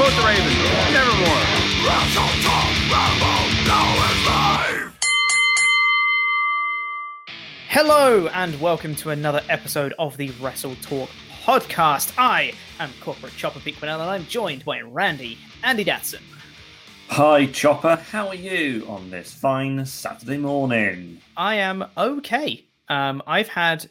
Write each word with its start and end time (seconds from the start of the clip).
support 0.00 0.16
the 0.16 0.26
Raven. 0.26 0.52
Nevermore. 0.94 1.44
Wrestle 1.84 2.32
Talk. 2.42 2.72
Rambo. 2.90 3.32
Now 3.66 3.86
is 4.10 4.26
live. 4.26 4.98
Hello 7.68 8.26
and 8.28 8.58
welcome 8.62 8.94
to 8.94 9.10
another 9.10 9.42
episode 9.50 9.92
of 9.98 10.16
the 10.16 10.30
Wrestle 10.40 10.74
Talk 10.76 11.10
podcast. 11.44 12.14
I 12.16 12.54
am 12.78 12.88
Corporate 13.02 13.34
Chopper 13.36 13.58
Peakman 13.60 13.92
and 13.92 14.00
I'm 14.02 14.24
joined 14.24 14.64
by 14.64 14.80
Randy 14.80 15.36
Andy 15.62 15.84
Datson. 15.84 16.22
Hi 17.08 17.44
Chopper, 17.44 17.96
how 17.96 18.28
are 18.28 18.34
you 18.34 18.86
on 18.88 19.10
this 19.10 19.34
fine 19.34 19.84
Saturday 19.84 20.38
morning? 20.38 21.20
I 21.36 21.56
am 21.56 21.84
okay. 21.98 22.64
Um, 22.88 23.22
I've 23.26 23.48
had 23.48 23.90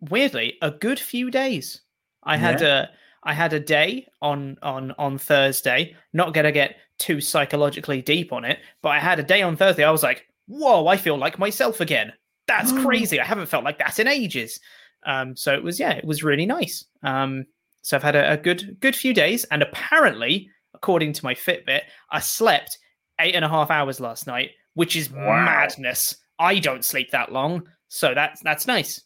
weirdly 0.00 0.58
a 0.60 0.72
good 0.72 0.98
few 0.98 1.30
days. 1.30 1.80
I 2.24 2.38
had 2.38 2.60
Yeah. 2.60 2.86
a 2.86 2.88
I 3.24 3.32
had 3.34 3.52
a 3.52 3.60
day 3.60 4.06
on 4.22 4.56
on 4.62 4.92
on 4.98 5.18
Thursday. 5.18 5.96
Not 6.12 6.34
gonna 6.34 6.52
get 6.52 6.76
too 6.98 7.20
psychologically 7.20 8.02
deep 8.02 8.32
on 8.32 8.44
it, 8.44 8.58
but 8.82 8.90
I 8.90 9.00
had 9.00 9.18
a 9.18 9.22
day 9.24 9.42
on 9.42 9.56
Thursday. 9.56 9.84
I 9.84 9.90
was 9.90 10.02
like, 10.02 10.26
"Whoa, 10.46 10.86
I 10.86 10.96
feel 10.96 11.16
like 11.16 11.38
myself 11.38 11.80
again." 11.80 12.12
That's 12.46 12.72
crazy. 12.84 13.18
I 13.20 13.24
haven't 13.24 13.46
felt 13.46 13.64
like 13.64 13.78
that 13.78 13.98
in 13.98 14.06
ages. 14.08 14.60
Um, 15.06 15.36
so 15.36 15.54
it 15.54 15.62
was 15.62 15.80
yeah, 15.80 15.92
it 15.92 16.04
was 16.04 16.22
really 16.22 16.46
nice. 16.46 16.84
Um, 17.02 17.46
so 17.82 17.96
I've 17.96 18.02
had 18.02 18.16
a, 18.16 18.32
a 18.32 18.36
good 18.36 18.76
good 18.80 18.94
few 18.96 19.12
days, 19.14 19.44
and 19.44 19.62
apparently, 19.62 20.50
according 20.74 21.12
to 21.14 21.24
my 21.24 21.34
Fitbit, 21.34 21.82
I 22.10 22.20
slept 22.20 22.78
eight 23.20 23.34
and 23.34 23.44
a 23.44 23.48
half 23.48 23.70
hours 23.70 24.00
last 24.00 24.26
night, 24.26 24.50
which 24.74 24.96
is 24.96 25.10
madness. 25.10 26.16
I 26.38 26.58
don't 26.58 26.84
sleep 26.84 27.10
that 27.12 27.32
long, 27.32 27.66
so 27.88 28.12
that's 28.14 28.40
that's 28.42 28.66
nice. 28.66 29.00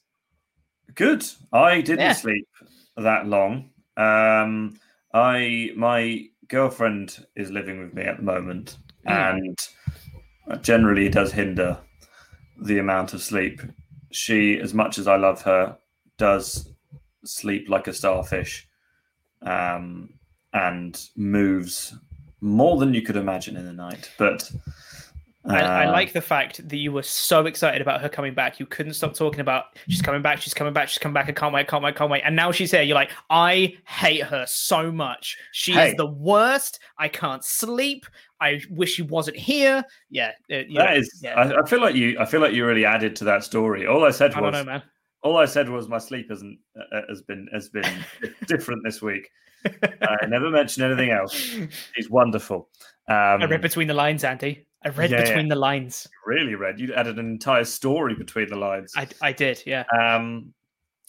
Good. 0.95 1.25
I 1.53 1.81
didn't 1.81 2.01
Yeah. 2.01 2.13
sleep 2.15 2.49
that 2.97 3.27
long. 3.27 3.71
Um, 3.99 4.79
I 5.13 5.73
my 5.77 6.29
girlfriend 6.49 7.27
is 7.37 7.51
living 7.51 7.81
with 7.81 7.93
me 7.95 8.05
at 8.05 8.17
the 8.17 8.23
moment, 8.23 8.79
Mm. 9.07 9.55
and 10.49 10.63
generally 10.63 11.09
does 11.09 11.33
hinder 11.33 11.79
the 12.63 12.79
amount 12.79 13.13
of 13.15 13.23
sleep. 13.23 13.61
She, 14.11 14.59
as 14.59 14.73
much 14.73 14.99
as 14.99 15.07
I 15.07 15.17
love 15.17 15.43
her, 15.43 15.77
does 16.17 16.73
sleep 17.25 17.69
like 17.69 17.87
a 17.87 17.93
starfish, 17.93 18.67
um, 19.43 20.15
and 20.53 21.01
moves 21.17 21.95
more 22.41 22.79
than 22.79 22.95
you 22.95 23.03
could 23.03 23.17
imagine 23.17 23.57
in 23.57 23.67
the 23.67 23.73
night. 23.73 24.11
But 24.19 24.51
I, 25.49 25.61
I 25.61 25.87
uh, 25.87 25.93
like 25.93 26.13
the 26.13 26.21
fact 26.21 26.69
that 26.69 26.77
you 26.77 26.93
were 26.93 27.03
so 27.03 27.47
excited 27.47 27.81
about 27.81 28.01
her 28.01 28.09
coming 28.09 28.35
back. 28.35 28.61
You 28.61 28.67
couldn't 28.67 28.95
stop 28.95 29.15
talking 29.15 29.41
about 29.41 29.65
she's 29.89 30.03
coming 30.03 30.23
back, 30.23 30.41
she's 30.41 30.55
coming 30.55 30.73
back, 30.73 30.89
she's 30.89 30.99
coming 30.99 31.15
back. 31.15 31.29
I 31.29 31.33
can't 31.33 31.55
wait, 31.55 31.69
can't 31.69 31.83
wait, 31.83 31.97
can't 31.97 32.11
wait. 32.11 32.23
And 32.25 32.37
now 32.37 32.53
she's 32.53 32.71
here. 32.71 32.83
You're 32.83 32.95
like, 32.95 33.11
I 33.31 33.77
hate 33.87 34.23
her 34.25 34.45
so 34.49 34.93
much. 34.93 35.37
She 35.53 35.73
Hey. 35.73 35.91
is 35.91 35.97
the 35.97 36.07
worst. 36.07 36.81
I 36.99 37.09
can't 37.09 37.45
sleep. 37.45 38.07
I 38.41 38.61
wish 38.71 38.93
she 38.95 39.03
wasn't 39.03 39.37
here. 39.37 39.83
Yeah, 40.11 40.33
uh, 40.51 40.57
you 40.59 40.75
know, 40.75 40.83
That 40.83 40.97
is, 40.99 41.21
yeah. 41.23 41.35
I, 41.35 41.61
I 41.63 41.67
feel 41.67 41.81
like 41.81 41.95
you. 41.97 42.17
I 42.21 42.25
feel 42.25 42.41
like 42.41 42.53
you 42.53 42.65
really 42.67 42.85
added 42.85 43.17
to 43.17 43.25
that 43.25 43.43
story. 43.43 43.87
All 43.87 44.05
I 44.05 44.11
said 44.11 44.35
I 44.35 44.41
was, 44.41 44.53
don't 44.53 44.67
know, 44.67 44.73
man. 44.73 44.83
all 45.23 45.37
I 45.39 45.45
said 45.47 45.69
was 45.69 45.89
my 45.89 45.99
sleep 45.99 46.29
hasn't 46.31 46.59
uh, 46.79 47.01
has 47.09 47.23
been 47.23 47.49
has 47.53 47.69
been 47.69 47.85
different 48.47 48.83
this 48.85 49.03
week. 49.03 49.29
I 49.67 50.25
never 50.29 50.51
mentioned 50.51 50.87
anything 50.87 51.11
else. 51.11 51.35
She's 51.97 52.09
wonderful. 52.09 52.69
Um, 53.09 53.43
I 53.43 53.47
read 53.47 53.61
between 53.61 53.89
the 53.89 53.95
lines, 53.95 54.23
Andy. 54.23 54.68
I 54.85 54.91
read 54.91 55.11
yeah, 55.11 55.23
between 55.23 55.47
yeah. 55.47 55.55
the 55.55 55.61
lines. 55.61 56.07
really 56.25 56.55
read. 56.55 56.79
You 56.79 56.95
added 56.95 57.19
an 57.19 57.27
entire 57.27 57.65
story 57.65 58.15
between 58.15 58.49
the 58.49 58.57
lines. 58.57 58.93
I, 58.97 59.09
I 59.21 59.33
did, 59.33 59.63
yeah. 59.67 59.85
Um, 59.99 60.55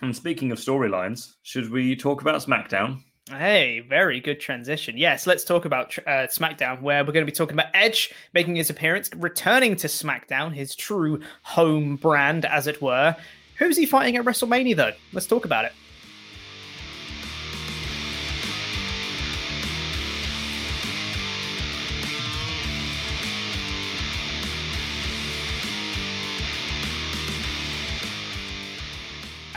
and 0.02 0.16
speaking 0.16 0.52
of 0.52 0.58
storylines, 0.58 1.34
should 1.44 1.70
we 1.70 1.96
talk 1.96 2.22
about 2.22 2.42
SmackDown? 2.42 3.02
Hey, 3.30 3.82
very 3.82 4.20
good 4.20 4.40
transition. 4.40 4.98
Yes, 4.98 5.28
let's 5.28 5.44
talk 5.44 5.66
about 5.66 5.96
uh, 6.00 6.26
SmackDown, 6.26 6.82
where 6.82 7.04
we're 7.04 7.12
going 7.12 7.26
to 7.26 7.32
be 7.32 7.36
talking 7.36 7.54
about 7.54 7.68
Edge 7.76 8.12
making 8.34 8.56
his 8.56 8.72
appearance, 8.72 9.12
returning 9.16 9.76
to 9.76 9.88
SmackDown, 9.88 10.52
his 10.52 10.74
true 10.74 11.20
home 11.44 11.98
brand, 11.98 12.46
as 12.46 12.66
it 12.66 12.82
were. 12.82 13.16
Who's 13.60 13.78
he 13.78 13.86
fighting 13.86 14.16
at 14.16 14.26
WrestleMania, 14.26 14.76
though? 14.76 14.94
Let's 15.14 15.28
talk 15.28 15.46
about 15.46 15.66
it. 15.66 15.74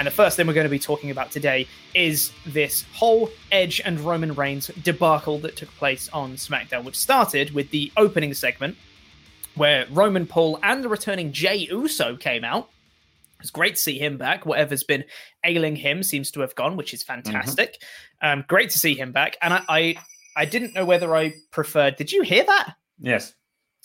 And 0.02 0.08
the 0.08 0.10
first 0.10 0.36
thing 0.36 0.48
we're 0.48 0.52
going 0.52 0.64
to 0.64 0.68
be 0.68 0.80
talking 0.80 1.12
about 1.12 1.30
today 1.30 1.68
is 1.94 2.32
this 2.44 2.84
whole 2.92 3.30
Edge 3.52 3.80
and 3.84 4.00
Roman 4.00 4.34
Reigns 4.34 4.66
debacle 4.82 5.38
that 5.38 5.54
took 5.54 5.68
place 5.76 6.08
on 6.12 6.34
SmackDown, 6.34 6.82
which 6.82 6.96
started 6.96 7.54
with 7.54 7.70
the 7.70 7.92
opening 7.96 8.34
segment 8.34 8.76
where 9.54 9.86
Roman 9.92 10.26
Paul 10.26 10.58
and 10.60 10.82
the 10.82 10.88
returning 10.88 11.30
Jey 11.30 11.68
Uso 11.70 12.16
came 12.16 12.42
out. 12.42 12.68
It's 13.38 13.50
great 13.50 13.76
to 13.76 13.80
see 13.80 13.96
him 13.96 14.18
back. 14.18 14.44
Whatever's 14.44 14.82
been 14.82 15.04
ailing 15.44 15.76
him 15.76 16.02
seems 16.02 16.32
to 16.32 16.40
have 16.40 16.56
gone, 16.56 16.76
which 16.76 16.92
is 16.92 17.04
fantastic. 17.04 17.80
Um, 18.20 18.44
great 18.48 18.70
to 18.70 18.80
see 18.80 18.96
him 18.96 19.12
back. 19.12 19.36
And 19.40 19.54
I, 19.54 19.62
I, 19.68 19.96
I 20.34 20.44
didn't 20.46 20.74
know 20.74 20.84
whether 20.84 21.14
I 21.14 21.34
preferred. 21.52 21.94
Did 21.94 22.10
you 22.10 22.22
hear 22.22 22.42
that? 22.42 22.74
Yes. 22.98 23.34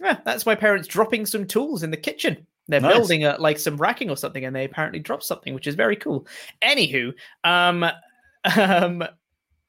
Yeah, 0.02 0.18
that's 0.26 0.48
my 0.48 0.56
parents 0.56 0.88
dropping 0.88 1.28
some 1.28 1.46
tools 1.46 1.84
in 1.84 1.92
the 1.92 1.96
kitchen. 1.96 2.48
They're 2.68 2.82
Nice. 2.82 2.94
building 2.94 3.24
a, 3.26 3.38
like 3.40 3.58
some 3.60 3.78
racking 3.78 4.10
or 4.10 4.18
something, 4.18 4.44
and 4.46 4.56
they 4.56 4.66
apparently 4.66 5.00
dropped 5.00 5.24
something, 5.24 5.54
which 5.54 5.68
is 5.68 5.76
very 5.76 5.96
cool. 5.96 6.28
Anywho, 6.62 7.14
um, 7.44 7.86
um, 8.58 9.04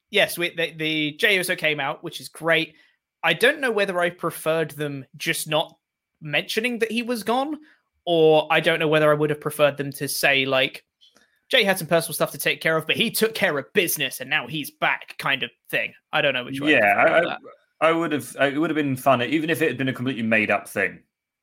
yes, 0.09 0.37
we, 0.37 0.53
the, 0.55 0.73
the 0.75 1.11
Jey 1.13 1.35
Uso 1.35 1.55
came 1.55 1.79
out, 1.79 2.03
which 2.03 2.19
is 2.19 2.29
great. 2.29 2.75
I 3.23 3.33
don't 3.33 3.59
know 3.59 3.71
whether 3.71 3.99
I 3.99 4.09
preferred 4.09 4.71
them 4.71 5.05
just 5.17 5.47
not 5.47 5.77
mentioning 6.21 6.79
that 6.79 6.91
he 6.91 7.01
was 7.01 7.23
gone, 7.23 7.57
or 8.05 8.47
I 8.51 8.59
don't 8.59 8.79
know 8.79 8.87
whether 8.87 9.11
I 9.11 9.13
would 9.13 9.29
have 9.29 9.41
preferred 9.41 9.77
them 9.77 9.91
to 9.93 10.07
say 10.07 10.45
like 10.45 10.83
Jey 11.49 11.63
had 11.63 11.77
some 11.77 11.87
personal 11.87 12.13
stuff 12.13 12.31
to 12.31 12.37
take 12.37 12.61
care 12.61 12.77
of, 12.77 12.85
but 12.85 12.95
he 12.95 13.11
took 13.11 13.33
care 13.33 13.57
of 13.57 13.71
business 13.73 14.19
and 14.19 14.29
now 14.29 14.47
he's 14.47 14.69
back, 14.71 15.15
kind 15.17 15.43
of 15.43 15.49
thing. 15.69 15.93
I 16.13 16.21
don't 16.21 16.33
know 16.33 16.43
which 16.45 16.61
way. 16.61 16.73
yeah, 16.73 16.95
I 16.95 17.07
I. 17.07 17.33
I, 17.33 17.37
I 17.81 17.91
would 17.91 18.11
have. 18.11 18.35
It 18.39 18.57
would 18.57 18.69
have 18.69 18.75
been 18.75 18.95
fun, 18.97 19.21
even 19.21 19.49
if 19.49 19.61
it 19.61 19.69
had 19.69 19.77
been 19.77 19.87
a 19.87 19.93
completely 19.93 20.23
made 20.23 20.51
up 20.51 20.67
thing. 20.67 20.99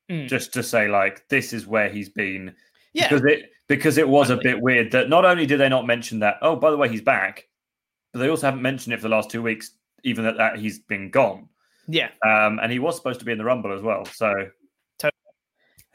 Mm. 0.09 0.27
Just 0.27 0.53
to 0.53 0.63
say, 0.63 0.87
like, 0.87 1.27
this 1.27 1.51
is 1.51 1.67
where 1.67 1.89
he's 1.89 2.09
been. 2.09 2.55
Yeah. 2.93 3.09
Because 3.09 3.25
it 3.25 3.51
because 3.67 3.97
it 3.97 4.07
was 4.07 4.29
a 4.29 4.37
bit 4.37 4.61
weird 4.61 4.91
that 4.93 5.09
not 5.09 5.25
only 5.25 5.45
did 5.45 5.59
they 5.59 5.67
not 5.69 5.85
mention 5.85 6.19
that. 6.19 6.37
Oh, 6.41 6.55
by 6.55 6.71
the 6.71 6.77
way, 6.77 6.87
he's 6.87 7.01
back. 7.01 7.47
but 8.13 8.19
they 8.19 8.29
also 8.29 8.47
haven't 8.47 8.61
mentioned 8.61 8.93
it 8.93 8.97
for 8.97 9.03
the 9.03 9.15
last 9.15 9.29
two 9.29 9.41
weeks, 9.43 9.71
even 10.03 10.23
that, 10.23 10.37
that 10.37 10.57
he's 10.57 10.79
been 10.79 11.09
gone. 11.09 11.49
Yeah. 11.87 12.09
Um, 12.25 12.59
and 12.59 12.71
he 12.71 12.79
was 12.79 12.95
supposed 12.95 13.19
to 13.19 13.25
be 13.25 13.31
in 13.31 13.37
the 13.37 13.45
Rumble 13.45 13.73
as 13.73 13.81
well. 13.81 14.05
So, 14.05 14.33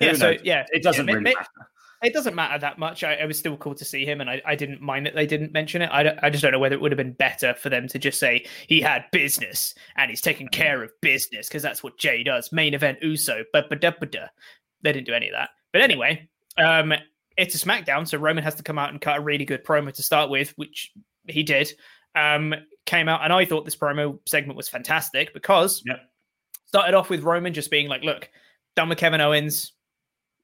yeah, 0.01 0.15
so 0.15 0.35
yeah, 0.43 0.67
it 0.71 0.83
doesn't 0.83 1.07
yeah, 1.07 1.15
really 1.15 1.33
ma- 1.33 1.39
matter. 1.39 1.71
It 2.03 2.13
doesn't 2.13 2.35
matter 2.35 2.59
that 2.59 2.79
much. 2.79 3.05
I, 3.05 3.13
it 3.13 3.27
was 3.27 3.39
still 3.39 3.57
cool 3.57 3.77
to 3.77 3.85
see 3.85 4.05
him, 4.05 4.21
and 4.21 4.29
I, 4.29 4.43
I 4.45 4.57
didn't 4.57 4.81
mind 4.81 5.07
that 5.07 5.15
they 5.15 5.27
didn't 5.27 5.53
mention 5.53 5.83
it. 5.83 5.91
I, 5.93 6.19
I 6.23 6.31
just 6.31 6.43
don't 6.43 6.51
know 6.51 6.59
whether 6.59 6.75
it 6.75 6.81
would 6.81 6.91
have 6.91 6.97
been 6.97 7.13
better 7.13 7.55
for 7.55 7.69
them 7.69 7.87
to 7.89 7.99
just 7.99 8.19
say 8.19 8.45
he 8.67 8.81
had 8.81 9.05
business 9.13 9.75
and 9.97 10.11
he's 10.11 10.21
taking 10.21 10.49
care 10.49 10.83
of 10.83 10.91
business 11.01 11.49
because 11.49 11.63
that's 11.63 11.83
what 11.83 11.99
Jey 11.99 12.25
does. 12.25 12.51
Main 12.51 12.75
event 12.75 12.99
Uso, 13.03 13.45
but 13.53 13.69
but 13.71 13.81
they 13.81 14.93
didn't 14.93 15.07
do 15.07 15.15
any 15.15 15.29
of 15.29 15.35
that. 15.35 15.51
But 15.73 15.83
anyway, 15.83 16.29
um, 16.59 16.93
it's 17.37 17.55
a 17.55 17.65
SmackDown, 17.65 18.09
so 18.09 18.19
Roman 18.19 18.43
has 18.43 18.57
to 18.57 18.63
come 18.65 18.79
out 18.79 18.91
and 18.91 19.01
cut 19.01 19.19
a 19.19 19.21
really 19.21 19.45
good 19.45 19.65
promo 19.65 19.93
to 19.93 20.03
start 20.03 20.29
with, 20.29 20.53
which 20.57 20.93
he 21.29 21.45
did. 21.45 21.73
Um, 22.17 22.53
came 22.85 23.09
out, 23.09 23.23
and 23.23 23.33
I 23.33 23.45
thought 23.45 23.65
this 23.65 23.77
promo 23.77 24.19
segment 24.27 24.57
was 24.57 24.69
fantastic 24.69 25.33
because 25.33 25.85
started 26.67 26.95
off 26.95 27.11
with 27.11 27.23
Roman 27.23 27.55
just 27.55 27.71
being 27.71 27.89
like, 27.89 28.03
"Look, 28.03 28.29
done 28.75 28.89
with 28.89 28.99
Kevin 28.99 29.21
Owens. 29.21 29.73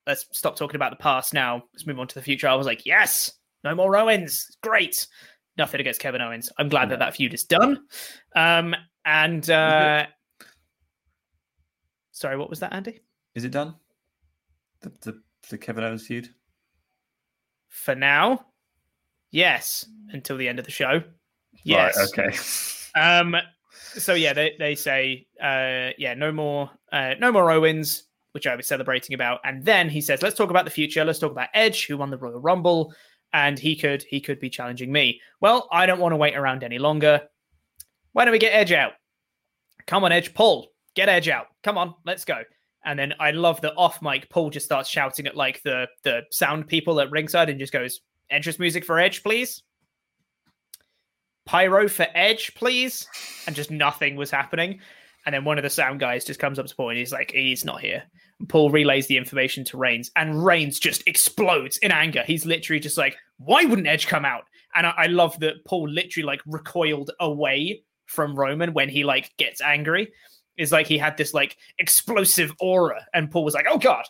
Let's 0.09 0.27
stop 0.33 0.57
talking 0.57 0.75
about 0.77 0.91
the 0.91 0.97
past 0.97 1.33
now. 1.33 1.63
Let's 1.73 1.87
move 1.87 2.01
on 2.01 2.09
to 2.09 2.15
the 2.15 2.23
future." 2.23 2.49
I 2.49 2.55
was 2.55 2.67
like, 2.67 2.85
"Yes, 2.85 3.31
no 3.63 3.75
more 3.75 3.97
Owens. 3.97 4.45
Great. 4.63 5.07
Nothing 5.57 5.81
against 5.81 6.01
Kevin 6.01 6.21
Owens. 6.21 6.51
I'm 6.59 6.69
glad 6.69 6.89
that 6.89 6.99
that 6.99 7.15
feud 7.15 7.35
is 7.35 7.45
done." 7.45 7.85
Um, 8.35 8.75
and 9.05 9.49
uh, 9.49 10.07
sorry, 12.11 12.37
what 12.37 12.51
was 12.51 12.61
that, 12.61 12.73
Andy? 12.73 13.01
Is 13.35 13.45
it 13.45 13.53
done? 13.53 13.75
The, 14.81 14.93
the, 15.03 15.23
the 15.51 15.59
Kevin 15.59 15.85
Owens 15.85 16.07
feud? 16.07 16.29
For 17.69 17.95
now, 17.95 18.47
yes, 19.31 19.87
until 20.09 20.37
the 20.37 20.49
end 20.49 20.59
of 20.59 20.65
the 20.65 20.71
show. 20.71 21.03
Yes. 21.65 21.97
Right, 21.97 22.31
okay. 22.31 23.01
Um. 23.01 23.37
So 23.71 24.15
yeah, 24.15 24.33
they 24.33 24.55
they 24.59 24.75
say, 24.75 25.27
uh, 25.43 25.91
yeah, 25.99 26.15
no 26.15 26.33
more, 26.33 26.71
uh, 26.93 27.15
no 27.19 27.33
more 27.33 27.51
Owens, 27.51 28.05
which 28.39 28.47
I 28.47 28.55
was 28.55 28.69
celebrating 28.69 29.15
about, 29.15 29.41
and 29.43 29.65
then 29.65 29.89
he 29.89 30.01
says, 30.01 30.23
let's 30.23 30.37
talk 30.37 30.51
about 30.51 30.65
the 30.65 30.71
future. 30.71 31.05
Let's 31.05 31.19
talk 31.19 31.33
about 31.33 31.49
Edge, 31.55 31.87
who 31.87 31.97
won 31.97 32.11
the 32.11 32.17
Royal 32.17 32.41
Rumble, 32.41 32.95
and 33.33 33.59
he 33.59 33.75
could 33.75 34.05
he 34.05 34.21
could 34.21 34.39
be 34.39 34.49
challenging 34.49 34.93
me. 34.93 35.21
Well, 35.41 35.69
I 35.73 35.87
don't 35.87 35.99
want 35.99 36.13
to 36.13 36.17
wait 36.17 36.37
around 36.37 36.63
any 36.63 36.79
longer. 36.79 37.23
Why 38.13 38.25
don't 38.25 38.33
we 38.33 38.39
get 38.39 38.55
Edge 38.55 38.71
out? 38.71 38.93
Come 39.89 40.05
on, 40.05 40.13
Edge, 40.13 40.33
Paul, 40.35 40.69
get 40.95 41.09
Edge 41.09 41.29
out. 41.29 41.47
Come 41.65 41.77
on, 41.77 41.95
let's 42.07 42.25
go. 42.25 42.43
And 42.85 42.97
then 42.97 43.15
I 43.19 43.33
love 43.33 43.61
the 43.61 43.75
off 43.75 44.01
mic. 44.01 44.31
Paul 44.31 44.51
just 44.51 44.67
starts 44.67 44.89
shouting 44.89 45.27
at 45.27 45.37
like 45.37 45.61
the 45.65 45.89
the 46.05 46.23
sound 46.31 46.69
people 46.69 47.01
at 47.01 47.11
ringside 47.11 47.51
and 47.51 47.59
just 47.59 47.73
goes, 47.73 48.01
"Entrance 48.31 48.61
music 48.61 48.85
for 48.85 49.01
Edge, 49.01 49.25
please." 49.25 49.65
pyro 51.49 51.89
for 51.89 52.07
Edge, 52.15 52.55
please. 52.55 53.09
And 53.47 53.57
just 53.57 53.71
nothing 53.71 54.15
was 54.17 54.31
happening. 54.31 54.81
And 55.27 55.35
then 55.35 55.45
one 55.45 55.59
of 55.59 55.65
the 55.65 55.71
sound 55.71 55.99
guys 55.99 56.25
just 56.25 56.39
comes 56.39 56.59
up 56.59 56.67
to 56.67 56.77
Paul 56.77 56.91
and 56.91 56.99
he's 56.99 57.13
like, 57.13 57.33
he's 57.33 57.65
not 57.65 57.81
here. 57.81 58.05
Paul 58.47 58.71
relays 58.71 59.09
the 59.09 59.17
information 59.17 59.65
to 59.65 59.77
Reigns, 59.77 60.11
and 60.15 60.45
Reigns 60.45 60.79
just 60.79 61.03
explodes 61.07 61.77
in 61.79 61.91
anger. 61.91 62.23
He's 62.27 62.47
literally 62.47 62.81
just 62.81 62.97
like, 62.97 63.17
why 63.39 63.65
wouldn't 63.65 63.89
Edge 63.89 64.07
come 64.07 64.25
out? 64.25 64.45
And 64.75 64.87
I, 64.87 64.95
I 64.97 65.07
love 65.07 65.39
that 65.41 65.65
Paul 65.65 65.89
literally 65.89 66.27
like 66.27 66.41
recoiled 66.47 67.11
away 67.21 67.83
from 68.07 68.37
Roman 68.37 68.73
when 68.73 68.89
he 68.89 69.05
like 69.05 69.33
gets 69.39 69.61
angry. 69.61 70.13
Is 70.59 70.73
like 70.73 70.87
he 70.87 70.99
had 70.99 71.17
this 71.17 71.33
like 71.33 71.57
explosive 71.79 72.53
aura, 72.61 73.07
and 73.15 73.31
Paul 73.31 73.45
was 73.45 73.55
like, 73.55 73.67
"Oh 73.69 73.79
God!" 73.79 74.05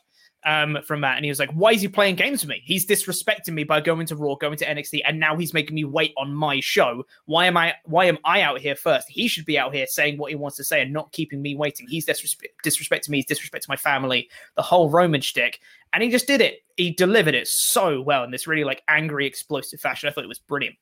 Um, 0.47 0.79
from 0.87 1.01
that, 1.03 1.17
and 1.17 1.25
he 1.25 1.31
was 1.31 1.39
like, 1.39 1.51
"Why 1.51 1.73
is 1.73 1.83
he 1.83 1.89
playing 1.89 2.15
games 2.15 2.43
with 2.43 2.49
me? 2.49 2.63
He's 2.65 2.87
disrespecting 2.87 3.53
me 3.53 3.65
by 3.65 3.81
going 3.81 4.07
to 4.07 4.17
Raw, 4.17 4.35
going 4.35 4.57
to 4.57 4.65
NXT, 4.65 5.03
and 5.05 5.21
now 5.21 5.37
he's 5.37 5.53
making 5.53 5.75
me 5.75 5.85
wait 5.85 6.15
on 6.17 6.33
my 6.33 6.61
show. 6.61 7.05
Why 7.27 7.47
am 7.47 7.57
I? 7.57 7.75
Why 7.85 8.07
am 8.07 8.19
I 8.25 8.41
out 8.41 8.61
here 8.61 8.77
first? 8.77 9.09
He 9.09 9.29
should 9.29 9.45
be 9.45 9.59
out 9.59 9.75
here 9.75 9.87
saying 9.87 10.17
what 10.17 10.31
he 10.31 10.37
wants 10.37 10.57
to 10.57 10.65
say 10.65 10.81
and 10.81 10.93
not 10.93 11.13
keeping 11.13 11.43
me 11.43 11.55
waiting. 11.55 11.87
He's 11.89 12.07
disrespe- 12.07 12.47
disrespecting 12.65 13.11
me. 13.11 13.19
He's 13.19 13.39
disrespecting 13.39 13.69
my 13.69 13.77
family. 13.77 14.31
The 14.57 14.63
whole 14.63 14.89
Roman 14.89 15.21
shtick, 15.21 15.61
and 15.93 16.03
he 16.03 16.09
just 16.09 16.27
did 16.27 16.41
it. 16.41 16.61
He 16.77 16.93
delivered 16.93 17.35
it 17.35 17.49
so 17.49 18.01
well 18.01 18.25
in 18.25 18.31
this 18.31 18.47
really 18.47 18.65
like 18.65 18.83
angry, 18.89 19.27
explosive 19.27 19.81
fashion. 19.81 20.09
I 20.09 20.13
thought 20.13 20.25
it 20.25 20.29
was 20.29 20.39
brilliant. 20.39 20.77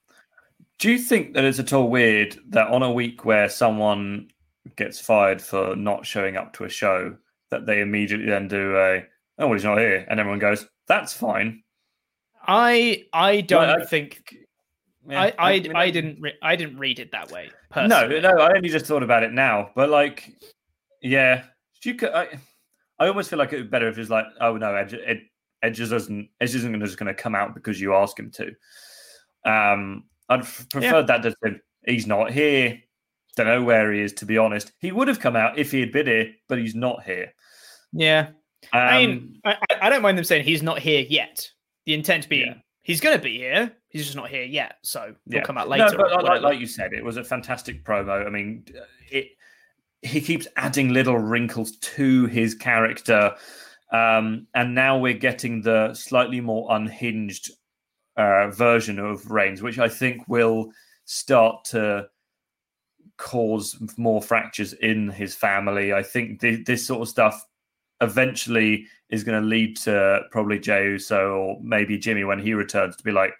Do 0.78 0.90
you 0.90 0.98
think 0.98 1.32
that 1.34 1.44
it's 1.44 1.58
at 1.58 1.72
all 1.72 1.88
weird 1.88 2.38
that 2.50 2.68
on 2.68 2.82
a 2.82 2.92
week 2.92 3.24
where 3.24 3.48
someone 3.48 4.28
gets 4.76 5.00
fired 5.00 5.40
for 5.40 5.76
not 5.76 6.04
showing 6.06 6.36
up 6.36 6.52
to 6.54 6.64
a 6.64 6.68
show, 6.68 7.16
that 7.50 7.66
they 7.66 7.80
immediately 7.80 8.26
then 8.26 8.48
do 8.48 8.76
a 8.76 8.98
oh 9.38 9.46
well 9.46 9.52
he's 9.52 9.64
not 9.64 9.78
here, 9.78 10.04
and 10.08 10.18
everyone 10.18 10.38
goes 10.40 10.66
that's 10.88 11.12
fine. 11.12 11.62
I 12.46 13.04
I 13.12 13.40
don't 13.42 13.66
Well, 13.66 13.82
I- 13.82 13.84
think 13.84 14.34
Yeah, 15.08 15.22
I 15.22 15.34
I, 15.38 15.60
mean, 15.60 15.76
I 15.76 15.90
didn't 15.90 16.20
re- 16.20 16.38
I 16.42 16.56
didn't 16.56 16.78
read 16.78 16.98
it 16.98 17.12
that 17.12 17.30
way. 17.30 17.50
No, 17.76 17.88
Personally. 17.88 18.20
no, 18.20 18.30
I 18.40 18.56
only 18.56 18.68
just 18.68 18.86
thought 18.86 19.02
about 19.02 19.22
it 19.22 19.32
now. 19.32 19.70
But 19.76 19.90
like, 19.90 20.32
yeah, 21.02 21.44
you 21.84 21.94
could. 21.94 22.10
I, 22.10 22.28
I 22.98 23.08
almost 23.08 23.28
feel 23.30 23.38
like 23.38 23.52
it 23.52 23.56
would 23.56 23.66
be 23.66 23.70
better 23.70 23.88
if 23.88 23.98
it's 23.98 24.10
like, 24.10 24.24
oh 24.40 24.56
no, 24.56 24.74
Edge, 24.74 24.94
Ed, 24.94 25.22
Edge 25.62 25.76
just 25.76 25.90
doesn't, 25.92 26.28
Edge 26.40 26.54
isn't 26.54 26.72
gonna- 26.72 26.84
just 26.86 26.98
going 26.98 27.14
to 27.14 27.22
come 27.22 27.34
out 27.34 27.54
because 27.54 27.80
you 27.80 27.94
ask 27.94 28.18
him 28.18 28.30
to. 28.32 28.52
Um, 29.44 30.04
I'd 30.28 30.44
preferred 30.70 31.06
that 31.08 31.22
to 31.22 31.34
say, 31.44 31.60
he's 31.86 32.06
not 32.06 32.30
here. 32.32 32.80
Don't 33.36 33.46
know 33.46 33.62
where 33.62 33.92
he 33.92 34.00
is. 34.00 34.12
To 34.14 34.26
be 34.26 34.38
honest, 34.38 34.72
he 34.80 34.90
would 34.92 35.08
have 35.08 35.20
come 35.20 35.36
out 35.36 35.58
if 35.58 35.70
he 35.70 35.80
had 35.80 35.92
been 35.92 36.06
here, 36.06 36.32
but 36.48 36.58
he's 36.58 36.74
not 36.74 37.04
here. 37.04 37.32
Yeah. 37.92 38.30
I 38.72 39.04
Um, 39.04 39.10
mean, 39.10 39.40
I, 39.44 39.52
I- 39.70 39.86
I 39.86 39.90
don't 39.90 40.02
mind 40.02 40.16
them 40.18 40.24
saying 40.24 40.44
he's 40.44 40.62
not 40.62 40.78
here 40.80 41.04
yet. 41.08 41.48
The 41.84 41.94
intent 41.94 42.28
being 42.28 42.60
he's 42.82 43.00
going 43.00 43.16
to 43.16 43.22
be 43.22 43.36
here. 43.36 43.72
He's 43.90 44.04
just 44.04 44.16
not 44.16 44.28
here 44.28 44.42
yet. 44.42 44.76
So 44.82 45.14
he'll 45.30 45.42
come 45.42 45.56
out 45.58 45.68
later. 45.68 45.86
No, 45.90 45.96
but 45.96 46.12
like, 46.12 46.24
like, 46.24 46.40
like 46.42 46.60
you 46.60 46.66
said, 46.66 46.92
it 46.92 47.04
was 47.04 47.16
a 47.16 47.24
fantastic 47.24 47.84
promo. 47.84 48.26
I 48.26 48.30
mean, 48.30 48.64
it 49.10 49.28
he 50.02 50.20
keeps 50.20 50.46
adding 50.56 50.92
little 50.92 51.16
wrinkles 51.18 51.76
to 51.78 52.26
his 52.26 52.54
character, 52.54 53.34
um, 53.92 54.46
and 54.54 54.74
now 54.74 54.98
we're 54.98 55.14
getting 55.14 55.62
the 55.62 55.94
slightly 55.94 56.40
more 56.40 56.66
unhinged 56.70 57.50
uh, 58.16 58.48
version 58.50 58.98
of 58.98 59.30
Reigns, 59.30 59.62
which 59.62 59.78
I 59.78 59.88
think 59.88 60.26
will 60.28 60.70
start 61.04 61.64
to 61.66 62.08
cause 63.16 63.76
more 63.96 64.20
fractures 64.22 64.72
in 64.74 65.08
his 65.08 65.34
family. 65.34 65.92
I 65.92 66.02
think 66.02 66.40
thi- 66.40 66.62
this 66.64 66.86
sort 66.86 67.02
of 67.02 67.08
stuff 67.08 67.46
eventually 68.00 68.86
is 69.08 69.24
going 69.24 69.40
to 69.40 69.48
lead 69.48 69.76
to 69.78 70.20
probably 70.30 70.58
Jey 70.58 70.84
Uso 70.84 71.30
or 71.30 71.58
maybe 71.62 71.98
Jimmy 71.98 72.24
when 72.24 72.38
he 72.38 72.54
returns 72.54 72.96
to 72.96 73.04
be 73.04 73.12
like, 73.12 73.32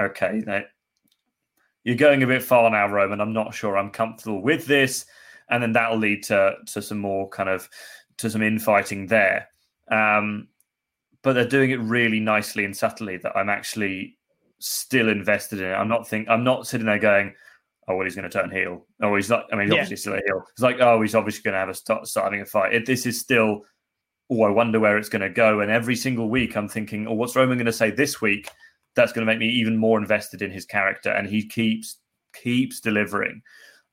okay, 0.00 0.42
you're 1.84 1.96
going 1.96 2.22
a 2.22 2.26
bit 2.26 2.42
far 2.42 2.70
now, 2.70 2.88
Roman. 2.88 3.20
I'm 3.20 3.32
not 3.32 3.54
sure 3.54 3.76
I'm 3.76 3.90
comfortable 3.90 4.42
with 4.42 4.66
this, 4.66 5.06
and 5.48 5.62
then 5.62 5.72
that'll 5.72 5.98
lead 5.98 6.22
to 6.24 6.54
to 6.66 6.82
some 6.82 6.98
more 6.98 7.28
kind 7.28 7.48
of 7.48 7.68
to 8.18 8.30
some 8.30 8.42
infighting 8.42 9.06
there. 9.06 9.48
Um, 9.90 10.48
but 11.22 11.34
they're 11.34 11.46
doing 11.46 11.70
it 11.70 11.80
really 11.80 12.20
nicely 12.20 12.64
and 12.64 12.76
subtly 12.76 13.18
that 13.18 13.36
I'm 13.36 13.48
actually 13.48 14.16
still 14.58 15.08
invested 15.08 15.60
in 15.60 15.66
it. 15.66 15.74
I'm 15.74 15.88
not 15.88 16.06
think 16.06 16.28
I'm 16.28 16.44
not 16.44 16.66
sitting 16.66 16.86
there 16.86 16.98
going, 16.98 17.34
"Oh, 17.88 17.96
well, 17.96 18.04
he's 18.04 18.14
going 18.14 18.28
to 18.28 18.38
turn 18.38 18.50
heel." 18.50 18.86
Oh, 19.02 19.14
he's 19.16 19.30
not. 19.30 19.46
I 19.52 19.56
mean, 19.56 19.66
he's 19.66 19.74
Yeah. 19.74 19.82
obviously 19.82 19.96
still 19.96 20.14
a 20.14 20.22
heel. 20.26 20.42
It's 20.52 20.62
like, 20.62 20.80
oh, 20.80 21.00
he's 21.02 21.14
obviously 21.14 21.42
going 21.42 21.54
to 21.54 21.58
have 21.60 21.68
a 21.68 21.74
start 21.74 22.06
starting 22.06 22.40
a 22.40 22.46
fight. 22.46 22.74
It, 22.74 22.86
this 22.86 23.06
is 23.06 23.20
still. 23.20 23.62
Oh, 24.30 24.42
I 24.42 24.50
wonder 24.50 24.78
where 24.78 24.96
it's 24.96 25.08
going 25.08 25.22
to 25.22 25.30
go. 25.30 25.60
And 25.60 25.70
every 25.70 25.96
single 25.96 26.30
week, 26.30 26.56
I'm 26.56 26.68
thinking, 26.68 27.08
oh, 27.08 27.14
what's 27.14 27.34
Roman 27.34 27.58
going 27.58 27.66
to 27.66 27.72
say 27.72 27.90
this 27.90 28.20
week? 28.20 28.48
That's 28.94 29.12
going 29.12 29.26
to 29.26 29.32
make 29.32 29.40
me 29.40 29.48
even 29.48 29.76
more 29.76 29.98
invested 29.98 30.40
in 30.40 30.50
his 30.52 30.64
character. 30.64 31.10
And 31.10 31.26
he 31.26 31.46
keeps 31.48 31.98
keeps 32.32 32.80
delivering. 32.80 33.42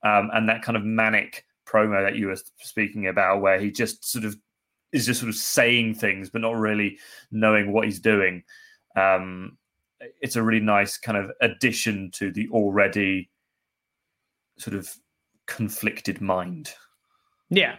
Um, 0.03 0.29
and 0.33 0.47
that 0.47 0.61
kind 0.61 0.77
of 0.77 0.83
manic 0.83 1.43
promo 1.67 2.03
that 2.03 2.15
you 2.17 2.27
were 2.27 2.37
speaking 2.59 3.07
about, 3.07 3.41
where 3.41 3.59
he 3.59 3.71
just 3.71 4.05
sort 4.05 4.25
of 4.25 4.35
is 4.93 5.05
just 5.05 5.19
sort 5.19 5.29
of 5.29 5.35
saying 5.35 5.95
things, 5.95 6.29
but 6.29 6.41
not 6.41 6.55
really 6.55 6.97
knowing 7.31 7.73
what 7.73 7.85
he's 7.85 7.99
doing. 7.99 8.43
Um, 8.95 9.57
it's 10.21 10.35
a 10.35 10.43
really 10.43 10.63
nice 10.63 10.97
kind 10.97 11.17
of 11.17 11.31
addition 11.41 12.11
to 12.11 12.31
the 12.31 12.47
already 12.49 13.29
sort 14.57 14.75
of 14.75 14.89
conflicted 15.45 16.21
mind. 16.21 16.73
Yeah. 17.49 17.75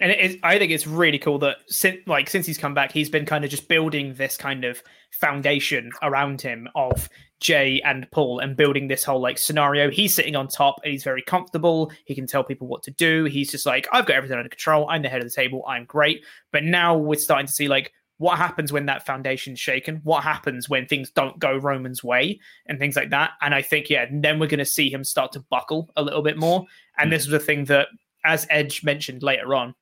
And 0.00 0.10
it 0.10 0.20
is, 0.20 0.36
I 0.42 0.58
think 0.58 0.72
it's 0.72 0.86
really 0.86 1.18
cool 1.18 1.38
that 1.40 1.58
since 1.68 1.98
like 2.08 2.28
since 2.28 2.44
he's 2.44 2.58
come 2.58 2.74
back, 2.74 2.90
he's 2.90 3.08
been 3.08 3.24
kind 3.24 3.44
of 3.44 3.50
just 3.50 3.68
building 3.68 4.14
this 4.14 4.36
kind 4.36 4.64
of 4.64 4.82
foundation 5.20 5.90
around 6.02 6.40
him 6.40 6.68
of 6.74 7.08
Jey 7.40 7.80
and 7.84 8.10
Paul 8.10 8.40
and 8.40 8.56
building 8.56 8.88
this 8.88 9.04
whole 9.04 9.20
like 9.20 9.38
scenario. 9.38 9.90
He's 9.90 10.14
sitting 10.14 10.34
on 10.34 10.48
top 10.48 10.76
and 10.82 10.90
he's 10.90 11.04
very 11.04 11.22
comfortable. 11.22 11.92
He 12.04 12.16
can 12.16 12.26
tell 12.26 12.42
people 12.42 12.66
what 12.66 12.82
to 12.84 12.90
do. 12.90 13.24
He's 13.24 13.50
just 13.50 13.64
like, 13.64 13.86
I've 13.92 14.06
got 14.06 14.16
everything 14.16 14.38
under 14.38 14.48
control. 14.48 14.88
I'm 14.88 15.02
the 15.02 15.08
head 15.08 15.22
of 15.22 15.28
the 15.28 15.34
table. 15.34 15.64
I'm 15.68 15.84
great. 15.84 16.24
But 16.50 16.64
now 16.64 16.96
we're 16.96 17.14
starting 17.16 17.46
to 17.46 17.52
see 17.52 17.68
like 17.68 17.92
what 18.22 18.38
happens 18.38 18.72
when 18.72 18.86
that 18.86 19.04
foundation's 19.04 19.58
shaken? 19.58 20.00
What 20.04 20.22
happens 20.22 20.68
when 20.68 20.86
things 20.86 21.10
don't 21.10 21.40
go 21.40 21.56
Roman's 21.56 22.04
way 22.04 22.38
and 22.66 22.78
things 22.78 22.94
like 22.94 23.10
that? 23.10 23.32
And 23.40 23.52
I 23.52 23.62
think, 23.62 23.90
yeah, 23.90 24.06
then 24.12 24.38
we're 24.38 24.46
going 24.46 24.58
to 24.58 24.64
see 24.64 24.88
him 24.88 25.02
start 25.02 25.32
to 25.32 25.40
buckle 25.40 25.90
a 25.96 26.02
little 26.04 26.22
bit 26.22 26.38
more. 26.38 26.64
And 26.96 27.10
this 27.10 27.24
mm. 27.26 27.32
was 27.32 27.42
a 27.42 27.44
thing 27.44 27.64
that, 27.64 27.88
as 28.24 28.46
Edge 28.48 28.84
mentioned 28.84 29.24
later 29.24 29.56
on, 29.56 29.74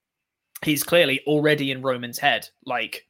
he's 0.65 0.83
clearly 0.83 1.21
already 1.27 1.71
in 1.71 1.83
Roman's 1.83 2.19
head. 2.19 2.49
Like, 2.65 3.07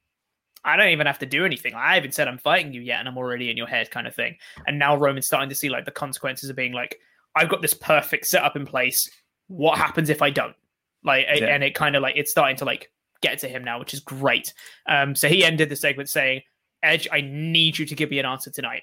I 0.64 0.76
don't 0.76 0.88
even 0.88 1.06
have 1.06 1.20
to 1.20 1.26
do 1.26 1.44
anything. 1.44 1.74
I 1.74 1.94
haven't 1.94 2.14
said 2.14 2.26
I'm 2.26 2.38
fighting 2.38 2.72
you 2.72 2.80
yet, 2.80 2.98
and 2.98 3.08
I'm 3.08 3.16
already 3.16 3.52
in 3.52 3.56
your 3.56 3.68
head, 3.68 3.88
kind 3.92 4.08
of 4.08 4.14
thing. 4.16 4.36
And 4.66 4.80
now 4.80 4.96
Roman's 4.96 5.28
starting 5.28 5.48
to 5.48 5.54
see 5.54 5.68
like 5.68 5.84
the 5.84 5.92
consequences 5.92 6.50
of 6.50 6.56
being 6.56 6.72
like, 6.72 6.98
I've 7.36 7.48
got 7.48 7.62
this 7.62 7.74
perfect 7.74 8.26
setup 8.26 8.56
in 8.56 8.66
place. 8.66 9.08
What 9.46 9.78
happens 9.78 10.10
if 10.10 10.22
I 10.22 10.30
don't? 10.30 10.56
Like, 11.04 11.26
yeah. 11.32 11.46
and 11.46 11.62
it 11.62 11.76
kind 11.76 11.94
of 11.94 12.02
like 12.02 12.16
it's 12.16 12.32
starting 12.32 12.56
to 12.56 12.64
like 12.64 12.90
get 13.22 13.38
to 13.40 13.48
him 13.48 13.64
now, 13.64 13.78
which 13.78 13.94
is 13.94 14.00
great. 14.00 14.52
Um, 14.86 15.14
so 15.14 15.28
he 15.28 15.44
ended 15.44 15.68
the 15.68 15.76
segment 15.76 16.08
saying, 16.08 16.42
"Edge, 16.82 17.08
I 17.12 17.20
need 17.20 17.78
you 17.78 17.86
to 17.86 17.94
give 17.94 18.10
me 18.10 18.18
an 18.18 18.26
answer 18.26 18.50
tonight. 18.50 18.82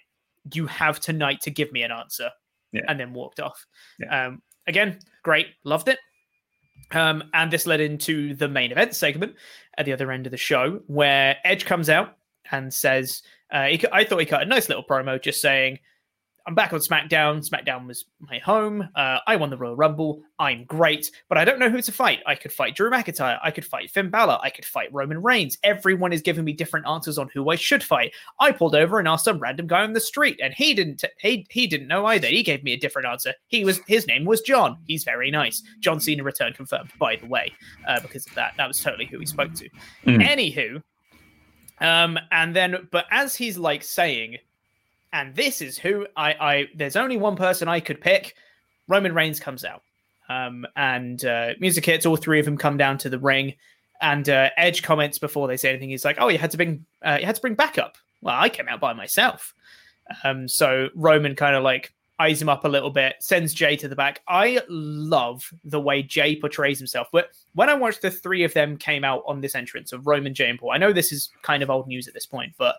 You 0.54 0.68
have 0.68 1.00
tonight 1.00 1.42
to 1.42 1.52
give 1.52 1.72
me 1.72 1.84
an 1.84 1.92
answer." 1.92 2.30
Yeah. 2.74 2.82
And 2.88 3.00
then 3.00 3.14
walked 3.14 3.40
off. 3.40 3.66
Yeah. 3.98 4.28
Um, 4.28 4.42
again, 4.68 5.00
great, 5.24 5.48
loved 5.64 5.88
it. 5.88 6.00
Um, 6.92 7.24
and 7.34 7.52
this 7.52 7.66
led 7.66 7.82
into 7.82 8.36
the 8.36 8.48
main 8.48 8.72
event 8.72 8.96
segment 8.96 9.36
at 9.78 9.86
the 9.86 9.94
other 9.94 10.12
end 10.12 10.28
of 10.28 10.32
the 10.32 10.38
show, 10.38 10.82
where 10.88 11.38
Edge 11.44 11.66
comes 11.66 11.90
out 11.90 12.18
and 12.52 12.74
says, 12.74 13.24
uh, 13.52 13.66
he, 13.66 13.84
I 13.92 14.04
thought 14.04 14.20
he 14.20 14.26
cut 14.26 14.42
a 14.42 14.46
nice 14.46 14.70
little 14.70 14.84
promo 14.84 15.22
just 15.22 15.42
saying, 15.42 15.80
I'm 16.48 16.56
back 16.56 16.72
on 16.72 16.80
SmackDown. 16.80 17.46
SmackDown 17.48 17.86
was 17.88 18.06
my 18.22 18.38
home. 18.38 18.88
Uh, 18.96 19.20
I 19.28 19.36
won 19.36 19.50
the 19.50 19.58
Royal 19.58 19.76
Rumble. 19.76 20.22
I'm 20.40 20.64
great, 20.64 21.12
but 21.28 21.38
I 21.38 21.44
don't 21.44 21.60
know 21.60 21.70
who 21.70 21.82
to 21.82 21.92
fight. 21.92 22.22
I 22.26 22.36
could 22.36 22.54
fight 22.54 22.74
Drew 22.74 22.90
McIntyre. 22.90 23.38
I 23.44 23.52
could 23.52 23.66
fight 23.66 23.92
Finn 23.92 24.10
Balor. 24.10 24.40
I 24.42 24.50
could 24.50 24.64
fight 24.64 24.88
Roman 24.94 25.22
Reigns. 25.22 25.58
Everyone 25.66 26.14
is 26.14 26.22
giving 26.22 26.46
me 26.46 26.54
different 26.54 26.88
answers 26.88 27.18
on 27.18 27.30
who 27.34 27.50
I 27.50 27.56
should 27.56 27.84
fight. 27.84 28.14
I 28.40 28.54
pulled 28.54 28.76
over 28.76 28.98
and 28.98 29.10
asked 29.10 29.26
some 29.26 29.40
random 29.40 29.68
guy 29.68 29.84
on 29.84 29.92
the 29.92 30.00
street, 30.00 30.40
and 30.42 30.54
he 30.54 30.74
didn't. 30.74 31.02
T- 31.02 31.10
he 31.20 31.46
he 31.50 31.68
didn't 31.68 31.90
know 31.90 32.06
either. 32.06 32.28
He 32.28 32.44
gave 32.44 32.64
me 32.64 32.72
a 32.72 32.78
different 32.78 33.10
answer. 33.10 33.34
He 33.48 33.66
was 33.66 33.82
his 33.86 34.08
name 34.08 34.24
was 34.24 34.40
John. 34.40 34.78
He's 34.88 35.04
very 35.04 35.30
nice. 35.30 35.62
John 35.82 36.00
Cena 36.00 36.24
return 36.24 36.54
confirmed, 36.54 36.92
by 36.98 37.18
the 37.18 37.28
way, 37.28 37.52
uh, 37.90 38.00
because 38.00 38.26
of 38.26 38.34
that. 38.36 38.54
That 38.56 38.70
was 38.70 38.82
totally 38.82 39.06
who 39.06 39.20
he 39.20 39.26
spoke 39.26 39.54
to. 39.56 39.70
Mm. 40.06 40.26
Anywho, 40.26 40.82
um, 41.82 42.18
and 42.32 42.56
then 42.56 42.88
but 42.90 43.06
as 43.12 43.36
he's 43.36 43.58
like 43.58 43.84
saying 43.84 44.38
and 45.14 45.36
this 45.36 45.62
is 45.62 45.78
who 45.78 46.06
I, 46.16 46.34
I 46.34 46.68
there's 46.76 46.96
only 46.96 47.18
one 47.18 47.36
person 47.36 47.68
I 47.68 47.80
could 47.80 48.02
pick. 48.02 48.36
Roman 48.88 49.14
Reigns 49.14 49.40
comes 49.40 49.66
out. 49.66 49.84
Um, 50.30 50.66
and 50.76 51.24
uh, 51.24 51.54
music 51.60 51.86
hits, 51.86 52.06
all 52.06 52.18
three 52.18 52.40
of 52.40 52.46
them 52.46 52.58
come 52.58 52.78
down 52.78 52.98
to 53.00 53.10
the 53.10 53.20
ring. 53.20 53.54
And 54.02 54.28
uh, 54.30 54.50
Edge 54.58 54.84
comments 54.84 55.18
before 55.18 55.48
they 55.48 55.58
say 55.58 55.70
anything. 55.70 55.90
He's 55.90 56.06
like, 56.06 56.18
"Oh, 56.20 56.28
you 56.28 56.38
had 56.38 56.52
to 56.52 56.58
bring, 56.58 56.86
uh, 57.04 57.18
you 57.20 57.26
had 57.26 57.36
to 57.36 57.42
bring 57.42 57.56
backup." 57.56 57.98
Well, 58.22 58.36
I 58.38 58.50
came 58.50 58.68
out 58.68 58.80
by 58.80 58.94
myself. 58.94 59.54
Um, 60.24 60.48
so 60.48 60.90
Roman 60.96 61.36
kind 61.36 61.56
of 61.56 61.64
like 61.64 61.94
eyes 62.20 62.42
him 62.42 62.50
up 62.50 62.66
a 62.66 62.70
little 62.70 62.90
bit, 62.90 63.16
sends 63.20 63.54
Jey 63.54 63.76
to 63.78 63.88
the 63.88 63.96
back. 63.96 64.22
I 64.28 64.62
love 64.70 65.52
the 65.64 65.80
way 65.80 66.02
Jey 66.04 66.36
portrays 66.36 66.78
himself. 66.78 67.08
But 67.12 67.30
when 67.54 67.70
I 67.70 67.76
watched 67.76 68.02
the 68.02 68.12
three 68.12 68.44
of 68.44 68.54
them 68.54 68.78
came 68.78 69.04
out 69.04 69.24
on 69.28 69.42
this 69.42 69.56
entrance 69.56 69.92
of 69.92 70.08
Roman, 70.08 70.34
Jey, 70.34 70.50
and 70.50 70.60
Paul, 70.60 70.72
I 70.72 70.78
know 70.78 70.94
this 70.94 71.12
is 71.12 71.30
kind 71.44 71.62
of 71.62 71.70
old 71.70 71.88
news 71.88 72.08
at 72.08 72.14
this 72.14 72.26
point, 72.26 72.54
but 72.58 72.76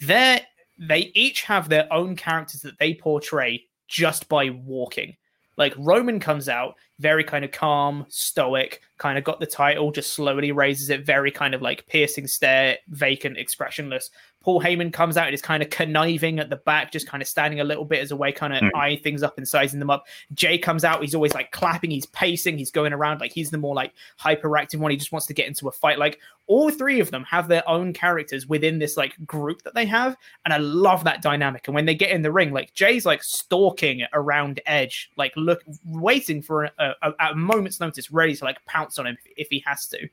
they're 0.00 0.40
they 0.80 1.12
each 1.14 1.42
have 1.42 1.68
their 1.68 1.92
own 1.92 2.16
characters 2.16 2.62
that 2.62 2.78
they 2.78 2.94
portray 2.94 3.62
just 3.86 4.28
by 4.28 4.50
walking. 4.50 5.16
Like 5.58 5.74
Roman 5.76 6.18
comes 6.18 6.48
out 6.48 6.74
very 7.00 7.22
kind 7.22 7.44
of 7.44 7.52
calm, 7.52 8.06
stoic, 8.08 8.80
kind 8.96 9.18
of 9.18 9.24
got 9.24 9.40
the 9.40 9.46
title, 9.46 9.92
just 9.92 10.14
slowly 10.14 10.52
raises 10.52 10.88
it, 10.88 11.04
very 11.04 11.30
kind 11.30 11.54
of 11.54 11.60
like 11.60 11.86
piercing 11.86 12.26
stare, 12.26 12.78
vacant, 12.88 13.36
expressionless. 13.36 14.10
Paul 14.42 14.60
Heyman 14.60 14.92
comes 14.92 15.16
out 15.16 15.26
and 15.26 15.34
is 15.34 15.42
kind 15.42 15.62
of 15.62 15.68
conniving 15.68 16.38
at 16.38 16.48
the 16.48 16.56
back, 16.56 16.92
just 16.92 17.06
kind 17.06 17.22
of 17.22 17.28
standing 17.28 17.60
a 17.60 17.64
little 17.64 17.84
bit 17.84 18.00
as 18.00 18.10
a 18.10 18.16
way, 18.16 18.32
kind 18.32 18.54
of 18.54 18.62
mm. 18.62 18.70
eyeing 18.74 19.00
things 19.00 19.22
up 19.22 19.36
and 19.36 19.46
sizing 19.46 19.78
them 19.78 19.90
up. 19.90 20.06
Jey 20.32 20.56
comes 20.56 20.82
out, 20.82 21.02
he's 21.02 21.14
always 21.14 21.34
like 21.34 21.50
clapping, 21.50 21.90
he's 21.90 22.06
pacing, 22.06 22.56
he's 22.56 22.70
going 22.70 22.92
around 22.94 23.20
like 23.20 23.32
he's 23.32 23.50
the 23.50 23.58
more 23.58 23.74
like 23.74 23.92
hyperactive 24.18 24.78
one. 24.78 24.90
He 24.90 24.96
just 24.96 25.12
wants 25.12 25.26
to 25.26 25.34
get 25.34 25.46
into 25.46 25.68
a 25.68 25.72
fight. 25.72 25.98
Like 25.98 26.18
all 26.46 26.70
three 26.70 27.00
of 27.00 27.10
them 27.10 27.22
have 27.24 27.48
their 27.48 27.68
own 27.68 27.92
characters 27.92 28.46
within 28.46 28.78
this 28.78 28.96
like 28.96 29.14
group 29.26 29.62
that 29.62 29.74
they 29.74 29.84
have, 29.86 30.16
and 30.44 30.54
I 30.54 30.58
love 30.58 31.04
that 31.04 31.20
dynamic. 31.20 31.68
And 31.68 31.74
when 31.74 31.84
they 31.84 31.94
get 31.94 32.10
in 32.10 32.22
the 32.22 32.32
ring, 32.32 32.52
like 32.52 32.72
Jey's 32.72 33.04
like 33.04 33.22
stalking 33.22 34.04
around 34.14 34.60
Edge, 34.64 35.10
like 35.16 35.32
look, 35.36 35.62
waiting 35.84 36.40
for 36.40 36.64
a, 36.64 36.94
a, 37.02 37.12
a 37.20 37.34
moment's 37.34 37.78
notice, 37.78 38.10
ready 38.10 38.34
to 38.34 38.44
like 38.44 38.64
pounce 38.64 38.98
on 38.98 39.06
him 39.06 39.18
if, 39.24 39.32
if 39.36 39.48
he 39.50 39.62
has 39.66 39.86
to. 39.88 40.08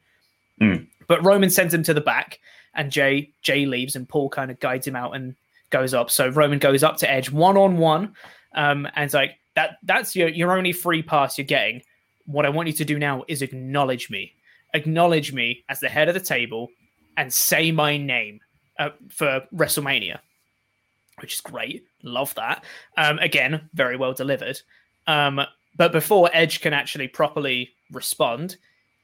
Mm. 0.61 0.87
But 1.07 1.23
Roman 1.25 1.49
sends 1.49 1.73
him 1.73 1.83
to 1.83 1.93
the 1.93 2.01
back 2.01 2.39
and 2.77 2.91
Jey 2.91 3.31
Jey 3.41 3.65
leaves, 3.65 3.95
and 3.95 4.07
Paul 4.07 4.29
kind 4.29 4.51
of 4.51 4.59
guides 4.59 4.87
him 4.87 4.95
out 4.95 5.15
and 5.15 5.35
goes 5.69 5.93
up. 5.93 6.09
So 6.09 6.29
Roman 6.29 6.59
goes 6.59 6.83
up 6.83 6.97
to 6.97 7.11
Edge 7.11 7.31
one 7.31 7.57
on 7.57 7.77
one, 7.77 8.13
and 8.53 8.87
it's 8.95 9.13
like 9.13 9.35
that. 9.55 9.77
That's 9.83 10.15
your 10.15 10.29
your 10.29 10.55
only 10.57 10.71
free 10.71 11.01
pass 11.01 11.37
you're 11.37 11.45
getting. 11.45 11.81
What 12.25 12.45
I 12.45 12.49
want 12.49 12.67
you 12.67 12.73
to 12.73 12.85
do 12.85 12.99
now 12.99 13.23
is 13.27 13.41
acknowledge 13.41 14.09
me, 14.09 14.33
acknowledge 14.73 15.33
me 15.33 15.63
as 15.69 15.79
the 15.79 15.89
head 15.89 16.07
of 16.07 16.13
the 16.13 16.21
table, 16.21 16.69
and 17.17 17.33
say 17.33 17.71
my 17.71 17.97
name 17.97 18.39
uh, 18.79 18.89
for 19.09 19.41
WrestleMania, 19.53 20.19
which 21.19 21.33
is 21.33 21.41
great. 21.41 21.83
Love 22.03 22.33
that. 22.35 22.63
Um, 22.95 23.17
again, 23.19 23.69
very 23.73 23.97
well 23.97 24.13
delivered. 24.13 24.61
Um, 25.07 25.41
but 25.77 25.91
before 25.91 26.29
Edge 26.33 26.61
can 26.61 26.73
actually 26.73 27.07
properly 27.07 27.69
respond, 27.91 28.57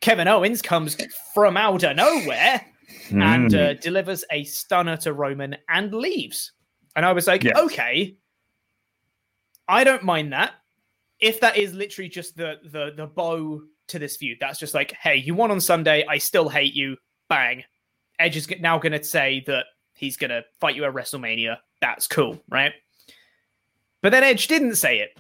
Kevin 0.03 0.27
Owens 0.27 0.61
comes 0.61 0.97
from 1.33 1.55
out 1.55 1.81
of 1.83 1.95
nowhere 1.95 2.65
mm. 3.07 3.23
and 3.23 3.55
uh, 3.55 3.73
delivers 3.75 4.25
a 4.33 4.43
stunner 4.43 4.97
to 4.97 5.13
Roman 5.13 5.55
and 5.69 5.93
leaves. 5.93 6.51
And 6.97 7.05
I 7.05 7.13
was 7.13 7.25
like, 7.25 7.45
okay, 7.45 8.17
I 9.65 9.85
don't 9.85 10.03
mind 10.03 10.33
that. 10.33 10.55
If 11.21 11.39
that 11.39 11.55
is 11.55 11.73
literally 11.73 12.09
just 12.09 12.35
the 12.35 12.55
the 12.65 12.91
the 12.97 13.07
bow 13.07 13.61
to 13.87 13.97
this 13.97 14.17
feud, 14.17 14.39
that's 14.41 14.59
just 14.59 14.73
like, 14.73 14.91
hey, 14.91 15.15
you 15.15 15.35
won 15.35 15.51
on 15.51 15.61
Sunday, 15.61 16.05
I 16.05 16.17
still 16.17 16.49
hate 16.49 16.73
you. 16.73 16.97
Bang. 17.29 17.63
Edge 18.19 18.35
is 18.35 18.49
now 18.59 18.79
going 18.79 18.91
to 18.91 19.03
say 19.05 19.41
that 19.47 19.67
he's 19.93 20.17
going 20.17 20.31
to 20.31 20.43
fight 20.59 20.75
you 20.75 20.83
at 20.83 20.93
WrestleMania. 20.93 21.59
That's 21.79 22.07
cool, 22.07 22.43
right? 22.49 22.73
But 24.01 24.11
then 24.11 24.25
Edge 24.25 24.47
didn't 24.47 24.75
say 24.75 24.99
it. 24.99 25.17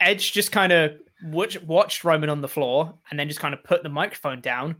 Edge 0.00 0.32
just 0.32 0.52
kind 0.52 0.72
of 0.72 0.92
watched 1.22 2.04
Roman 2.04 2.30
on 2.30 2.40
the 2.40 2.48
floor 2.48 2.94
and 3.10 3.20
then 3.20 3.28
just 3.28 3.40
kind 3.40 3.52
of 3.52 3.62
put 3.62 3.82
the 3.82 3.88
microphone 3.88 4.40
down 4.40 4.76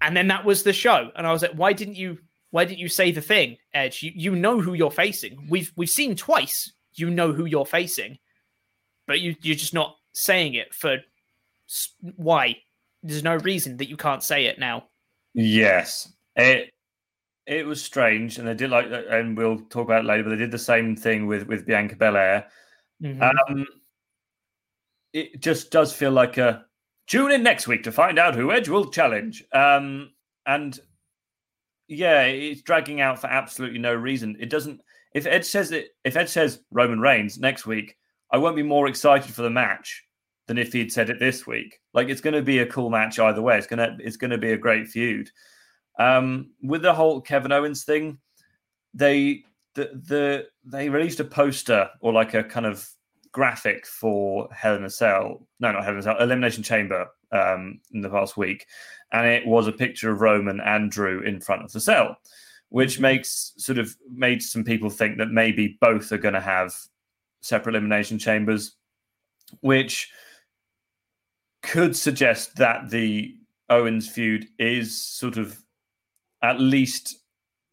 and 0.00 0.16
then 0.16 0.28
that 0.28 0.44
was 0.44 0.62
the 0.62 0.72
show. 0.72 1.10
And 1.16 1.26
I 1.26 1.32
was 1.32 1.42
like, 1.42 1.52
why 1.52 1.72
didn't 1.72 1.96
you? 1.96 2.18
Why 2.50 2.64
didn't 2.64 2.78
you 2.78 2.88
say 2.88 3.10
the 3.10 3.20
thing, 3.20 3.56
Edge? 3.74 4.02
You, 4.02 4.12
you 4.14 4.36
know 4.36 4.60
who 4.60 4.74
you're 4.74 4.90
facing. 4.90 5.46
We've 5.48 5.72
we've 5.76 5.90
seen 5.90 6.16
twice. 6.16 6.72
You 6.94 7.10
know 7.10 7.32
who 7.32 7.44
you're 7.44 7.66
facing, 7.66 8.18
but 9.06 9.20
you 9.20 9.36
you're 9.42 9.56
just 9.56 9.74
not 9.74 9.96
saying 10.12 10.54
it 10.54 10.74
for 10.74 10.98
why? 12.16 12.56
There's 13.02 13.24
no 13.24 13.36
reason 13.36 13.76
that 13.78 13.88
you 13.88 13.96
can't 13.96 14.22
say 14.22 14.46
it 14.46 14.58
now. 14.58 14.84
Yes, 15.34 16.12
it 16.34 16.72
it 17.46 17.66
was 17.66 17.82
strange, 17.82 18.38
and 18.38 18.46
they 18.46 18.54
did 18.54 18.70
like, 18.70 18.86
and 18.90 19.36
we'll 19.36 19.60
talk 19.68 19.84
about 19.84 20.04
it 20.04 20.06
later. 20.06 20.24
But 20.24 20.30
they 20.30 20.36
did 20.36 20.50
the 20.50 20.58
same 20.58 20.96
thing 20.96 21.26
with 21.26 21.46
with 21.46 21.66
Bianca 21.66 21.96
Belair. 21.96 22.46
Mm-hmm. 23.02 23.22
Um, 23.22 23.66
it 25.16 25.40
just 25.40 25.70
does 25.70 25.92
feel 25.92 26.12
like 26.12 26.38
a 26.38 26.66
Tune 27.06 27.30
in 27.30 27.42
next 27.42 27.68
week 27.68 27.84
to 27.84 27.92
find 27.92 28.18
out 28.18 28.34
who 28.34 28.50
Edge 28.50 28.68
will 28.68 28.90
challenge. 28.90 29.44
Um, 29.52 30.10
and 30.44 30.78
yeah, 31.86 32.22
it's 32.22 32.62
dragging 32.62 33.00
out 33.00 33.20
for 33.20 33.28
absolutely 33.28 33.78
no 33.78 33.94
reason. 33.94 34.36
It 34.40 34.50
doesn't. 34.50 34.80
If 35.14 35.26
Edge 35.26 35.44
says 35.44 35.70
it, 35.70 35.90
if 36.04 36.16
Edge 36.16 36.28
says 36.28 36.60
Roman 36.72 37.00
Reigns 37.00 37.38
next 37.38 37.64
week, 37.64 37.96
I 38.32 38.38
won't 38.38 38.56
be 38.56 38.64
more 38.64 38.88
excited 38.88 39.32
for 39.32 39.42
the 39.42 39.50
match 39.50 40.04
than 40.48 40.58
if 40.58 40.72
he'd 40.72 40.92
said 40.92 41.08
it 41.08 41.20
this 41.20 41.46
week. 41.46 41.78
Like 41.94 42.08
it's 42.08 42.20
going 42.20 42.34
to 42.34 42.42
be 42.42 42.58
a 42.58 42.66
cool 42.66 42.90
match 42.90 43.20
either 43.20 43.42
way. 43.42 43.56
It's 43.56 43.68
gonna 43.68 43.96
it's 44.00 44.16
going 44.16 44.32
to 44.32 44.38
be 44.38 44.52
a 44.52 44.58
great 44.58 44.88
feud. 44.88 45.30
Um, 45.98 46.50
with 46.60 46.82
the 46.82 46.92
whole 46.92 47.20
Kevin 47.20 47.52
Owens 47.52 47.84
thing, 47.84 48.18
they 48.94 49.44
the 49.76 49.90
the 50.08 50.46
they 50.64 50.88
released 50.88 51.20
a 51.20 51.24
poster 51.24 51.88
or 52.00 52.12
like 52.12 52.34
a 52.34 52.42
kind 52.42 52.66
of 52.66 52.86
graphic 53.36 53.86
for 53.86 54.48
Hell 54.50 54.76
in 54.76 54.84
a 54.84 54.88
Cell. 54.88 55.46
No, 55.60 55.70
not 55.70 55.84
Hell 55.84 55.92
in 55.92 55.98
a 55.98 56.02
Cell. 56.02 56.16
Elimination 56.18 56.62
Chamber 56.62 57.06
um, 57.32 57.78
in 57.92 58.00
the 58.00 58.08
past 58.08 58.38
week, 58.38 58.64
and 59.12 59.26
it 59.26 59.46
was 59.46 59.66
a 59.66 59.72
picture 59.72 60.10
of 60.10 60.22
Roman 60.22 60.58
and 60.58 60.90
Drew 60.90 61.20
in 61.20 61.42
front 61.42 61.62
of 61.62 61.70
the 61.70 61.78
cell, 61.78 62.16
which 62.70 62.94
mm-hmm. 62.94 63.02
makes 63.02 63.52
sort 63.58 63.76
of 63.76 63.94
made 64.10 64.42
some 64.42 64.64
people 64.64 64.88
think 64.88 65.18
that 65.18 65.28
maybe 65.28 65.76
both 65.82 66.10
are 66.12 66.18
going 66.18 66.32
to 66.32 66.40
have 66.40 66.72
separate 67.42 67.74
elimination 67.74 68.18
chambers, 68.18 68.74
which 69.60 70.10
could 71.62 71.94
suggest 71.94 72.56
that 72.56 72.88
the 72.88 73.36
Owens 73.68 74.08
feud 74.08 74.46
is 74.58 74.98
sort 74.98 75.36
of 75.36 75.58
at 76.42 76.58
least 76.58 77.16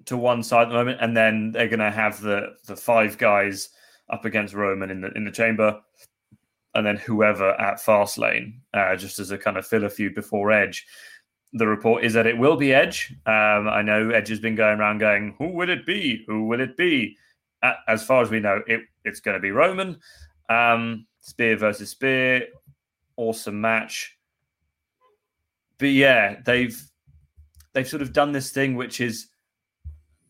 to 0.07 0.17
one 0.17 0.43
side 0.43 0.63
at 0.63 0.67
the 0.67 0.75
moment, 0.75 0.97
and 0.99 1.15
then 1.15 1.53
they're 1.53 1.69
going 1.69 1.79
to 1.79 1.89
have 1.89 2.19
the 2.19 2.49
the 2.67 2.75
five 2.75 3.17
guys 3.17 3.69
up 4.09 4.25
against 4.25 4.53
Roman 4.53 4.91
in 4.91 5.01
the 5.01 5.11
in 5.13 5.25
the 5.25 5.31
chamber, 5.31 5.79
and 6.75 6.85
then 6.85 6.97
whoever 6.97 7.51
at 7.59 7.77
Fastlane, 7.77 8.55
uh, 8.73 8.95
just 8.95 9.19
as 9.19 9.31
a 9.31 9.37
kind 9.37 9.57
of 9.57 9.65
filler 9.65 9.89
feud 9.89 10.15
before 10.15 10.51
Edge. 10.51 10.85
The 11.55 11.67
report 11.67 12.03
is 12.03 12.13
that 12.13 12.25
it 12.25 12.37
will 12.37 12.55
be 12.55 12.73
Edge. 12.73 13.13
Um, 13.27 13.67
I 13.67 13.83
know 13.83 14.09
Edge 14.09 14.29
has 14.29 14.39
been 14.39 14.55
going 14.55 14.79
around 14.79 14.97
going, 14.97 15.35
"Who 15.37 15.49
will 15.49 15.69
it 15.69 15.85
be? 15.85 16.23
Who 16.27 16.47
will 16.47 16.61
it 16.61 16.75
be?" 16.75 17.17
as 17.87 18.03
far 18.03 18.21
as 18.21 18.29
we 18.29 18.39
know, 18.39 18.61
it, 18.67 18.81
it's 19.05 19.19
going 19.19 19.35
to 19.35 19.41
be 19.41 19.51
Roman. 19.51 19.99
Um, 20.49 21.05
spear 21.21 21.55
versus 21.55 21.89
spear, 21.89 22.47
awesome 23.15 23.59
match. 23.59 24.17
But 25.77 25.87
yeah, 25.87 26.41
they've 26.45 26.81
they've 27.73 27.87
sort 27.87 28.01
of 28.01 28.13
done 28.13 28.31
this 28.31 28.51
thing 28.51 28.75
which 28.75 29.01
is 29.01 29.27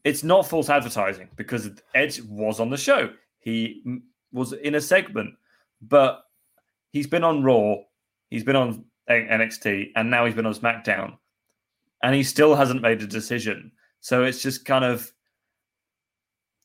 it's 0.03 0.23
not 0.23 0.47
false 0.47 0.69
advertising 0.69 1.29
because 1.35 1.69
Edge 1.95 2.21
was 2.21 2.59
on 2.59 2.69
the 2.69 2.77
show. 2.77 3.09
He 3.43 4.01
was 4.31 4.53
in 4.53 4.75
a 4.75 4.81
segment, 4.81 5.35
but 5.81 6.23
he's 6.91 7.07
been 7.07 7.23
on 7.23 7.43
Raw, 7.43 7.75
he's 8.29 8.43
been 8.43 8.55
on 8.55 8.85
NXT, 9.09 9.91
and 9.95 10.09
now 10.09 10.25
he's 10.25 10.35
been 10.35 10.45
on 10.45 10.53
SmackDown, 10.53 11.17
and 12.01 12.15
he 12.15 12.23
still 12.23 12.55
hasn't 12.55 12.81
made 12.81 13.01
a 13.01 13.07
decision. 13.07 13.71
So 13.99 14.23
it's 14.23 14.41
just 14.41 14.65
kind 14.65 14.85
of 14.85 15.11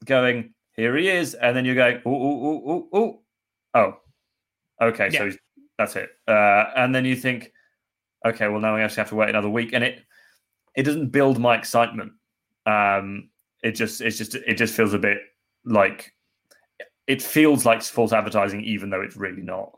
going, 0.04 0.54
here 0.74 0.96
he 0.96 1.08
is, 1.08 1.34
and 1.34 1.56
then 1.56 1.64
you're 1.64 1.74
going, 1.74 2.00
oh, 2.06 2.12
oh, 2.12 2.62
oh, 2.66 2.88
oh, 2.92 3.20
oh, 3.74 4.86
okay, 4.86 5.10
yeah. 5.12 5.30
so 5.30 5.36
that's 5.78 5.96
it, 5.96 6.10
uh, 6.28 6.64
and 6.76 6.94
then 6.94 7.04
you 7.04 7.16
think, 7.16 7.52
okay, 8.24 8.48
well 8.48 8.60
now 8.60 8.74
we 8.74 8.82
actually 8.82 9.00
have 9.00 9.08
to 9.10 9.16
wait 9.16 9.30
another 9.30 9.50
week, 9.50 9.72
and 9.72 9.82
it 9.82 10.04
it 10.76 10.84
doesn't 10.84 11.08
build 11.08 11.40
my 11.40 11.56
excitement. 11.56 12.12
Um, 12.66 13.30
it 13.64 13.72
just 13.72 14.00
it's 14.00 14.16
just 14.16 14.36
it 14.36 14.54
just 14.54 14.74
feels 14.74 14.94
a 14.94 14.98
bit 14.98 15.18
like 15.64 16.12
it 17.08 17.22
feels 17.22 17.64
like 17.64 17.82
false 17.82 18.12
advertising, 18.12 18.62
even 18.62 18.90
though 18.90 19.00
it's 19.00 19.16
really 19.16 19.42
not. 19.42 19.76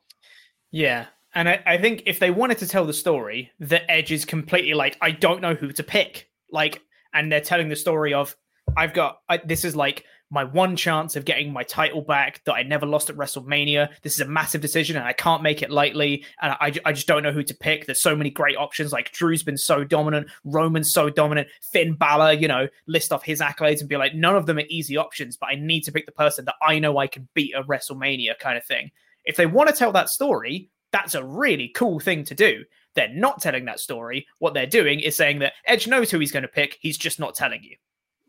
Yeah. 0.73 1.07
And 1.35 1.49
I, 1.49 1.63
I 1.65 1.79
think 1.79 2.03
if 2.07 2.19
they 2.19 2.33
wanted 2.33 2.59
to 2.59 2.67
tell 2.67 2.85
the 2.85 2.93
story, 2.93 3.53
the 3.61 3.89
Edge 3.89 4.11
is 4.11 4.25
completely 4.25 4.75
like, 4.75 4.99
I 5.01 5.13
don't 5.13 5.41
know 5.41 5.55
who 5.55 5.71
to 5.73 5.83
pick. 5.85 6.29
Like, 6.51 6.83
and 7.15 7.31
they're 7.31 7.41
telling 7.41 7.69
the 7.69 7.77
story 7.77 8.13
of, 8.13 8.37
I've 8.77 8.93
got, 8.93 9.21
I, 9.29 9.39
this 9.39 9.65
is 9.65 9.77
like 9.77 10.05
my 10.31 10.45
one 10.45 10.77
chance 10.77 11.17
of 11.17 11.25
getting 11.25 11.53
my 11.53 11.65
title 11.65 12.03
back 12.03 12.43
that 12.45 12.55
I 12.55 12.63
never 12.63 12.87
lost 12.87 13.11
at 13.11 13.17
WrestleMania. 13.17 13.89
This 14.03 14.15
is 14.15 14.21
a 14.21 14.27
massive 14.27 14.61
decision 14.61 14.97
and 14.97 15.05
I 15.05 15.13
can't 15.13 15.43
make 15.43 15.61
it 15.61 15.71
lightly. 15.71 16.25
And 16.41 16.53
I, 16.53 16.73
I 16.85 16.93
just 16.93 17.09
don't 17.09 17.23
know 17.23 17.33
who 17.33 17.43
to 17.43 17.55
pick. 17.55 17.87
There's 17.87 18.03
so 18.03 18.15
many 18.15 18.31
great 18.31 18.57
options. 18.57 18.93
Like 18.93 19.11
Drew's 19.13 19.43
been 19.43 19.57
so 19.57 19.83
dominant, 19.83 20.29
Roman's 20.45 20.93
so 20.93 21.11
dominant, 21.11 21.49
Finn 21.73 21.95
Balor, 21.95 22.35
you 22.35 22.49
know, 22.49 22.69
list 22.87 23.13
off 23.13 23.25
his 23.25 23.41
accolades 23.41 23.81
and 23.81 23.89
be 23.89 23.97
like, 23.97 24.15
none 24.15 24.37
of 24.37 24.47
them 24.47 24.59
are 24.59 24.65
easy 24.69 24.97
options, 24.97 25.37
but 25.37 25.49
I 25.49 25.57
need 25.57 25.83
to 25.83 25.93
pick 25.93 26.07
the 26.07 26.13
person 26.13 26.45
that 26.45 26.55
I 26.63 26.79
know 26.79 26.99
I 26.99 27.09
can 27.09 27.29
beat 27.35 27.55
at 27.55 27.67
WrestleMania 27.67 28.39
kind 28.39 28.57
of 28.57 28.65
thing. 28.65 28.91
If 29.25 29.37
they 29.37 29.47
want 29.47 29.69
to 29.69 29.75
tell 29.75 29.93
that 29.93 30.09
story, 30.09 30.71
that's 30.93 31.15
a 31.15 31.25
really 31.25 31.69
cool 31.69 32.01
thing 32.01 32.25
to 32.25 32.35
do. 32.35 32.65
They're 32.95 33.09
not 33.09 33.41
telling 33.41 33.65
that 33.67 33.81
story. 33.81 34.27
What 34.39 34.55
they're 34.55 34.67
doing 34.67 35.01
is 35.01 35.17
saying 35.17 35.41
that 35.41 35.53
Edge 35.67 35.87
knows 35.87 36.11
who 36.11 36.19
he's 36.19 36.33
going 36.33 36.43
to 36.43 36.49
pick. 36.49 36.79
He's 36.81 36.99
just 36.99 37.21
not 37.21 37.35
telling 37.35 37.63
you. 37.63 37.77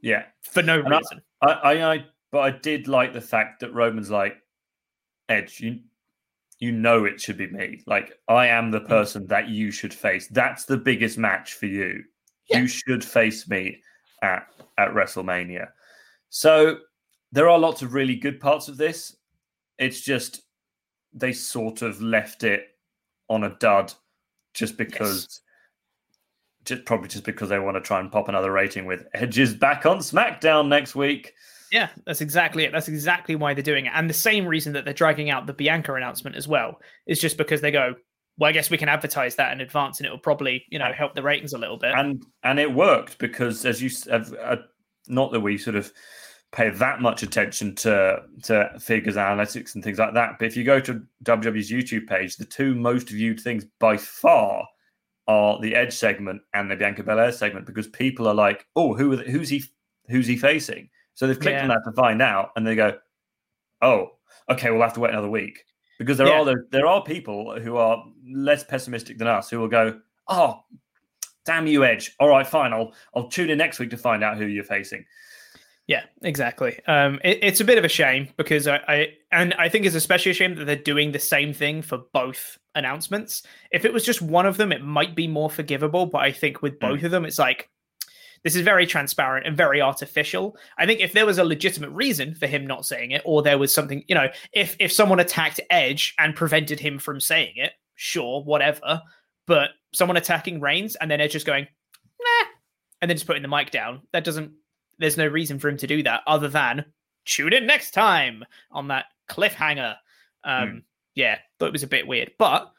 Yeah, 0.01 0.25
for 0.41 0.62
no 0.62 0.79
and 0.79 0.89
reason. 0.89 1.22
I, 1.42 1.48
I, 1.48 1.94
I, 1.94 2.06
but 2.32 2.40
I 2.40 2.52
did 2.52 2.88
like 2.88 3.14
the 3.14 3.22
fact 3.22 3.60
that 3.60 3.74
Roman's 3.74 4.10
like, 4.10 4.38
Edge, 5.30 5.60
you, 5.60 5.80
you 6.60 6.72
know, 6.72 7.06
it 7.06 7.20
should 7.20 7.38
be 7.38 7.48
me. 7.48 7.82
Like, 7.88 8.14
I 8.28 8.48
am 8.48 8.72
the 8.72 8.80
hmm. 8.80 8.88
person 8.88 9.28
that 9.28 9.50
you 9.50 9.72
should 9.72 9.94
face. 9.94 10.28
That's 10.28 10.66
the 10.66 10.78
biggest 10.78 11.18
match 11.18 11.54
for 11.54 11.66
you. 11.66 12.04
Yeah. 12.50 12.60
You 12.60 12.68
should 12.68 13.04
face 13.04 13.48
me 13.50 13.82
at 14.22 14.48
at 14.78 14.90
WrestleMania. 14.90 15.68
So 16.30 16.80
there 17.32 17.50
are 17.50 17.60
lots 17.60 17.82
of 17.82 17.94
really 17.94 18.16
good 18.16 18.40
parts 18.40 18.68
of 18.68 18.78
this. 18.78 19.16
It's 19.78 20.02
just 20.02 20.44
they 21.14 21.34
sort 21.34 21.82
of 21.82 22.02
left 22.02 22.44
it 22.44 22.68
on 23.30 23.46
a 23.46 23.56
dud 23.60 23.94
just 24.54 24.78
because 24.78 25.28
yes 25.30 25.50
just 26.65 26.86
probably 26.86 27.08
just 27.08 27.24
because 27.24 27.50
they 27.50 27.60
want 27.60 27.75
to 27.75 27.82
try 27.82 28.00
and 28.00 28.12
pop 28.12 28.27
another 28.27 28.51
rating 28.51 28.86
with 28.86 29.06
Edges 29.13 29.53
back 29.53 29.86
on 29.86 29.98
SmackDown 30.00 30.68
next 30.68 30.96
week. 30.96 31.34
Yeah, 31.72 31.89
that's 32.06 32.22
exactly 32.22 32.65
it. 32.65 32.72
That's 32.72 32.89
exactly 32.89 33.36
why 33.36 33.53
they're 33.53 33.63
doing 33.63 33.86
it. 33.86 33.94
And 33.96 34.10
the 34.10 34.13
same 34.13 34.46
reason 34.46 34.74
that 34.74 34.84
they're 34.84 34.94
dragging 34.94 35.30
out 35.30 35.48
the 35.48 35.53
Bianca 35.53 35.94
announcement 35.94 36.36
as 36.36 36.48
well 36.48 36.80
is 37.08 37.20
just 37.20 37.38
because 37.38 37.62
they 37.62 37.72
go, 37.72 37.96
well, 38.38 38.50
I 38.50 38.51
guess 38.51 38.70
we 38.70 38.77
can 38.77 38.89
advertise 38.89 39.36
that 39.36 39.53
in 39.53 39.62
advance 39.62 40.00
and 40.00 40.08
it 40.08 40.10
will 40.10 40.20
probably, 40.20 40.65
you 40.70 40.80
know, 40.80 40.91
help 40.91 41.15
the 41.15 41.24
ratings 41.24 41.53
a 41.53 41.58
little 41.58 41.77
bit. 41.77 41.91
And 41.96 42.24
and 42.44 42.60
it 42.60 42.74
worked 42.74 43.20
because 43.20 43.65
as 43.65 43.82
you 43.82 43.89
said, 43.89 44.25
uh, 44.41 44.58
not 45.08 45.32
that 45.32 45.39
we 45.39 45.58
sort 45.58 45.75
of 45.75 45.91
pay 46.51 46.70
that 46.70 47.00
much 47.00 47.24
attention 47.24 47.75
to 47.75 48.22
to 48.44 48.70
figures 48.80 49.15
analytics 49.15 49.75
and 49.75 49.84
things 49.84 49.98
like 49.98 50.13
that, 50.13 50.38
but 50.39 50.46
if 50.46 50.58
you 50.58 50.63
go 50.63 50.80
to 50.82 51.01
WWE's 51.24 51.72
YouTube 51.72 52.08
page, 52.08 52.36
the 52.36 52.46
two 52.46 52.75
most 52.75 53.10
viewed 53.10 53.39
things 53.39 53.65
by 53.80 53.96
far 53.96 54.65
are 55.32 55.60
the 55.62 55.75
Edge 55.75 55.94
segment 55.94 56.42
and 56.53 56.70
the 56.70 56.75
Bianca 56.75 57.03
Belair 57.03 57.32
segment 57.32 57.66
because 57.66 57.88
people 57.88 58.27
are 58.27 58.34
like, 58.34 58.68
"Oh, 58.75 58.94
who 58.94 59.16
who's 59.16 59.50
he 59.50 59.64
who's 60.10 60.27
he 60.27 60.36
facing?" 60.36 60.90
So 61.14 61.25
they've 61.25 61.40
clicked 61.40 61.58
yeah. 61.58 61.64
on 61.64 61.70
that 61.70 61.84
to 61.86 61.94
find 61.94 62.22
out, 62.22 62.50
and 62.55 62.68
they 62.68 62.75
go, 62.75 62.98
"Oh, 63.82 64.12
okay, 64.50 64.70
we'll 64.70 64.82
have 64.82 64.94
to 64.94 65.00
wait 65.00 65.12
another 65.12 65.29
week." 65.29 65.64
Because 65.98 66.18
there 66.18 66.27
yeah. 66.27 66.42
are 66.42 66.66
there 66.72 66.86
are 66.86 67.03
people 67.03 67.60
who 67.60 67.77
are 67.77 68.03
less 68.27 68.64
pessimistic 68.64 69.18
than 69.18 69.27
us 69.27 69.50
who 69.50 69.60
will 69.60 69.70
go, 69.70 70.00
"Oh, 70.27 70.64
damn 71.46 71.68
you, 71.68 71.86
Edge! 71.86 72.14
All 72.20 72.29
right, 72.29 72.46
fine, 72.46 72.74
I'll 72.74 72.94
I'll 73.16 73.29
tune 73.29 73.50
in 73.50 73.58
next 73.58 73.79
week 73.79 73.92
to 73.92 73.98
find 73.98 74.24
out 74.24 74.38
who 74.38 74.46
you're 74.46 74.64
facing." 74.66 75.05
Yeah, 75.92 76.04
exactly. 76.22 76.80
Um, 76.88 77.20
it, 77.22 77.40
it's 77.42 77.60
a 77.60 77.66
bit 77.66 77.77
of 77.77 77.84
a 77.84 77.90
shame 77.90 78.30
because 78.38 78.66
I, 78.66 78.77
I, 78.88 79.08
and 79.34 79.54
I 79.56 79.68
think 79.68 79.86
it's 79.86 79.94
especially 79.94 80.32
a 80.32 80.34
shame 80.34 80.56
that 80.56 80.64
they're 80.64 80.77
doing 80.77 81.12
the 81.12 81.20
same 81.20 81.54
thing 81.54 81.82
for 81.82 81.98
both 82.14 82.58
announcements. 82.75 83.44
If 83.74 83.84
it 83.84 83.92
was 83.92 84.06
just 84.06 84.22
one 84.22 84.46
of 84.46 84.56
them, 84.56 84.72
it 84.72 84.82
might 84.82 85.18
be 85.18 85.27
more 85.27 85.50
forgivable. 85.50 86.06
But 86.06 86.20
I 86.20 86.32
think 86.32 86.62
with 86.62 86.80
both 86.80 87.01
mm. 87.01 87.04
of 87.04 87.12
them, 87.12 87.25
it's 87.25 87.38
like 87.38 87.70
this 88.46 88.56
is 88.56 88.62
very 88.62 88.88
transparent 88.88 89.46
and 89.46 89.58
very 89.58 89.82
artificial. 89.82 90.56
I 90.77 90.86
think 90.86 91.01
if 91.01 91.12
there 91.12 91.25
was 91.25 91.40
a 91.40 91.44
legitimate 91.44 91.90
reason 91.90 92.36
for 92.36 92.48
him 92.48 92.66
not 92.66 92.86
saying 92.86 93.12
it, 93.12 93.22
or 93.25 93.44
there 93.44 93.58
was 93.58 93.74
something, 93.74 94.06
you 94.08 94.16
know, 94.16 94.30
if 94.54 94.77
if 94.80 94.94
someone 94.94 95.20
attacked 95.20 95.60
Edge 95.70 96.16
and 96.18 96.38
prevented 96.38 96.80
him 96.80 97.00
from 97.00 97.20
saying 97.20 97.56
it, 97.58 97.74
sure, 97.96 98.42
whatever. 98.44 99.01
But 99.46 99.72
someone 99.94 100.16
attacking 100.16 100.62
Reigns 100.62 100.96
and 100.96 101.12
then 101.12 101.20
Edge 101.20 101.34
just 101.34 101.46
going, 101.46 101.68
nah, 102.22 102.48
and 103.01 103.12
then 103.12 103.18
just 103.18 103.27
putting 103.27 103.42
the 103.42 103.50
mic 103.50 103.72
down, 103.72 104.04
that 104.14 104.24
doesn't 104.24 104.54
there's 104.98 105.18
no 105.18 105.27
reason 105.27 105.60
for 105.60 105.70
him 105.70 105.77
to 105.77 105.88
do 105.88 106.04
that 106.04 106.22
other 106.27 106.48
than 106.48 106.86
tune 107.25 107.54
in 107.54 107.66
next 107.66 107.92
time 107.92 108.44
on 108.72 108.90
that 108.90 109.06
cliffhanger. 109.30 109.96
Um, 110.44 110.68
mm. 110.70 110.84
Yeah, 111.16 111.40
but 111.60 111.68
it 111.68 111.72
was 111.74 111.84
a 111.84 111.88
bit 111.88 112.08
weird. 112.08 112.32
But 112.38 112.72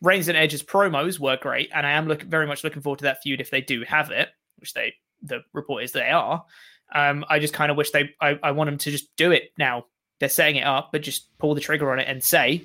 Reigns 0.00 0.28
and 0.28 0.36
Edge's 0.36 0.62
promos 0.62 1.18
were 1.18 1.36
great, 1.36 1.70
and 1.74 1.86
I 1.86 1.92
am 1.92 2.08
look, 2.08 2.22
very 2.22 2.46
much 2.46 2.64
looking 2.64 2.82
forward 2.82 3.00
to 3.00 3.04
that 3.04 3.22
feud 3.22 3.40
if 3.40 3.50
they 3.50 3.60
do 3.60 3.84
have 3.86 4.10
it, 4.10 4.28
which 4.58 4.74
they 4.74 4.94
the 5.22 5.40
report 5.52 5.84
is 5.84 5.92
they 5.92 6.08
are. 6.08 6.44
Um, 6.92 7.24
I 7.28 7.38
just 7.38 7.54
kind 7.54 7.70
of 7.70 7.76
wish 7.76 7.90
they 7.90 8.10
I, 8.20 8.38
I 8.42 8.52
want 8.52 8.68
them 8.68 8.78
to 8.78 8.90
just 8.90 9.14
do 9.16 9.30
it 9.32 9.52
now. 9.58 9.86
They're 10.18 10.28
setting 10.28 10.56
it 10.56 10.64
up, 10.66 10.90
but 10.92 11.02
just 11.02 11.36
pull 11.38 11.54
the 11.54 11.60
trigger 11.60 11.90
on 11.92 11.98
it 11.98 12.08
and 12.08 12.22
say 12.22 12.64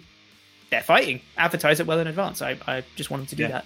they're 0.69 0.81
fighting. 0.81 1.21
Advertise 1.37 1.79
it 1.79 1.87
well 1.87 1.99
in 1.99 2.07
advance. 2.07 2.41
I, 2.41 2.57
I 2.67 2.83
just 2.95 3.09
want 3.09 3.21
them 3.21 3.27
to 3.27 3.35
do 3.35 3.43
yeah. 3.43 3.49
that. 3.49 3.65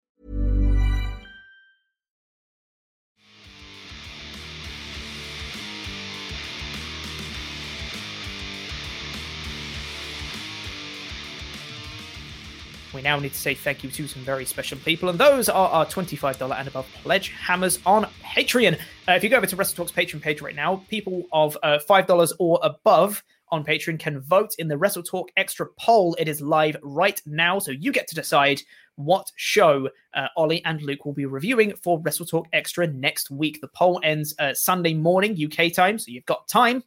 We 12.93 13.01
now 13.01 13.17
need 13.19 13.31
to 13.31 13.39
say 13.39 13.53
thank 13.53 13.83
you 13.83 13.89
to 13.91 14.07
some 14.07 14.23
very 14.23 14.45
special 14.45 14.77
people, 14.79 15.07
and 15.09 15.17
those 15.17 15.47
are 15.47 15.69
our 15.69 15.85
$25 15.85 16.59
and 16.59 16.67
above 16.67 16.87
pledge 17.03 17.29
hammers 17.29 17.79
on 17.85 18.05
Patreon. 18.23 18.73
Uh, 19.07 19.13
if 19.13 19.23
you 19.23 19.29
go 19.29 19.37
over 19.37 19.45
to 19.45 19.55
Wrestle 19.55 19.85
Talk's 19.85 19.91
Patreon 19.91 20.21
page 20.21 20.41
right 20.41 20.55
now, 20.55 20.83
people 20.89 21.23
of 21.31 21.57
uh, 21.63 21.79
$5 21.89 22.33
or 22.39 22.59
above 22.63 23.23
on 23.49 23.63
Patreon 23.63 23.99
can 23.99 24.19
vote 24.21 24.55
in 24.59 24.67
the 24.67 24.77
Wrestle 24.77 25.03
Talk 25.03 25.29
Extra 25.37 25.67
poll. 25.79 26.15
It 26.19 26.27
is 26.27 26.41
live 26.41 26.75
right 26.83 27.21
now, 27.25 27.59
so 27.59 27.71
you 27.71 27.91
get 27.91 28.07
to 28.09 28.15
decide 28.15 28.61
what 28.95 29.31
show 29.35 29.89
uh, 30.13 30.27
Ollie 30.35 30.63
and 30.65 30.81
Luke 30.81 31.05
will 31.05 31.13
be 31.13 31.25
reviewing 31.25 31.73
for 31.81 31.99
Wrestle 32.01 32.25
Talk 32.25 32.47
Extra 32.51 32.87
next 32.87 33.31
week. 33.31 33.61
The 33.61 33.69
poll 33.69 34.01
ends 34.03 34.35
uh, 34.39 34.53
Sunday 34.53 34.93
morning 34.93 35.37
UK 35.41 35.73
time, 35.73 35.97
so 35.97 36.11
you've 36.11 36.25
got 36.25 36.47
time. 36.47 36.83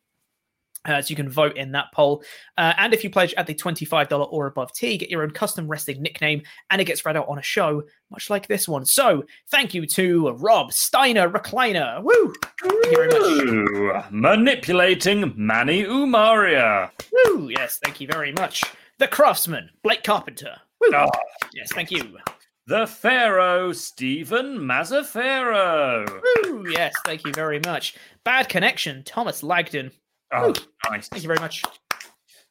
Uh, 0.85 1.01
so 1.01 1.11
you 1.11 1.17
can 1.17 1.31
vote 1.31 1.57
in 1.57 1.73
that 1.73 1.87
poll. 1.93 2.23
Uh, 2.59 2.75
and 2.77 2.93
if 2.93 3.03
you 3.03 3.11
pledge 3.11 3.33
at 3.35 3.47
the 3.47 3.55
$25 3.55 4.29
or 4.31 4.47
above 4.47 4.73
tier, 4.73 4.91
you 4.91 4.99
get 4.99 5.11
your 5.11 5.23
own 5.23 5.31
custom 5.31 5.67
wrestling 5.67 6.03
nickname 6.03 6.43
and 6.71 6.81
it 6.81 6.85
gets 6.85 7.05
read 7.07 7.17
out 7.17 7.29
on 7.29 7.39
a 7.39 7.43
show, 7.43 7.83
much 8.11 8.29
like 8.29 8.47
this 8.47 8.69
one. 8.69 8.85
So 8.85 9.25
thank 9.51 9.73
you 9.73 9.87
to 9.87 10.31
Rob 10.33 10.73
Steiner 10.73 11.29
Recliner. 11.29 12.03
Woo! 12.03 12.35
Thank 12.63 12.85
you 12.87 13.09
very 13.09 13.93
much. 13.93 14.05
Manipulating 14.11 15.33
Manny 15.37 15.85
Umaria. 15.85 16.91
Woo! 17.13 17.49
Yes, 17.49 17.79
thank 17.83 18.01
you 18.01 18.07
very 18.07 18.33
much. 18.33 18.63
The 18.99 19.09
Craftsman, 19.09 19.71
Blake 19.83 20.05
Carpenter. 20.05 20.57
Woo! 20.81 20.91
Oh. 20.95 21.09
Yes, 21.55 21.73
thank 21.73 21.91
you. 21.91 22.19
The 22.67 22.87
Pharaoh, 22.87 23.73
Stephen 23.73 24.59
Mazzaferro. 24.59 26.09
Woo! 26.45 26.67
Yes, 26.71 26.95
thank 27.05 27.25
you 27.25 27.33
very 27.33 27.61
much. 27.61 27.95
Bad 28.25 28.49
Connection, 28.49 29.03
Thomas 29.05 29.43
Lagden. 29.43 29.91
Oh, 30.35 30.49
Woo. 30.49 30.55
nice. 30.91 31.09
Thank 31.09 31.23
you 31.23 31.29
very 31.29 31.41
much. 31.41 31.63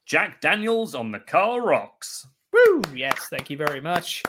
Jack 0.05 0.41
Daniels 0.41 0.95
on 0.95 1.11
the 1.11 1.19
Carl 1.19 1.61
Rocks. 1.61 2.27
Woo! 2.51 2.81
Yes, 2.93 3.27
thank 3.29 3.49
you 3.49 3.57
very 3.57 3.81
much. 3.81 4.23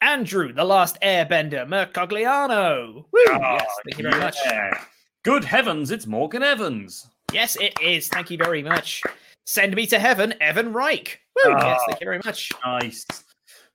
Andrew, 0.00 0.52
the 0.52 0.64
last 0.64 0.98
airbender, 1.02 1.66
Mercogliano. 1.66 2.94
Woo! 2.94 3.04
Oh, 3.12 3.38
yes, 3.38 3.66
thank 3.84 3.98
you 3.98 4.10
very 4.10 4.16
yeah. 4.16 4.70
much. 4.72 4.80
Good 5.22 5.44
heavens, 5.44 5.90
it's 5.90 6.06
Morgan 6.06 6.42
Evans. 6.42 7.06
Yes, 7.32 7.56
it 7.56 7.78
is. 7.80 8.08
Thank 8.08 8.30
you 8.30 8.38
very 8.38 8.62
much. 8.62 9.02
Send 9.46 9.74
me 9.76 9.86
to 9.86 9.98
heaven, 9.98 10.34
Evan 10.40 10.72
Reich. 10.72 11.20
Woo! 11.36 11.52
Oh, 11.52 11.58
yes, 11.58 11.80
thank 11.86 12.00
you 12.00 12.06
very 12.06 12.20
much. 12.24 12.50
Nice. 12.64 13.06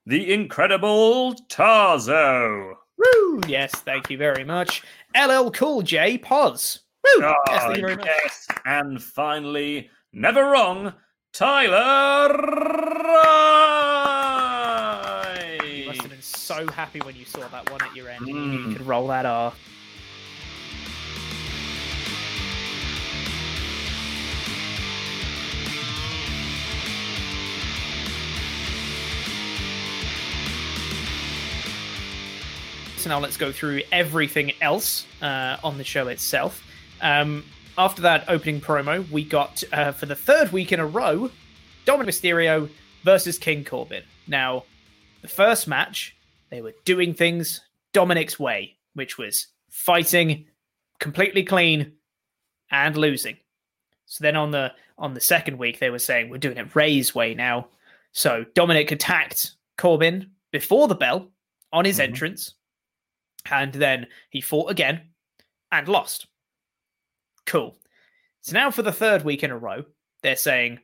The 0.06 0.32
incredible 0.32 1.34
Tarzo. 1.48 2.74
Woo! 2.98 3.40
Yes, 3.46 3.72
thank 3.72 4.10
you 4.10 4.18
very 4.18 4.44
much. 4.44 4.82
LL 5.16 5.50
Cool 5.50 5.82
J 5.82 6.18
Pos. 6.18 6.80
Woo! 7.06 7.24
Oh, 7.24 7.34
yes, 7.48 7.62
thank 7.62 7.76
you 7.76 7.82
very 7.82 7.96
much. 7.96 8.06
Yes. 8.06 8.48
And 8.64 9.02
finally, 9.02 9.90
never 10.12 10.42
wrong, 10.42 10.92
Tyler 11.32 12.28
You 15.64 15.86
must 15.86 16.00
have 16.00 16.10
been 16.10 16.22
so 16.22 16.66
happy 16.68 17.00
when 17.00 17.14
you 17.14 17.24
saw 17.24 17.46
that 17.48 17.70
one 17.70 17.82
at 17.82 17.94
your 17.94 18.08
end. 18.08 18.26
Mm. 18.26 18.28
You 18.28 18.58
you 18.58 18.72
could 18.76 18.86
roll 18.86 19.06
that 19.08 19.26
R. 19.26 19.52
So 32.96 33.10
now 33.10 33.20
let's 33.20 33.36
go 33.36 33.52
through 33.52 33.82
everything 33.92 34.52
else 34.60 35.06
uh, 35.22 35.58
on 35.62 35.78
the 35.78 35.84
show 35.84 36.08
itself. 36.08 36.65
Um, 37.00 37.44
after 37.78 38.02
that 38.02 38.24
opening 38.28 38.60
promo, 38.60 39.08
we 39.10 39.24
got 39.24 39.62
uh, 39.72 39.92
for 39.92 40.06
the 40.06 40.14
third 40.14 40.52
week 40.52 40.72
in 40.72 40.80
a 40.80 40.86
row 40.86 41.30
Dominik 41.86 42.06
Mysterio 42.06 42.68
versus 43.02 43.38
King 43.38 43.64
Corbin. 43.64 44.02
Now, 44.26 44.64
the 45.22 45.28
first 45.28 45.68
match, 45.68 46.16
they 46.50 46.60
were 46.60 46.74
doing 46.84 47.14
things 47.14 47.60
Dominik's 47.92 48.38
way, 48.38 48.76
which 48.94 49.18
was 49.18 49.48
fighting 49.70 50.46
completely 50.98 51.44
clean 51.44 51.92
and 52.70 52.96
losing. 52.96 53.36
So 54.06 54.22
then 54.22 54.36
on 54.36 54.50
the 54.50 54.72
on 54.98 55.14
the 55.14 55.20
second 55.20 55.58
week, 55.58 55.78
they 55.78 55.90
were 55.90 55.98
saying 55.98 56.30
we're 56.30 56.38
doing 56.38 56.56
it 56.56 56.74
Rey's 56.74 57.14
way 57.14 57.34
now. 57.34 57.68
So 58.12 58.44
Dominik 58.54 58.90
attacked 58.90 59.52
Corbin 59.76 60.30
before 60.50 60.88
the 60.88 60.94
bell 60.94 61.30
on 61.72 61.84
his 61.84 61.98
mm-hmm. 61.98 62.10
entrance, 62.10 62.54
and 63.50 63.72
then 63.72 64.06
he 64.30 64.40
fought 64.40 64.70
again 64.70 65.02
and 65.70 65.88
lost. 65.88 66.26
Cool. 67.46 67.76
So 68.40 68.52
now 68.52 68.70
for 68.70 68.82
the 68.82 68.92
third 68.92 69.24
week 69.24 69.42
in 69.42 69.50
a 69.50 69.58
row, 69.58 69.84
they're 70.22 70.36
saying 70.36 70.80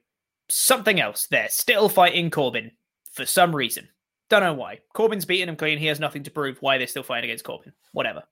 something 0.48 1.00
else. 1.00 1.26
They're 1.26 1.48
still 1.48 1.88
fighting 1.88 2.30
Corbin 2.30 2.72
for 3.12 3.26
some 3.26 3.54
reason. 3.54 3.88
Don't 4.30 4.42
know 4.42 4.54
why. 4.54 4.80
Corbin's 4.94 5.24
beaten 5.24 5.48
him 5.48 5.56
clean. 5.56 5.78
He 5.78 5.86
has 5.86 6.00
nothing 6.00 6.22
to 6.24 6.30
prove 6.30 6.58
why 6.60 6.78
they're 6.78 6.86
still 6.86 7.02
fighting 7.02 7.30
against 7.30 7.44
Corbin. 7.44 7.72
Whatever. 7.92 8.22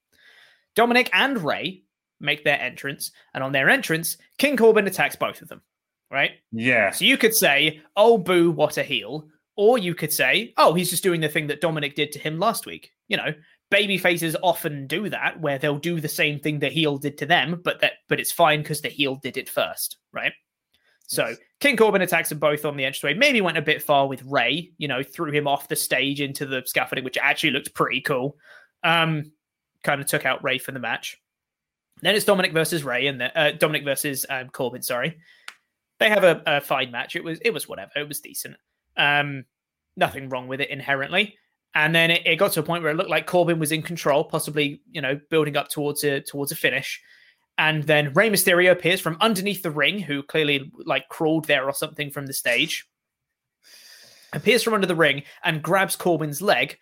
Dominik 0.76 1.10
and 1.12 1.44
Rey 1.44 1.82
make 2.20 2.44
their 2.44 2.60
entrance, 2.60 3.10
and 3.34 3.42
on 3.42 3.52
their 3.52 3.68
entrance, 3.68 4.16
King 4.38 4.56
Corbin 4.56 4.86
attacks 4.86 5.16
both 5.16 5.42
of 5.42 5.48
them. 5.48 5.62
Right? 6.10 6.32
Yeah. 6.52 6.90
So 6.90 7.04
you 7.04 7.16
could 7.16 7.34
say, 7.34 7.82
oh, 7.96 8.18
boo, 8.18 8.50
what 8.50 8.78
a 8.78 8.82
heel. 8.82 9.28
Or 9.56 9.78
you 9.78 9.94
could 9.94 10.12
say, 10.12 10.54
oh, 10.56 10.74
he's 10.74 10.90
just 10.90 11.02
doing 11.02 11.20
the 11.20 11.28
thing 11.28 11.48
that 11.48 11.60
Dominik 11.60 11.94
did 11.94 12.12
to 12.12 12.18
him 12.18 12.38
last 12.38 12.66
week. 12.66 12.92
You 13.08 13.16
know, 13.16 13.34
baby 13.70 13.96
faces 13.96 14.36
often 14.42 14.86
do 14.86 15.08
that 15.08 15.40
where 15.40 15.58
they'll 15.58 15.78
do 15.78 16.00
the 16.00 16.08
same 16.08 16.38
thing 16.40 16.58
the 16.58 16.68
heel 16.68 16.98
did 16.98 17.16
to 17.16 17.26
them 17.26 17.60
but 17.64 17.80
that 17.80 17.92
but 18.08 18.20
it's 18.20 18.32
fine 18.32 18.60
because 18.62 18.80
the 18.80 18.88
heel 18.88 19.16
did 19.16 19.36
it 19.36 19.48
first 19.48 19.96
right? 20.12 20.32
So 21.06 21.28
yes. 21.28 21.38
king 21.60 21.76
corbin 21.76 22.02
attacks 22.02 22.28
them 22.28 22.38
both 22.38 22.64
on 22.64 22.76
the 22.76 22.84
entryway 22.84 23.14
maybe 23.14 23.40
went 23.40 23.56
a 23.56 23.62
bit 23.62 23.82
far 23.82 24.08
with 24.08 24.22
rey 24.24 24.72
you 24.78 24.88
know 24.88 25.02
threw 25.02 25.30
him 25.30 25.46
off 25.46 25.68
the 25.68 25.76
stage 25.76 26.20
into 26.20 26.46
the 26.46 26.62
scaffolding 26.66 27.04
which 27.04 27.18
actually 27.18 27.52
looked 27.52 27.74
pretty 27.74 28.00
cool. 28.00 28.36
Um 28.82 29.32
kind 29.82 30.00
of 30.00 30.06
took 30.06 30.26
out 30.26 30.44
rey 30.44 30.58
for 30.58 30.72
the 30.72 30.78
match. 30.78 31.16
Then 32.02 32.14
it's 32.14 32.24
dominik 32.24 32.52
versus 32.52 32.84
rey 32.84 33.06
and 33.06 33.20
the, 33.20 33.38
uh, 33.38 33.52
dominik 33.52 33.84
versus 33.84 34.26
um, 34.28 34.48
corbin 34.50 34.82
sorry. 34.82 35.18
They 35.98 36.08
have 36.08 36.24
a, 36.24 36.42
a 36.46 36.60
fine 36.60 36.90
match. 36.90 37.14
It 37.14 37.24
was 37.24 37.38
it 37.44 37.54
was 37.54 37.68
whatever. 37.68 37.92
It 37.96 38.08
was 38.08 38.20
decent. 38.20 38.56
Um 38.96 39.44
nothing 39.96 40.28
wrong 40.28 40.48
with 40.48 40.60
it 40.60 40.70
inherently 40.70 41.36
and 41.74 41.94
then 41.94 42.10
it, 42.10 42.22
it, 42.26 42.36
got 42.36 42.52
to 42.52 42.60
a 42.60 42.64
point 42.64 42.82
where 42.82 42.92
it 42.92 42.96
looked 42.96 43.10
like 43.10 43.26
Corbin 43.26 43.58
was 43.58 43.72
in 43.72 43.82
control, 43.82 44.24
possibly, 44.24 44.80
you 44.90 45.00
know, 45.00 45.20
building 45.30 45.56
up 45.56 45.68
towards 45.68 46.02
a 46.04 46.20
towards 46.20 46.50
a 46.52 46.56
finish. 46.56 47.00
And 47.58 47.84
then 47.84 48.12
Rey 48.14 48.30
Mysterio 48.30 48.72
appears 48.72 49.00
from 49.00 49.18
underneath 49.20 49.62
the 49.62 49.70
ring, 49.70 50.00
who 50.00 50.22
clearly 50.22 50.70
like 50.84 51.08
crawled 51.08 51.44
there 51.44 51.64
or 51.64 51.74
something 51.74 52.10
from 52.10 52.26
the 52.26 52.32
stage. 52.32 52.86
Appears 54.32 54.62
from 54.62 54.74
under 54.74 54.86
the 54.86 54.94
ring 54.94 55.24
and 55.44 55.62
grabs 55.62 55.96
Corbin's 55.96 56.40
leg, 56.40 56.78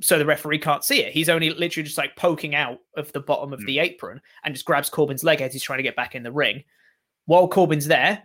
so 0.00 0.18
the 0.18 0.26
referee 0.26 0.58
can't 0.58 0.84
see 0.84 1.02
it. 1.02 1.12
He's 1.12 1.28
only 1.28 1.50
literally 1.50 1.84
just 1.84 1.98
like 1.98 2.16
poking 2.16 2.54
out 2.54 2.78
of 2.96 3.10
the 3.12 3.20
bottom 3.20 3.52
of 3.52 3.60
mm. 3.60 3.66
the 3.66 3.78
apron 3.78 4.20
and 4.44 4.54
just 4.54 4.66
grabs 4.66 4.90
Corbin's 4.90 5.24
leg 5.24 5.40
as 5.40 5.52
he's 5.52 5.62
trying 5.62 5.78
to 5.78 5.84
get 5.84 5.96
back 5.96 6.14
in 6.14 6.22
the 6.22 6.32
ring. 6.32 6.64
While 7.26 7.48
Corbin's 7.48 7.86
there, 7.86 8.22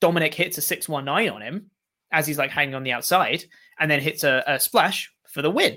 Dominik 0.00 0.34
hits 0.34 0.58
a 0.58 0.62
619 0.62 1.32
on 1.32 1.42
him 1.42 1.70
as 2.12 2.26
he's 2.26 2.38
like 2.38 2.50
hanging 2.50 2.74
on 2.74 2.84
the 2.84 2.92
outside 2.92 3.44
and 3.78 3.90
then 3.90 4.00
hits 4.00 4.24
a, 4.24 4.42
a 4.46 4.60
splash 4.60 5.10
for 5.36 5.42
the 5.42 5.50
win. 5.50 5.76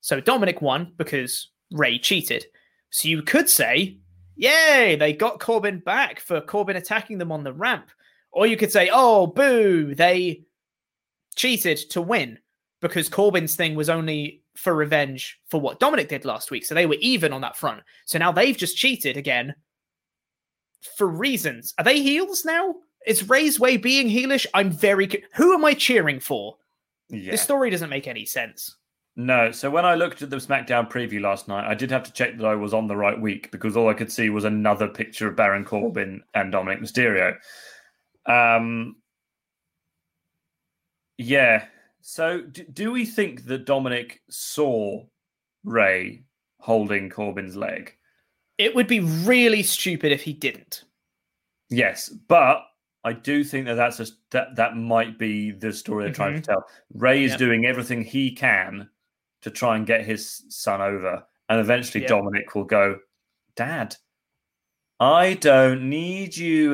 So 0.00 0.18
Dominik 0.18 0.62
won 0.62 0.94
because 0.96 1.50
Rey 1.70 1.98
cheated. 1.98 2.46
So 2.88 3.06
you 3.06 3.20
could 3.20 3.50
say, 3.50 3.98
yay, 4.34 4.96
they 4.98 5.12
got 5.12 5.40
Corbin 5.40 5.80
back 5.80 6.20
for 6.20 6.40
Corbin 6.40 6.76
attacking 6.76 7.18
them 7.18 7.30
on 7.30 7.44
the 7.44 7.52
ramp. 7.52 7.90
Or 8.32 8.46
you 8.46 8.56
could 8.56 8.72
say, 8.72 8.88
oh, 8.90 9.26
boo, 9.26 9.94
they 9.94 10.44
cheated 11.36 11.76
to 11.90 12.00
win 12.00 12.38
because 12.80 13.10
Corbin's 13.10 13.56
thing 13.56 13.74
was 13.74 13.90
only 13.90 14.42
for 14.56 14.74
revenge 14.74 15.38
for 15.48 15.60
what 15.60 15.80
Dominik 15.80 16.08
did 16.08 16.24
last 16.24 16.50
week. 16.50 16.64
So 16.64 16.74
they 16.74 16.86
were 16.86 16.96
even 17.00 17.34
on 17.34 17.42
that 17.42 17.56
front. 17.56 17.82
So 18.06 18.18
now 18.18 18.32
they've 18.32 18.56
just 18.56 18.78
cheated 18.78 19.18
again 19.18 19.54
for 20.96 21.08
reasons. 21.08 21.74
Are 21.76 21.84
they 21.84 22.00
heels 22.00 22.46
now? 22.46 22.74
Is 23.06 23.28
Rey's 23.28 23.60
way 23.60 23.76
being 23.76 24.08
heelish? 24.08 24.46
I'm 24.54 24.70
very. 24.70 25.24
Who 25.34 25.52
am 25.52 25.64
I 25.64 25.74
cheering 25.74 26.20
for? 26.20 26.56
Yeah. 27.10 27.32
The 27.32 27.38
story 27.38 27.70
doesn't 27.70 27.90
make 27.90 28.08
any 28.08 28.24
sense. 28.24 28.77
No. 29.18 29.50
So 29.50 29.68
when 29.68 29.84
I 29.84 29.96
looked 29.96 30.22
at 30.22 30.30
the 30.30 30.36
SmackDown 30.36 30.88
preview 30.88 31.20
last 31.20 31.48
night, 31.48 31.68
I 31.68 31.74
did 31.74 31.90
have 31.90 32.04
to 32.04 32.12
check 32.12 32.38
that 32.38 32.46
I 32.46 32.54
was 32.54 32.72
on 32.72 32.86
the 32.86 32.96
right 32.96 33.20
week 33.20 33.50
because 33.50 33.76
all 33.76 33.88
I 33.88 33.94
could 33.94 34.12
see 34.12 34.30
was 34.30 34.44
another 34.44 34.86
picture 34.86 35.26
of 35.26 35.34
Baron 35.36 35.64
Corbin 35.64 36.22
and 36.34 36.52
Dominik 36.54 36.80
Mysterio. 36.80 37.36
Um. 38.26 38.94
Yeah. 41.18 41.66
So 42.00 42.42
do, 42.42 42.62
do 42.64 42.92
we 42.92 43.04
think 43.04 43.44
that 43.46 43.66
Dominik 43.66 44.18
saw 44.30 45.04
Rey 45.64 46.22
holding 46.60 47.10
Corbin's 47.10 47.56
leg? 47.56 47.94
It 48.56 48.74
would 48.74 48.86
be 48.86 49.00
really 49.00 49.64
stupid 49.64 50.12
if 50.12 50.22
he 50.22 50.32
didn't. 50.32 50.84
Yes, 51.70 52.08
but 52.08 52.62
I 53.04 53.12
do 53.14 53.42
think 53.42 53.66
that 53.66 53.74
that's 53.74 53.98
a, 54.00 54.06
that 54.30 54.54
that 54.56 54.76
might 54.76 55.18
be 55.18 55.50
the 55.50 55.72
story 55.72 56.04
they're 56.04 56.14
trying 56.14 56.34
Mhm. 56.34 56.42
to 56.42 56.42
tell. 56.42 56.64
Rey 56.94 57.24
is 57.24 57.32
Yep. 57.32 57.38
doing 57.40 57.66
everything 57.66 58.02
he 58.02 58.30
can 58.32 58.88
to 59.42 59.50
try 59.50 59.76
and 59.76 59.86
get 59.86 60.04
his 60.04 60.44
son 60.48 60.80
over, 60.80 61.24
and 61.48 61.60
eventually 61.60 62.02
Yep. 62.02 62.10
Dominik 62.10 62.54
will 62.54 62.64
go, 62.64 62.98
"Dad, 63.56 63.96
I 65.00 65.34
don't 65.34 65.88
need 65.88 66.36
you." 66.36 66.72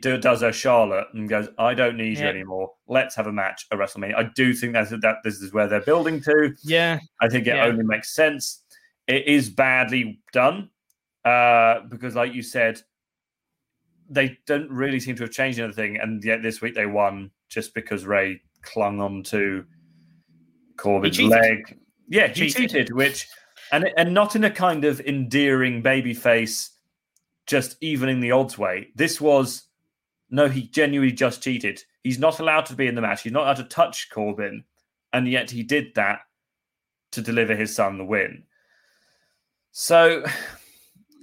Do- 0.00 0.18
does 0.18 0.42
a 0.42 0.52
Charlotte 0.52 1.08
and 1.12 1.28
goes, 1.28 1.48
"I 1.58 1.74
don't 1.74 1.96
need 1.96 2.18
you 2.18 2.26
anymore. 2.26 2.72
Let's 2.86 3.14
have 3.16 3.26
a 3.26 3.32
match 3.32 3.66
at 3.70 3.78
WrestleMania." 3.78 4.16
I 4.16 4.24
do 4.34 4.54
think 4.54 4.72
that's 4.72 4.90
that. 4.90 5.16
This 5.22 5.40
is 5.42 5.52
where 5.52 5.68
they're 5.68 5.80
building 5.82 6.20
to. 6.22 6.54
Yeah. 6.62 6.98
I 7.20 7.28
think 7.28 7.46
it 7.46 7.56
Yeah. 7.56 7.66
only 7.66 7.84
makes 7.84 8.14
sense. 8.14 8.64
It 9.06 9.26
is 9.26 9.50
badly 9.50 10.20
done 10.32 10.70
uh, 11.24 11.80
because, 11.88 12.14
like 12.14 12.32
you 12.32 12.42
said, 12.42 12.80
they 14.08 14.38
don't 14.46 14.70
really 14.70 15.00
seem 15.00 15.16
to 15.16 15.24
have 15.24 15.32
changed 15.32 15.58
anything, 15.58 15.98
and 15.98 16.24
yet 16.24 16.42
this 16.42 16.62
week 16.62 16.74
they 16.74 16.86
won 16.86 17.30
just 17.50 17.74
because 17.74 18.06
Rey 18.06 18.40
clung 18.62 19.00
on 19.00 19.22
to 19.24 19.66
Corbin's 20.76 21.20
leg. 21.20 21.78
Yeah, 22.08 22.28
he 22.28 22.50
Cheated. 22.50 22.70
cheated, 22.70 22.94
which 22.94 23.28
and 23.70 23.88
and 23.96 24.14
not 24.14 24.34
in 24.34 24.44
a 24.44 24.50
kind 24.50 24.84
of 24.84 25.00
endearing 25.00 25.82
baby 25.82 26.14
face, 26.14 26.70
just 27.46 27.76
evening 27.82 28.20
the 28.20 28.32
odds 28.32 28.56
way. 28.56 28.88
This 28.94 29.20
was 29.20 29.64
no, 30.30 30.48
he 30.48 30.62
genuinely 30.62 31.12
just 31.12 31.42
cheated. 31.42 31.82
He's 32.02 32.18
not 32.18 32.40
allowed 32.40 32.66
to 32.66 32.74
be 32.76 32.86
in 32.86 32.94
the 32.94 33.00
match. 33.00 33.22
He's 33.22 33.32
not 33.32 33.44
allowed 33.44 33.56
to 33.56 33.64
touch 33.64 34.08
Corbin, 34.10 34.64
and 35.12 35.28
yet 35.28 35.50
he 35.50 35.62
did 35.62 35.94
that 35.94 36.20
to 37.12 37.22
deliver 37.22 37.54
his 37.54 37.74
son 37.74 37.98
the 37.98 38.04
win. 38.04 38.44
So, 39.72 40.24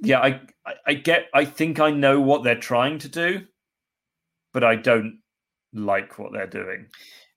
yeah, 0.02 0.19
I, 0.19 0.41
I, 0.65 0.74
I 0.88 0.93
get. 0.95 1.28
I 1.34 1.45
think 1.45 1.80
I 1.80 1.91
know 1.91 2.19
what 2.19 2.43
they're 2.43 2.56
trying 2.56 3.00
to 3.00 3.10
do, 3.10 3.45
but 4.54 4.63
I 4.63 4.76
don't 4.76 5.19
like 5.74 6.17
what 6.19 6.32
they're 6.32 6.48
doing. 6.48 6.88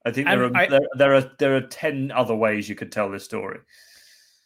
I 0.08 0.12
think 0.12 0.26
there 0.26 0.42
And 0.44 0.56
are 0.56 0.58
I- 0.60 0.66
there, 0.68 0.80
there 0.96 1.14
are 1.14 1.30
there 1.38 1.56
are 1.56 1.60
ten 1.60 2.10
other 2.10 2.34
ways 2.34 2.68
you 2.68 2.74
could 2.74 2.90
tell 2.92 3.10
this 3.10 3.24
story. 3.24 3.58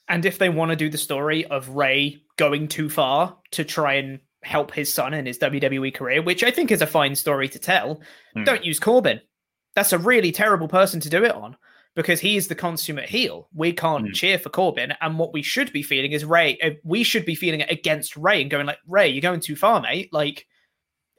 And 0.08 0.26
if 0.26 0.38
they 0.38 0.48
want 0.48 0.70
to 0.70 0.76
do 0.76 0.90
the 0.90 0.98
story 0.98 1.44
of 1.46 1.68
Rey 1.70 2.22
going 2.36 2.68
too 2.68 2.90
far 2.90 3.38
to 3.52 3.64
try 3.64 3.94
and 3.94 4.18
help 4.42 4.72
his 4.74 4.92
son 4.92 5.14
in 5.14 5.24
his 5.26 5.38
WWE 5.38 5.94
career, 5.94 6.20
which 6.20 6.42
I 6.42 6.50
think 6.50 6.70
is 6.72 6.82
a 6.82 6.86
fine 6.86 7.14
story 7.14 7.48
to 7.48 7.58
tell, 7.58 8.00
Hmm. 8.34 8.44
don't 8.44 8.64
use 8.64 8.80
Corbin. 8.80 9.20
That's 9.74 9.92
a 9.92 9.98
really 9.98 10.32
terrible 10.32 10.68
person 10.68 11.00
to 11.00 11.08
do 11.08 11.24
it 11.24 11.30
on 11.32 11.56
because 11.94 12.20
he 12.20 12.36
is 12.36 12.48
the 12.48 12.54
consummate 12.56 13.08
heel. 13.08 13.48
We 13.54 13.72
can't 13.72 14.08
Hmm. 14.08 14.12
cheer 14.12 14.38
for 14.38 14.50
Corbin, 14.50 14.92
and 15.00 15.18
what 15.18 15.32
we 15.32 15.42
should 15.42 15.72
be 15.72 15.82
feeling 15.82 16.12
is 16.12 16.24
Rey. 16.24 16.58
uh, 16.62 16.70
We 16.84 17.04
should 17.04 17.24
be 17.24 17.36
feeling 17.36 17.60
it 17.60 17.70
against 17.70 18.16
Rey 18.16 18.42
and 18.42 18.50
going 18.50 18.66
like, 18.66 18.78
Rey, 18.88 19.08
you're 19.08 19.20
going 19.22 19.40
too 19.40 19.56
far, 19.56 19.80
mate. 19.80 20.12
Like, 20.12 20.46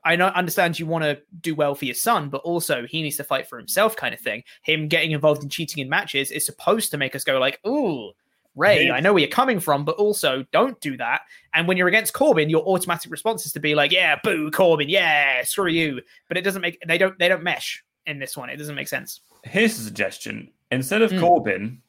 I 0.05 0.15
know, 0.15 0.27
understand 0.27 0.77
you 0.77 0.85
want 0.85 1.03
to 1.03 1.21
do 1.41 1.55
well 1.55 1.75
for 1.75 1.85
your 1.85 1.95
son, 1.95 2.29
but 2.29 2.41
also 2.41 2.85
he 2.85 3.01
needs 3.01 3.17
to 3.17 3.23
fight 3.23 3.47
for 3.47 3.57
himself, 3.57 3.95
kind 3.95 4.13
of 4.13 4.19
thing. 4.19 4.43
Him 4.63 4.87
getting 4.87 5.11
involved 5.11 5.43
in 5.43 5.49
cheating 5.49 5.81
in 5.81 5.89
matches 5.89 6.31
is 6.31 6.45
supposed 6.45 6.91
to 6.91 6.97
make 6.97 7.15
us 7.15 7.23
go 7.23 7.39
like, 7.39 7.59
ooh. 7.65 8.11
Rey, 8.55 8.91
I 8.91 8.99
know 8.99 9.13
where 9.13 9.21
you're 9.21 9.29
coming 9.31 9.59
from, 9.59 9.83
but 9.83 9.95
also 9.95 10.45
don't 10.51 10.79
do 10.79 10.95
that. 10.97 11.21
And 11.55 11.67
when 11.67 11.75
you're 11.75 11.87
against 11.87 12.13
Corbin, 12.13 12.51
your 12.51 12.61
automatic 12.67 13.09
response 13.09 13.47
is 13.47 13.53
to 13.53 13.59
be 13.59 13.73
like, 13.73 13.91
"Yeah, 13.91 14.19
boo, 14.23 14.51
Corbin, 14.51 14.89
yeah, 14.89 15.43
screw 15.43 15.69
you." 15.69 16.01
But 16.27 16.37
it 16.37 16.43
doesn't 16.43 16.61
make 16.61 16.77
they 16.87 16.99
don't 16.99 17.17
they 17.17 17.27
don't 17.27 17.41
mesh 17.41 17.83
in 18.05 18.19
this 18.19 18.37
one. 18.37 18.51
It 18.51 18.57
doesn't 18.57 18.75
make 18.75 18.87
sense. 18.87 19.21
Here's 19.43 19.79
a 19.79 19.83
suggestion: 19.83 20.51
instead 20.69 21.01
of 21.01 21.09
Hmm. 21.09 21.19
Corbin, 21.19 21.81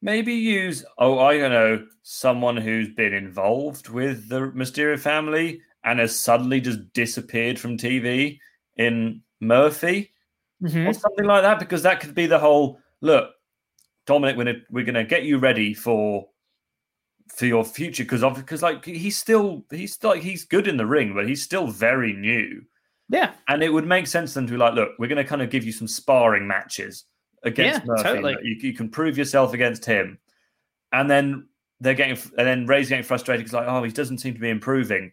maybe 0.00 0.32
use 0.32 0.86
oh 0.96 1.18
I 1.18 1.36
don't 1.36 1.52
know 1.52 1.86
someone 2.02 2.56
who's 2.56 2.88
been 2.94 3.12
involved 3.12 3.90
with 3.90 4.26
the 4.30 4.50
Mysterio 4.52 4.98
family 4.98 5.60
and 5.84 5.98
has 6.00 6.18
suddenly 6.18 6.60
just 6.60 6.92
disappeared 6.92 7.58
from 7.58 7.76
TV 7.78 8.38
in 8.76 9.22
Murphy 9.40 10.12
Mm-hmm. 10.60 10.88
or 10.88 10.92
something 10.92 11.24
like 11.24 11.42
that, 11.42 11.60
because 11.60 11.84
that 11.84 12.00
could 12.00 12.16
be 12.16 12.26
the 12.26 12.40
whole 12.40 12.80
look. 13.00 13.30
Dominik, 14.08 14.36
we're 14.36 14.44
gonna, 14.44 14.58
we're 14.70 14.84
gonna 14.84 15.04
get 15.04 15.22
you 15.22 15.38
ready 15.38 15.72
for 15.72 16.26
for 17.28 17.46
your 17.46 17.64
future 17.64 18.02
because 18.02 18.24
of 18.24 18.34
because 18.34 18.60
like 18.60 18.84
he's 18.84 19.16
still 19.16 19.64
he's 19.70 19.92
still 19.92 20.10
like 20.10 20.22
he's 20.22 20.44
good 20.44 20.66
in 20.66 20.76
the 20.76 20.84
ring, 20.84 21.14
but 21.14 21.28
he's 21.28 21.44
still 21.44 21.68
very 21.68 22.12
new. 22.12 22.62
Yeah, 23.08 23.32
And 23.46 23.62
it 23.62 23.72
would 23.72 23.86
make 23.86 24.06
sense 24.08 24.34
then 24.34 24.46
to 24.46 24.50
be 24.52 24.58
like, 24.58 24.74
look, 24.74 24.90
we're 24.98 25.06
going 25.06 25.16
to 25.16 25.24
kind 25.24 25.40
of 25.40 25.48
give 25.48 25.64
you 25.64 25.72
some 25.72 25.88
sparring 25.88 26.46
matches 26.46 27.04
against 27.44 27.80
Yeah, 27.80 27.86
Murphy. 27.86 28.02
totally. 28.02 28.36
You, 28.42 28.56
you 28.60 28.72
can 28.74 28.90
prove 28.90 29.16
yourself 29.16 29.54
against 29.54 29.84
him. 29.86 30.18
And 30.92 31.08
then 31.08 31.46
they're 31.80 31.94
getting, 31.94 32.18
and 32.36 32.46
then 32.46 32.66
Rey's 32.66 32.90
getting 32.90 33.04
frustrated 33.04 33.46
because, 33.46 33.54
like, 33.54 33.66
oh, 33.68 33.82
he 33.82 33.92
doesn't 33.92 34.18
seem 34.18 34.34
to 34.34 34.40
be 34.40 34.50
improving. 34.50 35.12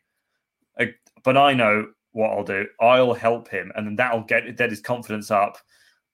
But 1.24 1.38
I 1.38 1.54
know 1.54 1.88
what 2.12 2.32
I'll 2.32 2.44
do. 2.44 2.68
I'll 2.80 3.14
help 3.14 3.48
him, 3.48 3.72
and 3.76 3.88
then 3.88 3.96
that'll 3.96 4.24
get 4.24 4.58
get 4.58 4.70
his 4.70 4.82
confidence 4.82 5.32
up, 5.32 5.58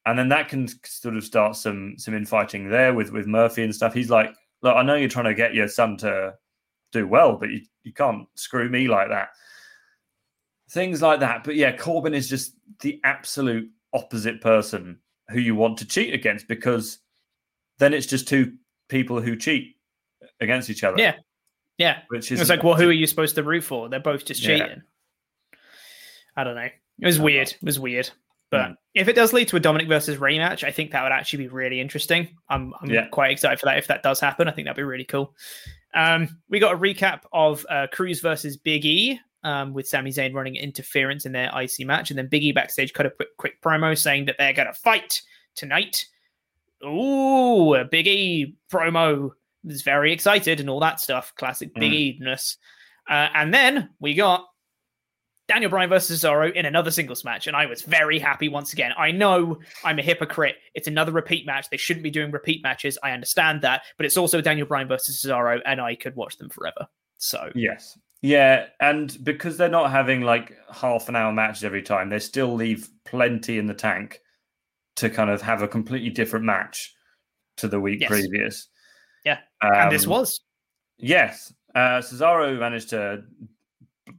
and 0.05 0.17
then 0.17 0.29
that 0.29 0.49
can 0.49 0.67
sort 0.85 1.17
of 1.17 1.23
start 1.23 1.55
some 1.55 1.95
some 1.97 2.13
infighting 2.13 2.69
there 2.69 2.93
with 2.93 3.11
with 3.11 3.27
Murphy 3.27 3.63
and 3.63 3.75
stuff. 3.75 3.93
He's 3.93 4.09
like, 4.09 4.33
look, 4.61 4.75
I 4.75 4.83
know 4.83 4.95
you're 4.95 5.09
trying 5.09 5.25
to 5.25 5.33
get 5.33 5.53
your 5.53 5.67
son 5.67 5.97
to 5.97 6.35
do 6.91 7.07
well, 7.07 7.37
but 7.37 7.49
you, 7.49 7.61
you 7.83 7.93
can't 7.93 8.27
screw 8.35 8.69
me 8.69 8.87
like 8.87 9.09
that 9.09 9.29
things 10.71 11.01
like 11.01 11.19
that. 11.19 11.43
But 11.43 11.55
yeah, 11.55 11.75
Corbin 11.75 12.13
is 12.13 12.29
just 12.29 12.55
the 12.79 12.99
absolute 13.03 13.69
opposite 13.93 14.41
person 14.41 14.99
who 15.29 15.39
you 15.39 15.55
want 15.55 15.77
to 15.77 15.85
cheat 15.85 16.13
against 16.13 16.47
because 16.47 16.99
then 17.77 17.93
it's 17.93 18.07
just 18.07 18.27
two 18.27 18.53
people 18.89 19.21
who 19.21 19.35
cheat 19.35 19.75
against 20.39 20.69
each 20.69 20.83
other. 20.83 20.99
yeah, 20.99 21.15
yeah. 21.77 21.99
Which 22.09 22.31
is 22.31 22.39
It's 22.41 22.49
like, 22.49 22.63
well, 22.63 22.75
who 22.75 22.89
are 22.89 22.93
you 22.93 23.07
supposed 23.07 23.35
to 23.35 23.43
root 23.43 23.63
for? 23.63 23.89
They're 23.89 23.99
both 23.99 24.25
just 24.25 24.41
Yeah. 24.43 24.57
cheating. 24.59 24.81
I 26.35 26.43
don't 26.43 26.55
know. 26.55 26.61
It 26.99 27.05
was 27.05 27.19
weird. 27.19 27.49
It 27.49 27.57
was 27.63 27.79
weird. 27.79 28.09
But 28.49 28.71
Mm. 28.71 28.75
if 28.95 29.07
it 29.07 29.13
does 29.15 29.31
lead 29.33 29.47
to 29.49 29.55
a 29.57 29.59
Dominik 29.59 29.87
versus 29.87 30.17
Rey 30.17 30.37
match, 30.37 30.63
I 30.63 30.71
think 30.71 30.91
that 30.91 31.03
would 31.03 31.11
actually 31.11 31.43
be 31.45 31.47
really 31.49 31.79
interesting. 31.79 32.35
I'm, 32.49 32.73
I'm 32.81 32.89
Yeah. 32.89 33.07
quite 33.07 33.31
excited 33.31 33.59
for 33.59 33.65
that. 33.67 33.77
If 33.77 33.87
that 33.87 34.03
does 34.03 34.19
happen, 34.19 34.47
I 34.47 34.51
think 34.51 34.65
that'd 34.65 34.75
be 34.77 34.83
really 34.83 35.05
cool. 35.05 35.33
Um, 35.93 36.37
we 36.49 36.59
got 36.59 36.73
a 36.73 36.77
recap 36.77 37.21
of 37.33 37.65
uh, 37.69 37.87
Crews 37.91 38.19
versus 38.21 38.57
Big 38.57 38.85
E 38.85 39.19
um, 39.43 39.73
with 39.73 39.87
Sami 39.87 40.11
Zayn 40.11 40.33
running 40.33 40.55
interference 40.55 41.25
in 41.25 41.31
their 41.31 41.49
IC 41.53 41.85
match. 41.85 42.11
And 42.11 42.17
then 42.17 42.27
Big 42.27 42.43
E 42.43 42.51
backstage 42.51 42.93
cut 42.93 43.05
a 43.05 43.09
quick, 43.09 43.35
quick 43.37 43.61
promo 43.61 43.97
saying 43.97 44.25
that 44.25 44.35
they're 44.37 44.53
going 44.53 44.67
to 44.67 44.73
fight 44.73 45.21
tonight. 45.55 46.05
Ooh, 46.83 47.73
a 47.75 47.85
Big 47.85 48.07
E 48.07 48.55
promo. 48.71 49.31
Was 49.63 49.81
very 49.83 50.11
excited 50.11 50.59
and 50.59 50.69
all 50.69 50.79
that 50.79 50.99
stuff. 50.99 51.33
Classic 51.35 51.73
Big 51.75 52.19
Mm. 52.21 52.57
Uh, 53.09 53.29
and 53.33 53.53
then 53.53 53.89
we 53.99 54.13
got 54.13 54.45
Daniel 55.47 55.69
Bryan 55.69 55.89
versus 55.89 56.23
Cesaro 56.23 56.51
in 56.53 56.65
another 56.65 56.91
singles 56.91 57.25
match, 57.25 57.47
and 57.47 57.57
I 57.57 57.65
was 57.65 57.81
very 57.81 58.19
happy 58.19 58.47
once 58.47 58.73
again. 58.73 58.93
I 58.97 59.11
know 59.11 59.59
I'm 59.83 59.99
a 59.99 60.01
hypocrite. 60.01 60.55
It's 60.75 60.87
another 60.87 61.11
repeat 61.11 61.45
match. 61.45 61.69
They 61.69 61.77
shouldn't 61.77 62.03
be 62.03 62.09
doing 62.11 62.31
repeat 62.31 62.63
matches. 62.63 62.97
I 63.03 63.11
understand 63.11 63.61
that, 63.63 63.81
but 63.97 64.05
it's 64.05 64.17
also 64.17 64.39
Daniel 64.39 64.65
Bryan 64.67 64.87
versus 64.87 65.21
Cesaro, 65.21 65.59
and 65.65 65.81
I 65.81 65.95
could 65.95 66.15
watch 66.15 66.37
them 66.37 66.49
forever. 66.49 66.87
So 67.17 67.51
Yes. 67.53 67.97
Yeah, 68.23 68.67
and 68.79 69.17
because 69.23 69.57
they're 69.57 69.67
not 69.67 69.91
having 69.91 70.21
like 70.21 70.55
half 70.71 71.09
an 71.09 71.15
hour 71.15 71.33
matches 71.33 71.63
every 71.63 71.81
time, 71.81 72.09
they 72.09 72.19
still 72.19 72.53
leave 72.53 72.87
plenty 73.03 73.57
in 73.57 73.65
the 73.65 73.73
tank 73.73 74.19
to 74.97 75.09
kind 75.09 75.29
of 75.29 75.41
have 75.41 75.61
a 75.63 75.67
completely 75.67 76.11
different 76.11 76.45
match 76.45 76.93
to 77.57 77.67
the 77.67 77.79
week 77.79 78.01
Yes. 78.01 78.09
previous. 78.09 78.67
Yeah, 79.25 79.39
and 79.61 79.91
this 79.91 80.05
Um, 80.05 80.11
was 80.11 80.41
Yes, 80.97 81.53
uh, 81.73 81.99
Cesaro 82.01 82.59
managed 82.59 82.89
to 82.89 83.23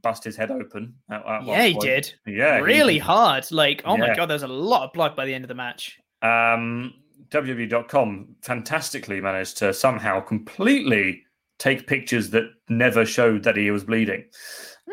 bust 0.01 0.23
his 0.23 0.35
head 0.35 0.51
open. 0.51 0.95
At, 1.09 1.25
at 1.25 1.45
yeah, 1.45 1.63
he 1.65 1.77
did 1.77 2.13
Yeah, 2.25 2.57
really 2.59 2.95
did. 2.95 3.03
hard. 3.03 3.49
Like 3.51 3.81
oh 3.85 3.95
my 3.97 4.07
Yeah. 4.07 4.15
god, 4.15 4.29
there's 4.29 4.43
a 4.43 4.47
lot 4.47 4.83
of 4.85 4.93
blood 4.93 5.15
by 5.15 5.25
the 5.25 5.33
end 5.33 5.43
of 5.45 5.47
the 5.47 5.55
match. 5.55 5.99
Um, 6.21 6.93
WWE.com 7.29 8.35
fantastically 8.41 9.19
managed 9.21 9.57
to 9.57 9.73
somehow 9.73 10.19
completely 10.19 11.23
take 11.59 11.87
pictures 11.87 12.29
that 12.31 12.45
never 12.69 13.05
showed 13.05 13.43
that 13.43 13.55
he 13.55 13.71
was 13.71 13.83
bleeding. 13.83 14.25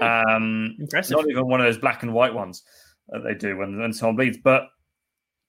Um, 0.00 0.76
Impressive. 0.78 1.16
Not 1.16 1.28
even 1.28 1.46
one 1.48 1.60
of 1.60 1.66
those 1.66 1.78
black 1.78 2.02
and 2.02 2.12
white 2.12 2.32
ones 2.34 2.62
that 3.08 3.24
they 3.24 3.34
do 3.34 3.56
when, 3.56 3.78
when 3.78 3.92
someone 3.92 4.16
bleeds, 4.16 4.38
but 4.42 4.68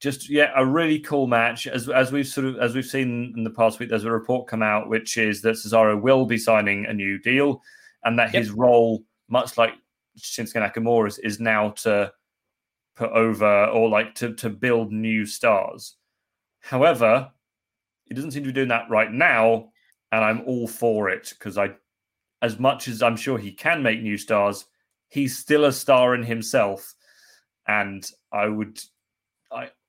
just 0.01 0.29
yeah, 0.29 0.51
a 0.55 0.65
really 0.65 0.99
cool 0.99 1.27
match. 1.27 1.67
As 1.67 1.87
as 1.87 2.11
we've 2.11 2.27
sort 2.27 2.47
of 2.47 2.57
as 2.57 2.75
we've 2.75 2.85
seen 2.85 3.33
in 3.37 3.43
the 3.43 3.49
past 3.49 3.79
week, 3.79 3.89
there's 3.89 4.03
a 4.03 4.11
report 4.11 4.47
come 4.47 4.63
out 4.63 4.89
which 4.89 5.17
is 5.17 5.41
that 5.43 5.55
Cesaro 5.55 6.01
will 6.01 6.25
be 6.25 6.37
signing 6.37 6.85
a 6.85 6.93
new 6.93 7.19
deal, 7.19 7.61
and 8.03 8.17
that 8.17 8.33
his 8.33 8.51
role, 8.51 9.03
much 9.29 9.57
like 9.57 9.73
Shinsuke 10.17 10.55
Nakamura 10.55 11.07
is, 11.07 11.19
is 11.19 11.39
now 11.39 11.69
to 11.69 12.11
put 12.95 13.11
over 13.11 13.65
or 13.67 13.89
like 13.89 14.15
to 14.15 14.33
to 14.35 14.49
build 14.49 14.91
new 14.91 15.25
stars. 15.25 15.95
However, 16.61 17.31
he 18.05 18.15
doesn't 18.15 18.31
seem 18.31 18.43
to 18.43 18.49
be 18.49 18.53
doing 18.53 18.67
that 18.69 18.89
right 18.89 19.11
now, 19.11 19.69
and 20.11 20.23
I'm 20.23 20.41
all 20.41 20.67
for 20.67 21.09
it 21.09 21.33
because 21.37 21.57
I, 21.57 21.71
as 22.41 22.59
much 22.59 22.87
as 22.87 23.01
I'm 23.01 23.15
sure 23.15 23.37
he 23.37 23.51
can 23.51 23.81
make 23.81 24.01
new 24.01 24.17
stars, 24.17 24.65
he's 25.09 25.37
still 25.37 25.65
a 25.65 25.71
star 25.71 26.15
in 26.15 26.23
himself, 26.23 26.93
and 27.67 28.05
I 28.31 28.47
would, 28.47 28.79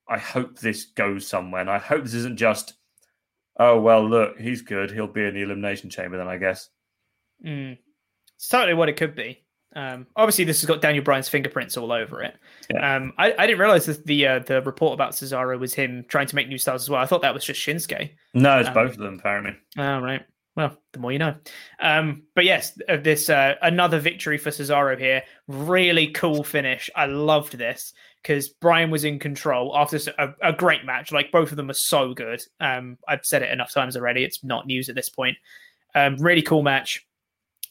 I 0.08 0.18
hope 0.18 0.58
this 0.58 0.86
goes 0.86 1.26
somewhere, 1.26 1.60
and 1.60 1.70
I 1.70 1.78
hope 1.78 2.02
this 2.02 2.14
isn't 2.14 2.38
just, 2.38 2.74
oh 3.58 3.80
well, 3.80 4.06
look, 4.08 4.38
he's 4.38 4.62
good, 4.62 4.90
he'll 4.90 5.06
be 5.06 5.24
in 5.24 5.34
the 5.34 5.42
elimination 5.42 5.90
chamber 5.90 6.18
then, 6.18 6.28
I 6.28 6.38
guess. 6.38 6.68
Mm. 7.44 7.78
It's 8.36 8.48
totally 8.48 8.74
what 8.74 8.88
it 8.88 8.96
could 8.96 9.14
be. 9.14 9.42
Um, 9.74 10.06
obviously, 10.16 10.44
this 10.44 10.60
has 10.60 10.68
got 10.68 10.82
Daniel 10.82 11.02
Bryan's 11.02 11.28
fingerprints 11.28 11.76
all 11.76 11.92
over 11.92 12.22
it. 12.22 12.36
Yeah. 12.70 12.96
Um, 12.96 13.12
I, 13.16 13.32
I, 13.38 13.46
didn't 13.46 13.60
realize 13.60 13.86
that 13.86 14.04
the 14.04 14.26
uh, 14.26 14.38
the 14.40 14.60
report 14.62 14.92
about 14.92 15.12
Cesaro 15.12 15.58
was 15.58 15.72
him 15.72 16.04
trying 16.08 16.26
to 16.26 16.36
make 16.36 16.48
new 16.48 16.58
stars 16.58 16.82
as 16.82 16.90
well. 16.90 17.00
I 17.00 17.06
thought 17.06 17.22
that 17.22 17.32
was 17.32 17.44
just 17.44 17.60
Shinsuke. 17.60 18.10
No, 18.34 18.58
it's 18.58 18.68
um, 18.68 18.74
both 18.74 18.92
of 18.92 18.98
them 18.98 19.18
apparently. 19.18 19.56
Oh 19.78 20.00
right. 20.00 20.22
Well, 20.54 20.76
the 20.92 20.98
more 20.98 21.12
you 21.12 21.18
know. 21.18 21.34
Um, 21.80 22.24
but 22.34 22.44
yes, 22.44 22.78
uh, 22.86 22.98
this 22.98 23.30
uh, 23.30 23.54
another 23.62 23.98
victory 23.98 24.36
for 24.36 24.50
Cesaro 24.50 24.98
here. 24.98 25.22
Really 25.48 26.08
cool 26.08 26.44
finish. 26.44 26.90
I 26.94 27.06
loved 27.06 27.56
this 27.56 27.94
because 28.22 28.48
Bryan 28.48 28.90
was 28.90 29.04
in 29.04 29.18
control 29.18 29.76
after 29.76 29.98
a, 30.18 30.28
a, 30.42 30.52
great 30.52 30.84
match. 30.84 31.10
Like 31.10 31.32
both 31.32 31.50
of 31.50 31.56
them 31.56 31.68
are 31.70 31.74
so 31.74 32.14
good. 32.14 32.42
Um, 32.60 32.98
I've 33.08 33.24
said 33.24 33.42
it 33.42 33.50
enough 33.50 33.72
times 33.72 33.96
already. 33.96 34.22
It's 34.22 34.44
not 34.44 34.66
news 34.66 34.88
at 34.88 34.94
this 34.94 35.08
point. 35.08 35.36
Um, 35.94 36.16
really 36.16 36.42
cool 36.42 36.62
match 36.62 37.04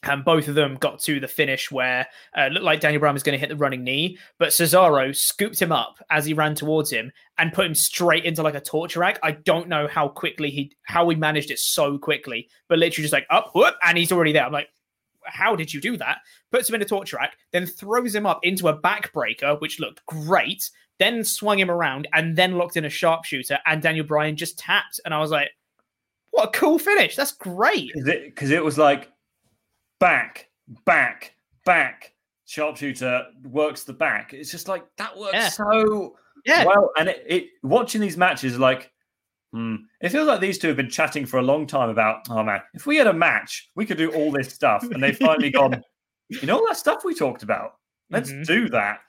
and 0.04 0.24
both 0.24 0.48
of 0.48 0.54
them 0.54 0.74
got 0.76 1.00
to 1.00 1.20
the 1.20 1.28
finish 1.28 1.70
where 1.70 2.06
uh, 2.36 2.48
looked 2.48 2.64
like 2.64 2.80
Daniel 2.80 3.00
Bryan 3.00 3.14
was 3.14 3.22
going 3.22 3.34
to 3.34 3.38
hit 3.38 3.48
the 3.48 3.56
running 3.56 3.84
knee, 3.84 4.18
but 4.38 4.48
Cesaro 4.48 5.14
scooped 5.14 5.60
him 5.60 5.70
up 5.70 5.96
as 6.10 6.24
he 6.24 6.34
ran 6.34 6.54
towards 6.54 6.90
him 6.90 7.12
and 7.38 7.52
put 7.52 7.66
him 7.66 7.74
straight 7.74 8.24
into 8.24 8.42
like 8.42 8.54
a 8.54 8.60
torture 8.60 9.00
rack. 9.00 9.18
I 9.22 9.32
don't 9.32 9.68
know 9.68 9.86
how 9.86 10.08
quickly 10.08 10.50
he 10.50 10.72
how 10.82 11.08
he 11.08 11.16
managed 11.16 11.50
it 11.50 11.58
so 11.58 11.98
quickly, 11.98 12.48
but 12.68 12.78
literally 12.78 13.04
just 13.04 13.12
like 13.12 13.26
up, 13.30 13.52
whoop, 13.54 13.74
and 13.82 13.96
he's 13.96 14.12
already 14.12 14.32
there. 14.32 14.44
I'm 14.44 14.52
like, 14.52 14.68
how 15.26 15.56
did 15.56 15.72
you 15.72 15.80
do 15.80 15.96
that? 15.96 16.18
Puts 16.50 16.68
him 16.68 16.74
in 16.74 16.82
a 16.82 16.86
torture 16.86 17.16
rack, 17.16 17.36
then 17.52 17.66
throws 17.66 18.14
him 18.14 18.26
up 18.26 18.40
into 18.42 18.68
a 18.68 18.78
backbreaker, 18.78 19.60
which 19.60 19.80
looked 19.80 20.04
great. 20.06 20.70
Then 20.98 21.24
swung 21.24 21.58
him 21.58 21.70
around 21.70 22.06
and 22.12 22.36
then 22.36 22.56
locked 22.56 22.76
in 22.76 22.84
a 22.84 22.90
sharpshooter, 22.90 23.58
and 23.66 23.82
Daniel 23.82 24.06
Bryan 24.06 24.36
just 24.36 24.58
tapped, 24.58 25.00
and 25.04 25.12
I 25.12 25.18
was 25.18 25.30
like, 25.30 25.50
what 26.30 26.48
a 26.48 26.58
cool 26.58 26.78
finish! 26.78 27.16
That's 27.16 27.32
great. 27.32 27.92
Because 27.94 28.50
it, 28.50 28.56
it 28.56 28.64
was 28.64 28.78
like 28.78 29.10
back, 29.98 30.48
back, 30.84 31.34
back. 31.64 32.12
Sharpshooter 32.44 33.26
works 33.44 33.84
the 33.84 33.94
back. 33.94 34.34
It's 34.34 34.50
just 34.50 34.68
like 34.68 34.84
that 34.96 35.16
works 35.16 35.34
yeah. 35.34 35.48
so 35.48 36.16
yeah. 36.44 36.64
well. 36.64 36.90
And 36.98 37.08
it, 37.08 37.24
it 37.26 37.46
watching 37.62 38.00
these 38.00 38.16
matches 38.16 38.58
like 38.58 38.91
Hmm. 39.52 39.76
It 40.00 40.08
feels 40.08 40.26
like 40.26 40.40
these 40.40 40.58
two 40.58 40.68
have 40.68 40.76
been 40.76 40.88
chatting 40.88 41.26
for 41.26 41.38
a 41.38 41.42
long 41.42 41.66
time 41.66 41.90
about, 41.90 42.26
oh 42.30 42.42
man, 42.42 42.60
if 42.72 42.86
we 42.86 42.96
had 42.96 43.06
a 43.06 43.12
match, 43.12 43.68
we 43.74 43.84
could 43.84 43.98
do 43.98 44.10
all 44.12 44.30
this 44.30 44.52
stuff. 44.52 44.82
And 44.82 45.02
they've 45.02 45.16
finally 45.16 45.46
yeah. 45.54 45.60
gone, 45.60 45.82
you 46.28 46.46
know, 46.46 46.58
all 46.58 46.66
that 46.68 46.78
stuff 46.78 47.04
we 47.04 47.14
talked 47.14 47.42
about. 47.42 47.72
Let's 48.10 48.30
mm-hmm. 48.30 48.44
do 48.44 48.68
that. 48.70 49.00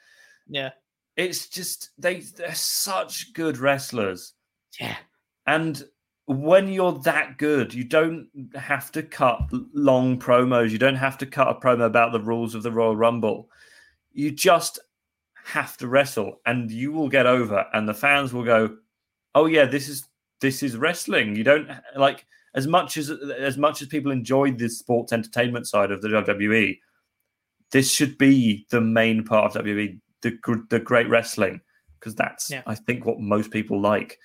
Yeah. 0.48 0.72
It's 1.16 1.48
just 1.48 1.92
they 1.98 2.22
they're 2.22 2.56
such 2.56 3.34
good 3.34 3.58
wrestlers. 3.58 4.34
Yeah. 4.80 4.98
And 5.46 5.84
when 6.26 6.68
you're 6.68 7.00
that 7.00 7.38
good, 7.38 7.74
you 7.74 7.84
don't 7.84 8.28
have 8.56 8.92
to 8.94 9.04
cut 9.04 9.42
long 9.74 10.20
promos. 10.20 10.72
You 10.72 10.78
don't 10.78 10.96
have 10.96 11.18
to 11.20 11.26
cut 11.26 11.50
a 11.50 11.60
promo 11.60 11.86
about 11.86 12.12
the 12.12 12.22
rules 12.22 12.56
of 12.56 12.64
the 12.64 12.72
Royal 12.72 12.96
Rumble. 12.96 13.50
You 14.12 14.32
just 14.32 14.80
have 15.46 15.76
to 15.78 15.88
wrestle, 15.88 16.40
and 16.46 16.72
you 16.72 16.92
will 16.94 17.10
get 17.10 17.26
over, 17.26 17.66
and 17.74 17.88
the 17.88 17.94
fans 17.94 18.34
will 18.34 18.46
go, 18.46 18.78
"Oh 19.36 19.46
yeah, 19.48 19.66
this 19.66 19.90
is 19.90 20.08
this 20.42 20.64
is 20.64 20.78
wrestling." 20.78 21.36
You 21.36 21.44
don't 21.44 21.70
like 21.96 22.26
as 22.56 22.68
much 22.68 22.98
as 22.98 23.10
as 23.10 23.58
much 23.58 23.82
as 23.82 23.88
people 23.88 24.12
enjoy 24.12 24.52
the 24.52 24.70
sports 24.70 25.14
entertainment 25.14 25.68
side 25.68 25.92
of 25.92 26.02
the 26.02 26.10
WWE. 26.10 26.80
This 27.72 27.92
should 27.92 28.18
be 28.18 28.66
the 28.70 28.82
main 28.82 29.24
part 29.24 29.56
of 29.56 29.66
WWE, 29.66 30.00
the 30.22 30.66
the 30.70 30.80
great 30.80 31.10
wrestling, 31.10 31.62
because 32.00 32.16
that's 32.16 32.50
yeah. 32.52 32.62
I 32.68 32.76
think 32.76 33.06
what 33.06 33.20
most 33.20 33.52
people 33.52 33.80
like. 33.80 34.20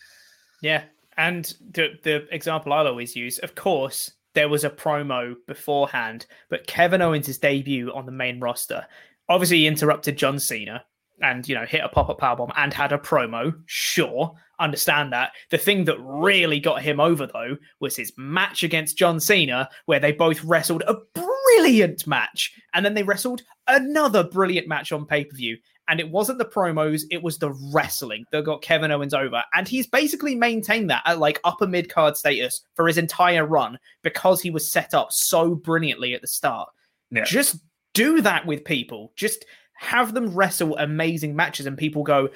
Yeah, 0.63 0.85
and 1.17 1.45
the 1.73 1.99
the 2.03 2.27
example 2.35 2.73
I'll 2.73 2.87
always 2.87 3.17
use, 3.17 3.39
of 3.39 3.55
course, 3.55 4.13
there 4.35 4.49
was 4.49 4.65
a 4.65 4.71
promo 4.71 5.35
beforehand, 5.47 6.27
but 6.51 6.67
Kevin 6.67 7.01
Owens' 7.01 7.39
debut 7.39 7.93
on 7.93 8.07
the 8.07 8.13
main 8.13 8.41
roster 8.41 8.87
obviously 9.29 9.67
interrupted 9.67 10.17
John 10.17 10.39
Cena 10.39 10.85
and 11.23 11.49
you 11.49 11.55
know 11.55 11.67
hit 11.67 11.85
a 11.85 11.89
pop 11.89 12.09
up 12.09 12.21
powerbomb 12.21 12.53
and 12.57 12.73
had 12.73 12.93
a 12.93 12.99
promo. 12.99 13.55
Sure, 13.67 14.35
understand 14.61 15.13
that. 15.13 15.33
The 15.51 15.59
thing 15.59 15.85
that 15.85 15.99
really 16.01 16.61
got 16.61 16.83
him 16.83 17.01
over 17.01 17.27
though 17.27 17.57
was 17.81 17.97
his 17.97 18.13
match 18.17 18.63
against 18.63 18.99
John 18.99 19.21
Cena, 19.21 19.69
where 19.87 20.01
they 20.01 20.13
both 20.13 20.43
wrestled 20.45 20.83
a 20.87 20.97
brilliant 21.15 22.07
match, 22.07 22.53
and 22.75 22.85
then 22.85 22.95
they 22.95 23.03
wrestled 23.03 23.43
another 23.67 24.25
brilliant 24.25 24.69
match 24.69 24.93
on 24.93 25.07
pay 25.07 25.25
per 25.25 25.37
view. 25.37 25.57
And 25.91 26.01
it 26.01 26.11
wasn't 26.11 26.37
the 26.37 26.45
promos, 26.45 27.05
it 27.11 27.23
was 27.23 27.39
the 27.39 27.53
wrestling 27.73 28.27
that 28.31 28.45
got 28.45 28.61
Kevin 28.61 28.91
Owens 28.91 29.15
over. 29.15 29.43
And 29.55 29.67
he's 29.67 29.87
basically 29.87 30.35
maintained 30.35 30.91
that 30.91 31.03
at 31.07 31.19
like 31.19 31.41
upper 31.45 31.67
mid 31.67 31.89
card 31.89 32.15
status 32.15 32.61
for 32.75 32.87
his 32.87 32.99
entire 32.99 33.47
run 33.47 33.79
because 34.03 34.43
he 34.43 34.51
was 34.51 34.71
set 34.71 34.93
up 34.93 35.13
so 35.13 35.55
brilliantly 35.55 36.13
at 36.13 36.21
the 36.21 36.27
start. 36.27 36.69
Yeah. 37.11 37.25
Just 37.25 37.57
do 37.95 38.21
that 38.21 38.47
with 38.47 38.65
people. 38.65 39.13
Just 39.17 39.47
have 39.79 40.13
them 40.13 40.35
wrestle 40.35 40.77
amazing 40.77 41.37
matches 41.37 41.67
and 41.67 41.79
people 41.79 42.03
go, 42.03 42.29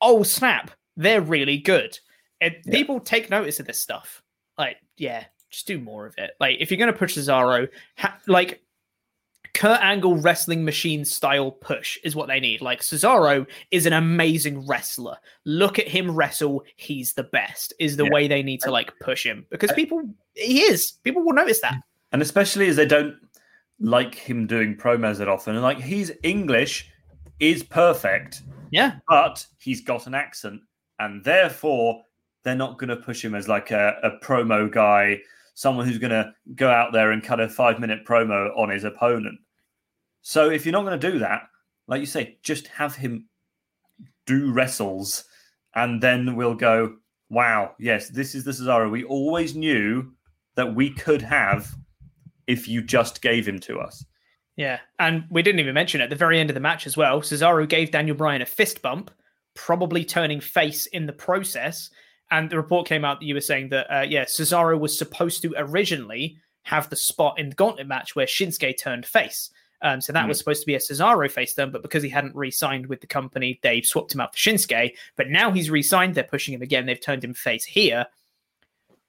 oh, 0.00 0.24
snap, 0.24 0.72
they're 0.96 1.22
really 1.22 1.56
good. 1.56 1.98
And 2.40 2.56
yeah. 2.64 2.72
people 2.72 3.00
take 3.00 3.30
notice 3.30 3.60
of 3.60 3.66
this 3.66 3.80
stuff. 3.80 4.22
Like, 4.58 4.76
yeah, 4.96 5.24
just 5.50 5.68
do 5.68 5.80
more 5.80 6.04
of 6.04 6.14
it. 6.18 6.32
Like, 6.40 6.56
if 6.60 6.70
you're 6.70 6.78
going 6.78 6.92
to 6.92 6.98
push 6.98 7.16
Cesaro, 7.16 7.68
ha- 7.96 8.18
like, 8.26 8.60
Kurt 9.54 9.80
Angle 9.80 10.16
wrestling 10.16 10.64
machine 10.64 11.04
style 11.04 11.52
push 11.52 11.96
is 12.02 12.16
what 12.16 12.26
they 12.26 12.40
need. 12.40 12.60
Like 12.60 12.80
Cesaro 12.80 13.46
is 13.70 13.86
an 13.86 13.92
amazing 13.92 14.66
wrestler. 14.66 15.16
Look 15.44 15.78
at 15.78 15.86
him 15.86 16.10
wrestle. 16.10 16.64
He's 16.74 17.14
the 17.14 17.22
best. 17.22 17.72
Is 17.78 17.96
the 17.96 18.02
yeah. 18.04 18.10
way 18.10 18.26
they 18.26 18.42
need 18.42 18.60
to 18.62 18.72
like 18.72 18.92
push 18.98 19.24
him 19.24 19.46
because 19.50 19.70
people 19.70 20.02
he 20.34 20.62
is. 20.62 20.94
People 21.04 21.22
will 21.22 21.34
notice 21.34 21.60
that. 21.60 21.76
And 22.10 22.20
especially 22.20 22.66
as 22.66 22.74
they 22.74 22.84
don't 22.84 23.14
like 23.84 24.14
him 24.14 24.46
doing 24.46 24.76
promos 24.76 25.18
that 25.18 25.28
often. 25.28 25.54
And 25.54 25.62
like 25.62 25.78
his 25.78 26.12
English 26.22 26.90
is 27.40 27.62
perfect. 27.62 28.42
Yeah. 28.70 28.96
But 29.08 29.46
he's 29.58 29.80
got 29.80 30.06
an 30.06 30.14
accent. 30.14 30.60
And 30.98 31.24
therefore 31.24 32.02
they're 32.42 32.54
not 32.54 32.78
going 32.78 32.88
to 32.88 32.96
push 32.96 33.24
him 33.24 33.34
as 33.34 33.48
like 33.48 33.70
a, 33.70 33.96
a 34.02 34.24
promo 34.24 34.70
guy 34.70 35.20
someone 35.54 35.86
who's 35.86 35.98
going 35.98 36.10
to 36.10 36.32
go 36.56 36.68
out 36.68 36.92
there 36.92 37.12
and 37.12 37.22
cut 37.22 37.40
a 37.40 37.48
five 37.48 37.78
minute 37.78 38.04
promo 38.04 38.56
on 38.56 38.68
his 38.68 38.84
opponent. 38.84 39.38
So 40.22 40.50
if 40.50 40.64
you're 40.64 40.72
not 40.72 40.84
going 40.84 40.98
to 40.98 41.10
do 41.12 41.18
that, 41.20 41.42
like 41.86 42.00
you 42.00 42.06
say, 42.06 42.38
just 42.42 42.66
have 42.68 42.96
him 42.96 43.28
do 44.26 44.52
wrestles, 44.52 45.24
and 45.74 46.02
then 46.02 46.34
we'll 46.34 46.54
go, 46.54 46.96
wow, 47.28 47.74
yes, 47.78 48.08
this 48.08 48.34
is 48.34 48.42
the 48.42 48.50
Cesaro 48.50 48.90
we 48.90 49.04
always 49.04 49.54
knew 49.54 50.12
that 50.56 50.74
we 50.74 50.90
could 50.90 51.22
have 51.22 51.74
if 52.46 52.68
you 52.68 52.82
just 52.82 53.22
gave 53.22 53.46
him 53.46 53.58
to 53.60 53.78
us. 53.78 54.04
Yeah, 54.56 54.78
and 54.98 55.24
we 55.30 55.42
didn't 55.42 55.60
even 55.60 55.74
mention 55.74 56.00
at 56.00 56.10
the 56.10 56.16
very 56.16 56.38
end 56.38 56.50
of 56.50 56.54
the 56.54 56.60
match 56.60 56.86
as 56.86 56.96
well. 56.96 57.20
Cesaro 57.20 57.68
gave 57.68 57.90
Daniel 57.90 58.16
Bryan 58.16 58.42
a 58.42 58.46
fist 58.46 58.82
bump, 58.82 59.10
probably 59.54 60.04
turning 60.04 60.40
face 60.40 60.86
in 60.86 61.06
the 61.06 61.12
process. 61.12 61.90
And 62.30 62.48
the 62.48 62.56
report 62.56 62.86
came 62.86 63.04
out 63.04 63.20
that 63.20 63.26
you 63.26 63.34
were 63.34 63.40
saying 63.40 63.68
that, 63.70 63.86
uh, 63.94 64.02
yeah, 64.02 64.24
Cesaro 64.24 64.78
was 64.78 64.96
supposed 64.96 65.42
to 65.42 65.54
originally 65.56 66.36
have 66.62 66.88
the 66.88 66.96
spot 66.96 67.38
in 67.38 67.50
the 67.50 67.54
gauntlet 67.54 67.86
match 67.86 68.16
where 68.16 68.26
Shinsuke 68.26 68.78
turned 68.78 69.06
face. 69.06 69.50
Um, 69.82 70.00
so 70.00 70.12
that 70.12 70.24
mm. 70.24 70.28
was 70.28 70.38
supposed 70.38 70.62
to 70.62 70.66
be 70.66 70.74
a 70.74 70.78
Cesaro 70.78 71.30
face 71.30 71.54
turn, 71.54 71.70
but 71.70 71.82
because 71.82 72.02
he 72.02 72.08
hadn't 72.08 72.34
re-signed 72.34 72.86
with 72.86 73.02
the 73.02 73.06
company, 73.06 73.60
they 73.62 73.82
swapped 73.82 74.14
him 74.14 74.20
out 74.20 74.34
for 74.34 74.38
Shinsuke. 74.38 74.94
But 75.16 75.28
now 75.28 75.50
he's 75.50 75.70
re-signed, 75.70 76.14
they're 76.14 76.24
pushing 76.24 76.54
him 76.54 76.62
again. 76.62 76.86
They've 76.86 77.00
turned 77.00 77.22
him 77.22 77.34
face 77.34 77.64
here. 77.64 78.06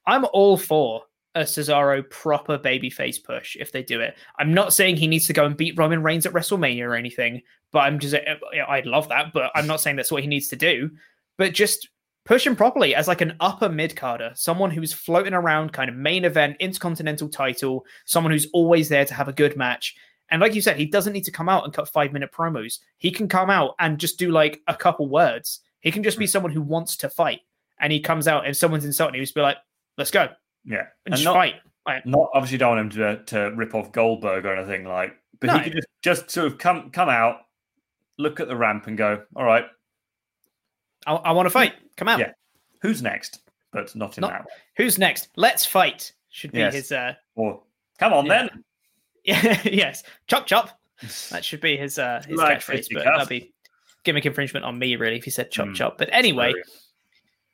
I'm 0.06 0.26
all 0.32 0.58
for 0.58 1.04
a 1.36 1.42
Cesaro 1.42 2.08
proper 2.10 2.58
babyface 2.58 3.22
push 3.22 3.56
if 3.60 3.70
they 3.70 3.82
do 3.82 4.00
it. 4.00 4.16
I'm 4.38 4.54
not 4.54 4.72
saying 4.72 4.96
he 4.96 5.06
needs 5.06 5.26
to 5.26 5.32
go 5.32 5.44
and 5.44 5.56
beat 5.56 5.78
Roman 5.78 6.02
Reigns 6.02 6.26
at 6.26 6.32
WrestleMania 6.32 6.88
or 6.88 6.96
anything, 6.96 7.42
but 7.72 7.80
I'm 7.80 7.98
just 7.98 8.14
uh, 8.14 8.36
I'd 8.68 8.86
love 8.86 9.08
that, 9.10 9.32
but 9.32 9.52
I'm 9.54 9.66
not 9.66 9.80
saying 9.80 9.96
that's 9.96 10.10
what 10.10 10.22
he 10.22 10.28
needs 10.28 10.48
to 10.48 10.56
do. 10.56 10.90
But 11.36 11.52
just 11.52 11.88
push 12.24 12.46
him 12.46 12.56
properly 12.56 12.94
as 12.94 13.06
like 13.06 13.20
an 13.20 13.36
upper 13.38 13.68
mid 13.68 13.94
carder, 13.94 14.32
someone 14.34 14.70
who's 14.70 14.92
floating 14.92 15.34
around, 15.34 15.74
kind 15.74 15.90
of 15.90 15.96
main 15.96 16.24
event, 16.24 16.56
intercontinental 16.58 17.28
title, 17.28 17.84
someone 18.06 18.32
who's 18.32 18.48
always 18.52 18.88
there 18.88 19.04
to 19.04 19.14
have 19.14 19.28
a 19.28 19.32
good 19.32 19.56
match. 19.56 19.94
And 20.30 20.40
like 20.40 20.54
you 20.54 20.62
said, 20.62 20.76
he 20.76 20.86
doesn't 20.86 21.12
need 21.12 21.24
to 21.24 21.30
come 21.30 21.48
out 21.48 21.64
and 21.64 21.72
cut 21.72 21.88
five 21.88 22.12
minute 22.12 22.32
promos. 22.32 22.80
He 22.96 23.10
can 23.10 23.28
come 23.28 23.50
out 23.50 23.74
and 23.78 23.98
just 23.98 24.18
do 24.18 24.32
like 24.32 24.60
a 24.66 24.74
couple 24.74 25.08
words. 25.08 25.60
He 25.80 25.92
can 25.92 26.02
just 26.02 26.18
be 26.18 26.26
hmm. 26.26 26.30
someone 26.30 26.52
who 26.52 26.62
wants 26.62 26.96
to 26.98 27.10
fight. 27.10 27.40
And 27.78 27.92
he 27.92 28.00
comes 28.00 28.26
out 28.26 28.46
and 28.46 28.56
someone's 28.56 28.86
insulting 28.86 29.16
him, 29.16 29.20
he's 29.20 29.32
be 29.32 29.42
like, 29.42 29.58
let's 29.98 30.10
go. 30.10 30.30
Yeah. 30.66 30.86
And, 31.06 31.14
and 31.14 31.24
not, 31.24 31.34
fight. 31.34 31.54
Not 32.04 32.28
obviously 32.34 32.58
don't 32.58 32.76
want 32.76 32.80
him 32.94 33.00
to 33.00 33.24
to 33.26 33.54
rip 33.56 33.74
off 33.74 33.92
Goldberg 33.92 34.44
or 34.44 34.54
anything 34.56 34.84
like 34.84 35.14
but 35.40 35.46
No. 35.48 35.58
he 35.58 35.64
could 35.70 35.74
just, 35.74 35.88
just 36.02 36.30
sort 36.30 36.46
of 36.48 36.58
come 36.58 36.90
come 36.90 37.08
out, 37.08 37.42
look 38.18 38.40
at 38.40 38.48
the 38.48 38.56
ramp, 38.56 38.86
and 38.86 38.96
go, 38.98 39.22
"All 39.36 39.44
right, 39.44 39.64
I, 41.06 41.14
I 41.14 41.32
want 41.32 41.46
to 41.46 41.50
fight. 41.50 41.74
Come 41.96 42.08
out. 42.08 42.18
yeah, 42.18 42.32
who's 42.82 43.02
next?" 43.02 43.40
But 43.72 43.94
not 43.94 44.16
in 44.16 44.22
Not- 44.22 44.30
that 44.30 44.40
way. 44.40 44.46
Who's 44.78 44.98
next? 44.98 45.28
Let's 45.36 45.66
fight. 45.66 46.12
Should 46.30 46.52
be 46.52 46.58
Yes. 46.58 46.74
his. 46.74 46.92
uh 46.92 47.14
Or 47.34 47.62
come 47.98 48.12
on 48.12 48.26
Yeah. 48.26 48.48
then. 48.48 48.64
Yeah, 49.24 49.60
yes. 49.64 50.02
Chop 50.26 50.46
chop. 50.46 50.78
That 51.30 51.44
should 51.44 51.60
be 51.60 51.76
his 51.76 51.98
uh 51.98 52.22
his 52.26 52.36
Like 52.38 52.58
catchphrase, 52.60 52.86
but 52.92 53.04
that'd 53.04 53.28
be 53.28 53.52
gimmick 54.04 54.24
infringement 54.24 54.64
on 54.64 54.78
me, 54.78 54.96
really, 54.96 55.16
if 55.18 55.24
he 55.24 55.30
said 55.30 55.50
chop 55.50 55.68
Mm. 55.68 55.74
chop. 55.74 55.98
But 55.98 56.08
anyway, 56.12 56.52
Sorry. 56.52 56.62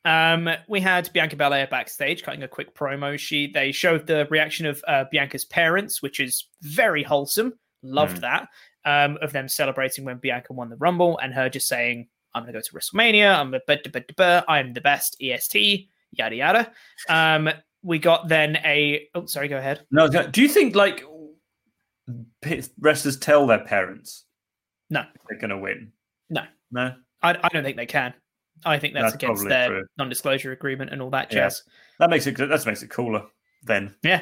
Um, 0.05 0.49
we 0.67 0.79
had 0.81 1.11
Bianca 1.13 1.35
Belair 1.35 1.67
backstage 1.67 2.23
cutting 2.23 2.43
a 2.43 2.47
quick 2.47 2.75
promo. 2.75 3.17
She 3.17 3.47
they 3.51 3.71
showed 3.71 4.05
the 4.07 4.27
reaction 4.29 4.65
of 4.65 4.83
uh, 4.87 5.05
Bianca's 5.11 5.45
parents, 5.45 6.01
which 6.01 6.19
is 6.19 6.47
very 6.61 7.03
wholesome. 7.03 7.53
Loved 7.81 8.17
Mm. 8.17 8.21
that. 8.21 8.47
Um, 8.85 9.17
of 9.21 9.31
them 9.31 9.47
celebrating 9.47 10.03
when 10.03 10.17
Bianca 10.17 10.51
won 10.51 10.69
the 10.69 10.75
Rumble 10.75 11.17
and 11.19 11.33
her 11.33 11.47
just 11.49 11.67
saying, 11.67 12.07
"I'm 12.33 12.43
going 12.43 12.53
to 12.53 12.59
go 12.59 12.61
to 12.61 12.73
WrestleMania. 12.73 13.33
I'm 13.33 13.53
a 13.53 14.43
I'm 14.47 14.73
the 14.73 14.81
best." 14.81 15.15
EST 15.21 15.87
yada 16.11 16.35
yada. 16.35 16.71
Um, 17.09 17.49
we 17.81 17.99
got 17.99 18.27
then 18.27 18.57
a. 18.57 19.07
Oh, 19.15 19.25
sorry. 19.25 19.47
Go 19.47 19.57
ahead. 19.57 19.85
No, 19.91 20.07
do 20.07 20.41
you 20.41 20.47
think 20.49 20.75
like 20.75 21.03
wrestlers 22.79 23.17
tell 23.17 23.47
their 23.47 23.63
parents 23.63 24.25
No. 24.89 25.03
they're 25.29 25.39
going 25.39 25.49
to 25.49 25.57
win? 25.57 25.91
No. 26.29 26.43
No. 26.71 26.93
I, 27.21 27.37
I 27.41 27.49
don't 27.49 27.63
think 27.63 27.77
they 27.77 27.85
can. 27.85 28.13
I 28.65 28.79
think 28.79 28.93
that's, 28.93 29.13
That's 29.13 29.15
against 29.23 29.47
their 29.47 29.67
true. 29.69 29.85
non-disclosure 29.97 30.51
agreement 30.51 30.91
and 30.91 31.01
all 31.01 31.09
that 31.11 31.31
Yeah. 31.33 31.49
That 31.99 32.09
makes 32.09 32.25
it 32.27 32.37
that 32.37 32.65
makes 32.65 32.81
it 32.83 32.89
cooler. 32.89 33.23
Then 33.63 33.95
Yeah, 34.03 34.21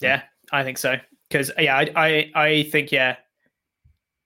yeah, 0.00 0.22
I 0.52 0.64
think 0.64 0.78
so. 0.78 0.96
Because 1.28 1.50
yeah, 1.58 1.76
I, 1.76 1.90
I 1.96 2.30
I 2.34 2.62
think 2.64 2.90
yeah, 2.92 3.16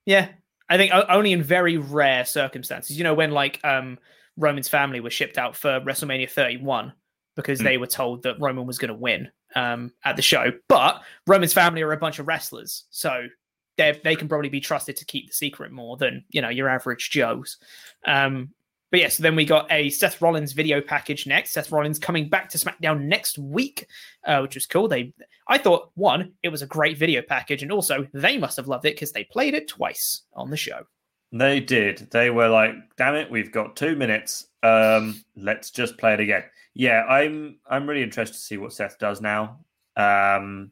yeah, 0.07 0.29
I 0.69 0.77
think 0.77 0.93
only 1.09 1.33
in 1.33 1.43
very 1.43 1.77
rare 1.79 2.25
circumstances. 2.25 2.97
You 2.97 3.05
know, 3.05 3.15
when 3.15 3.31
like 3.31 3.61
um 3.65 3.99
Roman's 4.37 4.69
family 4.69 5.01
was 5.01 5.13
shipped 5.13 5.39
out 5.39 5.57
for 5.57 5.81
WrestleMania 5.81 6.31
31 6.31 6.93
because 7.37 7.61
Mm. 7.61 7.65
they 7.65 7.79
were 7.79 7.87
told 7.87 8.23
that 8.25 8.37
Roman 8.41 8.67
was 8.67 8.79
going 8.79 8.89
to 8.91 8.95
win 8.95 9.31
um 9.55 9.93
at 10.05 10.17
the 10.17 10.23
show, 10.23 10.53
but 10.69 11.03
Roman's 11.27 11.53
family 11.53 11.83
are 11.83 11.93
a 11.93 11.97
bunch 11.97 12.19
of 12.19 12.27
wrestlers, 12.29 12.85
so 12.91 13.27
they 13.79 13.99
they 14.05 14.17
can 14.17 14.29
probably 14.29 14.49
be 14.51 14.61
trusted 14.61 14.97
to 14.97 15.05
keep 15.05 15.29
the 15.29 15.35
secret 15.35 15.73
more 15.73 15.97
than 15.97 16.25
you 16.31 16.41
know 16.43 16.49
your 16.51 16.69
average 16.69 17.11
Joes. 17.11 17.57
Um, 18.07 18.51
but 18.93 19.01
yes, 19.01 19.17
then 19.17 19.35
we 19.35 19.47
got 19.47 19.67
a 19.73 19.89
Seth 19.89 20.21
Rollins 20.21 20.53
video 20.53 20.83
package 20.83 21.27
next. 21.27 21.53
Seth 21.53 21.73
Rollins 21.73 21.99
coming 21.99 22.29
back 22.29 22.51
to 22.51 22.59
SmackDown 22.59 23.05
next 23.07 23.39
week, 23.39 23.87
uh, 24.25 24.41
which 24.41 24.55
was 24.55 24.67
cool. 24.67 24.87
They, 24.87 25.15
I 25.49 25.57
thought 25.57 25.91
one, 25.95 26.33
it 26.43 26.51
was 26.51 26.61
a 26.61 26.67
great 26.67 26.99
video 26.99 27.23
package, 27.23 27.63
and 27.63 27.73
also 27.73 28.07
they 28.13 28.37
must 28.37 28.59
have 28.59 28.69
loved 28.69 28.85
it 28.85 28.95
because 28.95 29.11
they 29.11 29.25
played 29.25 29.55
it 29.55 29.67
twice 29.67 30.23
on 30.35 30.51
the 30.51 30.59
show. 30.59 30.83
they 31.33 31.59
did. 31.59 32.07
They 32.11 32.29
were 32.29 32.49
like, 32.49 32.75
"Damn 32.99 33.15
it, 33.15 33.31
we've 33.31 33.51
got 33.51 33.77
two 33.77 33.97
minutes. 33.97 34.47
Um, 34.63 35.25
let's 35.37 35.71
just 35.71 35.97
play 35.97 36.13
it 36.13 36.21
again." 36.21 36.45
Yeah, 36.75 37.05
I'm 37.05 37.61
I'm 37.67 37.89
really 37.89 38.03
interested 38.03 38.35
to 38.35 38.41
see 38.43 38.59
what 38.59 38.75
Seth 38.75 38.99
does 38.99 39.23
now. 39.23 39.61
Um, 39.97 40.71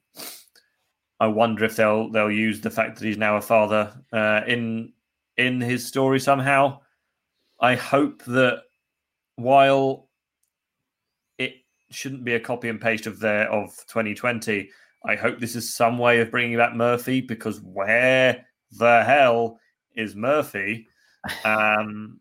I 1.18 1.26
wonder 1.28 1.64
if 1.64 1.76
they'll 1.76 2.10
they'll 2.10 2.30
use 2.30 2.60
the 2.60 2.70
fact 2.70 2.98
that 2.98 3.06
he's 3.06 3.16
now 3.16 3.38
a 3.38 3.40
father 3.40 3.98
uh, 4.12 4.42
in 4.46 4.92
in 5.38 5.62
his 5.62 5.86
story 5.86 6.20
somehow. 6.20 6.80
I 7.60 7.74
hope 7.74 8.24
that 8.24 8.62
while 9.36 10.08
it 11.38 11.54
shouldn't 11.90 12.24
be 12.24 12.34
a 12.34 12.40
copy 12.40 12.68
and 12.68 12.80
paste 12.80 13.06
of 13.06 13.20
their 13.20 13.50
of 13.50 13.70
2020, 13.88 14.70
I 15.04 15.14
hope 15.14 15.38
this 15.38 15.56
is 15.56 15.74
some 15.74 15.98
way 15.98 16.20
of 16.20 16.30
bringing 16.30 16.56
back 16.56 16.74
Murphy 16.74 17.20
because 17.20 17.60
where 17.60 18.46
the 18.72 19.02
hell 19.02 19.58
is 19.94 20.14
Murphy? 20.14 20.86
Um, 21.44 22.20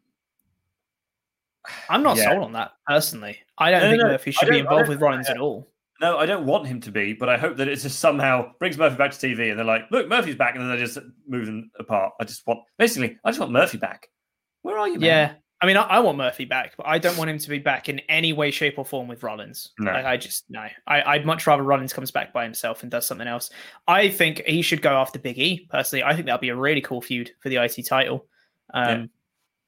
I'm 1.89 2.03
not 2.03 2.17
Yeah. 2.17 2.29
sold 2.29 2.43
on 2.43 2.53
that 2.53 2.71
personally. 2.87 3.39
I 3.57 3.71
don't 3.71 3.81
No, 3.81 3.89
think 3.89 4.01
no, 4.01 4.07
Murphy 4.09 4.31
should 4.31 4.49
be 4.49 4.59
involved 4.59 4.89
with 4.89 5.01
Rollins 5.01 5.29
at 5.29 5.37
all. 5.39 5.71
no, 6.01 6.17
I 6.17 6.25
don't 6.25 6.45
want 6.45 6.65
him 6.67 6.79
to 6.81 6.91
be, 6.91 7.13
but 7.13 7.27
I 7.29 7.37
hope 7.37 7.57
that 7.57 7.67
it 7.67 7.75
just 7.75 7.99
somehow 7.99 8.53
brings 8.59 8.77
Murphy 8.77 8.95
back 8.95 9.11
to 9.11 9.17
TV, 9.17 9.49
and 9.49 9.59
they're 9.59 9.65
like, 9.65 9.89
"Look, 9.91 10.07
Murphy's 10.07 10.35
back," 10.37 10.55
and 10.55 10.63
then 10.63 10.71
they 10.71 10.77
just 10.83 10.97
move 11.27 11.45
them 11.45 11.69
apart. 11.77 12.13
I 12.19 12.23
just 12.23 12.45
want, 12.47 12.61
basically, 12.77 13.17
I 13.25 13.29
just 13.29 13.39
want 13.39 13.51
Murphy 13.51 13.77
back. 13.77 14.07
Where 14.61 14.77
are 14.77 14.87
you, 14.87 14.99
man? 14.99 15.01
Yeah. 15.01 15.33
I 15.61 15.65
mean, 15.65 15.75
I, 15.75 15.81
I 15.83 15.99
want 15.99 16.17
Murphy 16.17 16.45
back, 16.45 16.75
but 16.77 16.87
I 16.87 16.99
don't 16.99 17.17
want 17.17 17.29
him 17.29 17.37
to 17.37 17.49
be 17.49 17.59
back 17.59 17.89
in 17.89 17.99
any 18.07 18.31
way, 18.31 18.49
shape, 18.49 18.77
or 18.77 18.85
form 18.85 19.09
with 19.09 19.23
Rollins. 19.23 19.71
No. 19.77 19.91
Like, 19.91 20.05
I 20.05 20.15
just 20.15 20.45
no. 20.49 20.65
I, 20.87 21.01
I'd 21.01 21.25
much 21.25 21.45
rather 21.47 21.63
Rollins 21.63 21.91
comes 21.91 22.11
back 22.11 22.31
by 22.31 22.45
himself 22.45 22.81
and 22.81 22.89
does 22.89 23.05
something 23.05 23.27
else. 23.27 23.49
I 23.87 24.09
think 24.09 24.41
he 24.45 24.61
should 24.61 24.81
go 24.81 24.93
after 24.93 25.19
Big 25.19 25.37
E. 25.37 25.67
Personally, 25.69 26.03
I 26.03 26.13
think 26.13 26.27
that'd 26.27 26.39
be 26.39 26.49
a 26.49 26.55
really 26.55 26.81
cool 26.81 27.01
feud 27.01 27.31
for 27.41 27.49
the 27.49 27.57
IC 27.57 27.85
title. 27.85 28.25
Um, 28.73 29.09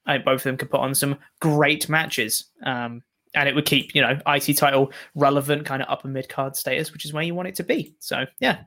I 0.06 0.14
think 0.14 0.24
both 0.24 0.40
of 0.40 0.44
them 0.44 0.56
could 0.56 0.70
put 0.70 0.80
on 0.80 0.94
some 0.94 1.18
great 1.40 1.88
matches, 1.90 2.46
um, 2.64 3.02
and 3.34 3.46
it 3.48 3.54
would 3.54 3.66
keep 3.66 3.94
you 3.94 4.00
know 4.00 4.18
IC 4.26 4.56
title 4.56 4.92
relevant, 5.14 5.66
kind 5.66 5.82
of 5.82 5.88
upper 5.90 6.08
mid 6.08 6.28
card 6.28 6.56
status, 6.56 6.92
which 6.92 7.04
is 7.04 7.12
where 7.12 7.22
you 7.22 7.34
want 7.34 7.48
it 7.48 7.56
to 7.56 7.64
be. 7.64 7.94
So 7.98 8.24
yeah. 8.40 8.60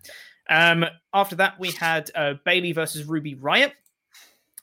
Um, 0.48 0.86
after 1.12 1.36
that, 1.38 1.60
we 1.60 1.72
had 1.72 2.12
uh, 2.14 2.36
Bayley 2.46 2.72
versus 2.72 3.06
Ruby 3.06 3.34
Riott. 3.34 3.72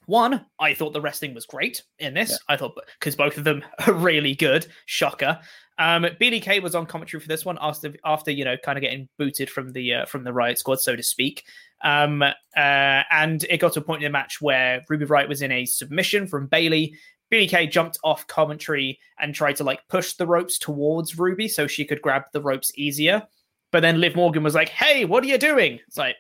One, 0.07 0.45
I 0.59 0.75
thought 0.75 0.93
the 0.93 1.01
wrestling 1.01 1.35
was 1.35 1.47
great 1.47 1.83
in 1.99 2.15
this. 2.15 2.39
I 2.49 2.57
thought 2.57 2.77
because 2.99 3.15
both 3.15 3.39
of 3.39 3.45
them 3.45 3.65
are 3.87 3.93
really 3.93 4.35
good. 4.35 4.67
Shocker. 4.87 5.39
Um, 5.79 6.05
BDK 6.21 6.63
was 6.63 6.75
on 6.75 6.87
commentary 6.87 7.21
for 7.21 7.29
this 7.29 7.45
one 7.45 7.59
after 7.61 7.95
after 8.05 8.31
you 8.31 8.45
know 8.45 8.57
kind 8.57 8.77
of 8.77 8.83
getting 8.83 9.09
booted 9.19 9.49
from 9.49 9.73
the 9.73 9.95
uh, 9.95 10.07
from 10.07 10.25
the 10.25 10.33
Riott 10.33 10.59
Squad, 10.59 10.81
so 10.81 10.97
to 10.97 11.03
speak. 11.03 11.45
Um, 11.85 12.23
uh, 12.23 12.33
and 12.57 13.45
it 13.45 13.59
got 13.59 13.73
to 13.75 13.81
a 13.81 13.83
point 13.83 14.03
in 14.03 14.11
the 14.11 14.13
match 14.13 14.41
where 14.41 14.83
Ruby 14.89 15.07
Riott 15.07 15.29
was 15.29 15.43
in 15.43 15.53
a 15.53 15.65
submission 15.65 16.27
from 16.27 16.47
Bayley. 16.47 16.95
BDK 17.33 17.71
jumped 17.71 17.99
off 18.05 18.27
commentary 18.27 18.99
and 19.19 19.35
tried 19.35 19.57
to 19.57 19.65
like 19.65 19.81
push 19.89 20.15
the 20.15 20.27
ropes 20.27 20.59
towards 20.59 21.19
Ruby 21.19 21.49
so 21.49 21.67
she 21.67 21.85
could 21.85 22.03
grab 22.03 22.25
the 22.33 22.43
ropes 22.43 22.73
easier. 22.77 23.23
But 23.71 23.81
then 23.81 24.01
Liv 24.01 24.15
Morgan 24.15 24.43
was 24.43 24.55
like, 24.55 24.69
"Hey, 24.69 25.05
what 25.05 25.25
are 25.25 25.29
you 25.29 25.39
doing?" 25.39 25.81
It's 25.87 25.97
like, 25.97 26.17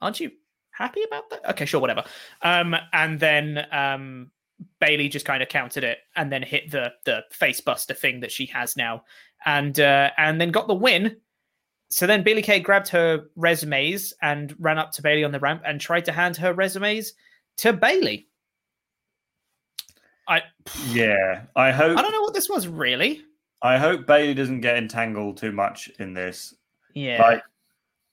aren't 0.00 0.20
you 0.20 0.30
happy 0.76 1.02
about 1.02 1.30
that? 1.30 1.50
Okay, 1.50 1.64
sure, 1.64 1.80
whatever. 1.80 2.04
Um, 2.42 2.76
and 2.92 3.18
then 3.18 3.66
um, 3.72 4.30
Bayley 4.80 5.08
just 5.08 5.26
kind 5.26 5.42
of 5.42 5.48
countered 5.48 5.84
it 5.84 5.98
and 6.16 6.30
then 6.30 6.42
hit 6.42 6.70
the 6.70 6.92
the 7.04 7.24
face 7.30 7.60
buster 7.60 7.94
thing 7.94 8.20
that 8.20 8.32
she 8.32 8.46
has 8.46 8.76
now, 8.76 9.04
and 9.46 9.78
uh, 9.80 10.10
and 10.16 10.40
then 10.40 10.50
got 10.50 10.66
the 10.66 10.74
win. 10.74 11.16
So 11.90 12.06
then 12.06 12.22
Bailey 12.22 12.42
Kay 12.42 12.60
grabbed 12.60 12.88
her 12.88 13.26
resumes 13.36 14.12
and 14.20 14.54
ran 14.58 14.78
up 14.78 14.90
to 14.92 15.02
Bayley 15.02 15.22
on 15.22 15.32
the 15.32 15.38
ramp 15.38 15.62
and 15.64 15.80
tried 15.80 16.04
to 16.06 16.12
hand 16.12 16.36
her 16.38 16.52
resumes 16.52 17.12
to 17.58 17.72
Bayley. 17.72 18.26
I 20.26 20.42
Yeah, 20.88 21.42
I 21.54 21.70
hope. 21.70 21.98
I 21.98 22.02
don't 22.02 22.12
know 22.12 22.22
what 22.22 22.34
this 22.34 22.48
was 22.48 22.66
really. 22.66 23.22
I 23.62 23.78
hope 23.78 24.06
Bayley 24.06 24.34
doesn't 24.34 24.60
get 24.60 24.76
entangled 24.76 25.38
too 25.38 25.52
much 25.52 25.88
in 25.98 26.12
this. 26.12 26.54
Yeah. 26.94 27.22
Like, 27.22 27.42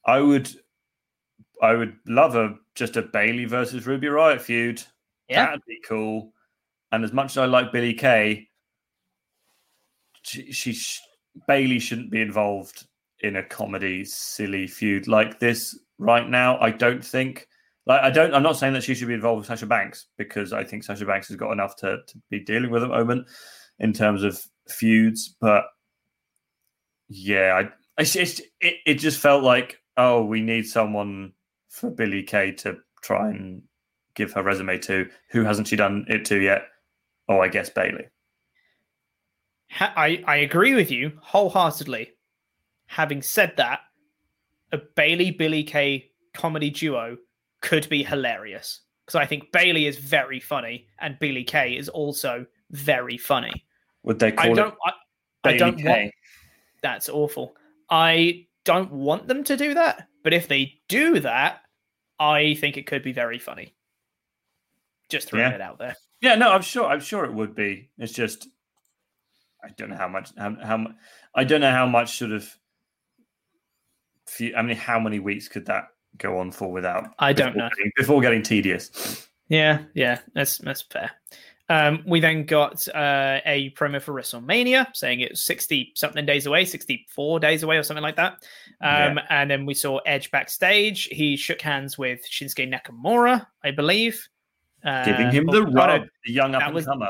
I 0.05 0.19
would, 0.21 0.49
I 1.61 1.73
would 1.73 1.95
love 2.07 2.35
a 2.35 2.55
just 2.75 2.97
a 2.97 3.03
Bayley 3.03 3.45
versus 3.45 3.85
Ruby 3.85 4.07
Riott 4.07 4.41
feud. 4.41 4.81
Yeah. 5.29 5.45
That'd 5.45 5.61
be 5.67 5.79
cool. 5.87 6.33
And 6.91 7.03
as 7.03 7.13
much 7.13 7.31
as 7.31 7.37
I 7.37 7.45
like 7.45 7.71
Billie 7.71 7.93
Kay, 7.93 8.49
she, 10.23 10.51
she 10.51 10.73
sh- 10.73 10.99
Bayley 11.47 11.79
shouldn't 11.79 12.11
be 12.11 12.21
involved 12.21 12.87
in 13.21 13.35
a 13.35 13.43
comedy 13.43 14.03
silly 14.03 14.67
feud 14.67 15.07
like 15.07 15.39
this 15.39 15.77
right 15.97 16.27
now. 16.27 16.59
I 16.59 16.71
don't 16.71 17.03
think. 17.03 17.47
Like 17.85 18.01
I 18.01 18.09
don't. 18.09 18.33
I'm 18.33 18.43
not 18.43 18.57
saying 18.57 18.73
that 18.73 18.83
she 18.83 18.93
should 18.93 19.07
be 19.07 19.13
involved 19.13 19.39
with 19.39 19.47
Sasha 19.47 19.65
Banks 19.65 20.07
because 20.17 20.53
I 20.53 20.63
think 20.63 20.83
Sasha 20.83 21.05
Banks 21.05 21.27
has 21.29 21.37
got 21.37 21.51
enough 21.51 21.75
to, 21.77 21.97
to 22.07 22.21
be 22.29 22.39
dealing 22.39 22.69
with 22.69 22.83
at 22.83 22.89
the 22.89 22.95
moment 22.95 23.27
in 23.79 23.93
terms 23.93 24.23
of 24.23 24.39
feuds. 24.67 25.35
But 25.39 25.63
yeah, 27.07 27.63
I, 27.63 28.01
it's, 28.01 28.15
it's, 28.15 28.39
it 28.59 28.75
it 28.85 28.93
just 28.95 29.19
felt 29.19 29.43
like 29.43 29.79
oh, 29.97 30.23
we 30.23 30.41
need 30.41 30.67
someone 30.67 31.33
for 31.71 31.89
Billie 31.89 32.21
Kay 32.21 32.51
to 32.51 32.77
try 33.01 33.29
and 33.29 33.63
give 34.13 34.33
her 34.33 34.43
resume 34.43 34.77
to. 34.79 35.09
Who 35.29 35.43
hasn't 35.43 35.67
she 35.67 35.75
done 35.75 36.05
it 36.07 36.25
to 36.25 36.39
yet? 36.39 36.63
Oh, 37.27 37.39
I 37.39 37.47
guess 37.47 37.69
Bayley. 37.69 38.07
I, 39.79 40.21
I 40.27 40.35
agree 40.37 40.75
with 40.75 40.91
you 40.91 41.13
wholeheartedly. 41.21 42.11
Having 42.87 43.21
said 43.21 43.53
that, 43.55 43.79
a 44.73 44.79
Bayley 44.95 45.31
Billie 45.31 45.63
Kay 45.63 46.11
comedy 46.33 46.69
duo 46.69 47.17
could 47.61 47.87
be 47.87 48.03
hilarious 48.03 48.81
because 49.05 49.15
I 49.15 49.25
think 49.25 49.51
Bayley 49.53 49.87
is 49.87 49.97
very 49.97 50.41
funny 50.41 50.87
and 50.99 51.17
Billie 51.19 51.45
Kay 51.45 51.77
is 51.77 51.87
also 51.87 52.45
very 52.71 53.17
funny. 53.17 53.65
Would 54.03 54.19
they 54.19 54.33
call 54.33 54.51
I 54.51 54.53
don't. 54.53 54.75
I, 54.85 54.89
I 54.89 54.93
Bailey 55.43 55.57
don't 55.57 55.77
Kay? 55.77 56.01
want. 56.03 56.13
That's 56.81 57.07
awful. 57.07 57.55
I 57.89 58.45
don't 58.65 58.91
want 58.91 59.27
them 59.27 59.43
to 59.45 59.57
do 59.57 59.73
that, 59.73 60.07
but 60.23 60.33
if 60.33 60.47
they 60.47 60.79
do 60.87 61.19
that, 61.21 61.61
I 62.19 62.55
think 62.55 62.77
it 62.77 62.87
could 62.87 63.03
be 63.03 63.13
very 63.13 63.39
funny. 63.39 63.75
Just 65.09 65.29
throwing 65.29 65.49
Yeah. 65.49 65.55
it 65.55 65.61
out 65.61 65.79
there. 65.79 65.95
Yeah, 66.21 66.35
no, 66.35 66.51
I'm 66.51 66.61
sure. 66.61 66.85
I'm 66.85 66.99
sure 66.99 67.25
it 67.25 67.33
would 67.33 67.55
be. 67.55 67.89
It's 67.97 68.13
just 68.13 68.47
I 69.63 69.69
don't 69.77 69.89
know 69.89 69.97
how 69.97 70.07
much. 70.07 70.31
How, 70.37 70.55
how 70.63 70.87
I 71.35 71.43
don't 71.43 71.61
know 71.61 71.71
how 71.71 71.85
much 71.87 72.17
sort 72.17 72.31
of. 72.31 72.47
Few, 74.27 74.55
I 74.55 74.61
mean, 74.61 74.77
how 74.77 74.99
many 74.99 75.19
weeks 75.19 75.47
could 75.47 75.65
that 75.65 75.85
go 76.17 76.37
on 76.37 76.51
for 76.51 76.71
without. 76.71 77.09
I 77.19 77.33
don't 77.33 77.53
before 77.53 77.63
know. 77.63 77.69
Getting, 77.75 77.91
before 77.97 78.21
getting 78.21 78.43
tedious. 78.43 79.27
Yeah, 79.49 79.83
yeah, 79.93 80.19
that's 80.33 80.59
that's 80.59 80.83
fair. 80.83 81.11
Um, 81.71 82.03
we 82.05 82.19
then 82.19 82.45
got 82.45 82.85
uh, 82.89 83.39
a 83.45 83.73
promo 83.77 84.01
for 84.01 84.13
WrestleMania 84.13 84.93
saying 84.93 85.21
it's 85.21 85.41
60 85.45 85.93
something 85.95 86.25
days 86.25 86.45
away, 86.45 86.65
64 86.65 87.39
days 87.39 87.63
away, 87.63 87.77
or 87.77 87.83
something 87.83 88.03
like 88.03 88.17
that. 88.17 88.33
Um, 88.81 89.15
Yeah. 89.17 89.25
And 89.29 89.49
then 89.49 89.65
we 89.65 89.73
saw 89.73 89.99
Edge 89.99 90.31
backstage. 90.31 91.05
He 91.05 91.37
shook 91.37 91.61
hands 91.61 91.97
with 91.97 92.29
Shinsuke 92.29 92.69
Nakamura, 92.69 93.45
I 93.63 93.71
believe. 93.71 94.27
Uh, 94.83 95.05
Giving 95.05 95.31
him 95.31 95.49
oh, 95.49 95.53
the 95.53 95.59
oh, 95.59 95.71
rub, 95.71 96.01
the 96.25 96.33
young 96.33 96.55
up 96.55 96.63
and 96.63 96.85
comer. 96.85 97.09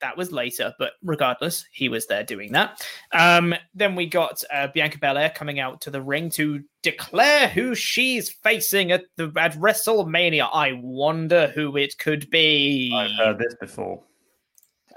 That 0.00 0.16
was 0.16 0.32
later, 0.32 0.74
but 0.78 0.92
regardless, 1.02 1.64
he 1.72 1.88
was 1.88 2.06
there 2.06 2.22
doing 2.24 2.52
that. 2.52 2.84
Um, 3.12 3.54
then 3.74 3.94
we 3.94 4.06
got 4.06 4.42
uh, 4.52 4.68
Bianca 4.68 4.98
Belair 4.98 5.30
coming 5.30 5.60
out 5.60 5.80
to 5.82 5.90
the 5.90 6.00
ring 6.02 6.30
to 6.30 6.62
declare 6.82 7.48
who 7.48 7.74
she's 7.74 8.30
facing 8.30 8.92
at 8.92 9.04
the 9.16 9.32
at 9.36 9.52
WrestleMania. 9.54 10.48
I 10.52 10.72
wonder 10.82 11.48
who 11.48 11.76
it 11.76 11.98
could 11.98 12.30
be. 12.30 12.92
I've 12.94 13.12
heard 13.18 13.38
this 13.38 13.54
before. 13.60 14.02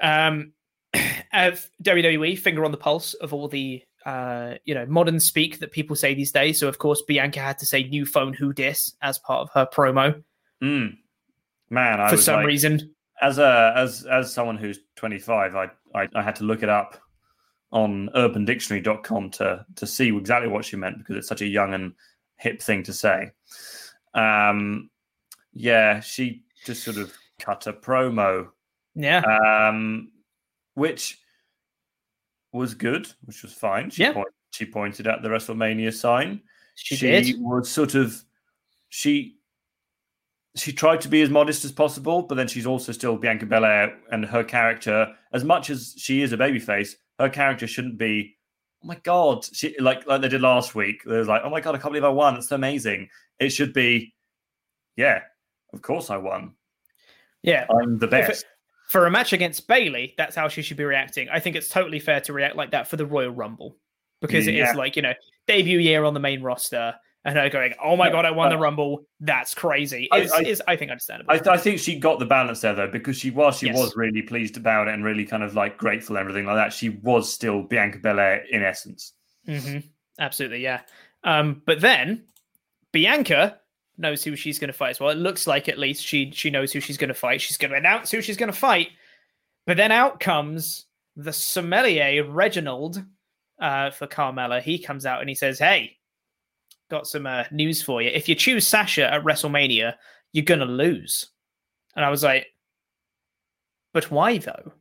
Um, 0.01 0.53
of 1.33 1.69
WWE 1.83 2.37
finger 2.37 2.65
on 2.65 2.71
the 2.71 2.77
pulse 2.77 3.13
of 3.15 3.33
all 3.33 3.47
the 3.47 3.83
uh, 4.05 4.55
you 4.65 4.73
know 4.75 4.85
modern 4.85 5.19
speak 5.19 5.59
that 5.59 5.71
people 5.71 5.95
say 5.95 6.13
these 6.13 6.31
days. 6.31 6.59
So 6.59 6.67
of 6.67 6.77
course 6.77 7.01
Bianca 7.07 7.39
had 7.39 7.57
to 7.59 7.65
say 7.65 7.83
"new 7.83 8.05
phone 8.05 8.33
who 8.33 8.53
dis" 8.53 8.93
as 9.01 9.17
part 9.19 9.41
of 9.41 9.49
her 9.53 9.65
promo 9.65 10.23
Mm. 10.61 10.95
Man, 11.69 11.99
I 11.99 12.07
for 12.09 12.15
was 12.15 12.25
some 12.25 12.35
like- 12.35 12.45
reason. 12.47 12.93
As 13.23 13.37
a 13.39 13.73
as 13.75 14.05
as 14.05 14.31
someone 14.33 14.57
who's 14.57 14.79
25 14.97 15.55
I, 15.55 15.69
I 15.95 16.07
i 16.13 16.21
had 16.21 16.35
to 16.35 16.43
look 16.43 16.61
it 16.61 16.69
up 16.69 16.99
on 17.71 18.09
urbandictionary.com 18.15 19.31
to 19.31 19.65
to 19.77 19.87
see 19.87 20.15
exactly 20.15 20.49
what 20.49 20.65
she 20.65 20.75
meant 20.75 20.97
because 20.99 21.15
it's 21.15 21.27
such 21.27 21.41
a 21.41 21.47
young 21.47 21.73
and 21.73 21.93
hip 22.37 22.61
thing 22.61 22.83
to 22.83 22.93
say. 22.93 23.31
Um 24.13 24.89
yeah 25.53 25.99
she 26.01 26.43
just 26.65 26.83
sort 26.83 26.97
of 26.97 27.11
cut 27.39 27.65
a 27.67 27.73
promo. 27.73 28.49
Yeah, 28.95 29.21
um 29.21 30.11
which 30.75 31.19
was 32.51 32.73
good 32.75 33.07
which 33.25 33.41
was 33.41 33.53
fine. 33.53 33.89
She, 33.89 34.03
Yeah. 34.03 34.13
point, 34.13 34.27
she 34.51 34.65
pointed 34.65 35.07
at 35.07 35.23
the 35.23 35.29
wrestlemania 35.29 35.93
sign. 35.93 36.41
She, 36.75 36.97
did. 36.97 37.35
was 37.39 37.71
sort 37.71 37.95
of 37.95 38.23
she 38.89 39.37
she 40.55 40.71
tried 40.71 41.01
to 41.01 41.07
be 41.07 41.21
as 41.21 41.29
modest 41.29 41.65
as 41.65 41.71
possible, 41.71 42.21
but 42.23 42.35
then 42.35 42.47
she's 42.47 42.65
also 42.67 42.91
still 42.91 43.17
Bianca 43.17 43.45
Belair, 43.45 43.97
and 44.11 44.25
her 44.25 44.43
character, 44.43 45.13
as 45.31 45.43
much 45.43 45.69
as 45.69 45.95
she 45.97 46.21
is 46.21 46.31
a 46.33 46.37
babyface, 46.37 46.91
her 47.19 47.29
character 47.29 47.67
shouldn't 47.67 47.97
be. 47.97 48.35
Oh 48.83 48.87
my 48.87 48.95
god! 49.03 49.45
She 49.53 49.75
like 49.79 50.05
like 50.07 50.21
they 50.21 50.27
did 50.29 50.41
last 50.41 50.75
week. 50.75 51.03
They 51.05 51.17
was 51.17 51.27
like, 51.27 51.41
oh 51.43 51.49
my 51.49 51.61
god, 51.61 51.75
I 51.75 51.77
can't 51.77 51.91
believe 51.91 52.03
I 52.03 52.09
won. 52.09 52.35
It's 52.35 52.51
amazing. 52.51 53.09
It 53.39 53.49
should 53.49 53.73
be, 53.73 54.13
yeah, 54.95 55.21
of 55.73 55.81
course 55.81 56.09
I 56.09 56.17
won. 56.17 56.53
Yeah, 57.41 57.65
I'm 57.69 57.97
the 57.97 58.07
it- 58.07 58.11
best. 58.11 58.45
for 58.89 59.05
a 59.07 59.11
match 59.11 59.33
against 59.33 59.67
Bayley, 59.67 60.13
that's 60.17 60.35
how 60.35 60.47
she 60.49 60.61
should 60.61 60.77
be 60.77 60.83
reacting. 60.83 61.29
I 61.29 61.39
think 61.39 61.55
it's 61.55 61.69
totally 61.69 61.99
fair 61.99 62.19
to 62.21 62.33
react 62.33 62.55
like 62.55 62.71
that 62.71 62.87
for 62.87 62.97
the 62.97 63.05
Royal 63.05 63.31
Rumble 63.31 63.77
because 64.21 64.47
it 64.47 64.55
is 64.55 64.75
like 64.75 64.95
you 64.95 65.01
know 65.01 65.13
debut 65.47 65.79
year 65.79 66.03
on 66.03 66.13
the 66.13 66.19
main 66.19 66.41
roster, 66.43 66.93
and 67.25 67.37
her 67.37 67.49
going, 67.49 67.73
"Oh 67.83 67.95
my 67.95 68.07
Yeah, 68.07 68.11
god, 68.13 68.25
I 68.25 68.31
won 68.31 68.49
the 68.49 68.57
uh, 68.57 68.59
Rumble." 68.59 69.05
That's 69.19 69.53
crazy. 69.53 70.09
I- 70.11 70.19
Is 70.21 70.31
I- 70.31 70.41
is 70.41 70.61
I 70.67 70.75
think 70.75 70.91
understandable. 70.91 71.31
I, 71.33 71.39
I 71.53 71.57
think 71.57 71.79
she 71.79 71.97
got 71.97 72.19
the 72.19 72.25
balance 72.25 72.61
there 72.61 72.73
though, 72.75 72.87
because 72.87 73.17
she 73.17 73.31
while 73.31 73.51
she 73.51 73.67
Yes. 73.67 73.77
was 73.77 73.95
really 73.95 74.21
pleased 74.21 74.57
about 74.57 74.87
it 74.87 74.93
and 74.93 75.03
really 75.03 75.25
kind 75.25 75.43
of 75.43 75.55
like 75.55 75.77
grateful 75.77 76.15
and 76.17 76.21
everything 76.21 76.45
like 76.45 76.55
that, 76.55 76.73
she 76.73 76.89
was 76.89 77.31
still 77.33 77.61
Bianca 77.63 77.99
Belair 77.99 78.43
in 78.49 78.63
essence. 78.63 79.13
hmm 79.45 79.77
Absolutely, 80.19 80.59
yeah. 80.61 80.81
Um, 81.23 81.61
but 81.65 81.81
then 81.81 82.25
Bianca 82.91 83.59
knows 83.97 84.23
who 84.23 84.35
she's 84.35 84.59
going 84.59 84.67
to 84.69 84.73
fight 84.73 84.91
as 84.91 84.99
well. 84.99 85.09
It 85.09 85.17
looks 85.17 85.47
like 85.47 85.69
at 85.69 85.79
least 85.79 86.05
she 86.05 86.31
she 86.31 86.49
knows 86.49 86.71
who 86.71 86.79
she's 86.79 86.97
going 86.97 87.07
to 87.09 87.13
fight. 87.13 87.41
She's 87.41 87.57
going 87.57 87.71
to 87.71 87.77
announce 87.77 88.11
who 88.11 88.21
she's 88.21 88.37
going 88.37 88.51
to 88.51 88.57
fight. 88.57 88.89
But 89.65 89.77
then 89.77 89.91
out 89.91 90.19
comes 90.19 90.85
the 91.15 91.31
sommelier 91.33 92.25
Reginald 92.29 93.01
uh, 93.59 93.91
for 93.91 94.07
Carmella. 94.07 94.61
He 94.61 94.77
comes 94.79 95.05
out 95.05 95.21
and 95.21 95.29
he 95.29 95.35
says, 95.35 95.57
"Hey, 95.57 95.97
got 96.93 97.07
some 97.07 97.25
uh, 97.25 97.43
news 97.51 97.81
for 97.81 98.01
you. 98.01 98.09
If 98.09 98.29
you 98.29 98.35
choose 98.35 98.67
Sasha 98.67 99.11
at 99.11 99.23
WrestleMania, 99.23 99.95
you're 100.31 100.45
going 100.45 100.59
to 100.59 100.65
lose." 100.65 101.27
And 101.95 102.05
I 102.05 102.09
was 102.09 102.23
like, 102.23 102.47
"But 103.93 104.11
why 104.11 104.37
though?" 104.37 104.71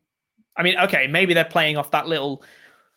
I 0.56 0.62
mean, 0.62 0.78
okay, 0.78 1.06
maybe 1.06 1.32
they're 1.32 1.44
playing 1.44 1.78
off 1.78 1.90
that 1.92 2.06
little 2.06 2.44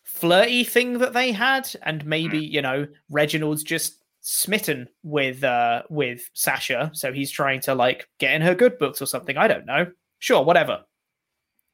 flirty 0.04 0.62
thing 0.64 0.98
that 0.98 1.14
they 1.14 1.32
had, 1.32 1.68
and 1.82 2.04
maybe 2.04 2.38
you 2.38 2.60
know 2.62 2.86
Reginald's 3.10 3.62
just 3.62 4.04
smitten 4.20 4.88
with 5.02 5.42
uh 5.42 5.82
with 5.88 6.28
Sasha, 6.34 6.90
so 6.92 7.12
he's 7.12 7.30
trying 7.30 7.60
to 7.62 7.74
like 7.74 8.08
get 8.18 8.34
in 8.34 8.42
her 8.42 8.54
good 8.54 8.78
books 8.78 9.00
or 9.00 9.06
something. 9.06 9.38
I 9.38 9.48
don't 9.48 9.66
know. 9.66 9.90
Sure, 10.18 10.44
whatever. 10.44 10.84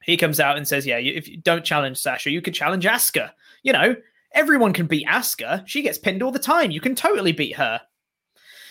He 0.03 0.17
comes 0.17 0.39
out 0.39 0.57
and 0.57 0.67
says, 0.67 0.85
"Yeah, 0.85 0.97
if 0.97 1.27
you 1.27 1.37
don't 1.37 1.65
challenge 1.65 1.97
Sasha, 1.97 2.31
you 2.31 2.41
could 2.41 2.53
challenge 2.53 2.85
Asuka. 2.85 3.31
You 3.63 3.73
know, 3.73 3.95
everyone 4.33 4.73
can 4.73 4.87
beat 4.87 5.07
Asuka. 5.07 5.63
She 5.65 5.81
gets 5.81 5.97
pinned 5.97 6.23
all 6.23 6.31
the 6.31 6.39
time. 6.39 6.71
You 6.71 6.81
can 6.81 6.95
totally 6.95 7.31
beat 7.31 7.55
her. 7.55 7.81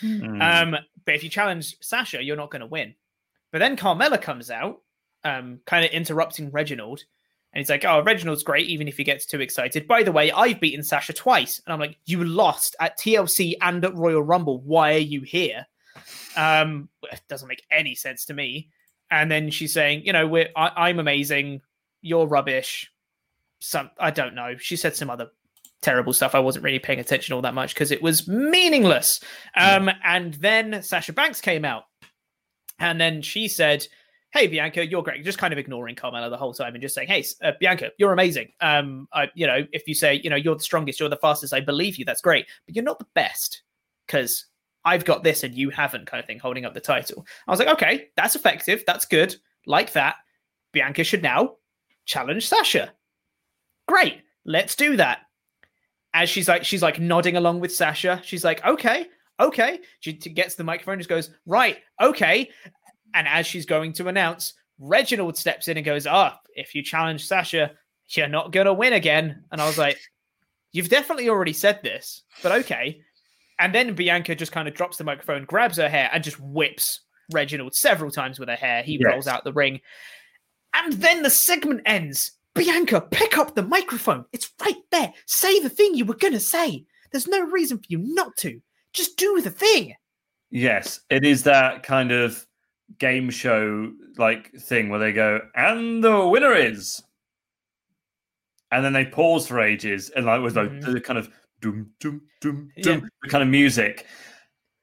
Hmm. 0.01 0.43
Um, 0.43 0.77
but 1.05 1.15
if 1.15 1.23
you 1.23 1.31
challenge 1.31 1.77
Sasha, 1.81 2.23
you're 2.23 2.37
not 2.37 2.51
going 2.51 2.61
to 2.61 2.67
win. 2.67 2.95
But 3.53 3.59
then 3.59 3.77
Carmella 3.77 4.21
comes 4.21 4.51
out, 4.51 4.81
um, 5.25 5.61
kind 5.67 5.85
of 5.85 5.91
interrupting 5.93 6.51
Reginald, 6.51 7.05
and 7.53 7.61
he's 7.61 7.69
like, 7.69 7.85
"Oh, 7.85 8.03
Reginald's 8.03 8.43
great, 8.43 8.67
even 8.67 8.89
if 8.89 8.97
he 8.97 9.05
gets 9.05 9.27
too 9.27 9.41
excited." 9.41 9.87
By 9.87 10.03
the 10.03 10.13
way, 10.13 10.33
I've 10.33 10.61
beaten 10.61 10.83
Sasha 10.83 11.13
twice, 11.13 11.61
and 11.65 11.73
I'm 11.73 11.81
like, 11.81 11.99
"You 12.07 12.25
lost 12.25 12.75
at 12.81 12.99
TLC 12.99 13.55
and 13.61 13.85
at 13.85 13.95
Royal 13.95 14.23
Rumble. 14.23 14.61
Why 14.63 14.95
are 14.95 14.99
you 14.99 15.21
here?" 15.21 15.67
Um, 16.37 16.89
it 17.11 17.21
doesn't 17.29 17.49
make 17.49 17.65
any 17.71 17.95
sense 17.95 18.25
to 18.27 18.35
me. 18.35 18.71
And 19.11 19.31
then 19.31 19.51
she's 19.51 19.75
saying, 19.75 20.07
"You 20.07 20.15
know, 20.15 20.27
we're 20.27 20.49
I, 20.57 20.89
I'm 20.89 20.99
amazing. 20.99 21.61
You're 22.01 22.27
rubbish." 22.27 22.91
Some 23.61 23.91
I 23.99 24.11
don't 24.11 24.35
know. 24.35 24.57
She 24.57 24.77
said 24.77 24.97
some 24.97 25.11
other 25.11 25.31
terrible 25.83 26.13
stuff. 26.13 26.35
I 26.35 26.39
wasn't 26.39 26.65
really 26.65 26.79
paying 26.79 27.01
attention 27.01 27.35
all 27.35 27.43
that 27.43 27.55
much 27.55 27.75
because 27.75 27.91
it 27.91 28.03
was 28.03 28.27
meaningless. 28.27 29.21
Um, 29.57 29.91
and 30.05 30.35
then 30.35 30.83
Sasha 30.83 31.13
Banks 31.13 31.41
came 31.41 31.65
out, 31.65 31.85
and 32.79 33.01
then 33.01 33.21
she 33.21 33.49
said, 33.49 33.87
"Hey, 34.33 34.47
Bianca, 34.47 34.87
you're 34.87 35.03
great." 35.03 35.25
Just 35.25 35.39
kind 35.39 35.53
of 35.53 35.59
ignoring 35.59 35.97
Carmella 35.97 36.31
the 36.31 36.37
whole 36.39 36.55
time 36.55 36.75
and 36.75 36.81
just 36.81 36.95
saying, 36.95 37.09
"Hey, 37.09 37.25
uh, 37.43 37.53
Bianca, 37.61 37.91
you're 37.99 38.13
amazing. 38.13 38.53
Um, 38.61 39.09
I, 39.13 39.29
you 39.35 39.47
know, 39.47 39.67
if 39.73 39.87
you 39.87 39.95
say, 39.95 40.21
you 40.23 40.31
know, 40.31 40.37
you're 40.37 40.55
the 40.55 40.63
strongest, 40.63 41.01
you're 41.01 41.09
the 41.09 41.17
fastest, 41.17 41.53
I 41.53 41.61
believe 41.61 41.97
you. 41.97 42.05
That's 42.05 42.23
great, 42.23 42.47
but 42.67 42.75
you're 42.75 42.85
not 42.85 42.99
the 42.99 43.09
best 43.15 43.63
because." 44.07 44.47
I've 44.85 45.05
got 45.05 45.23
this 45.23 45.45
and 45.45 45.55
you 45.55 45.71
haven't, 45.71 46.09
kind 46.09 46.19
of 46.19 46.27
thing, 46.27 46.41
holding 46.41 46.65
up 46.65 46.75
the 46.75 46.81
title. 46.81 47.25
I 47.47 47.53
was 47.53 47.61
like, 47.61 47.69
okay, 47.69 48.09
that's 48.17 48.35
effective. 48.35 48.83
That's 48.85 49.05
good. 49.05 49.37
Like 49.65 49.93
that. 49.93 50.17
Bianca 50.73 51.05
should 51.05 51.23
now 51.23 51.55
challenge 52.05 52.49
Sasha. 52.49 52.93
Great. 53.87 54.23
Let's 54.45 54.75
do 54.75 54.97
that 54.97 55.21
as 56.15 56.29
she's 56.29 56.49
like 56.49 56.65
she's 56.65 56.83
like 56.83 57.01
nodding 57.01 57.37
along 57.37 57.61
with 57.61 57.75
Sasha. 57.75 58.21
She's 58.25 58.45
like, 58.45 58.65
okay, 58.65 59.07
okay. 59.41 59.81
She 60.01 60.13
gets 60.13 60.55
the 60.55 60.65
microphone, 60.65 60.99
just 60.99 61.09
goes, 61.09 61.31
right, 61.47 61.79
okay. 62.01 62.51
And 63.15 63.29
as 63.29 63.47
she's 63.47 63.67
going 63.67 63.93
to 63.95 64.09
announce, 64.09 64.55
Reginald 64.79 65.37
steps 65.37 65.69
in 65.69 65.77
and 65.77 65.87
goes, 65.87 66.07
ah, 66.07 66.39
if 66.55 66.75
you 66.75 66.83
challenge 66.83 67.27
Sasha, 67.27 67.73
you're 68.11 68.29
not 68.29 68.53
gonna 68.53 68.75
win 68.75 68.93
again. 68.95 69.45
And 69.53 69.61
I 69.61 69.67
was 69.67 69.79
like, 69.79 69.99
you've 70.73 70.89
definitely 70.89 71.29
already 71.29 71.53
said 71.53 71.81
this, 71.83 72.23
but 72.43 72.53
okay. 72.53 73.01
And 73.59 73.75
then 73.75 73.95
Bianca 73.95 74.35
just 74.35 74.53
kind 74.53 74.67
of 74.67 74.75
drops 74.75 74.97
the 74.97 75.05
microphone, 75.05 75.45
grabs 75.45 75.77
her 75.77 75.89
hair, 75.89 76.11
and 76.13 76.25
just 76.25 76.41
whips 76.41 77.01
Reginald 77.33 77.75
several 77.75 78.11
times 78.11 78.39
with 78.41 78.49
her 78.49 78.57
hair. 78.57 78.83
He 78.83 78.99
Yes. 79.01 79.13
rolls 79.13 79.29
out 79.29 79.45
the 79.45 79.53
ring. 79.53 79.81
And 80.75 80.95
then 80.95 81.23
the 81.23 81.31
segment 81.31 81.83
ends. 81.87 82.33
Bianca, 82.55 83.01
pick 83.01 83.39
up 83.39 83.55
the 83.55 83.63
microphone. 83.63 84.25
It's 84.33 84.51
right 84.61 84.77
there. 84.91 85.13
Say 85.27 85.61
the 85.61 85.71
thing 85.71 85.95
you 85.95 86.05
were 86.05 86.15
going 86.15 86.35
to 86.35 86.41
say. 86.41 86.85
There's 87.11 87.29
no 87.29 87.41
reason 87.41 87.79
for 87.79 87.85
you 87.89 87.99
not 87.99 88.37
to. 88.39 88.61
Just 88.93 89.17
do 89.17 89.41
the 89.41 89.51
thing. 89.51 89.95
Yes, 90.51 91.01
it 91.09 91.25
is 91.25 91.45
that 91.45 91.83
kind 91.83 92.13
of 92.13 92.47
game 92.99 93.31
show 93.31 93.91
like 94.19 94.53
thing 94.53 94.91
where 94.91 95.01
they 95.01 95.13
go, 95.13 95.41
and 95.55 96.05
the 96.05 96.27
winner 96.27 96.53
is. 96.53 97.03
And 98.71 98.85
then 98.85 98.93
they 98.93 99.05
pause 99.05 99.47
for 99.47 99.61
ages 99.61 100.11
and 100.11 100.27
like 100.27 100.43
with 100.43 100.57
like 100.57 100.71
mm-hmm. 100.71 100.93
the 100.93 101.01
kind 101.01 101.19
of 101.19 101.31
doom 101.61 101.91
doom 102.01 102.23
doom 102.41 102.71
doom 102.83 103.09
the 103.23 103.29
kind 103.29 103.43
of 103.43 103.49
music. 103.49 104.07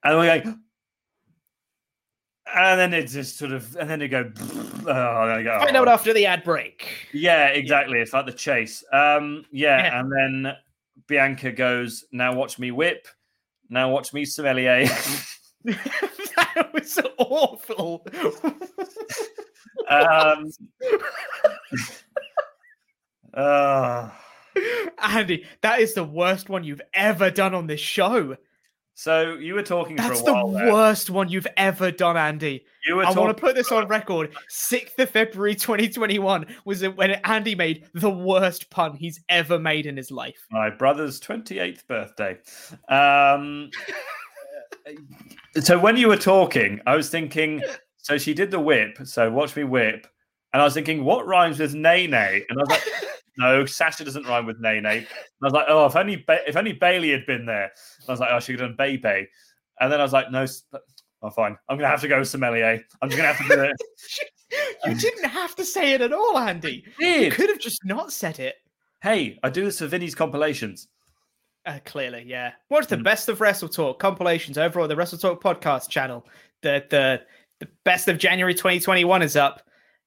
And 0.03 0.17
we're 0.17 0.27
like 0.27 0.45
and 2.55 2.79
then 2.79 2.93
it 2.93 3.07
just 3.07 3.37
sort 3.37 3.51
of 3.51 3.75
and 3.77 3.89
then 3.89 3.99
they 3.99 4.07
go 4.07 4.31
oh, 4.87 5.35
they 5.35 5.43
go, 5.43 5.59
Find 5.59 5.75
out 5.77 5.87
after 5.87 6.13
the 6.13 6.25
ad 6.25 6.43
break. 6.43 6.87
yeah, 7.13 7.47
exactly. 7.47 7.99
It's 7.99 8.13
like 8.13 8.25
the 8.25 8.33
chase. 8.33 8.83
Um, 8.91 9.45
yeah, 9.51 9.83
Yeah. 9.83 9.99
and 9.99 10.11
then 10.45 10.53
Bianca 11.07 11.51
goes, 11.51 12.05
"Now 12.11 12.33
watch 12.33 12.59
me 12.59 12.71
whip. 12.71 13.07
Now 13.69 13.89
watch 13.91 14.13
me 14.13 14.25
sommelier." 14.25 14.85
that 15.63 16.69
was 16.73 16.99
awful. 17.17 18.05
um, 19.89 20.49
uh, 23.33 24.09
Andy, 25.01 25.45
that 25.61 25.79
is 25.79 25.93
the 25.93 26.03
worst 26.03 26.49
one 26.49 26.63
you've 26.63 26.81
ever 26.93 27.29
done 27.31 27.53
on 27.53 27.67
this 27.67 27.79
show. 27.79 28.35
So 28.99 29.35
you 29.35 29.53
were 29.53 29.63
talking 29.63 29.95
That's 29.95 30.19
for 30.19 30.25
the 30.25 30.31
a 30.33 30.45
while. 30.45 30.51
there. 30.51 30.73
worst 30.73 31.09
one 31.09 31.29
you've 31.29 31.47
ever 31.55 31.89
done, 31.89 32.17
Andy. 32.17 32.65
You 32.85 32.97
were 32.97 33.05
I 33.05 33.11
want 33.11 33.29
to 33.29 33.41
put 33.41 33.55
this 33.55 33.71
on 33.71 33.87
record. 33.87 34.35
6th 34.51 34.99
of 34.99 35.09
February 35.09 35.55
2021 35.55 36.45
was 36.65 36.85
when 36.85 37.11
Andy 37.11 37.55
made 37.55 37.85
the 37.93 38.09
worst 38.09 38.69
pun 38.69 38.97
he's 38.97 39.21
ever 39.29 39.57
made 39.57 39.85
in 39.85 39.95
his 39.95 40.11
life. 40.11 40.45
my 40.51 40.69
brother's 40.69 41.17
28th 41.21 41.87
birthday. 41.87 42.37
Um, 42.89 43.69
so 45.61 45.79
when 45.79 45.95
you 45.95 46.09
were 46.09 46.17
talking, 46.17 46.81
I 46.85 46.97
was 46.97 47.09
thinking, 47.09 47.61
so 47.95 48.17
she 48.17 48.33
did 48.33 48.51
the 48.51 48.59
whip. 48.59 48.97
So 49.05 49.31
watch 49.31 49.55
me 49.55 49.63
whip. 49.63 50.07
And 50.53 50.61
I 50.61 50.65
was 50.65 50.73
thinking, 50.73 51.03
what 51.03 51.27
rhymes 51.27 51.59
with 51.59 51.75
nay 51.75 52.07
nay? 52.07 52.43
And 52.49 52.59
I 52.59 52.61
was 52.61 52.69
like, 52.69 52.83
no, 53.37 53.65
Sasha 53.65 54.03
doesn't 54.03 54.25
rhyme 54.25 54.45
with 54.45 54.59
nay 54.59 54.79
nay. 54.79 54.97
And 54.97 55.07
I 55.41 55.45
was 55.45 55.53
like, 55.53 55.65
oh, 55.67 55.85
if 55.85 55.95
only 55.95 56.17
ba- 56.17 56.47
if 56.47 56.55
only 56.57 56.73
Bayley 56.73 57.11
had 57.11 57.25
been 57.25 57.45
there. 57.45 57.65
And 57.99 58.09
I 58.09 58.11
was 58.11 58.19
like, 58.19 58.29
oh, 58.31 58.39
she 58.39 58.53
could 58.53 58.61
have 58.61 58.77
done 58.77 58.77
Bebe. 58.77 59.27
And 59.79 59.91
then 59.91 59.99
I 59.99 60.03
was 60.03 60.13
like, 60.13 60.31
no, 60.31 60.45
oh, 61.21 61.29
fine. 61.29 61.57
I'm 61.69 61.77
going 61.77 61.85
to 61.85 61.89
have 61.89 62.01
to 62.01 62.07
go 62.07 62.19
with 62.19 62.27
sommelier. 62.27 62.83
I'm 63.01 63.09
just 63.09 63.21
going 63.21 63.31
to 63.31 63.37
have 63.37 63.47
to 63.47 63.55
do 63.55 63.61
it. 63.63 63.75
You 64.83 64.95
didn't 64.95 65.29
have 65.29 65.55
to 65.57 65.63
say 65.65 65.91
it 65.91 66.01
at 66.01 66.11
all, 66.11 66.35
Andy. 66.35 66.83
You 66.99 67.29
could 67.29 67.49
have 67.49 67.59
just 67.59 67.85
not 67.85 68.11
said 68.11 68.39
it. 68.39 68.55
hey, 69.03 69.37
I 69.43 69.49
do 69.51 69.63
this 69.63 69.77
for 69.77 69.85
Vinny's 69.85 70.15
compilations. 70.15 70.87
Uh, 71.67 71.77
clearly, 71.85 72.23
yeah. 72.25 72.53
Watch 72.71 72.87
the 72.87 72.97
best 72.97 73.29
of 73.29 73.41
Wrestle 73.41 73.69
Talk 73.69 73.99
compilations 73.99 74.57
over 74.57 74.79
on 74.79 74.89
the 74.89 74.95
Wrestle 74.95 75.19
Talk 75.19 75.43
podcast 75.43 75.89
channel. 75.89 76.25
The 76.63 76.83
the 76.89 77.21
the 77.59 77.67
best 77.83 78.07
of 78.07 78.17
January 78.17 78.55
2021 78.55 79.21
is 79.21 79.35
up. 79.35 79.61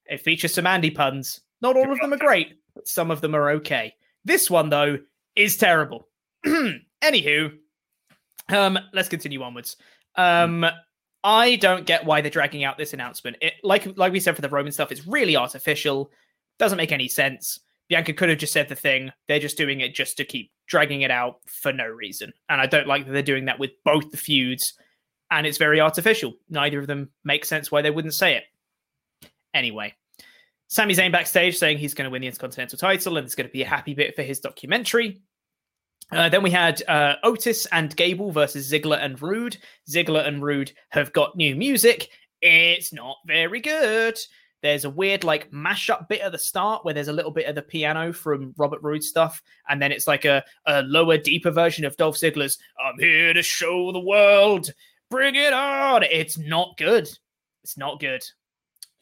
It 0.07 0.21
features 0.21 0.53
some 0.53 0.67
Andy 0.67 0.91
puns. 0.91 1.41
Not 1.61 1.77
all 1.77 1.91
of 1.91 1.99
them 1.99 2.13
are 2.13 2.17
great, 2.17 2.55
but 2.75 2.87
some 2.87 3.11
of 3.11 3.21
them 3.21 3.35
are 3.35 3.49
okay. 3.51 3.93
This 4.25 4.49
one 4.49 4.69
though 4.69 4.97
is 5.35 5.57
terrible. 5.57 6.07
Anywho, 6.45 7.51
um, 8.49 8.79
let's 8.93 9.09
continue 9.09 9.41
onwards. 9.41 9.77
Um, 10.15 10.65
I 11.23 11.55
don't 11.55 11.85
get 11.85 12.05
why 12.05 12.21
they're 12.21 12.29
dragging 12.29 12.63
out 12.63 12.77
this 12.77 12.93
announcement. 12.93 13.37
It 13.41 13.53
like 13.63 13.97
like 13.97 14.11
we 14.11 14.19
said 14.19 14.35
for 14.35 14.41
the 14.41 14.49
Roman 14.49 14.71
stuff, 14.71 14.91
it's 14.91 15.07
really 15.07 15.35
artificial. 15.35 16.11
Doesn't 16.59 16.77
make 16.77 16.91
any 16.91 17.07
sense. 17.07 17.59
Bianca 17.89 18.13
could 18.13 18.29
have 18.29 18.37
just 18.37 18.53
said 18.53 18.69
the 18.69 18.75
thing. 18.75 19.11
They're 19.27 19.39
just 19.39 19.57
doing 19.57 19.81
it 19.81 19.93
just 19.93 20.17
to 20.17 20.25
keep 20.25 20.51
dragging 20.67 21.01
it 21.01 21.11
out 21.11 21.39
for 21.45 21.71
no 21.73 21.85
reason. 21.85 22.33
And 22.49 22.61
I 22.61 22.65
don't 22.65 22.87
like 22.87 23.05
that 23.05 23.11
they're 23.11 23.21
doing 23.21 23.45
that 23.45 23.59
with 23.59 23.71
both 23.83 24.09
the 24.11 24.17
feuds. 24.17 24.73
And 25.31 25.45
it's 25.47 25.57
very 25.57 25.81
artificial. 25.81 26.33
Neither 26.49 26.79
of 26.79 26.87
them 26.87 27.09
make 27.23 27.45
sense 27.45 27.71
why 27.71 27.81
they 27.81 27.91
wouldn't 27.91 28.13
say 28.13 28.35
it. 28.35 28.43
Anyway, 29.53 29.93
Sami 30.67 30.95
Zayn 30.95 31.11
backstage 31.11 31.57
saying 31.57 31.77
he's 31.77 31.93
going 31.93 32.05
to 32.05 32.11
win 32.11 32.21
the 32.21 32.27
Intercontinental 32.27 32.77
title 32.77 33.17
and 33.17 33.25
it's 33.25 33.35
going 33.35 33.47
to 33.47 33.53
be 33.53 33.61
a 33.61 33.67
happy 33.67 33.93
bit 33.93 34.15
for 34.15 34.23
his 34.23 34.39
documentary. 34.39 35.21
Uh, 36.11 36.29
then 36.29 36.43
we 36.43 36.51
had 36.51 36.81
uh, 36.87 37.15
Otis 37.23 37.65
and 37.67 37.95
Gable 37.95 38.31
versus 38.31 38.71
Ziggler 38.71 39.03
and 39.03 39.21
Roode. 39.21 39.57
Ziggler 39.89 40.27
and 40.27 40.43
Roode 40.43 40.71
have 40.89 41.13
got 41.13 41.35
new 41.35 41.55
music. 41.55 42.09
It's 42.41 42.93
not 42.93 43.17
very 43.25 43.61
good. 43.61 44.17
There's 44.61 44.85
a 44.85 44.89
weird 44.89 45.23
like 45.23 45.51
mashup 45.51 46.07
bit 46.07 46.21
at 46.21 46.31
the 46.31 46.37
start 46.37 46.85
where 46.85 46.93
there's 46.93 47.09
a 47.09 47.13
little 47.13 47.31
bit 47.31 47.47
of 47.47 47.55
the 47.55 47.61
piano 47.61 48.13
from 48.13 48.53
Robert 48.57 48.81
Roode 48.81 49.03
stuff, 49.03 49.41
and 49.67 49.81
then 49.81 49.91
it's 49.91 50.07
like 50.07 50.23
a, 50.23 50.43
a 50.65 50.83
lower, 50.83 51.17
deeper 51.17 51.51
version 51.51 51.83
of 51.83 51.97
Dolph 51.97 52.15
Ziggler's 52.15 52.57
"I'm 52.83 52.97
here 52.97 53.33
to 53.33 53.41
show 53.41 53.91
the 53.91 53.99
world, 53.99 54.71
bring 55.09 55.35
it 55.35 55.51
on." 55.51 56.03
It's 56.03 56.37
not 56.37 56.77
good. 56.77 57.09
It's 57.63 57.77
not 57.77 57.99
good. 57.99 58.23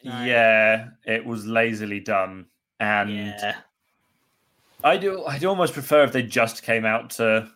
Yeah, 0.03 0.89
it 1.05 1.25
was 1.25 1.45
lazily 1.45 1.99
done, 1.99 2.45
and 2.79 3.09
Yeah. 3.11 3.55
I 4.83 4.97
do. 4.97 5.23
I'd 5.25 5.45
almost 5.45 5.73
prefer 5.73 6.03
if 6.03 6.11
they 6.11 6.23
just 6.23 6.63
came 6.63 6.85
out 6.85 7.11
to 7.11 7.49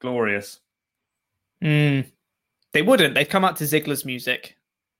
Glorious. 0.00 0.60
Mm. 1.62 2.10
They 2.72 2.82
wouldn't. 2.82 3.14
They'd 3.14 3.30
come 3.30 3.44
out 3.44 3.56
to 3.56 3.64
Ziggler's 3.64 4.04
music 4.04 4.56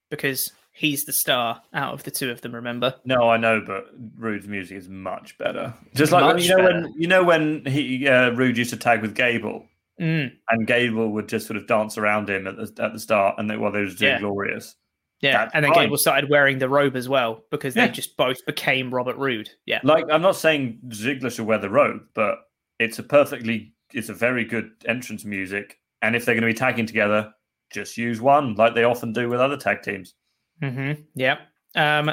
because 0.08 0.50
he's 0.72 1.04
the 1.04 1.12
star 1.12 1.60
out 1.74 1.92
of 1.92 2.02
the 2.04 2.10
two 2.10 2.30
of 2.30 2.40
them. 2.40 2.54
Remember? 2.54 2.94
No, 3.04 3.28
I 3.28 3.36
know, 3.36 3.60
but 3.66 3.88
Roode's 4.16 4.48
music 4.48 4.78
is 4.78 4.88
much 4.88 5.36
better. 5.36 5.74
Just 5.94 6.12
like 6.12 6.24
when, 6.24 6.36
Much 6.36 6.44
you 6.44 6.56
know 6.56 6.62
better. 6.62 6.80
when 6.82 6.94
you 6.96 7.06
know 7.08 7.24
when 7.24 7.64
he 7.66 8.08
uh, 8.08 8.30
Roode 8.30 8.56
used 8.56 8.70
to 8.70 8.76
tag 8.78 9.02
with 9.02 9.14
Gable, 9.14 9.66
Mm. 10.00 10.30
and 10.50 10.66
Gable 10.66 11.08
would 11.12 11.26
just 11.28 11.46
sort 11.46 11.56
of 11.56 11.66
dance 11.66 11.96
around 11.96 12.28
him 12.28 12.46
at 12.46 12.56
the 12.56 12.82
at 12.82 12.92
the 12.94 12.98
start, 12.98 13.36
and 13.38 13.48
they, 13.50 13.56
while 13.58 13.72
they 13.72 13.80
was 13.82 13.96
doing 13.96 14.12
Yeah. 14.12 14.20
Glorious. 14.20 14.76
Yeah, 15.20 15.32
That's 15.44 15.54
and 15.54 15.64
then 15.64 15.72
fine. 15.72 15.86
Gable 15.86 15.96
started 15.96 16.28
wearing 16.28 16.58
the 16.58 16.68
robe 16.68 16.94
as 16.94 17.08
well 17.08 17.42
because 17.50 17.74
Yeah. 17.74 17.86
they 17.86 17.92
just 17.92 18.16
both 18.16 18.44
became 18.44 18.92
Robert 18.92 19.16
Roode. 19.16 19.48
Yeah, 19.64 19.80
Like 19.82 20.04
I'm 20.10 20.22
not 20.22 20.36
saying 20.36 20.78
Ziggler 20.88 21.32
should 21.34 21.46
wear 21.46 21.58
the 21.58 21.70
robe, 21.70 22.02
but 22.14 22.38
it's 22.78 22.98
a 22.98 23.02
perfectly, 23.02 23.74
it's 23.94 24.10
a 24.10 24.14
very 24.14 24.44
good 24.44 24.72
entrance 24.84 25.24
music. 25.24 25.78
And 26.02 26.14
if 26.14 26.24
they're 26.24 26.34
going 26.34 26.42
to 26.42 26.46
be 26.48 26.54
tagging 26.54 26.84
together, 26.86 27.32
just 27.72 27.96
use 27.96 28.20
one, 28.20 28.54
like 28.56 28.74
they 28.74 28.84
often 28.84 29.12
do 29.14 29.28
with 29.30 29.40
other 29.40 29.56
tag 29.56 29.82
teams. 29.82 30.14
Mm-hmm. 30.62 31.00
Yeah. 31.14 31.38
Um, 31.74 32.06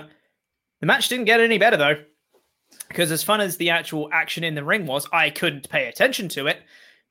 the 0.79 0.85
match 0.85 1.09
didn't 1.09 1.25
get 1.25 1.41
any 1.41 1.57
better 1.57 1.77
though, 1.77 1.95
because 2.87 3.11
as 3.11 3.21
fun 3.21 3.41
as 3.41 3.57
the 3.57 3.69
actual 3.69 4.09
action 4.13 4.43
in 4.45 4.55
the 4.55 4.63
ring 4.63 4.85
was, 4.85 5.07
I 5.11 5.29
couldn't 5.29 5.69
pay 5.69 5.87
attention 5.87 6.29
to 6.29 6.47
it 6.47 6.61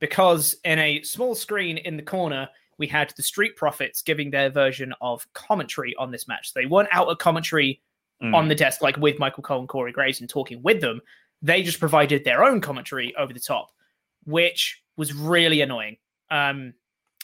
because 0.01 0.57
in 0.64 0.78
a 0.78 1.03
small 1.03 1.34
screen 1.34 1.76
in 1.78 1.97
the 1.97 2.03
corner 2.03 2.49
we 2.83 2.89
had 2.89 3.12
the 3.16 3.22
Street 3.22 3.55
Profits 3.55 4.03
giving 4.03 4.33
their 4.33 4.51
version 4.51 4.93
of 5.01 5.24
commentary 5.35 5.95
on 5.97 6.11
this 6.11 6.26
match. 6.26 6.53
They 6.53 6.66
weren't 6.66 6.89
out 6.91 7.07
of 7.09 7.18
commentary 7.18 7.80
Mm. 8.20 8.35
on 8.37 8.47
the 8.49 8.55
desk 8.55 8.83
like 8.83 8.97
with 8.99 9.18
Michael 9.18 9.43
Cole 9.43 9.61
and 9.61 9.68
Corey 9.68 9.91
Graves 9.93 10.20
and 10.20 10.28
talking 10.30 10.62
with 10.62 10.80
them. 10.80 11.01
They 11.43 11.62
just 11.64 11.80
provided 11.80 12.22
their 12.24 12.45
own 12.45 12.61
commentary 12.61 13.12
over 13.16 13.33
the 13.33 13.41
top, 13.41 13.70
which 14.24 14.80
was 14.97 15.12
really 15.12 15.61
annoying. 15.61 15.97
Um, 16.30 16.74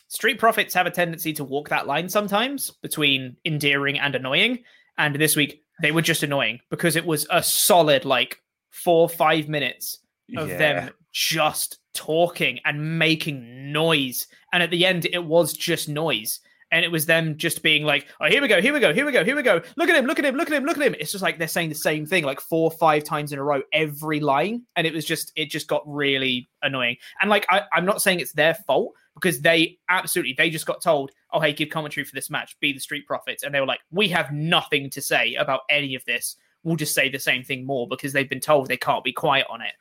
Street 0.08 0.38
Profits 0.40 0.74
have 0.74 0.86
a 0.86 0.90
tendency 0.90 1.32
to 1.34 1.44
walk 1.44 1.68
that 1.68 1.86
line 1.86 2.08
sometimes 2.08 2.70
between 2.82 3.36
endearing 3.44 3.98
and 4.00 4.14
annoying. 4.16 4.64
And 4.96 5.14
this 5.14 5.36
week 5.36 5.62
they 5.82 5.92
were 5.92 6.02
just 6.02 6.22
annoying 6.24 6.60
because 6.70 6.96
it 6.96 7.06
was 7.06 7.26
a 7.30 7.42
solid 7.44 8.04
like 8.04 8.42
four 8.70 9.08
five 9.08 9.48
minutes 9.48 9.98
of 10.36 10.48
Yeah. 10.48 10.58
them 10.58 10.90
just 11.12 11.78
talking 11.94 12.58
and 12.64 12.98
making 12.98 13.57
noise. 13.72 14.26
And 14.52 14.62
at 14.62 14.70
the 14.70 14.86
end, 14.86 15.06
it 15.06 15.24
was 15.24 15.52
just 15.52 15.88
noise. 15.88 16.40
And 16.70 16.84
it 16.84 16.92
was 16.92 17.06
them 17.06 17.38
just 17.38 17.62
being 17.62 17.84
like, 17.84 18.08
oh, 18.20 18.26
here 18.26 18.42
we 18.42 18.48
go, 18.48 18.60
here 18.60 18.74
we 18.74 18.80
go, 18.80 18.92
here 18.92 19.06
we 19.06 19.12
go, 19.12 19.24
here 19.24 19.34
we 19.34 19.42
go. 19.42 19.62
Look 19.76 19.88
at 19.88 19.96
him, 19.96 20.04
look 20.04 20.18
at 20.18 20.24
him, 20.26 20.34
look 20.34 20.50
at 20.50 20.54
him, 20.54 20.64
look 20.64 20.76
at 20.76 20.82
him. 20.82 20.94
It's 21.00 21.12
just 21.12 21.22
like 21.22 21.38
they're 21.38 21.48
saying 21.48 21.70
the 21.70 21.74
same 21.74 22.04
thing 22.04 22.24
like 22.24 22.40
four 22.40 22.64
or 22.64 22.70
five 22.70 23.04
times 23.04 23.32
in 23.32 23.38
a 23.38 23.42
row, 23.42 23.62
every 23.72 24.20
line. 24.20 24.64
And 24.76 24.86
it 24.86 24.92
was 24.92 25.06
just, 25.06 25.32
it 25.34 25.48
just 25.48 25.66
got 25.66 25.82
really 25.86 26.50
annoying. 26.62 26.96
And 27.22 27.30
like, 27.30 27.46
I, 27.48 27.62
I'm 27.72 27.86
not 27.86 28.02
saying 28.02 28.20
it's 28.20 28.32
their 28.32 28.52
fault 28.52 28.92
because 29.14 29.40
they 29.40 29.78
absolutely, 29.88 30.34
they 30.36 30.50
just 30.50 30.66
got 30.66 30.82
told, 30.82 31.10
oh, 31.32 31.40
hey, 31.40 31.54
give 31.54 31.70
commentary 31.70 32.04
for 32.04 32.14
this 32.14 32.28
match, 32.28 32.54
be 32.60 32.74
the 32.74 32.80
Street 32.80 33.06
Profits. 33.06 33.42
And 33.42 33.54
they 33.54 33.60
were 33.60 33.66
like, 33.66 33.80
we 33.90 34.08
have 34.08 34.30
nothing 34.30 34.90
to 34.90 35.00
say 35.00 35.36
about 35.36 35.62
any 35.70 35.94
of 35.94 36.04
this. 36.04 36.36
We'll 36.64 36.76
just 36.76 36.94
say 36.94 37.08
the 37.08 37.18
same 37.18 37.44
thing 37.44 37.64
more 37.64 37.88
because 37.88 38.12
they've 38.12 38.28
been 38.28 38.40
told 38.40 38.68
they 38.68 38.76
can't 38.76 39.04
be 39.04 39.12
quiet 39.12 39.46
on 39.48 39.62
it. 39.62 39.72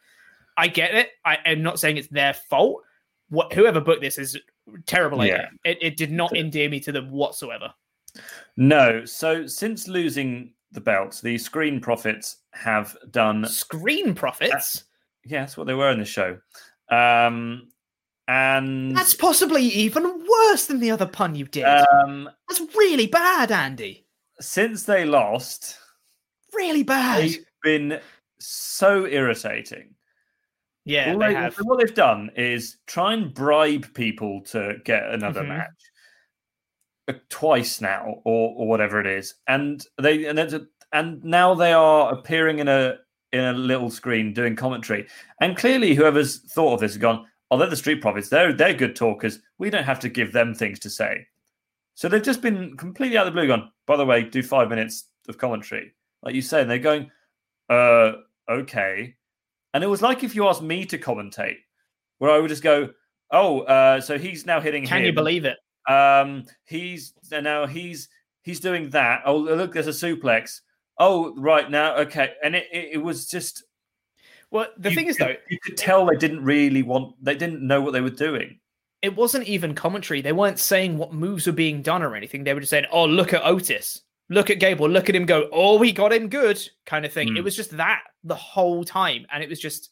I 0.56 0.70
get 0.70 0.96
it. 0.96 1.10
I 1.26 1.38
am 1.46 1.62
not 1.62 1.82
saying 1.82 1.98
it's 1.98 2.08
their 2.08 2.34
fault. 2.34 2.82
What 3.30 3.52
whoever 3.54 3.82
booked 3.82 4.02
this 4.02 4.18
is 4.18 4.38
terrible 4.86 5.22
idea. 5.22 5.50
It, 5.66 5.78
it 5.82 5.98
did 5.98 6.12
not 6.12 6.36
endear 6.36 6.70
me 6.70 6.80
to 6.82 6.92
them 6.92 7.12
whatsoever. 7.12 7.74
No. 8.56 9.06
So 9.06 9.46
since 9.48 9.88
losing 9.88 10.54
the 10.72 10.82
belts, 10.82 11.22
the 11.22 11.38
Screen 11.38 11.80
Profits 11.80 12.38
have 12.54 12.96
done 13.12 13.46
Screen 13.48 14.14
Profits. 14.16 14.84
yeah, 15.26 15.42
that's 15.42 15.58
what 15.58 15.68
they 15.68 15.74
were 15.74 15.92
in 15.92 16.00
the 16.00 16.06
show. 16.06 16.38
Um, 16.90 17.70
and 18.30 18.96
That's 18.96 19.14
possibly 19.14 19.64
even 19.64 20.04
worse 20.04 20.66
than 20.66 20.80
the 20.80 20.92
other 20.92 21.06
pun 21.06 21.36
you 21.36 21.46
did. 21.46 21.64
um, 21.66 22.30
That's 22.50 22.62
really 22.76 23.08
bad, 23.08 23.52
Andy. 23.52 24.06
since 24.42 24.84
they 24.84 25.06
lost, 25.06 25.78
Really 26.54 26.84
bad. 26.84 27.22
they've 27.24 27.46
been 27.64 28.00
so 28.40 29.06
irritating. 29.06 29.96
Yeah, 30.88 31.12
All 31.14 31.20
they 31.20 31.28
they- 31.28 31.34
have. 31.36 31.56
what 31.58 31.80
they've 31.80 31.94
done 31.94 32.32
is 32.38 32.78
try 32.88 33.14
and 33.14 33.34
bribe 33.34 33.94
people 33.94 34.42
to 34.46 34.78
get 34.86 35.04
another 35.14 35.44
Mhm. 35.44 35.48
match 35.50 35.82
uh, 37.10 37.14
twice 37.30 37.82
now, 37.82 38.22
or 38.26 38.54
or 38.58 38.68
whatever 38.68 39.00
it 39.00 39.08
is, 39.08 39.36
and 39.48 39.86
they 40.02 40.26
and 40.26 40.40
a, 40.40 40.66
and 40.94 41.24
now 41.24 41.54
they 41.54 41.74
are 41.74 42.14
appearing 42.14 42.60
in 42.60 42.68
a 42.68 42.98
in 43.34 43.42
a 43.42 43.54
little 43.54 43.90
screen 43.90 44.34
doing 44.34 44.56
commentary, 44.56 45.06
and 45.42 45.58
clearly 45.58 45.94
whoever's 45.94 46.40
thought 46.54 46.76
of 46.76 46.80
this 46.80 46.94
has 46.94 46.98
gone, 46.98 47.26
oh, 47.52 47.58
they're 47.58 47.70
the 47.70 47.76
Street 47.76 48.02
Profits, 48.02 48.30
they're 48.30 48.54
they're 48.54 48.74
good 48.74 48.96
talkers, 48.96 49.40
we 49.58 49.70
don't 49.70 49.84
have 49.84 50.00
to 50.00 50.10
give 50.10 50.32
them 50.32 50.54
things 50.54 50.80
to 50.80 50.90
say, 50.90 51.28
so 51.96 52.08
they've 52.08 52.24
just 52.24 52.42
been 52.42 52.78
completely 52.78 53.18
out 53.18 53.28
of 53.28 53.34
the 53.34 53.38
blue. 53.40 53.48
Gone, 53.48 53.70
by 53.86 53.98
the 53.98 54.06
way, 54.06 54.24
do 54.24 54.42
five 54.42 54.70
minutes 54.70 55.10
of 55.28 55.38
commentary, 55.38 55.94
like 56.24 56.36
you 56.36 56.42
say, 56.42 56.62
and 56.62 56.72
they're 56.72 56.80
going, 56.80 57.12
uh, 57.70 58.14
okay. 58.50 59.16
And 59.78 59.84
it 59.84 59.88
was 59.88 60.02
like 60.02 60.24
if 60.24 60.34
you 60.34 60.48
asked 60.48 60.64
me 60.64 60.86
to 60.86 60.98
commentate, 60.98 61.58
where 62.18 62.32
I 62.32 62.40
would 62.40 62.50
just 62.50 62.64
go, 62.64 62.90
"Oh, 63.30 63.60
uh, 63.62 64.02
so 64.02 64.18
he's 64.18 64.44
now 64.44 64.60
hitting 64.60 64.88
Can 64.88 65.04
you 65.04 65.14
believe 65.14 65.46
it? 65.46 65.58
Um, 65.88 66.46
he's 66.66 67.14
now 67.32 67.68
he's 67.68 68.10
he's 68.42 68.60
doing 68.60 68.90
that. 68.90 69.22
Oh, 69.24 69.38
look, 69.38 69.74
there's 69.74 69.86
a 69.86 69.92
suplex. 69.92 70.62
Oh, 70.98 71.36
right 71.38 71.70
now, 71.70 71.96
okay." 71.98 72.34
And 72.44 72.56
it 72.56 72.66
it, 72.74 72.90
it 72.94 72.98
was 72.98 73.28
just 73.30 73.64
Well, 74.50 74.66
the 74.80 74.92
thing 74.96 75.06
is 75.06 75.18
could- 75.18 75.28
though, 75.28 75.36
you 75.48 75.60
could 75.64 75.78
tell 75.78 76.08
they 76.08 76.16
didn't 76.18 76.44
really 76.44 76.82
want, 76.82 77.16
they 77.24 77.36
didn't 77.36 77.62
know 77.62 77.80
what 77.82 77.94
they 77.94 78.02
were 78.02 78.10
doing. 78.10 78.60
it 79.04 79.16
wasn't 79.16 79.48
even 79.48 79.76
commentary. 79.76 80.22
They 80.22 80.32
weren't 80.34 80.58
saying 80.58 80.98
what 80.98 81.14
moves 81.14 81.46
were 81.46 81.54
being 81.54 81.84
done 81.84 82.02
or 82.02 82.16
anything. 82.16 82.44
They 82.44 82.56
were 82.56 82.62
just 82.62 82.72
saying, 82.72 82.86
"Oh, 82.92 83.06
look 83.06 83.32
at 83.32 83.46
Otis, 83.46 84.02
look 84.30 84.50
at 84.50 84.60
Gable, 84.60 84.90
look 84.90 85.10
at 85.10 85.16
him 85.16 85.26
go. 85.26 85.50
Oh, 85.52 85.78
we 85.78 85.92
got 85.92 86.14
him 86.14 86.30
good," 86.30 86.62
kind 86.86 87.06
of 87.06 87.14
thing. 87.14 87.30
Mm. 87.30 87.38
It 87.38 87.44
was 87.44 87.56
just 87.56 87.76
that 87.78 88.04
the 88.24 88.36
whole 88.36 88.84
time, 88.84 89.26
and 89.32 89.44
it 89.44 89.50
was 89.50 89.60
just, 89.60 89.90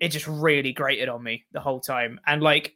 it 0.00 0.08
just 0.08 0.26
really 0.26 0.72
grated 0.72 1.08
on 1.08 1.22
me 1.22 1.44
the 1.52 1.60
whole 1.60 1.80
time. 1.80 2.20
And 2.26 2.42
like, 2.42 2.74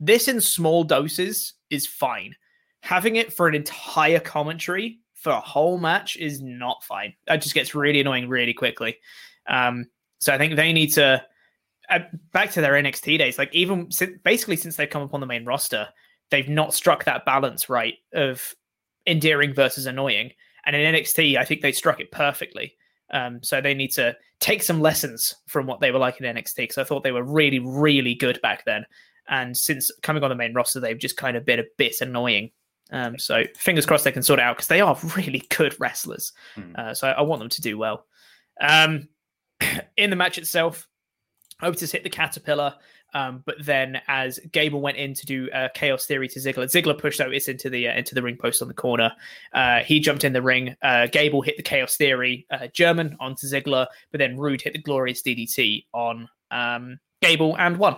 this 0.00 0.28
in 0.28 0.40
small 0.40 0.84
doses 0.84 1.54
is 1.70 1.86
fine. 1.86 2.34
Having 2.80 3.16
it 3.16 3.32
for 3.32 3.48
an 3.48 3.54
entire 3.54 4.20
commentary 4.20 5.00
for 5.14 5.30
a 5.30 5.40
whole 5.40 5.78
match 5.78 6.16
is 6.16 6.40
not 6.40 6.84
fine. 6.84 7.14
That 7.26 7.42
just 7.42 7.54
gets 7.54 7.74
really 7.74 8.00
annoying 8.00 8.28
really 8.28 8.52
quickly. 8.52 8.98
Um, 9.48 9.86
so 10.18 10.32
I 10.32 10.38
think 10.38 10.54
they 10.54 10.72
need 10.72 10.92
to 10.92 11.24
uh, 11.88 12.00
back 12.32 12.50
to 12.52 12.60
their 12.60 12.74
NXT 12.74 13.18
days. 13.18 13.38
Like 13.38 13.54
even 13.54 13.90
since, 13.90 14.18
basically 14.24 14.56
since 14.56 14.76
they've 14.76 14.90
come 14.90 15.02
up 15.02 15.14
on 15.14 15.20
the 15.20 15.26
main 15.26 15.44
roster, 15.44 15.88
they've 16.30 16.48
not 16.48 16.74
struck 16.74 17.04
that 17.04 17.24
balance 17.24 17.68
right 17.68 17.94
of 18.14 18.54
endearing 19.06 19.54
versus 19.54 19.86
annoying. 19.86 20.32
And 20.64 20.74
in 20.74 20.94
NXT, 20.94 21.36
I 21.36 21.44
think 21.44 21.60
they 21.60 21.72
struck 21.72 22.00
it 22.00 22.10
perfectly. 22.10 22.76
Um, 23.12 23.42
so 23.42 23.60
they 23.60 23.74
need 23.74 23.92
to 23.92 24.16
take 24.40 24.62
some 24.62 24.80
lessons 24.80 25.34
from 25.46 25.66
what 25.66 25.80
they 25.80 25.92
were 25.92 25.98
like 25.98 26.20
in 26.20 26.34
NXT 26.34 26.56
because 26.56 26.78
I 26.78 26.84
thought 26.84 27.04
they 27.04 27.12
were 27.12 27.22
really, 27.22 27.60
really 27.60 28.14
good 28.14 28.40
back 28.42 28.64
then. 28.64 28.84
And 29.28 29.56
since 29.56 29.90
coming 30.02 30.22
on 30.22 30.30
the 30.30 30.36
main 30.36 30.54
roster, 30.54 30.80
they've 30.80 30.98
just 30.98 31.16
kind 31.16 31.36
of 31.36 31.44
been 31.44 31.60
a 31.60 31.64
bit 31.76 32.00
annoying. 32.00 32.50
Um, 32.92 33.18
so 33.18 33.44
fingers 33.56 33.86
crossed 33.86 34.04
they 34.04 34.12
can 34.12 34.22
sort 34.22 34.38
it 34.38 34.44
out 34.44 34.56
because 34.56 34.68
they 34.68 34.80
are 34.80 34.96
really 35.16 35.42
good 35.56 35.74
wrestlers. 35.80 36.32
Mm. 36.56 36.76
Uh, 36.76 36.94
so 36.94 37.08
I, 37.08 37.12
I, 37.12 37.22
want 37.22 37.40
them 37.40 37.48
to 37.48 37.60
do 37.60 37.76
well. 37.76 38.06
Um, 38.60 39.08
in 39.96 40.10
the 40.10 40.16
match 40.16 40.38
itself, 40.38 40.86
Otis 41.62 41.90
hit 41.90 42.04
the 42.04 42.10
caterpillar, 42.10 42.74
um, 43.16 43.42
but 43.46 43.56
then 43.64 44.02
as 44.08 44.38
Gable 44.52 44.82
went 44.82 44.98
in 44.98 45.14
to 45.14 45.24
do 45.24 45.50
uh, 45.50 45.68
chaos 45.74 46.04
theory 46.04 46.28
to 46.28 46.38
Ziggler, 46.38 46.66
Ziggler 46.66 46.98
pushed 46.98 47.18
Otis 47.18 47.48
into 47.48 47.70
the 47.70 47.88
uh, 47.88 47.94
into 47.94 48.14
the 48.14 48.20
ring 48.20 48.36
post 48.36 48.60
on 48.60 48.68
the 48.68 48.74
corner. 48.74 49.10
Uh, 49.54 49.78
he 49.78 50.00
jumped 50.00 50.22
in 50.22 50.34
the 50.34 50.42
ring. 50.42 50.76
Uh, 50.82 51.06
Gable 51.06 51.40
hit 51.40 51.56
the 51.56 51.62
chaos 51.62 51.96
theory 51.96 52.46
uh, 52.50 52.66
German 52.74 53.16
onto 53.18 53.46
Ziggler, 53.46 53.86
but 54.12 54.18
then 54.18 54.36
Roode 54.36 54.60
hit 54.60 54.74
the 54.74 54.78
glorious 54.78 55.22
DDT 55.22 55.86
on 55.94 56.28
um, 56.50 56.98
Gable 57.22 57.56
and 57.56 57.78
won. 57.78 57.96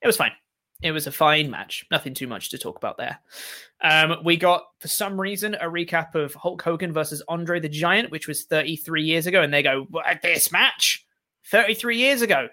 It 0.00 0.06
was 0.06 0.16
fine. 0.16 0.32
It 0.80 0.92
was 0.92 1.06
a 1.06 1.12
fine 1.12 1.50
match. 1.50 1.84
Nothing 1.90 2.14
too 2.14 2.26
much 2.26 2.48
to 2.50 2.58
talk 2.58 2.78
about 2.78 2.96
there. 2.96 3.20
Um, 3.82 4.16
we 4.24 4.36
got, 4.36 4.64
for 4.80 4.88
some 4.88 5.20
reason, 5.20 5.54
a 5.54 5.66
recap 5.66 6.16
of 6.16 6.34
Hulk 6.34 6.60
Hogan 6.62 6.92
versus 6.92 7.22
Andre 7.28 7.60
the 7.60 7.68
Giant, 7.68 8.10
which 8.10 8.26
was 8.26 8.44
33 8.44 9.04
years 9.04 9.28
ago. 9.28 9.42
And 9.42 9.54
they 9.54 9.62
go, 9.62 9.86
this 10.22 10.50
match? 10.50 11.06
33 11.50 11.98
years 11.98 12.22
ago. 12.22 12.48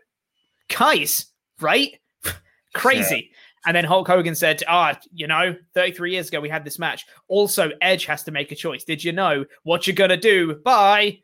Guys, 0.70 1.28
right? 1.60 1.98
Crazy. 2.74 3.30
Yeah. 3.32 3.38
And 3.66 3.76
then 3.76 3.84
Hulk 3.84 4.08
Hogan 4.08 4.36
said, 4.36 4.64
ah, 4.68 4.98
you 5.12 5.28
know, 5.28 5.56
33 5.74 6.14
years 6.14 6.30
ago 6.30 6.40
we 6.40 6.50
had 6.50 6.64
this 6.64 6.80
match. 6.80 7.06
Also, 7.28 7.72
Edge 7.82 8.06
has 8.06 8.24
to 8.24 8.32
make 8.32 8.52
a 8.52 8.56
choice. 8.56 8.84
Did 8.84 9.04
you 9.04 9.12
know 9.12 9.46
what 9.64 9.86
you're 9.86 9.96
going 9.96 10.12
to 10.12 10.18
do? 10.18 10.56
Bye. 10.56 11.20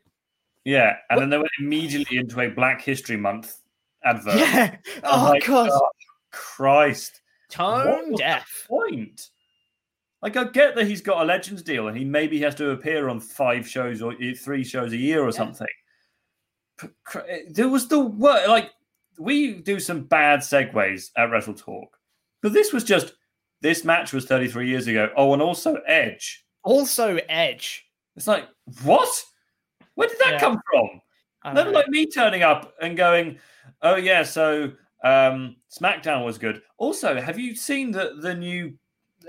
Yeah. 0.64 0.96
And 1.08 1.16
what? 1.16 1.20
then 1.20 1.30
they 1.30 1.38
went 1.38 1.50
immediately 1.58 2.18
into 2.18 2.40
a 2.40 2.48
Black 2.48 2.82
History 2.82 3.16
Month 3.16 3.56
advert. 4.04 4.36
Yeah. 4.36 4.76
Oh, 5.02 5.30
like, 5.30 5.46
God. 5.46 5.70
Oh, 5.72 5.88
Christ. 6.30 7.22
Tone 7.48 8.14
deaf. 8.16 8.66
Point. 8.68 9.30
Like, 10.20 10.36
I 10.36 10.44
get 10.44 10.74
that 10.74 10.86
he's 10.86 11.00
got 11.00 11.22
a 11.22 11.24
Legends 11.24 11.62
deal 11.62 11.88
and 11.88 11.96
he 11.96 12.04
maybe 12.04 12.38
has 12.40 12.54
to 12.56 12.70
appear 12.70 13.08
on 13.08 13.20
five 13.20 13.66
shows 13.66 14.02
or 14.02 14.14
three 14.34 14.64
shows 14.64 14.92
a 14.92 14.96
year 14.96 15.22
or 15.22 15.26
yeah. 15.26 15.30
something 15.30 15.66
there 17.48 17.68
was 17.68 17.88
the 17.88 18.00
word 18.00 18.46
like 18.48 18.70
we 19.18 19.54
do 19.54 19.80
some 19.80 20.04
bad 20.04 20.40
segues 20.40 21.10
at 21.16 21.30
Wrestle 21.30 21.54
Talk, 21.54 21.98
but 22.42 22.52
this 22.52 22.72
was 22.72 22.84
just 22.84 23.14
this 23.60 23.84
match 23.84 24.12
was 24.12 24.26
33 24.26 24.68
years 24.68 24.86
ago. 24.86 25.10
Oh, 25.16 25.32
and 25.32 25.42
also 25.42 25.76
Edge. 25.86 26.44
Also 26.62 27.18
Edge. 27.28 27.86
It's 28.16 28.26
like 28.26 28.46
what? 28.82 29.08
Where 29.94 30.08
did 30.08 30.18
that 30.18 30.32
yeah. 30.32 30.40
come 30.40 30.60
from? 30.70 31.54
Never 31.54 31.70
like 31.70 31.88
me 31.88 32.06
turning 32.06 32.42
up 32.42 32.74
and 32.80 32.96
going, 32.96 33.38
"Oh 33.82 33.96
yeah, 33.96 34.24
so 34.24 34.72
um, 35.04 35.56
SmackDown 35.70 36.24
was 36.24 36.38
good." 36.38 36.62
Also, 36.78 37.20
have 37.20 37.38
you 37.38 37.54
seen 37.54 37.92
that 37.92 38.20
the 38.20 38.34
new 38.34 38.76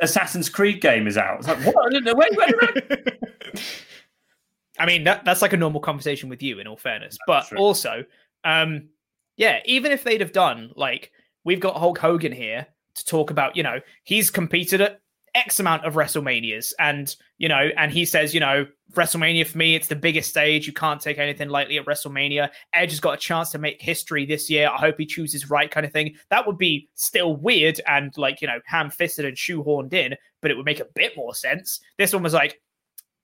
Assassin's 0.01 0.49
Creed 0.49 0.81
game 0.81 1.07
is 1.07 1.17
out? 1.17 1.39
It's 1.39 1.47
like 1.47 1.59
what? 1.59 1.85
I 1.85 1.89
didn't 1.89 2.05
know. 2.05 2.15
Where, 2.15 2.29
where 2.33 2.71
did 2.71 3.17
I 4.79 4.85
mean, 4.85 5.03
that, 5.05 5.25
that's 5.25 5.41
like 5.41 5.53
a 5.53 5.57
normal 5.57 5.81
conversation 5.81 6.29
with 6.29 6.41
you, 6.43 6.59
in 6.59 6.67
all 6.67 6.77
fairness. 6.77 7.17
That's 7.27 7.49
but 7.49 7.49
true. 7.49 7.57
also, 7.57 8.05
um, 8.43 8.89
yeah, 9.37 9.59
even 9.65 9.91
if 9.91 10.03
they'd 10.03 10.21
have 10.21 10.33
done 10.33 10.71
like 10.75 11.11
we've 11.43 11.59
got 11.59 11.77
Hulk 11.77 11.97
Hogan 11.97 12.31
here 12.31 12.67
to 12.95 13.05
talk 13.05 13.31
about, 13.31 13.55
you 13.55 13.63
know, 13.63 13.79
he's 14.03 14.29
competed 14.29 14.81
at 14.81 14.99
X 15.35 15.59
amount 15.59 15.85
of 15.85 15.93
WrestleManias, 15.93 16.73
and 16.79 17.15
you 17.37 17.47
know, 17.47 17.69
and 17.77 17.91
he 17.91 18.05
says, 18.05 18.33
you 18.33 18.39
know, 18.39 18.65
WrestleMania 18.93 19.45
for 19.45 19.57
me, 19.57 19.75
it's 19.75 19.87
the 19.87 19.95
biggest 19.95 20.29
stage. 20.29 20.65
You 20.65 20.73
can't 20.73 20.99
take 20.99 21.19
anything 21.19 21.49
lightly 21.49 21.77
at 21.77 21.85
WrestleMania. 21.85 22.49
Edge 22.73 22.89
has 22.89 22.99
got 22.99 23.13
a 23.13 23.17
chance 23.17 23.51
to 23.51 23.59
make 23.59 23.81
history 23.81 24.25
this 24.25 24.49
year. 24.49 24.67
I 24.67 24.77
hope 24.77 24.95
he 24.97 25.05
chooses 25.05 25.49
right, 25.49 25.69
kind 25.69 25.85
of 25.85 25.93
thing. 25.93 26.15
That 26.29 26.47
would 26.47 26.57
be 26.57 26.89
still 26.95 27.35
weird 27.35 27.79
and 27.87 28.17
like 28.17 28.41
you 28.41 28.47
know, 28.47 28.59
ham 28.65 28.89
fisted 28.89 29.25
and 29.25 29.37
shoehorned 29.37 29.93
in, 29.93 30.15
but 30.41 30.49
it 30.49 30.57
would 30.57 30.65
make 30.65 30.79
a 30.79 30.87
bit 30.95 31.15
more 31.15 31.35
sense. 31.35 31.79
This 31.97 32.13
one 32.13 32.23
was 32.23 32.33
like, 32.33 32.59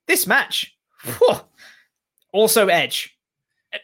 this 0.05 0.27
match 0.27 0.75
also, 2.33 2.67
Edge. 2.67 3.12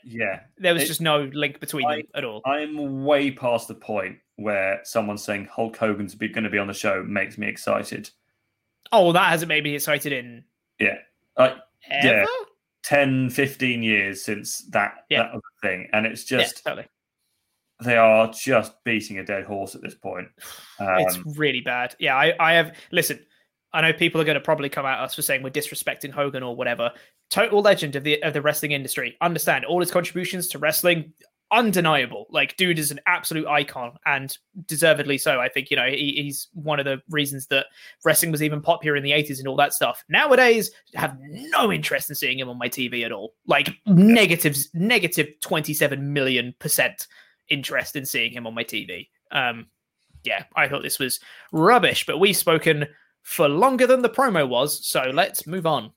Yeah, 0.03 0.41
there 0.57 0.73
was 0.73 0.83
it, 0.83 0.87
just 0.87 1.01
no 1.01 1.29
link 1.33 1.59
between 1.59 1.85
I, 1.85 1.97
them 1.97 2.05
at 2.15 2.23
all. 2.23 2.41
I'm 2.45 3.03
way 3.03 3.31
past 3.31 3.67
the 3.67 3.75
point 3.75 4.17
where 4.35 4.79
someone 4.83 5.17
saying 5.17 5.45
Hulk 5.51 5.75
Hogan's 5.75 6.15
going 6.15 6.43
to 6.43 6.49
be 6.49 6.57
on 6.57 6.67
the 6.67 6.73
show 6.73 7.03
makes 7.03 7.37
me 7.37 7.47
excited. 7.47 8.09
Oh, 8.91 9.11
that 9.11 9.29
hasn't 9.29 9.49
made 9.49 9.63
me 9.63 9.75
excited 9.75 10.13
in 10.13 10.43
yeah, 10.79 10.97
like 11.37 11.57
yeah, 11.89 12.25
10, 12.83 13.29
15 13.29 13.83
years 13.83 14.23
since 14.23 14.59
that 14.69 15.05
yeah. 15.09 15.23
that 15.23 15.35
a 15.35 15.41
thing, 15.61 15.89
and 15.93 16.05
it's 16.05 16.23
just 16.23 16.61
yeah, 16.65 16.69
totally. 16.71 16.87
They 17.83 17.95
are 17.95 18.31
just 18.31 18.83
beating 18.83 19.19
a 19.19 19.25
dead 19.25 19.45
horse 19.45 19.75
at 19.75 19.81
this 19.81 19.95
point. 19.95 20.27
Um, 20.81 20.99
it's 20.99 21.19
really 21.37 21.59
bad. 21.59 21.93
Yeah, 21.99 22.15
I, 22.15 22.33
I 22.39 22.53
have 22.53 22.73
listen. 22.91 23.19
I 23.73 23.81
know 23.81 23.93
people 23.93 24.19
are 24.19 24.25
going 24.25 24.35
to 24.35 24.41
probably 24.41 24.69
come 24.69 24.85
at 24.85 24.99
us 24.99 25.15
for 25.15 25.21
saying 25.21 25.43
we're 25.43 25.51
disrespecting 25.51 26.11
Hogan 26.11 26.43
or 26.43 26.55
whatever. 26.55 26.91
Total 27.29 27.61
legend 27.61 27.95
of 27.95 28.03
the 28.03 28.21
of 28.23 28.33
the 28.33 28.41
wrestling 28.41 28.71
industry. 28.71 29.15
Understand 29.21 29.65
all 29.65 29.79
his 29.79 29.91
contributions 29.91 30.47
to 30.49 30.59
wrestling, 30.59 31.13
undeniable. 31.51 32.25
Like, 32.29 32.57
dude 32.57 32.79
is 32.79 32.91
an 32.91 32.99
absolute 33.05 33.47
icon 33.47 33.97
and 34.05 34.35
deservedly 34.65 35.17
so. 35.17 35.39
I 35.39 35.49
think 35.49 35.69
you 35.69 35.77
know 35.77 35.87
he, 35.87 36.13
he's 36.15 36.47
one 36.53 36.79
of 36.79 36.85
the 36.85 37.01
reasons 37.09 37.47
that 37.47 37.67
wrestling 38.03 38.31
was 38.31 38.41
even 38.41 38.61
popular 38.61 38.95
in 38.95 39.03
the 39.03 39.11
eighties 39.11 39.39
and 39.39 39.47
all 39.47 39.55
that 39.57 39.73
stuff. 39.73 40.03
Nowadays, 40.09 40.71
I 40.97 41.01
have 41.01 41.17
no 41.21 41.71
interest 41.71 42.09
in 42.09 42.15
seeing 42.15 42.39
him 42.39 42.49
on 42.49 42.57
my 42.57 42.69
TV 42.69 43.05
at 43.05 43.11
all. 43.11 43.33
Like 43.45 43.69
negatives, 43.85 44.69
negative 44.73 45.27
twenty 45.41 45.73
seven 45.73 46.13
million 46.13 46.55
percent 46.59 47.07
interest 47.49 47.95
in 47.95 48.05
seeing 48.05 48.31
him 48.31 48.47
on 48.47 48.55
my 48.55 48.63
TV. 48.63 49.09
Um, 49.31 49.67
yeah, 50.23 50.43
I 50.55 50.67
thought 50.67 50.83
this 50.83 50.99
was 50.99 51.19
rubbish. 51.51 52.05
But 52.05 52.17
we've 52.17 52.35
spoken 52.35 52.87
for 53.23 53.47
longer 53.47 53.87
than 53.87 54.01
the 54.01 54.09
promo 54.09 54.47
was. 54.47 54.85
So 54.87 55.03
let's 55.13 55.45
move 55.45 55.65
on. 55.65 55.91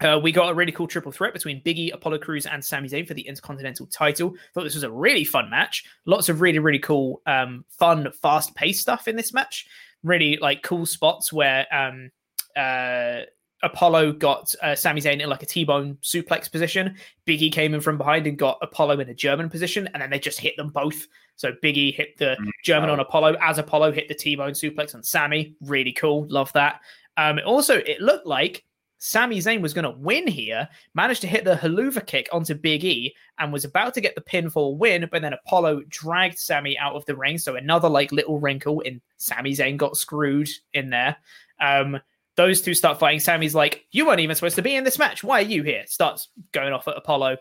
Uh, 0.00 0.18
we 0.18 0.32
got 0.32 0.50
a 0.50 0.54
really 0.54 0.72
cool 0.72 0.88
triple 0.88 1.12
threat 1.12 1.32
between 1.32 1.62
Biggie, 1.62 1.94
Apollo 1.94 2.18
Crews, 2.18 2.46
and 2.46 2.64
Sami 2.64 2.88
Zayn 2.88 3.06
for 3.06 3.14
the 3.14 3.26
Intercontinental 3.26 3.86
title. 3.86 4.34
Thought 4.52 4.64
this 4.64 4.74
was 4.74 4.82
a 4.82 4.90
really 4.90 5.24
fun 5.24 5.48
match. 5.48 5.84
Lots 6.06 6.28
of 6.28 6.40
really, 6.40 6.58
really 6.58 6.80
cool, 6.80 7.22
um, 7.26 7.64
fun, 7.68 8.10
fast 8.20 8.54
paced 8.56 8.82
stuff 8.82 9.06
in 9.06 9.14
this 9.14 9.32
match. 9.32 9.66
Really 10.02 10.38
like 10.38 10.62
cool 10.62 10.86
spots 10.86 11.32
where 11.32 11.72
um, 11.72 12.10
uh, 12.56 13.20
Apollo 13.62 14.12
got 14.14 14.54
uh, 14.62 14.74
Sami 14.74 15.00
Zayn 15.00 15.20
in 15.20 15.28
like 15.28 15.42
a 15.42 15.46
T-bone 15.46 15.96
suplex 16.02 16.50
position. 16.50 16.96
Biggie 17.26 17.52
came 17.52 17.74
in 17.74 17.80
from 17.80 17.96
behind 17.96 18.26
and 18.26 18.36
got 18.36 18.58
Apollo 18.60 19.00
in 19.00 19.08
a 19.08 19.14
German 19.14 19.48
position, 19.48 19.88
and 19.94 20.02
then 20.02 20.10
they 20.10 20.18
just 20.18 20.40
hit 20.40 20.56
them 20.56 20.70
both. 20.70 21.06
So 21.36 21.52
Biggie 21.62 21.94
hit 21.94 22.18
the 22.18 22.36
mm, 22.40 22.50
German 22.64 22.90
on 22.90 23.00
Apollo 23.00 23.36
as 23.40 23.58
Apollo 23.58 23.92
hit 23.92 24.08
the 24.08 24.14
T-bone 24.14 24.52
suplex 24.52 24.94
on 24.94 25.02
Sami. 25.02 25.54
Really 25.60 25.92
cool, 25.92 26.26
love 26.28 26.52
that. 26.54 26.80
Um, 27.16 27.40
also, 27.46 27.76
it 27.76 28.00
looked 28.00 28.26
like 28.26 28.64
Sami 28.98 29.38
Zayn 29.38 29.60
was 29.60 29.74
going 29.74 29.84
to 29.84 29.98
win 29.98 30.28
here, 30.28 30.68
managed 30.94 31.22
to 31.22 31.26
hit 31.26 31.44
the 31.44 31.56
Helluva 31.56 32.06
kick 32.06 32.28
onto 32.30 32.54
Big 32.54 32.84
E, 32.84 33.14
and 33.38 33.52
was 33.52 33.64
about 33.64 33.94
to 33.94 34.00
get 34.00 34.14
the 34.14 34.20
pinfall 34.20 34.76
win, 34.76 35.08
but 35.10 35.22
then 35.22 35.32
Apollo 35.32 35.82
dragged 35.88 36.38
Sami 36.38 36.78
out 36.78 36.94
of 36.94 37.04
the 37.06 37.16
ring. 37.16 37.36
So 37.36 37.56
another 37.56 37.88
like 37.88 38.12
little 38.12 38.38
wrinkle 38.38 38.80
in 38.80 39.00
Sami 39.16 39.52
Zayn 39.52 39.76
got 39.76 39.96
screwed 39.96 40.48
in 40.72 40.90
there. 40.90 41.16
Um, 41.60 41.98
those 42.36 42.62
two 42.62 42.74
start 42.74 42.98
fighting. 42.98 43.20
Sami's 43.20 43.54
like, 43.54 43.84
You 43.90 44.06
weren't 44.06 44.20
even 44.20 44.34
supposed 44.36 44.56
to 44.56 44.62
be 44.62 44.74
in 44.74 44.84
this 44.84 44.98
match. 44.98 45.22
Why 45.22 45.40
are 45.40 45.44
you 45.44 45.62
here? 45.62 45.84
Starts 45.86 46.28
going 46.52 46.72
off 46.72 46.88
at 46.88 46.96
Apollo. 46.96 47.36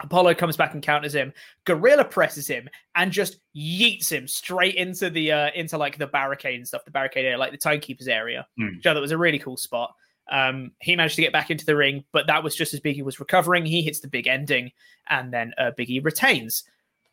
Apollo 0.00 0.34
comes 0.34 0.56
back 0.56 0.74
and 0.74 0.82
counters 0.82 1.14
him. 1.14 1.32
Gorilla 1.64 2.04
presses 2.04 2.48
him 2.48 2.68
and 2.96 3.12
just 3.12 3.36
yeets 3.56 4.10
him 4.10 4.26
straight 4.26 4.74
into 4.74 5.08
the 5.08 5.30
uh 5.30 5.50
into 5.54 5.78
like 5.78 5.98
the 5.98 6.06
barricade 6.06 6.56
and 6.56 6.66
stuff, 6.66 6.84
the 6.84 6.90
barricade 6.90 7.24
area, 7.24 7.38
like 7.38 7.52
the 7.52 7.58
timekeepers 7.58 8.08
area. 8.08 8.46
Mm. 8.60 8.82
So 8.82 8.92
that 8.92 9.00
was 9.00 9.12
a 9.12 9.18
really 9.18 9.38
cool 9.38 9.56
spot. 9.56 9.94
Um, 10.32 10.72
he 10.80 10.96
managed 10.96 11.16
to 11.16 11.22
get 11.22 11.32
back 11.34 11.50
into 11.50 11.66
the 11.66 11.76
ring, 11.76 12.02
but 12.12 12.26
that 12.28 12.42
was 12.42 12.56
just 12.56 12.72
as 12.72 12.80
Biggie 12.80 13.04
was 13.04 13.20
recovering. 13.20 13.66
He 13.66 13.82
hits 13.82 14.00
the 14.00 14.08
big 14.08 14.26
ending, 14.26 14.72
and 15.10 15.32
then 15.32 15.52
uh, 15.58 15.70
Biggie 15.78 16.02
retains. 16.02 16.64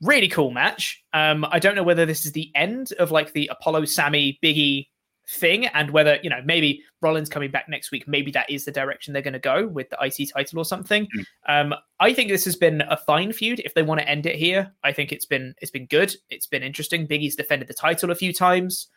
really 0.02 0.30
cool 0.30 0.50
match. 0.50 1.04
Um, 1.14 1.46
I 1.52 1.60
don't 1.60 1.76
know 1.76 1.84
whether 1.84 2.06
this 2.06 2.26
is 2.26 2.32
the 2.32 2.50
end 2.56 2.94
of 2.94 3.12
like 3.12 3.34
the 3.34 3.48
Apollo 3.52 3.86
Sami 3.86 4.40
Biggie 4.42 4.88
thing 5.32 5.66
and 5.68 5.92
whether 5.92 6.20
you 6.24 6.30
know 6.30 6.42
maybe 6.44 6.84
Rollins 7.02 7.30
coming 7.30 7.52
back 7.52 7.70
next 7.70 7.92
week 7.92 8.08
maybe 8.08 8.32
that 8.32 8.50
is 8.50 8.66
the 8.66 8.72
direction 8.72 9.14
they're 9.14 9.22
going 9.22 9.34
to 9.34 9.40
go 9.40 9.66
with 9.66 9.90
the 9.90 9.98
IC 10.02 10.34
title 10.34 10.60
or 10.60 10.66
something. 10.66 11.08
Mm. 11.08 11.26
um 11.48 11.74
I 12.00 12.14
think 12.14 12.30
this 12.30 12.46
has 12.46 12.56
been 12.56 12.82
a 12.82 12.98
fine 12.98 13.32
feud. 13.32 13.62
If 13.62 13.74
they 13.74 13.82
want 13.82 14.02
to 14.02 14.10
end 14.10 14.26
it 14.26 14.36
here 14.36 14.72
I 14.84 14.92
think 14.92 15.12
it's 15.12 15.26
been 15.26 15.56
it's 15.62 15.72
been 15.72 15.86
good. 15.86 16.14
It's 16.30 16.48
been 16.48 16.64
interesting. 16.64 17.06
Big 17.06 17.24
E's 17.24 17.36
defended 17.36 17.70
the 17.70 17.74
title 17.74 18.12
a 18.12 18.16
few 18.16 18.34
times. 18.34 18.88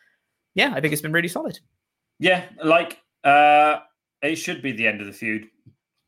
Yeah 0.55 0.73
I 0.75 0.81
think 0.81 0.91
it's 0.91 1.01
been 1.01 1.13
really 1.13 1.29
solid. 1.29 1.59
Yeah 2.19 2.43
like 2.63 2.99
uh 3.23 3.77
it 4.21 4.35
should 4.35 4.61
be 4.61 4.73
the 4.73 4.87
end 4.87 4.99
of 5.01 5.07
the 5.07 5.13
feud 5.13 5.47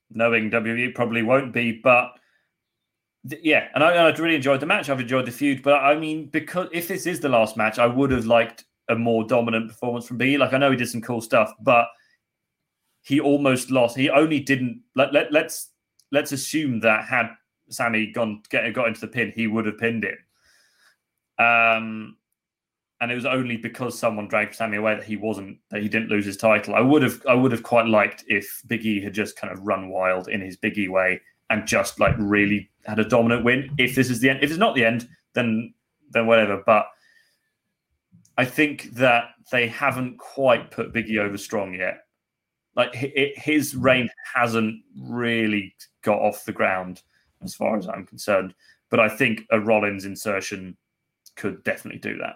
knowing 0.09 0.51
WWE 0.51 0.93
probably 0.93 1.23
won't 1.23 1.53
be 1.53 1.71
but 1.71 2.17
yeah, 3.41 3.67
and 3.73 3.83
I, 3.83 3.93
I 3.93 4.09
really 4.15 4.35
enjoyed 4.35 4.59
the 4.59 4.65
match. 4.65 4.89
I've 4.89 5.01
enjoyed 5.01 5.25
the 5.25 5.31
feud, 5.31 5.61
but 5.61 5.83
I 5.83 5.97
mean, 5.97 6.27
because 6.27 6.69
if 6.71 6.87
this 6.87 7.05
is 7.05 7.19
the 7.19 7.27
last 7.27 7.57
match, 7.57 7.77
I 7.77 7.85
would 7.85 8.11
have 8.11 8.25
liked 8.25 8.63
a 8.89 8.95
more 8.95 9.25
dominant 9.25 9.69
performance 9.69 10.07
from 10.07 10.17
B. 10.17 10.37
Like 10.37 10.53
I 10.53 10.57
know 10.57 10.71
he 10.71 10.77
did 10.77 10.89
some 10.89 11.01
cool 11.01 11.21
stuff, 11.21 11.51
but 11.61 11.87
he 13.01 13.19
almost 13.19 13.71
lost. 13.71 13.95
He 13.95 14.09
only 14.09 14.39
didn't. 14.39 14.81
Let, 14.95 15.13
let 15.13 15.31
let's 15.31 15.71
let's 16.11 16.31
assume 16.31 16.79
that 16.81 17.05
had 17.05 17.29
Sami 17.69 18.11
gone 18.11 18.41
get 18.49 18.71
got 18.73 18.87
into 18.87 19.01
the 19.01 19.07
pin, 19.07 19.31
he 19.35 19.47
would 19.47 19.65
have 19.65 19.77
pinned 19.77 20.05
him. 20.05 20.17
Um, 21.39 22.17
and 22.99 23.11
it 23.11 23.15
was 23.15 23.25
only 23.25 23.57
because 23.57 23.97
someone 23.97 24.27
dragged 24.27 24.55
Sami 24.55 24.77
away 24.77 24.95
that 24.95 25.03
he 25.03 25.17
wasn't 25.17 25.57
that 25.69 25.81
he 25.81 25.89
didn't 25.89 26.09
lose 26.09 26.25
his 26.25 26.37
title. 26.37 26.75
I 26.75 26.81
would 26.81 27.03
have 27.03 27.21
I 27.27 27.33
would 27.33 27.51
have 27.51 27.63
quite 27.63 27.85
liked 27.85 28.23
if 28.27 28.61
Biggie 28.67 29.03
had 29.03 29.13
just 29.13 29.37
kind 29.37 29.53
of 29.53 29.65
run 29.65 29.89
wild 29.89 30.27
in 30.27 30.41
his 30.41 30.57
Biggie 30.57 30.89
way 30.89 31.21
and 31.49 31.67
just 31.67 31.99
like 31.99 32.15
really 32.17 32.69
had 32.85 32.99
a 32.99 33.07
dominant 33.07 33.43
win. 33.43 33.73
If 33.77 33.95
this 33.95 34.09
is 34.09 34.19
the 34.19 34.29
end, 34.29 34.39
if 34.43 34.49
it's 34.49 34.59
not 34.59 34.75
the 34.75 34.85
end, 34.85 35.07
then 35.33 35.73
then 36.09 36.25
whatever. 36.25 36.63
But 36.65 36.87
I 38.37 38.45
think 38.45 38.93
that 38.93 39.31
they 39.51 39.67
haven't 39.67 40.17
quite 40.19 40.71
put 40.71 40.93
Biggie 40.93 41.17
over 41.17 41.37
strong 41.37 41.73
yet. 41.73 42.03
Like 42.75 42.93
his 42.93 43.75
reign 43.75 44.07
hasn't 44.35 44.81
really 44.95 45.73
got 46.03 46.19
off 46.19 46.45
the 46.45 46.53
ground, 46.53 47.01
as 47.43 47.55
far 47.55 47.75
as 47.75 47.87
I'm 47.87 48.05
concerned. 48.05 48.53
But 48.91 48.99
I 48.99 49.09
think 49.09 49.41
a 49.51 49.59
Rollins 49.59 50.05
insertion 50.05 50.77
could 51.35 51.63
definitely 51.63 51.99
do 51.99 52.17
that. 52.19 52.35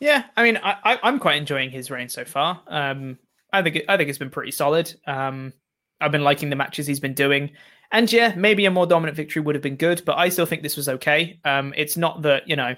Yeah, 0.00 0.24
I 0.36 0.42
mean, 0.42 0.58
I, 0.62 0.98
am 1.02 1.18
quite 1.18 1.36
enjoying 1.36 1.70
his 1.70 1.90
reign 1.90 2.08
so 2.08 2.24
far. 2.24 2.62
Um, 2.68 3.18
I 3.52 3.62
think 3.62 3.76
it, 3.76 3.84
I 3.86 3.98
think 3.98 4.08
it's 4.08 4.18
been 4.18 4.30
pretty 4.30 4.50
solid. 4.50 4.92
Um, 5.06 5.52
I've 6.00 6.12
been 6.12 6.24
liking 6.24 6.48
the 6.48 6.56
matches 6.56 6.86
he's 6.86 7.00
been 7.00 7.14
doing, 7.14 7.50
and 7.92 8.10
yeah, 8.10 8.34
maybe 8.34 8.64
a 8.64 8.70
more 8.70 8.86
dominant 8.86 9.16
victory 9.16 9.42
would 9.42 9.54
have 9.54 9.62
been 9.62 9.76
good, 9.76 10.02
but 10.06 10.16
I 10.16 10.30
still 10.30 10.46
think 10.46 10.62
this 10.62 10.76
was 10.76 10.88
okay. 10.88 11.38
Um, 11.44 11.74
it's 11.76 11.98
not 11.98 12.22
that 12.22 12.48
you 12.48 12.56
know 12.56 12.74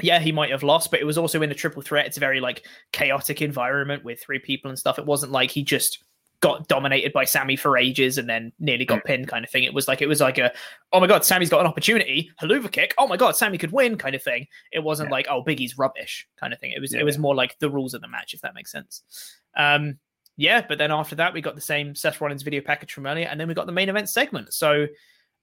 yeah, 0.00 0.18
he 0.18 0.32
might 0.32 0.50
have 0.50 0.62
lost, 0.62 0.90
but 0.90 1.00
it 1.00 1.04
was 1.04 1.18
also 1.18 1.42
in 1.42 1.50
a 1.50 1.54
triple 1.54 1.82
threat. 1.82 2.06
It's 2.06 2.16
a 2.16 2.20
very 2.20 2.40
like 2.40 2.66
chaotic 2.92 3.42
environment 3.42 4.04
with 4.04 4.20
three 4.20 4.38
people 4.38 4.68
and 4.70 4.78
stuff. 4.78 4.98
It 4.98 5.06
wasn't 5.06 5.32
like 5.32 5.50
he 5.50 5.62
just 5.62 6.04
got 6.40 6.68
dominated 6.68 7.12
by 7.12 7.24
Sami 7.24 7.56
for 7.56 7.76
ages 7.76 8.16
and 8.16 8.28
then 8.28 8.52
nearly 8.60 8.84
got 8.84 9.00
mm. 9.00 9.04
pinned 9.04 9.28
kind 9.28 9.44
of 9.44 9.50
thing. 9.50 9.64
It 9.64 9.74
was 9.74 9.88
like 9.88 10.00
it 10.00 10.06
was 10.06 10.20
like 10.20 10.38
a 10.38 10.52
oh 10.92 11.00
my 11.00 11.06
god, 11.06 11.24
Sami's 11.24 11.50
got 11.50 11.60
an 11.60 11.66
opportunity, 11.66 12.30
Helluva 12.40 12.70
kick. 12.70 12.94
Oh 12.96 13.08
my 13.08 13.16
god, 13.16 13.36
Sami 13.36 13.58
could 13.58 13.72
win 13.72 13.98
kind 13.98 14.14
of 14.14 14.22
thing. 14.22 14.46
It 14.72 14.80
wasn't 14.80 15.08
yeah. 15.08 15.14
like 15.14 15.26
oh 15.28 15.42
Big 15.42 15.60
E's 15.60 15.76
rubbish 15.76 16.28
kind 16.38 16.52
of 16.52 16.60
thing. 16.60 16.72
It 16.72 16.80
was 16.80 16.92
yeah. 16.92 17.00
it 17.00 17.04
was 17.04 17.18
more 17.18 17.34
like 17.34 17.58
the 17.58 17.70
rules 17.70 17.94
of 17.94 18.00
the 18.00 18.08
match 18.08 18.34
if 18.34 18.40
that 18.42 18.54
makes 18.54 18.70
sense. 18.70 19.02
Um 19.56 19.98
yeah, 20.36 20.64
but 20.66 20.78
then 20.78 20.92
after 20.92 21.16
that 21.16 21.34
we 21.34 21.40
got 21.40 21.56
the 21.56 21.60
same 21.60 21.96
Seth 21.96 22.20
Rollins 22.20 22.44
video 22.44 22.60
package 22.60 22.92
from 22.92 23.06
earlier 23.06 23.26
and 23.26 23.40
then 23.40 23.48
we 23.48 23.54
got 23.54 23.66
the 23.66 23.72
main 23.72 23.88
event 23.88 24.08
segment. 24.08 24.54
So 24.54 24.86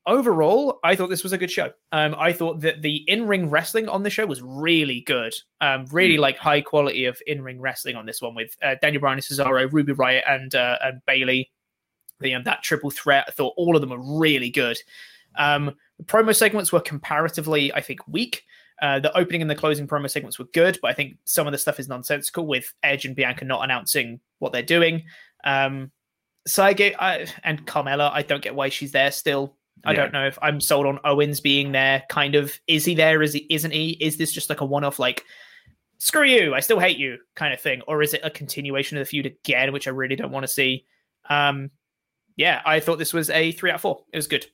overall, 0.08 0.80
I 0.84 0.96
thought 0.96 1.10
this 1.10 1.24
was 1.24 1.34
a 1.34 1.38
good 1.38 1.52
show. 1.52 1.72
Um, 1.92 2.16
I 2.18 2.34
thought 2.34 2.62
that 2.62 2.82
the 2.82 2.98
in-ring 3.08 3.50
wrestling 3.50 3.90
on 3.90 4.04
the 4.04 4.10
show 4.10 4.26
was 4.26 4.42
really 4.42 5.02
good. 5.02 5.34
Um, 5.62 5.86
really 5.92 6.18
mm. 6.18 6.20
like 6.20 6.38
high 6.38 6.62
quality 6.62 7.06
of 7.06 7.20
in-ring 7.28 7.60
wrestling 7.60 7.96
on 7.96 8.06
this 8.06 8.22
one 8.22 8.36
with 8.36 8.56
uh, 8.64 8.76
Daniel 8.82 9.02
Bryan, 9.02 9.18
and 9.18 9.24
Cesaro, 9.24 9.72
Ruby 9.72 9.94
Riott, 9.94 10.30
and 10.30 10.56
uh, 10.56 10.78
and 10.84 11.02
Bayley. 11.06 11.52
The, 12.22 12.34
um, 12.34 12.44
that 12.44 12.64
triple 12.64 12.92
threat, 12.92 13.26
I 13.28 13.32
thought 13.32 13.54
all 13.58 13.76
of 13.76 13.82
them 13.82 13.90
were 13.90 14.20
really 14.20 14.50
good. 14.50 14.78
Um, 15.38 15.76
the 15.98 16.06
promo 16.06 16.34
segments 16.34 16.72
were 16.72 16.80
comparatively, 16.80 17.74
I 17.74 17.82
think, 17.82 18.08
weak. 18.08 18.44
Uh, 18.82 19.00
the 19.00 19.16
opening 19.18 19.42
and 19.42 19.52
the 19.52 19.56
closing 19.56 19.88
promo 19.88 20.10
segments 20.10 20.40
were 20.40 20.46
good, 20.54 20.80
but 20.82 20.92
I 20.92 20.94
think 20.94 21.18
some 21.26 21.48
of 21.48 21.52
the 21.52 21.58
stuff 21.58 21.80
is 21.80 21.88
nonsensical 21.88 22.48
with 22.48 22.74
Edge 22.84 23.06
and 23.06 23.16
Bianca 23.16 23.46
not 23.46 23.64
announcing 23.64 24.20
what 24.40 24.54
they're 24.54 24.64
doing. 24.64 25.04
Um, 25.44 25.92
so 26.48 26.64
I 26.64 26.74
get, 26.74 27.02
I, 27.02 27.28
and 27.44 27.66
Carmella, 27.66 28.12
I 28.12 28.22
don't 28.22 28.42
get 28.42 28.56
why 28.56 28.70
she's 28.70 28.92
there 28.92 29.12
still. 29.12 29.58
I 29.84 29.92
yeah. 29.92 29.98
don't 29.98 30.14
know 30.14 30.26
if 30.26 30.40
I'm 30.42 30.62
sold 30.62 30.86
on 30.86 31.00
Owens 31.04 31.42
being 31.42 31.72
there. 31.72 32.04
Kind 32.10 32.36
of, 32.36 32.60
is 32.68 32.86
he 32.86 32.96
there? 32.96 33.22
Is 33.22 33.34
he? 33.34 33.46
Isn't 33.50 33.72
he? 33.72 33.92
Is 34.02 34.18
this 34.18 34.32
just 34.32 34.50
like 34.50 34.62
a 34.62 34.66
one-off, 34.66 35.00
like 35.00 35.26
screw 35.98 36.24
you, 36.24 36.54
I 36.54 36.60
still 36.60 36.80
hate 36.80 36.98
you 36.98 37.18
kind 37.36 37.54
of 37.54 37.60
thing, 37.60 37.82
or 37.88 38.02
is 38.02 38.14
it 38.14 38.22
a 38.24 38.30
continuation 38.30 38.98
of 38.98 39.02
the 39.02 39.10
feud 39.10 39.26
again, 39.26 39.72
which 39.72 39.88
I 39.88 39.92
really 39.92 40.16
don't 40.16 40.32
want 40.32 40.44
to 40.44 40.52
see? 40.52 40.86
Um, 41.30 41.72
yeah, 42.36 42.62
I 42.66 42.80
thought 42.80 43.00
this 43.00 43.14
was 43.14 43.30
a 43.30 43.52
three 43.54 43.72
out 43.72 43.76
of 43.76 43.82
four. 43.82 44.04
It 44.12 44.18
was 44.18 44.28
good. 44.28 44.46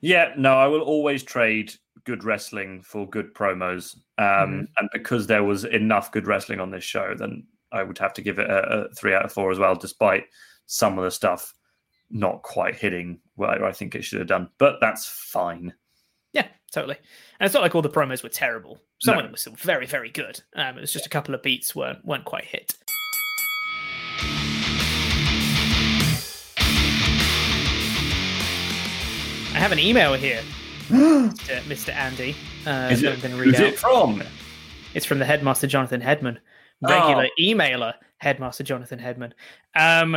Yeah, 0.00 0.32
no, 0.36 0.54
I 0.56 0.66
will 0.66 0.82
always 0.82 1.22
trade 1.22 1.72
good 2.04 2.24
wrestling 2.24 2.82
for 2.82 3.08
good 3.08 3.34
promos, 3.34 3.96
um, 4.18 4.24
mm-hmm. 4.24 4.64
and 4.76 4.88
because 4.92 5.26
there 5.26 5.44
was 5.44 5.64
enough 5.64 6.12
good 6.12 6.26
wrestling 6.26 6.60
on 6.60 6.70
this 6.70 6.84
show, 6.84 7.14
then 7.16 7.46
I 7.72 7.82
would 7.82 7.98
have 7.98 8.14
to 8.14 8.22
give 8.22 8.38
it 8.38 8.48
a, 8.48 8.84
a 8.84 8.94
three 8.94 9.14
out 9.14 9.24
of 9.24 9.32
four 9.32 9.50
as 9.50 9.58
well, 9.58 9.74
despite 9.74 10.24
some 10.66 10.98
of 10.98 11.04
the 11.04 11.10
stuff 11.10 11.52
not 12.10 12.42
quite 12.42 12.76
hitting 12.76 13.20
where 13.36 13.64
I 13.64 13.72
think 13.72 13.94
it 13.94 14.04
should 14.04 14.18
have 14.18 14.28
done, 14.28 14.48
but 14.58 14.76
that's 14.80 15.06
fine. 15.06 15.72
Yeah, 16.32 16.46
totally. 16.72 16.96
And 17.38 17.46
it's 17.46 17.54
not 17.54 17.62
like 17.62 17.74
all 17.74 17.82
the 17.82 17.88
promos 17.88 18.22
were 18.22 18.28
terrible. 18.28 18.80
Some 18.98 19.14
no. 19.14 19.20
of 19.20 19.24
them 19.24 19.32
were 19.32 19.38
still 19.38 19.54
very, 19.54 19.86
very 19.86 20.10
good. 20.10 20.40
Um, 20.54 20.76
it 20.76 20.80
was 20.80 20.92
just 20.92 21.06
a 21.06 21.10
couple 21.10 21.34
of 21.34 21.42
beats 21.42 21.74
weren't 21.74 22.04
weren't 22.04 22.24
quite 22.24 22.44
hit. 22.44 22.76
I 29.52 29.58
have 29.62 29.72
an 29.72 29.80
email 29.80 30.14
here 30.14 30.42
Mr. 30.90 31.94
Andy. 31.94 32.34
Uh, 32.66 32.88
is 32.90 33.04
it, 33.04 33.18
who's 33.20 33.54
out. 33.54 33.60
it 33.62 33.78
from? 33.78 34.24
It's 34.92 35.06
from 35.06 35.20
the 35.20 35.24
headmaster, 35.24 35.68
Jonathan 35.68 36.00
Hedman, 36.00 36.38
regular 36.82 37.26
oh. 37.26 37.40
emailer, 37.40 37.94
headmaster 38.18 38.64
Jonathan 38.64 38.98
Hedman. 38.98 39.32
Um, 39.76 40.16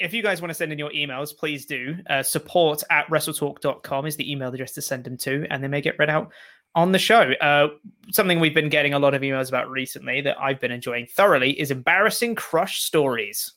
if 0.00 0.12
you 0.12 0.22
guys 0.22 0.40
want 0.40 0.50
to 0.50 0.54
send 0.54 0.72
in 0.72 0.78
your 0.78 0.90
emails, 0.90 1.36
please 1.36 1.66
do. 1.66 1.96
Uh, 2.08 2.22
support 2.22 2.82
at 2.90 3.06
wrestletalk.com 3.08 4.06
is 4.06 4.16
the 4.16 4.30
email 4.30 4.52
address 4.52 4.72
to 4.72 4.82
send 4.82 5.04
them 5.04 5.16
to, 5.18 5.46
and 5.50 5.62
they 5.62 5.68
may 5.68 5.80
get 5.80 5.98
read 5.98 6.10
out 6.10 6.32
on 6.74 6.92
the 6.92 6.98
show. 6.98 7.32
Uh, 7.40 7.68
something 8.10 8.40
we've 8.40 8.54
been 8.54 8.68
getting 8.68 8.94
a 8.94 8.98
lot 8.98 9.14
of 9.14 9.22
emails 9.22 9.48
about 9.48 9.70
recently 9.70 10.20
that 10.22 10.40
I've 10.40 10.60
been 10.60 10.72
enjoying 10.72 11.06
thoroughly 11.06 11.58
is 11.58 11.70
embarrassing 11.70 12.34
crush 12.34 12.82
stories. 12.82 13.52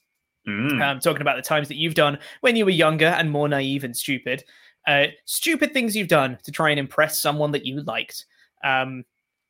Mm. 0.48 0.82
Um, 0.82 1.00
talking 1.00 1.22
about 1.22 1.36
the 1.36 1.42
times 1.42 1.68
that 1.68 1.76
you've 1.76 1.96
done 1.96 2.20
when 2.40 2.56
you 2.56 2.64
were 2.64 2.72
younger 2.72 3.08
and 3.08 3.30
more 3.30 3.50
naive 3.50 3.84
and 3.84 3.98
stupid. 3.98 4.46
Uh, 4.88 5.08
stupid 5.26 5.74
things 5.74 5.94
you've 5.94 6.08
done 6.08 6.38
to 6.44 6.52
try 6.52 6.70
and 6.70 6.80
impress 6.80 7.20
someone 7.20 7.52
that 7.52 7.66
you 7.66 7.82
liked. 7.82 8.26
Um, 8.64 9.04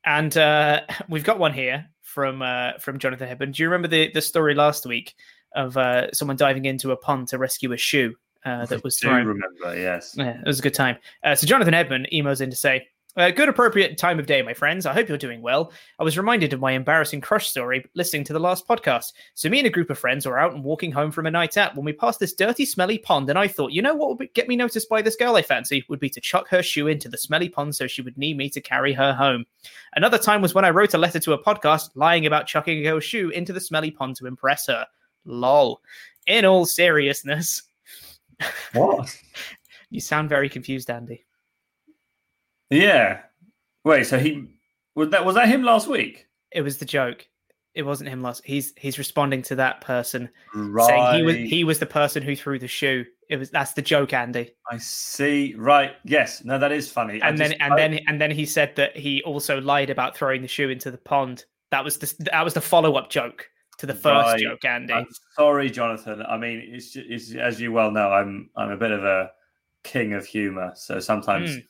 and 0.04 0.36
uh, 0.36 0.80
we've 1.08 1.22
got 1.22 1.38
one 1.38 1.52
here 1.52 1.86
from 2.02 2.42
uh, 2.42 2.78
from 2.80 2.98
Jonathan 2.98 3.28
Hepburn. 3.28 3.52
Do 3.52 3.62
you 3.62 3.68
remember 3.68 3.86
the, 3.86 4.10
the 4.12 4.22
story 4.22 4.54
last 4.54 4.86
week 4.86 5.14
of 5.54 5.76
uh, 5.76 6.12
someone 6.12 6.36
diving 6.36 6.64
into 6.64 6.92
a 6.92 6.96
pond 6.96 7.28
to 7.28 7.38
rescue 7.38 7.72
a 7.72 7.76
shoe 7.76 8.14
uh, 8.44 8.66
that 8.66 8.84
was 8.84 8.98
thrown. 8.98 9.14
I 9.14 9.22
do 9.22 9.28
remember, 9.28 9.76
yes. 9.76 10.14
Yeah, 10.16 10.40
it 10.40 10.46
was 10.46 10.58
a 10.58 10.62
good 10.62 10.74
time. 10.74 10.96
Uh, 11.22 11.34
so 11.34 11.46
Jonathan 11.46 11.74
Edmond 11.74 12.08
emails 12.12 12.40
in 12.40 12.50
to 12.50 12.56
say, 12.56 12.88
uh, 13.18 13.32
good 13.32 13.48
appropriate 13.48 13.98
time 13.98 14.20
of 14.20 14.26
day, 14.26 14.42
my 14.42 14.54
friends. 14.54 14.86
I 14.86 14.92
hope 14.92 15.08
you're 15.08 15.18
doing 15.18 15.42
well. 15.42 15.72
I 15.98 16.04
was 16.04 16.16
reminded 16.16 16.52
of 16.52 16.60
my 16.60 16.70
embarrassing 16.72 17.20
crush 17.20 17.48
story 17.48 17.84
listening 17.94 18.22
to 18.24 18.32
the 18.32 18.38
last 18.38 18.68
podcast. 18.68 19.12
So, 19.34 19.48
me 19.48 19.58
and 19.58 19.66
a 19.66 19.70
group 19.70 19.90
of 19.90 19.98
friends 19.98 20.24
were 20.24 20.38
out 20.38 20.54
and 20.54 20.62
walking 20.62 20.92
home 20.92 21.10
from 21.10 21.26
a 21.26 21.30
night 21.30 21.56
out 21.56 21.74
when 21.74 21.84
we 21.84 21.92
passed 21.92 22.20
this 22.20 22.32
dirty, 22.32 22.64
smelly 22.64 22.96
pond. 22.96 23.28
And 23.28 23.36
I 23.36 23.48
thought, 23.48 23.72
you 23.72 23.82
know 23.82 23.94
what 23.94 24.18
would 24.18 24.32
get 24.34 24.46
me 24.46 24.54
noticed 24.54 24.88
by 24.88 25.02
this 25.02 25.16
girl 25.16 25.34
I 25.34 25.42
fancy 25.42 25.84
would 25.88 25.98
be 25.98 26.10
to 26.10 26.20
chuck 26.20 26.46
her 26.50 26.62
shoe 26.62 26.86
into 26.86 27.08
the 27.08 27.18
smelly 27.18 27.48
pond 27.48 27.74
so 27.74 27.88
she 27.88 28.02
would 28.02 28.16
need 28.16 28.36
me 28.36 28.50
to 28.50 28.60
carry 28.60 28.92
her 28.92 29.12
home. 29.12 29.46
Another 29.94 30.18
time 30.18 30.40
was 30.40 30.54
when 30.54 30.64
I 30.64 30.70
wrote 30.70 30.94
a 30.94 30.98
letter 30.98 31.18
to 31.18 31.32
a 31.32 31.42
podcast 31.42 31.90
lying 31.96 32.24
about 32.24 32.46
chucking 32.46 32.78
a 32.78 32.82
girl's 32.82 33.04
shoe 33.04 33.30
into 33.30 33.52
the 33.52 33.60
smelly 33.60 33.90
pond 33.90 34.14
to 34.16 34.26
impress 34.26 34.68
her. 34.68 34.86
Lol. 35.24 35.80
In 36.26 36.44
all 36.44 36.66
seriousness. 36.66 37.62
What? 38.72 39.16
you 39.90 40.00
sound 40.00 40.28
very 40.28 40.48
confused, 40.48 40.90
Andy. 40.90 41.24
Yeah. 42.70 43.20
Wait, 43.84 44.06
so 44.06 44.18
he 44.18 44.46
was 44.94 45.10
that 45.10 45.24
was 45.24 45.36
that 45.36 45.48
him 45.48 45.62
last 45.62 45.88
week? 45.88 46.26
It 46.52 46.62
was 46.62 46.78
the 46.78 46.84
joke. 46.84 47.26
It 47.74 47.82
wasn't 47.82 48.10
him 48.10 48.22
last. 48.22 48.42
He's 48.44 48.72
he's 48.76 48.98
responding 48.98 49.42
to 49.42 49.56
that 49.56 49.80
person 49.80 50.28
right. 50.54 50.86
saying 50.86 51.14
he 51.14 51.22
was 51.22 51.36
he 51.36 51.64
was 51.64 51.78
the 51.78 51.86
person 51.86 52.22
who 52.22 52.34
threw 52.34 52.58
the 52.58 52.68
shoe. 52.68 53.04
It 53.30 53.36
was 53.36 53.50
that's 53.50 53.72
the 53.72 53.82
joke, 53.82 54.12
Andy. 54.12 54.50
I 54.70 54.78
see. 54.78 55.54
Right. 55.56 55.92
Yes. 56.04 56.44
No, 56.44 56.58
that 56.58 56.72
is 56.72 56.90
funny. 56.90 57.20
And 57.20 57.22
I 57.22 57.36
then 57.36 57.50
just, 57.50 57.62
and 57.62 57.72
I... 57.74 57.76
then 57.76 58.00
and 58.06 58.20
then 58.20 58.30
he 58.30 58.44
said 58.44 58.74
that 58.76 58.96
he 58.96 59.22
also 59.22 59.60
lied 59.60 59.90
about 59.90 60.16
throwing 60.16 60.42
the 60.42 60.48
shoe 60.48 60.68
into 60.68 60.90
the 60.90 60.98
pond. 60.98 61.44
That 61.70 61.84
was 61.84 61.98
the 61.98 62.12
that 62.32 62.42
was 62.42 62.54
the 62.54 62.60
follow 62.60 62.96
up 62.96 63.10
joke 63.10 63.48
to 63.78 63.86
the 63.86 63.94
first 63.94 64.32
right. 64.32 64.40
joke, 64.40 64.64
Andy. 64.64 64.92
I'm 64.92 65.06
sorry, 65.36 65.70
Jonathan. 65.70 66.22
I 66.22 66.36
mean, 66.36 66.62
it's, 66.66 66.96
it's, 66.96 67.34
as 67.34 67.60
you 67.60 67.72
well 67.72 67.90
know, 67.90 68.10
I'm 68.10 68.50
I'm 68.56 68.70
a 68.70 68.76
bit 68.76 68.90
of 68.90 69.04
a 69.04 69.30
king 69.84 70.12
of 70.12 70.26
humor, 70.26 70.72
so 70.74 71.00
sometimes 71.00 71.50
mm. 71.50 71.64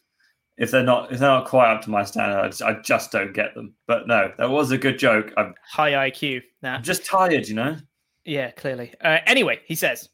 if 0.56 0.70
they're 0.70 0.82
not 0.82 1.12
if 1.12 1.20
they're 1.20 1.28
not 1.28 1.46
quite 1.46 1.72
up 1.72 1.82
to 1.82 1.90
my 1.90 2.04
standard, 2.04 2.38
I 2.38 2.48
just, 2.48 2.62
I 2.62 2.80
just 2.82 3.12
don't 3.12 3.34
get 3.34 3.54
them. 3.54 3.74
But 3.86 4.09
no, 4.09 4.32
that 4.38 4.50
was 4.50 4.70
a 4.70 4.78
good 4.78 4.98
joke. 4.98 5.32
I'm 5.36 5.54
High 5.70 6.11
IQ. 6.11 6.42
Nah. 6.62 6.76
I'm 6.76 6.82
just 6.82 7.04
tired, 7.04 7.46
you 7.46 7.54
know. 7.54 7.76
Yeah, 8.24 8.50
clearly. 8.50 8.92
Uh, 9.02 9.18
anyway, 9.26 9.61
he 9.64 9.74
says, 9.74 10.09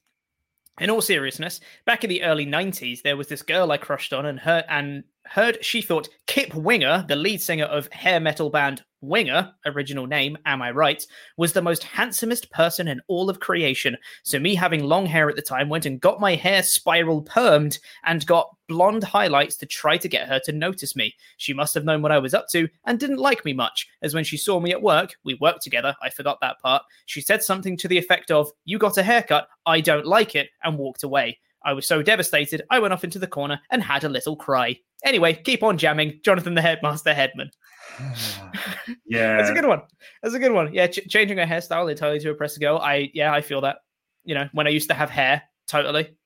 in 0.79 0.91
all 0.91 1.01
seriousness, 1.01 1.61
back 1.85 2.05
in 2.05 2.11
the 2.11 2.25
early 2.25 2.47
'90s, 2.47 3.03
there 3.03 3.17
was 3.17 3.29
this 3.29 3.43
girl 3.43 3.71
I 3.71 3.77
crushed 3.77 4.13
on, 4.13 4.27
and 4.27 4.41
her 4.41 4.65
and 4.69 5.05
heard 5.27 5.65
she 5.65 5.83
thought 5.83 6.09
Kip 6.27 6.55
Winger, 6.55 7.05
the 7.09 7.17
lead 7.17 7.41
singer 7.41 7.65
of 7.65 7.93
hair 7.93 8.21
metal 8.21 8.51
band 8.51 8.83
Winger, 9.05 9.53
original 9.67 10.07
name, 10.07 10.37
am 10.47 10.63
I 10.63 10.71
right, 10.71 11.05
was 11.37 11.53
the 11.53 11.63
most 11.63 11.85
handsomest 11.85 12.51
person 12.51 12.89
in 12.89 13.01
all 13.07 13.29
of 13.29 13.41
creation. 13.41 13.97
So 14.23 14.39
me 14.39 14.55
having 14.55 14.85
long 14.85 15.07
hair 15.07 15.29
at 15.29 15.37
the 15.37 15.43
time 15.43 15.69
went 15.69 15.87
and 15.87 16.01
got 16.01 16.21
my 16.21 16.35
hair 16.35 16.63
spiral 16.63 17.23
permed 17.23 17.79
and 18.05 18.25
got 18.25 18.57
blonde 18.67 19.05
highlights 19.05 19.57
to 19.57 19.67
try 19.67 19.99
to 19.99 20.09
get 20.09 20.29
her 20.29 20.41
to 20.45 20.53
notice 20.53 20.97
me. 20.97 21.15
She 21.37 21.53
must 21.53 21.75
have 21.75 21.85
known 21.85 22.01
what 22.01 22.13
I 22.13 22.19
was 22.19 22.35
up 22.35 22.49
to 22.53 22.69
and 22.87 22.99
didn't 22.99 23.19
like 23.19 23.45
me 23.45 23.53
much, 23.53 23.87
as 24.03 24.15
when 24.15 24.25
she 24.25 24.37
saw 24.37 24.59
me 24.59 24.73
at 24.73 24.83
work, 24.83 25.17
we 25.25 25.35
worked 25.35 25.63
together, 25.63 25.95
I 26.03 26.09
forgot 26.11 26.41
that 26.41 26.61
part, 26.61 26.83
she 27.07 27.21
said 27.21 27.43
something 27.43 27.77
to 27.79 27.89
the 27.89 27.99
effect 27.99 28.31
of, 28.31 28.51
You 28.65 28.79
got 28.79 28.99
a 28.99 29.03
haircut, 29.03 29.49
I 29.67 29.81
don't 29.81 30.07
like 30.07 30.35
it, 30.35 30.49
and 30.63 30.79
walked 30.79 31.03
away. 31.03 31.39
I 31.65 31.73
was 31.73 31.87
so 31.87 32.03
devastated, 32.03 32.63
I 32.71 32.79
went 32.79 32.93
off 32.93 33.05
into 33.05 33.19
the 33.19 33.27
corner 33.27 33.61
and 33.71 33.83
had 33.83 34.05
a 34.05 34.09
little 34.09 34.37
cry. 34.37 34.79
Anyway, 35.05 35.35
keep 35.35 35.63
on 35.63 35.79
jamming, 35.79 36.21
Jonathan 36.25 36.55
the 36.55 36.63
Headmaster 36.63 37.15
Headman. 37.15 37.51
yeah, 39.07 39.37
that's 39.37 39.51
a 39.51 39.55
good 39.55 39.67
one. 39.67 39.83
That's 40.23 40.35
a 40.35 40.39
good 40.39 40.53
one. 40.53 40.73
Yeah, 40.73 40.87
ch- 40.87 41.09
changing 41.09 41.39
a 41.39 41.47
hairstyle 41.47 41.91
entirely 41.91 42.21
to 42.21 42.31
oppress 42.31 42.57
a 42.57 42.59
press 42.61 42.69
girl. 42.69 42.79
I 42.79 43.11
yeah, 43.15 43.33
I 43.33 43.41
feel 43.41 43.61
that. 43.63 43.79
You 44.25 44.35
know, 44.35 44.49
when 44.53 44.67
I 44.67 44.71
used 44.71 44.89
to 44.89 44.95
have 44.95 45.11
hair, 45.11 45.43
totally. 45.67 46.17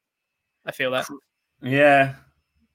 I 0.65 0.73
feel 0.73 0.93
that. 0.93 1.07
Yeah. 1.63 2.15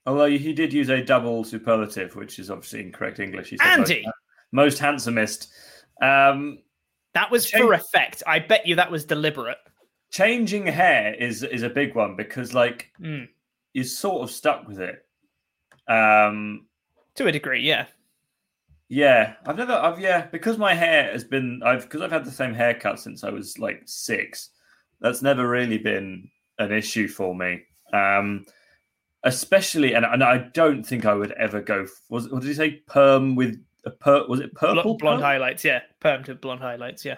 Although 0.05 0.26
he 0.26 0.51
did 0.51 0.74
use 0.74 0.89
a 0.89 1.01
double 1.01 1.43
superlative, 1.43 2.16
which 2.16 2.39
is 2.39 2.49
obviously 2.49 2.82
incorrect 2.82 3.20
English. 3.20 3.49
He 3.49 3.57
said 3.57 3.68
Andy, 3.68 4.03
most, 4.03 4.16
most 4.51 4.80
handsomest. 4.80 5.47
Um, 6.01 6.59
that 7.14 7.32
was 7.32 7.45
change, 7.45 7.64
for 7.64 7.74
effect. 7.74 8.22
I 8.28 8.39
bet 8.39 8.68
you 8.68 8.76
that 8.76 8.91
was 8.91 9.05
deliberate. 9.05 9.57
Changing 10.14 10.68
hair 10.68 11.16
is 11.16 11.41
is 11.41 11.64
a 11.64 11.70
big 11.70 11.95
one 11.95 12.16
because, 12.16 12.53
like, 12.53 12.91
mm. 13.01 13.28
you're 13.74 13.84
sort 13.84 14.22
of 14.22 14.30
stuck 14.30 14.68
with 14.68 14.80
it. 14.80 15.03
Um, 15.88 16.68
to 17.16 17.26
a 17.26 17.32
degree, 17.32 17.61
yeah. 17.61 17.88
Yeah, 18.89 19.34
I've 19.47 19.57
never, 19.57 19.74
I've 19.74 19.99
yeah, 19.99 20.28
because 20.28 20.59
my 20.59 20.76
hair 20.76 21.11
has 21.11 21.24
been, 21.24 21.64
I've 21.66 21.82
because 21.82 22.01
I've 22.01 22.11
had 22.11 22.26
the 22.26 22.32
same 22.32 22.53
haircut 22.53 22.99
since 22.99 23.24
I 23.24 23.32
was 23.32 23.57
like 23.57 23.82
six. 23.86 24.51
That's 25.01 25.24
never 25.24 25.47
really 25.47 25.80
been 25.80 26.30
an 26.59 26.72
issue 26.72 27.07
for 27.07 27.34
me. 27.34 27.64
Um, 27.91 28.45
especially, 29.24 29.93
and, 29.95 30.05
and 30.05 30.24
I 30.24 30.49
don't 30.53 30.84
think 30.84 31.05
I 31.05 31.16
would 31.16 31.32
ever 31.32 31.59
go. 31.59 31.88
Was 32.09 32.30
what 32.30 32.43
did 32.43 32.49
he 32.49 32.53
say? 32.53 32.84
Perm 32.86 33.36
with 33.36 33.59
a 33.84 33.89
per? 33.89 34.28
Was 34.28 34.41
it 34.41 34.53
purple? 34.53 34.95
blonde 34.95 35.22
perm? 35.22 35.22
highlights, 35.22 35.66
yeah. 35.66 35.82
Perm 35.99 36.24
to 36.26 36.36
blonde 36.36 36.61
highlights, 36.61 37.03
yeah. 37.03 37.18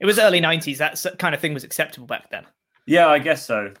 It 0.00 0.06
was 0.06 0.18
early 0.18 0.40
'90s. 0.40 0.78
That 0.78 1.18
kind 1.18 1.34
of 1.34 1.40
thing 1.40 1.54
was 1.54 1.64
acceptable 1.64 2.06
back 2.06 2.30
then. 2.30 2.46
Yeah, 2.86 3.08
I 3.08 3.18
guess 3.18 3.44
so. 3.44 3.72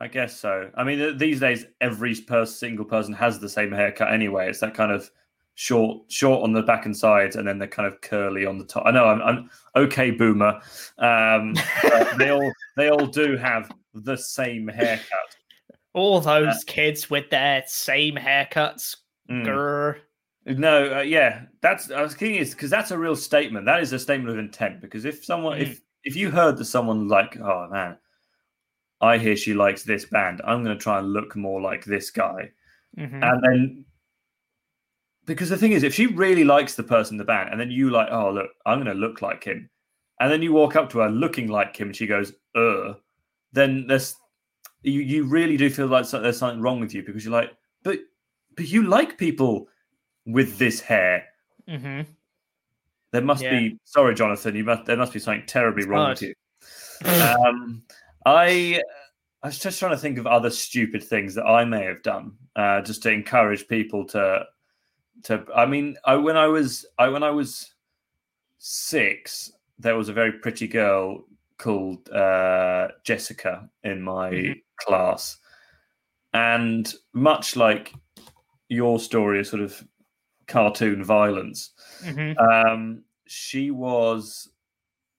I 0.00 0.08
guess 0.08 0.38
so. 0.38 0.70
I 0.74 0.84
mean, 0.84 1.18
these 1.18 1.40
days, 1.40 1.66
every 1.80 2.14
single 2.14 2.84
person 2.84 3.12
has 3.14 3.38
the 3.38 3.48
same 3.48 3.72
haircut 3.72 4.12
anyway. 4.12 4.48
It's 4.48 4.60
that 4.60 4.74
kind 4.74 4.92
of 4.92 5.10
short, 5.54 6.02
short 6.06 6.44
on 6.44 6.52
the 6.52 6.62
back 6.62 6.86
and 6.86 6.96
sides, 6.96 7.34
and 7.34 7.46
then 7.46 7.58
they're 7.58 7.66
kind 7.66 7.92
of 7.92 8.00
curly 8.00 8.46
on 8.46 8.58
the 8.58 8.64
top. 8.64 8.84
I 8.86 8.92
know 8.92 9.06
I'm, 9.06 9.20
I'm 9.22 9.50
okay, 9.74 10.12
boomer. 10.12 10.60
Um, 10.98 11.54
they 12.18 12.30
all 12.30 12.52
they 12.76 12.90
all 12.90 13.06
do 13.06 13.36
have 13.36 13.72
the 13.92 14.16
same 14.16 14.68
haircut. 14.68 15.36
All 15.94 16.20
those 16.20 16.54
uh, 16.54 16.60
kids 16.66 17.10
with 17.10 17.28
their 17.30 17.64
same 17.66 18.14
haircuts. 18.14 18.96
Mm. 19.28 19.46
Grr. 19.46 19.96
No, 20.48 20.98
uh, 20.98 21.00
yeah, 21.02 21.42
that's 21.60 21.90
I 21.90 22.00
was 22.00 22.14
thinking 22.14 22.40
is 22.40 22.54
because 22.54 22.70
that's 22.70 22.90
a 22.90 22.98
real 22.98 23.16
statement. 23.16 23.66
That 23.66 23.82
is 23.82 23.92
a 23.92 23.98
statement 23.98 24.30
of 24.30 24.38
intent. 24.38 24.80
Because 24.80 25.04
if 25.04 25.24
someone, 25.24 25.58
mm. 25.58 25.62
if 25.62 25.80
if 26.04 26.16
you 26.16 26.30
heard 26.30 26.56
that 26.56 26.64
someone 26.64 27.06
like, 27.08 27.38
oh 27.38 27.68
man, 27.70 27.98
I 29.00 29.18
hear 29.18 29.36
she 29.36 29.52
likes 29.52 29.82
this 29.82 30.06
band, 30.06 30.40
I'm 30.44 30.64
going 30.64 30.76
to 30.76 30.82
try 30.82 30.98
and 30.98 31.12
look 31.12 31.36
more 31.36 31.60
like 31.60 31.84
this 31.84 32.10
guy, 32.10 32.50
mm-hmm. 32.96 33.22
and 33.22 33.44
then 33.44 33.84
because 35.26 35.50
the 35.50 35.58
thing 35.58 35.72
is, 35.72 35.82
if 35.82 35.92
she 35.92 36.06
really 36.06 36.44
likes 36.44 36.74
the 36.74 36.82
person 36.82 37.14
in 37.14 37.18
the 37.18 37.24
band, 37.24 37.50
and 37.50 37.60
then 37.60 37.70
you 37.70 37.90
like, 37.90 38.08
oh 38.10 38.30
look, 38.30 38.50
I'm 38.64 38.82
going 38.82 38.94
to 38.94 39.00
look 39.00 39.20
like 39.20 39.44
him, 39.44 39.68
and 40.20 40.32
then 40.32 40.40
you 40.40 40.54
walk 40.54 40.76
up 40.76 40.88
to 40.90 41.00
her 41.00 41.10
looking 41.10 41.48
like 41.48 41.76
him, 41.76 41.88
and 41.88 41.96
she 41.96 42.06
goes, 42.06 42.32
uh, 42.54 42.94
then 43.52 43.86
there's 43.86 44.16
you 44.82 45.00
you 45.00 45.24
really 45.24 45.58
do 45.58 45.68
feel 45.68 45.88
like 45.88 46.08
there's 46.08 46.38
something 46.38 46.62
wrong 46.62 46.80
with 46.80 46.94
you 46.94 47.02
because 47.02 47.24
you're 47.24 47.32
like, 47.32 47.52
but 47.82 47.98
but 48.56 48.68
you 48.68 48.84
like 48.84 49.18
people 49.18 49.68
with 50.28 50.58
this 50.58 50.80
hair. 50.80 51.24
Mm-hmm. 51.68 52.02
There 53.10 53.22
must 53.22 53.42
Yeah. 53.42 53.58
be 53.58 53.78
sorry, 53.84 54.14
Jonathan. 54.14 54.54
You 54.54 54.64
must 54.64 54.84
there 54.84 54.96
must 54.96 55.12
be 55.14 55.18
something 55.18 55.46
terribly 55.46 55.82
It's 55.82 55.88
wrong 55.88 56.04
hard. 56.14 56.20
with 56.20 56.34
you. 57.04 57.10
um, 57.10 57.82
I 58.26 58.80
I 59.42 59.46
was 59.48 59.58
just 59.58 59.78
trying 59.78 59.92
to 59.92 59.98
think 59.98 60.18
of 60.18 60.26
other 60.26 60.50
stupid 60.50 61.02
things 61.02 61.34
that 61.36 61.46
I 61.46 61.64
may 61.64 61.84
have 61.84 62.02
done, 62.02 62.32
uh, 62.56 62.82
just 62.82 63.02
to 63.04 63.10
encourage 63.10 63.66
people 63.68 64.04
to 64.08 64.44
to. 65.24 65.44
I 65.54 65.64
mean, 65.66 65.96
I 66.04 66.16
when 66.16 66.36
I 66.36 66.46
was 66.48 66.84
I 66.98 67.08
when 67.08 67.22
I 67.22 67.30
was 67.30 67.72
six, 68.58 69.52
there 69.78 69.96
was 69.96 70.08
a 70.08 70.12
very 70.12 70.32
pretty 70.32 70.68
girl 70.68 71.24
called 71.56 72.08
uh, 72.10 72.88
Jessica 73.04 73.68
in 73.84 74.02
my 74.02 74.30
Mhm. 74.30 74.62
class, 74.76 75.38
and 76.34 76.92
much 77.14 77.56
like 77.56 77.94
your 78.68 78.98
story 79.00 79.40
of 79.40 79.46
sort 79.46 79.62
of 79.62 79.82
cartoon 80.48 81.04
violence, 81.04 81.70
Mhm. 82.02 82.36
um, 82.40 83.04
she 83.26 83.70
was. 83.70 84.48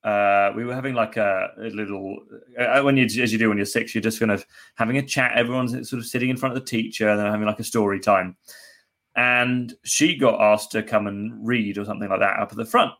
Uh, 0.02 0.50
we 0.56 0.64
were 0.64 0.74
having 0.74 0.94
like 0.94 1.18
a, 1.18 1.50
a 1.58 1.68
little 1.70 2.16
uh, 2.58 2.80
when 2.82 2.96
you 2.96 3.04
as 3.04 3.32
you 3.32 3.38
do 3.38 3.48
when 3.50 3.58
you're 3.58 3.66
six, 3.66 3.94
you're 3.94 4.00
just 4.02 4.18
kind 4.18 4.30
of 4.32 4.44
having 4.76 4.96
a 4.98 5.02
chat. 5.02 5.32
Everyone's 5.36 5.72
sort 5.90 6.00
of 6.00 6.06
sitting 6.06 6.30
in 6.30 6.36
front 6.38 6.56
of 6.56 6.60
the 6.62 6.66
teacher 6.66 7.08
and 7.10 7.18
then 7.20 7.26
having 7.30 7.46
like 7.46 7.60
a 7.60 7.64
story 7.64 8.00
time. 8.00 8.36
And 9.16 9.74
she 9.84 10.16
got 10.16 10.40
asked 10.40 10.70
to 10.72 10.82
come 10.82 11.06
and 11.06 11.46
read 11.46 11.76
or 11.76 11.84
something 11.84 12.08
like 12.08 12.20
that 12.20 12.38
up 12.38 12.50
at 12.50 12.56
the 12.56 12.64
front. 12.64 12.92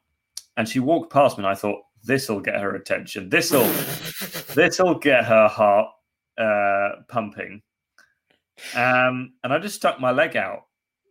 And 0.59 0.69
she 0.69 0.79
walked 0.81 1.11
past 1.13 1.39
me, 1.39 1.45
and 1.45 1.51
I 1.51 1.55
thought 1.55 1.81
this'll 2.05 2.41
get 2.41 2.61
her 2.61 2.75
attention. 2.75 3.31
This'll 3.31 3.65
this'll 4.55 4.99
get 4.99 5.25
her 5.25 5.49
heart 5.49 5.89
uh, 6.37 7.03
pumping. 7.09 7.63
Um, 8.75 9.33
and 9.43 9.55
I 9.55 9.59
just 9.59 9.77
stuck 9.77 10.01
my 10.01 10.11
leg 10.11 10.37
out, 10.37 10.65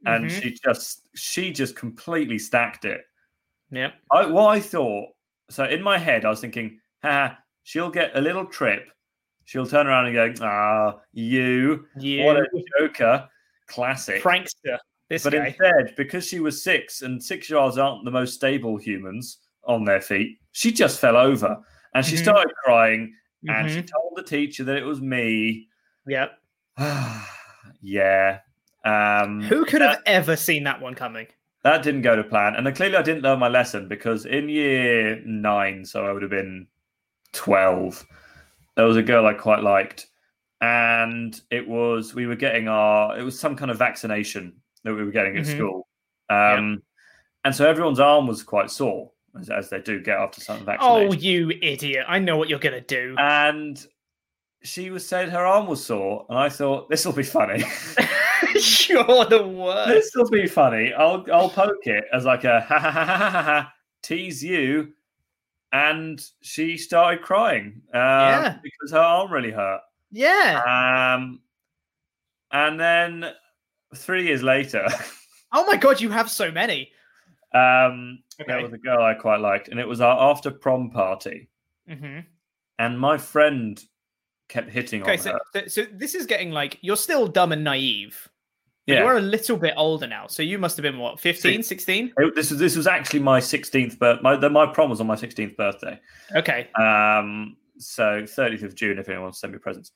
and 0.06 0.26
Mhm. 0.26 0.41
she 0.41 0.52
just 0.64 1.08
she 1.16 1.52
just 1.52 1.76
completely 1.76 2.39
stacked 2.39 2.86
it. 2.86 3.02
Yep. 3.72 3.93
I, 4.12 4.26
what 4.26 4.50
I 4.50 4.60
thought, 4.60 5.10
so 5.50 5.66
in 5.66 5.82
my 5.82 5.97
head, 5.97 6.26
I 6.26 6.30
was 6.30 6.39
thinking, 6.41 6.80
ha, 7.04 7.38
she'll 7.64 7.89
get 7.91 8.16
a 8.16 8.22
little 8.22 8.45
trip. 8.45 8.89
She'll 9.45 9.66
turn 9.68 9.88
around 9.88 10.06
and 10.08 10.16
go, 10.39 10.45
ah, 10.45 11.00
you, 11.12 11.86
You. 11.97 12.24
what 12.24 12.38
a 12.38 12.45
joker. 12.80 13.28
Classic. 13.68 14.22
Prankster. 14.24 14.78
This 15.10 15.24
but 15.24 15.34
guy. 15.34 15.47
instead, 15.47 15.95
because 15.95 16.28
she 16.28 16.39
was 16.39 16.64
six 16.64 17.02
and 17.02 17.22
six 17.22 17.50
year 17.50 17.58
olds 17.60 17.78
aren't 17.80 18.06
the 18.06 18.12
most 18.12 18.36
stable 18.36 18.78
humans 18.78 19.39
on 19.66 19.84
their 19.84 20.02
feet, 20.02 20.39
she 20.52 20.72
just 20.72 21.00
fell 21.00 21.18
over 21.18 21.58
and 21.93 22.06
she 22.06 22.16
Mhm. 22.16 22.22
started 22.24 22.54
crying 22.64 23.14
and 23.47 23.70
she 23.70 23.82
Mhm. 23.82 23.88
told 23.91 24.14
the 24.16 24.24
teacher 24.24 24.64
that 24.66 24.78
it 24.78 24.84
was 24.86 25.02
me. 25.02 25.68
Yep. 26.08 26.38
yeah. 27.82 28.39
Um, 28.86 29.42
Who 29.44 29.66
could 29.66 29.82
have 29.82 30.02
ever 30.06 30.36
seen 30.36 30.64
that 30.64 30.82
one 30.82 30.96
coming? 30.96 31.28
that 31.64 31.84
didn't 31.84 32.04
go 32.04 32.16
to 32.16 32.24
plan. 32.24 32.56
And 32.56 32.66
then 32.66 32.74
clearly 32.74 32.96
I 32.96 33.02
didn't 33.02 33.22
learn 33.24 33.38
my 33.40 33.50
lesson 33.50 33.90
because 33.90 34.26
in 34.26 34.48
year 34.48 35.22
nine, 35.26 35.84
so 35.84 36.06
I 36.06 36.14
would 36.14 36.22
have 36.22 36.32
been 36.32 36.68
12, 37.34 38.06
there 38.78 38.86
was 38.86 38.96
a 38.96 39.04
girl 39.04 39.26
I 39.28 39.34
quite 39.34 39.62
liked. 39.62 40.08
And 40.62 41.40
it 41.52 41.68
was, 41.68 42.16
we 42.16 42.28
were 42.28 42.38
getting 42.38 42.70
our, 42.70 43.18
it 43.20 43.24
was 43.24 43.38
some 43.38 43.58
kind 43.58 43.72
of 43.72 43.78
vaccination 43.78 44.54
that 44.86 44.94
we 44.94 45.04
were 45.04 45.12
getting 45.12 45.38
at 45.38 45.44
Mhm. 45.46 45.56
school. 45.56 45.88
Um, 46.30 46.82
And 47.44 47.54
so 47.56 47.70
everyone's 47.70 48.00
arm 48.00 48.26
was 48.28 48.42
quite 48.44 48.70
sore, 48.72 49.12
as, 49.40 49.50
as 49.50 49.70
they 49.70 49.80
do 49.82 50.00
get 50.02 50.18
after 50.18 50.40
some 50.42 50.66
vaccination. 50.66 51.08
Oh, 51.10 51.14
you 51.14 51.52
idiot! 51.62 52.06
I 52.08 52.20
know 52.20 52.36
what 52.38 52.50
you're 52.50 52.60
gonna 52.60 52.80
do. 52.82 53.16
And 53.18 53.86
she 54.64 54.90
was 54.92 55.06
saying 55.08 55.30
her 55.32 55.46
arm 55.46 55.68
was 55.68 55.86
sore. 55.86 56.26
And 56.30 56.38
I 56.38 56.48
thought, 56.50 56.90
this 56.90 57.06
will 57.06 57.14
be 57.14 57.24
funny. 57.24 57.64
you're 58.89 59.26
the 59.26 59.45
worst. 59.47 59.88
this 59.89 60.12
will 60.16 60.30
be 60.30 60.47
funny. 60.47 60.93
I'll 60.93 61.26
I'll 61.32 61.49
poke 61.49 61.86
it 61.88 62.05
as 62.14 62.26
like 62.26 62.43
a 62.43 62.62
ha 62.62 62.80
ha 62.80 62.91
ha 62.91 63.05
ha 63.05 63.30
ha, 63.43 63.74
tease 64.03 64.43
you, 64.43 64.93
and 65.72 66.22
she 66.41 66.78
started 66.78 67.22
crying 67.24 67.82
uh, 67.93 67.97
Yeah. 67.97 68.57
because 68.64 68.91
her 68.91 68.99
arm 68.99 69.32
really 69.32 69.51
hurt. 69.51 69.82
Yeah. 70.12 71.14
Um, 71.16 71.41
and 72.51 72.80
then 72.80 73.32
three 73.95 74.26
years 74.26 74.41
later, 74.43 74.88
oh 75.53 75.66
my 75.66 75.76
god, 75.76 76.01
you 76.01 76.10
have 76.10 76.30
so 76.30 76.51
many. 76.51 76.91
um, 77.53 78.20
Okay. 78.41 78.53
there 78.53 78.62
was 78.64 78.72
a 78.72 78.78
girl 78.78 79.03
I 79.03 79.14
quite 79.16 79.41
liked, 79.41 79.68
and 79.68 79.80
it 79.80 79.88
was 79.88 79.99
our 80.01 80.32
after 80.32 80.49
prom 80.51 80.89
party, 80.91 81.49
Mm-hmm. 81.89 82.20
and 82.78 82.99
my 82.99 83.18
friend 83.18 83.84
kept 84.47 84.70
hitting 84.70 85.01
Okay, 85.03 85.14
on 85.14 85.18
so, 85.20 85.32
her. 85.32 85.39
so 85.53 85.68
so 85.68 85.86
this 85.91 86.16
is 86.16 86.26
getting 86.26 86.51
like 86.51 86.78
you're 86.82 86.95
still 86.97 87.28
dumb 87.28 87.51
and 87.51 87.64
naive. 87.64 88.28
But 88.88 88.94
Yeah. 88.94 89.04
You're 89.04 89.18
a 89.18 89.22
little 89.22 89.58
bit 89.58 89.74
older 89.78 90.08
now, 90.08 90.28
so 90.28 90.42
you 90.42 90.58
must 90.58 90.78
have 90.78 90.84
been 90.84 90.98
what, 90.98 91.20
15, 91.20 91.64
16? 91.64 92.14
This 92.36 92.50
was 92.50 92.60
this 92.60 92.76
was 92.76 92.88
actually 92.88 93.20
my 93.20 93.40
16th 93.40 94.00
birth. 94.00 94.22
My 94.22 94.36
the, 94.36 94.50
my 94.50 94.66
prom 94.66 94.90
was 94.90 95.00
on 95.00 95.08
my 95.08 95.16
16th 95.16 95.56
birthday. 95.58 96.00
Okay. 96.36 96.70
Um, 96.80 97.56
so 97.78 98.24
30th 98.24 98.64
of 98.64 98.76
June, 98.76 98.98
if 99.00 99.08
anyone 99.08 99.24
wants 99.24 99.38
to 99.38 99.42
send 99.42 99.54
me 99.54 99.60
presents. 99.60 99.92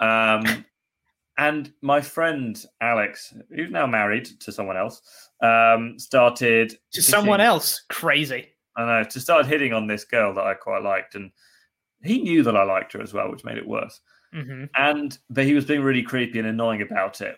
Um, 0.00 0.64
and 1.38 1.72
my 1.82 2.00
friend 2.00 2.62
Alex, 2.80 3.32
who's 3.54 3.70
now 3.70 3.86
married 3.86 4.26
to 4.40 4.52
someone 4.52 4.76
else, 4.76 5.00
um, 5.42 5.98
started 5.98 6.76
To 6.92 7.02
someone 7.02 7.40
else. 7.40 7.84
Crazy. 7.88 8.48
I 8.76 8.86
know 8.86 9.04
to 9.04 9.20
start 9.20 9.46
hitting 9.46 9.72
on 9.72 9.86
this 9.86 10.04
girl 10.04 10.34
that 10.34 10.44
I 10.44 10.54
quite 10.54 10.82
liked, 10.82 11.14
and 11.14 11.30
he 12.02 12.22
knew 12.22 12.42
that 12.42 12.56
I 12.56 12.64
liked 12.64 12.92
her 12.94 13.02
as 13.02 13.12
well, 13.12 13.30
which 13.30 13.44
made 13.44 13.58
it 13.58 13.66
worse. 13.66 14.00
hmm 14.32 14.64
And 14.74 15.16
but 15.30 15.44
he 15.44 15.54
was 15.54 15.64
being 15.64 15.82
really 15.82 16.02
creepy 16.02 16.38
and 16.38 16.48
annoying 16.48 16.82
about 16.82 17.20
it, 17.20 17.36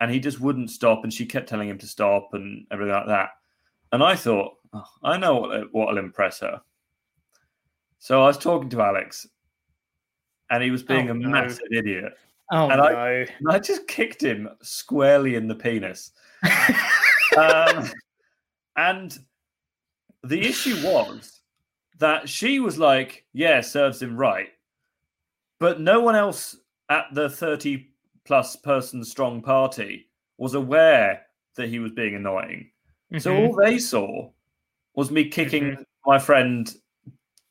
and 0.00 0.10
he 0.10 0.20
just 0.20 0.40
wouldn't 0.40 0.70
stop. 0.70 1.04
And 1.04 1.12
she 1.12 1.26
kept 1.26 1.48
telling 1.48 1.68
him 1.68 1.78
to 1.78 1.86
stop 1.86 2.30
and 2.32 2.66
everything 2.70 2.94
like 2.94 3.06
that. 3.06 3.30
And 3.92 4.02
I 4.02 4.14
thought, 4.16 4.52
oh, 4.72 4.84
I 5.02 5.16
know 5.16 5.36
what 5.40 5.72
what'll 5.72 5.98
impress 5.98 6.40
her. 6.40 6.60
So 7.98 8.22
I 8.22 8.26
was 8.26 8.38
talking 8.38 8.68
to 8.70 8.82
Alex, 8.82 9.26
and 10.50 10.62
he 10.62 10.70
was 10.70 10.82
being 10.82 11.08
Oh, 11.08 11.12
a 11.12 11.14
no. 11.14 11.28
massive 11.28 11.66
idiot. 11.72 12.12
Oh, 12.52 12.68
and 12.68 12.78
no. 12.80 12.84
I, 12.84 13.10
and 13.10 13.48
I 13.50 13.58
just 13.58 13.88
kicked 13.88 14.22
him 14.22 14.48
squarely 14.62 15.34
in 15.34 15.48
the 15.48 15.54
penis. 15.54 16.12
um, 17.36 17.90
and 18.76 19.18
the 20.22 20.40
issue 20.40 20.76
was 20.86 21.40
that 21.98 22.28
she 22.28 22.60
was 22.60 22.78
like, 22.78 23.24
"Yeah, 23.32 23.60
serves 23.60 24.00
him 24.02 24.16
right," 24.16 24.48
but 25.58 25.80
no 25.80 26.00
one 26.00 26.14
else 26.14 26.56
at 26.88 27.06
the 27.12 27.28
thirty 27.30 27.92
plus 28.26 28.56
person 28.56 29.04
strong 29.04 29.40
party 29.40 30.08
was 30.38 30.54
aware 30.54 31.22
that 31.54 31.68
he 31.68 31.78
was 31.78 31.92
being 31.92 32.14
annoying. 32.16 32.70
So 33.18 33.32
Mhm. 33.32 33.38
all 33.48 33.54
they 33.54 33.78
saw 33.78 34.30
was 34.94 35.10
me 35.10 35.28
kicking 35.28 35.84
my 36.04 36.18
friend 36.18 36.74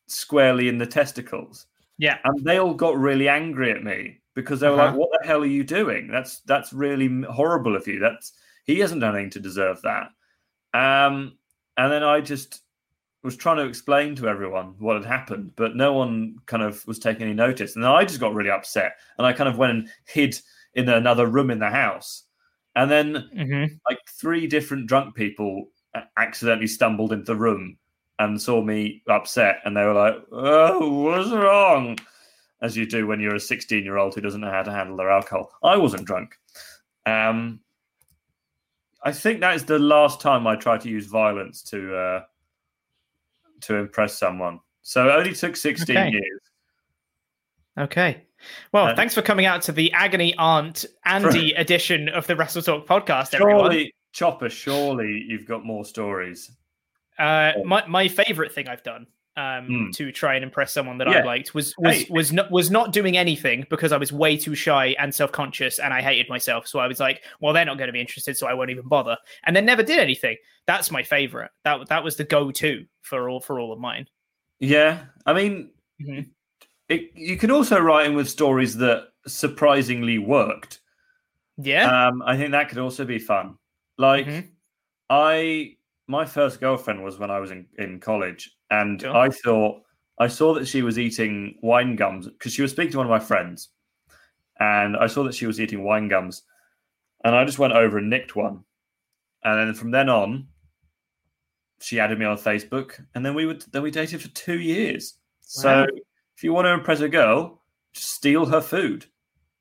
squarely 0.08 0.68
in 0.68 0.78
the 0.78 0.86
testicles. 0.86 1.66
Yeah. 1.98 2.20
And 2.26 2.44
they 2.44 2.58
all 2.60 2.74
got 2.74 2.98
really 2.98 3.28
angry 3.30 3.72
at 3.72 3.84
me 3.84 4.20
because 4.34 4.60
they 4.60 4.70
were 4.70 4.76
like, 4.76 4.90
Uh-huh. 4.90 4.98
"What 4.98 5.10
the 5.22 5.28
hell 5.28 5.42
are 5.42 5.48
you 5.48 5.64
doing? 5.64 6.08
That's 6.08 6.42
that's 6.42 6.74
really 6.74 7.24
horrible 7.24 7.76
of 7.76 7.88
you. 7.88 8.00
That's 8.00 8.34
he 8.66 8.80
hasn't 8.80 9.02
done 9.02 9.16
anything 9.16 9.32
to 9.32 9.40
deserve 9.40 9.82
that." 9.84 10.12
Um, 10.74 11.38
and 11.78 11.92
then 11.92 12.04
I 12.04 12.22
just 12.22 12.62
was 13.24 13.36
trying 13.36 13.58
to 13.58 13.66
explain 13.66 14.16
to 14.16 14.28
everyone 14.28 14.76
what 14.78 14.98
had 14.98 15.06
happened, 15.06 15.56
but 15.56 15.76
no 15.76 15.94
one 15.94 16.36
kind 16.46 16.62
of 16.62 16.86
was 16.86 17.00
taking 17.00 17.24
any 17.24 17.34
notice. 17.34 17.76
And 17.76 17.84
then 17.84 17.92
I 17.92 18.04
just 18.04 18.20
got 18.20 18.36
really 18.36 18.52
upset, 18.52 18.98
and 19.18 19.26
I 19.26 19.34
kind 19.34 19.50
of 19.50 19.58
went 19.58 19.72
and 19.72 19.90
hid 20.06 20.40
in 20.76 20.90
another 20.90 21.28
room 21.28 21.50
in 21.50 21.60
the 21.60 21.70
house. 21.70 22.24
And 22.76 22.92
then 22.92 23.30
Mhm. 23.36 23.80
like 23.90 24.00
three 24.10 24.48
different 24.48 24.88
drunk 24.88 25.16
people 25.16 25.70
accidentally 26.18 26.68
stumbled 26.68 27.14
into 27.14 27.26
the 27.26 27.36
room 27.36 27.78
and 28.20 28.42
saw 28.42 28.62
me 28.62 29.02
upset 29.08 29.60
and 29.66 29.76
they 29.76 29.84
were 29.84 29.94
like 29.94 30.16
oh 30.32 31.04
what's 31.04 31.32
wrong 31.32 31.98
as 32.62 32.76
you 32.76 32.86
do 32.86 33.08
when 33.08 33.20
you're 33.20 33.36
a 33.36 33.40
16 33.40 33.84
year 33.84 33.98
old 33.98 34.14
who 34.16 34.22
doesn't 34.22 34.42
know 34.42 34.52
how 34.52 34.64
to 34.64 34.72
handle 34.72 34.96
their 34.98 35.10
alcohol 35.10 35.52
i 35.64 35.76
wasn't 35.78 36.06
drunk 36.06 36.38
um 37.06 37.60
i 39.04 39.12
think 39.12 39.40
that 39.42 39.56
is 39.56 39.66
the 39.66 39.80
last 39.80 40.20
time 40.22 40.48
i 40.48 40.56
tried 40.56 40.82
to 40.82 40.90
use 40.90 41.08
violence 41.08 41.62
to 41.62 41.96
uh 41.96 42.22
to 43.62 43.76
impress 43.76 44.18
someone 44.18 44.60
so 44.82 45.08
it 45.08 45.12
only 45.12 45.34
took 45.34 45.56
16 45.56 45.96
Okay. 45.96 46.12
years 46.12 46.42
Okay. 47.78 48.24
Well, 48.72 48.88
Uh, 48.88 48.96
thanks 48.96 49.14
for 49.14 49.22
coming 49.22 49.46
out 49.46 49.62
to 49.64 49.72
the 49.72 49.92
Agony 49.94 50.36
Aunt 50.38 50.86
Andy 51.06 51.54
edition 51.58 52.10
of 52.10 52.28
the 52.28 52.36
Wrestle 52.36 52.62
Talk 52.62 52.86
podcast, 52.88 53.34
everyone. 53.34 53.66
surely 53.72 53.94
chopper 54.14 54.50
surely 54.50 55.26
you've 55.28 55.46
got 55.46 55.66
more 55.66 55.84
stories 55.84 56.50
Uh, 57.20 57.52
my 57.66 57.86
my 57.88 58.08
favorite 58.08 58.52
thing 58.54 58.68
I've 58.70 58.84
done 58.84 59.08
um, 59.38 59.66
Hmm. 59.68 59.90
to 59.96 60.12
try 60.14 60.36
and 60.36 60.44
impress 60.46 60.72
someone 60.72 60.98
that 61.00 61.10
Yeah. 61.10 61.20
I 61.20 61.24
liked 61.24 61.54
was 61.54 61.74
was 61.78 61.96
Hey. 62.04 62.08
was 62.10 62.32
not 62.32 62.50
was 62.52 62.72
not 62.72 62.94
doing 62.94 63.18
anything 63.18 63.66
because 63.70 63.92
I 63.92 63.98
was 63.98 64.14
way 64.14 64.38
too 64.38 64.56
shy 64.56 64.96
and 65.00 65.14
self 65.14 65.32
conscious 65.34 65.78
and 65.80 65.94
I 65.94 66.02
hated 66.02 66.30
myself. 66.30 66.68
So 66.68 66.80
I 66.80 66.88
was 66.88 67.00
like, 67.02 67.24
well, 67.42 67.52
they're 67.54 67.66
not 67.66 67.78
going 67.78 67.88
to 67.90 67.94
be 67.94 68.00
interested, 68.00 68.38
so 68.38 68.48
I 68.48 68.54
won't 68.54 68.70
even 68.70 68.88
bother. 68.88 69.18
And 69.44 69.54
then 69.56 69.66
never 69.66 69.84
did 69.84 70.00
anything. 70.00 70.38
That's 70.68 70.90
my 70.92 71.04
favorite. 71.04 71.52
That 71.66 71.90
that 71.90 72.04
was 72.06 72.16
the 72.16 72.24
go 72.24 72.52
to 72.52 72.86
for 73.02 73.28
all 73.30 73.42
for 73.42 73.60
all 73.60 73.74
of 73.74 73.80
mine. 73.80 74.08
Yeah, 74.60 75.06
I 75.26 75.34
mean, 75.34 75.72
Mhm. 76.02 76.30
It, 76.90 77.12
you 77.16 77.38
can 77.38 77.52
also 77.52 77.80
write 77.80 78.06
in 78.08 78.16
with 78.16 78.30
stories 78.30 78.76
that 78.78 79.08
surprisingly 79.28 80.18
worked. 80.20 80.82
Yeah. 81.58 82.08
Um, 82.08 82.22
I 82.22 82.38
think 82.38 82.52
that 82.52 82.70
could 82.70 82.78
also 82.78 83.06
be 83.06 83.20
fun. 83.20 83.58
Like, 83.98 84.26
Mhm. 84.28 84.50
I 85.10 85.78
my 86.08 86.26
first 86.26 86.60
girlfriend 86.60 87.04
was 87.04 87.18
when 87.18 87.32
I 87.32 87.40
was 87.40 87.50
in, 87.52 87.66
in 87.80 88.00
college, 88.00 88.56
and 88.70 89.02
Sure. 89.02 89.16
I 89.16 89.30
thought 89.30 89.82
I 90.20 90.28
saw 90.28 90.54
that 90.54 90.68
she 90.68 90.82
was 90.84 91.00
eating 91.00 91.58
wine 91.62 91.96
gums 91.96 92.28
because 92.28 92.54
she 92.54 92.62
was 92.62 92.72
speaking 92.72 92.92
to 92.92 92.98
one 93.00 93.08
of 93.08 93.12
my 93.12 93.20
friends, 93.20 93.70
and 94.60 94.96
I 94.98 95.08
saw 95.08 95.24
that 95.24 95.34
she 95.36 95.48
was 95.48 95.60
eating 95.60 95.84
wine 95.84 96.08
gums, 96.08 96.44
and 97.24 97.36
I 97.36 97.44
just 97.46 97.58
went 97.60 97.74
over 97.74 97.98
and 97.98 98.10
nicked 98.10 98.36
one, 98.36 98.64
and 99.44 99.60
then 99.60 99.74
from 99.74 99.92
then 99.92 100.10
on, 100.10 100.48
she 101.82 102.00
added 102.00 102.20
me 102.20 102.26
on 102.26 102.38
Facebook, 102.38 103.04
and 103.16 103.26
then 103.26 103.34
we 103.34 103.46
would 103.46 103.62
then 103.72 103.82
we 103.82 103.92
dated 103.92 104.22
for 104.22 104.30
two 104.30 104.60
years. 104.60 105.16
So 105.42 105.82
Wow. 105.82 105.88
If 106.36 106.44
you 106.44 106.54
want 106.54 106.66
to 106.66 106.72
impress 106.74 107.00
a 107.02 107.10
girl, 107.10 107.62
just 107.94 108.10
steal 108.14 108.46
her 108.46 108.62
food. 108.62 109.06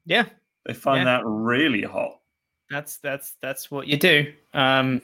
Yeah. 0.07 0.25
They 0.67 0.75
find 0.75 1.01
Yeah. 1.07 1.19
that 1.19 1.25
really 1.27 1.83
hot. 1.83 2.19
That's 2.71 2.97
that's 2.99 3.37
that's 3.43 3.71
what 3.71 3.87
you 3.87 3.97
do. 3.99 4.33
Um, 4.55 5.03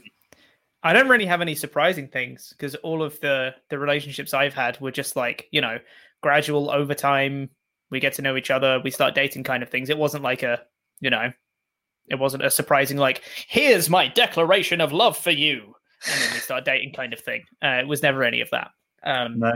I 0.83 0.93
don't 0.95 1.09
really 1.09 1.27
have 1.27 1.43
any 1.43 1.55
surprising 1.55 2.09
things 2.09 2.55
because 2.57 2.75
all 2.77 3.03
of 3.03 3.21
the 3.21 3.55
the 3.69 3.79
relationships 3.79 4.33
I've 4.33 4.55
had 4.55 4.81
were 4.81 4.91
just 4.91 5.15
like 5.15 5.47
you 5.53 5.61
know 5.61 5.79
gradual 6.23 6.71
over 6.71 6.95
time. 6.95 7.51
We 7.91 8.01
get 8.01 8.15
to 8.15 8.23
know 8.23 8.37
each 8.37 8.51
other, 8.51 8.81
we 8.83 8.91
start 8.91 9.15
dating, 9.15 9.45
kind 9.45 9.63
of 9.63 9.69
things. 9.69 9.91
It 9.91 9.99
wasn't 9.99 10.23
like 10.25 10.43
a 10.43 10.63
you 11.01 11.11
know, 11.11 11.31
it 12.09 12.19
wasn't 12.19 12.45
a 12.45 12.51
surprising 12.51 12.97
like 12.97 13.23
here's 13.47 13.91
my 13.91 14.09
declaration 14.09 14.81
of 14.81 14.93
love 14.93 15.17
for 15.19 15.31
you, 15.31 15.75
and 16.11 16.21
then 16.23 16.33
we 16.33 16.39
start 16.39 16.65
dating 16.65 16.95
kind 16.95 17.13
of 17.13 17.21
thing. 17.21 17.45
Uh, 17.63 17.79
it 17.81 17.87
was 17.87 18.03
never 18.03 18.23
any 18.25 18.41
of 18.41 18.49
that. 18.51 18.71
Um, 19.05 19.39
No. 19.39 19.53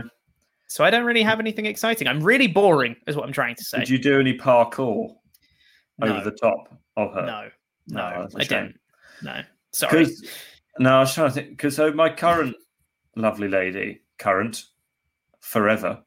So 0.67 0.83
I 0.83 0.89
don't 0.89 1.05
really 1.05 1.23
have 1.23 1.39
anything 1.39 1.65
exciting. 1.65 2.07
I'm 2.07 2.21
really 2.23 2.47
boring, 2.47 2.95
is 3.07 3.15
what 3.15 3.25
I'm 3.25 3.33
trying 3.33 3.55
to 3.55 3.63
say. 3.63 3.79
Did 3.79 3.89
you 3.89 3.97
do 3.97 4.19
any 4.19 4.37
parkour 4.37 5.15
No. 5.99 6.07
over 6.07 6.23
the 6.23 6.35
top 6.35 6.77
of 6.97 7.13
her? 7.13 7.25
No, 7.25 7.49
no, 7.87 8.21
that's 8.21 8.35
a 8.35 8.39
I 8.39 8.43
didn't. 8.43 8.79
No, 9.21 9.41
sorry. 9.71 10.07
No, 10.79 10.97
I 10.97 10.99
was 11.01 11.13
trying 11.13 11.29
to 11.29 11.33
think 11.33 11.49
because 11.49 11.75
so 11.75 11.91
my 11.93 12.09
current 12.09 12.55
lovely 13.15 13.47
lady, 13.47 14.01
current, 14.17 14.63
forever. 15.39 16.03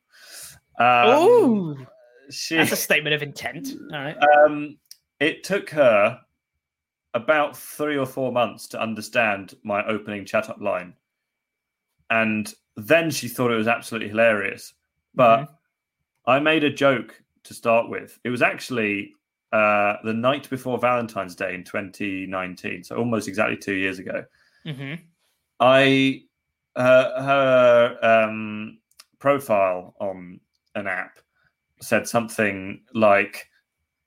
Um, 0.79 1.87
she, 2.31 2.57
that's 2.57 2.73
a 2.73 2.77
statement 2.77 3.15
of 3.15 3.23
intent. 3.23 3.69
All 3.93 3.99
right. 3.99 4.17
um, 4.45 4.79
it 5.21 5.43
took 5.43 5.71
her 5.71 6.21
about 7.15 7.57
three 7.57 7.97
or 7.97 8.07
four 8.07 8.31
months 8.31 8.69
to 8.69 8.81
understand 8.81 9.55
my 9.65 9.85
opening 9.87 10.25
chat 10.25 10.51
up 10.51 10.61
line, 10.61 10.95
and 12.11 12.53
then 12.79 13.11
she 13.11 13.27
thought 13.27 13.51
it 13.51 13.57
was 13.57 13.69
absolutely 13.69 14.09
hilarious. 14.09 14.73
But 15.15 15.49
I 16.27 16.39
made 16.39 16.63
a 16.63 16.71
joke 16.71 17.21
to 17.45 17.55
start 17.55 17.89
with. 17.89 18.19
It 18.23 18.31
was 18.31 18.41
actually 18.41 19.13
uh, 19.53 19.97
the 20.05 20.13
night 20.13 20.49
before 20.49 20.79
Valentine's 20.79 21.35
Day 21.35 21.55
in 21.55 21.65
2019, 21.65 22.85
so 22.85 22.97
almost 22.97 23.27
exactly 23.27 23.57
two 23.57 23.75
years 23.75 23.99
ago. 23.99 24.25
hmm 24.65 24.95
I 25.61 26.23
her, 26.77 27.13
her 27.21 27.99
um, 28.01 28.79
profile 29.19 29.97
on 29.99 30.39
an 30.77 30.87
app 30.87 31.19
said 31.81 32.07
something 32.07 32.83
like, 32.95 33.49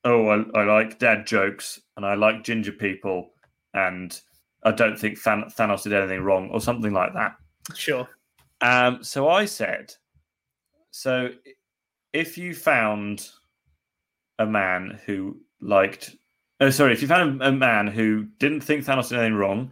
"Oh, 0.06 0.27
I, 0.30 0.60
I 0.60 0.64
like 0.64 0.98
dad 0.98 1.27
jokes 1.27 1.81
and 1.98 2.06
I 2.06 2.14
like 2.14 2.45
ginger 2.45 2.72
people, 2.72 3.31
and 3.73 4.18
I 4.64 4.72
don't 4.72 4.98
think 4.98 5.22
Thanos 5.22 5.84
did 5.84 5.91
anything 5.91 6.22
wrong," 6.22 6.49
or 6.52 6.61
something 6.61 6.93
like 6.93 7.14
that. 7.15 7.35
Sure. 7.76 8.07
Um, 8.62 9.04
so 9.04 9.28
I 9.30 9.46
said, 9.46 9.94
"So 10.92 11.30
if 12.14 12.38
you 12.38 12.54
found 12.54 13.28
a 14.40 14.46
man 14.46 15.00
who 15.06 15.40
liked, 15.62 16.16
oh, 16.60 16.70
sorry, 16.70 16.94
if 16.94 17.02
you 17.02 17.08
found 17.08 17.42
a, 17.42 17.48
a 17.48 17.52
man 17.52 17.88
who 17.88 18.26
didn't 18.40 18.62
think 18.62 18.86
Thanos 18.86 19.10
did 19.10 19.20
anything 19.20 19.36
wrong, 19.36 19.72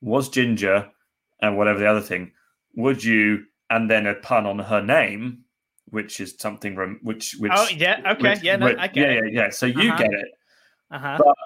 was 0.00 0.28
ginger, 0.28 0.88
and 1.42 1.56
whatever 1.56 1.78
the 1.78 1.86
other 1.90 2.00
thing, 2.00 2.32
would 2.76 3.02
you?" 3.04 3.44
And 3.72 3.88
then 3.88 4.06
a 4.06 4.14
pun 4.16 4.46
on 4.46 4.58
her 4.58 4.82
name, 4.82 5.44
which 5.90 6.18
is 6.20 6.34
something 6.38 6.74
rem- 6.74 6.98
which 7.02 7.36
which 7.38 7.52
Oh, 7.54 7.68
yeah, 7.68 8.00
okay, 8.12 8.30
which- 8.30 8.42
yeah, 8.42 8.56
no, 8.56 8.66
which- 8.66 8.78
I 8.78 8.88
get 8.88 8.96
yeah, 9.10 9.16
it. 9.18 9.32
yeah, 9.32 9.42
yeah. 9.44 9.50
So 9.50 9.66
you 9.66 9.90
Uh-huh. 9.90 9.98
get 10.02 10.12
it, 10.12 10.28
Uh 10.90 10.98
huh. 10.98 11.18
but 11.18 11.36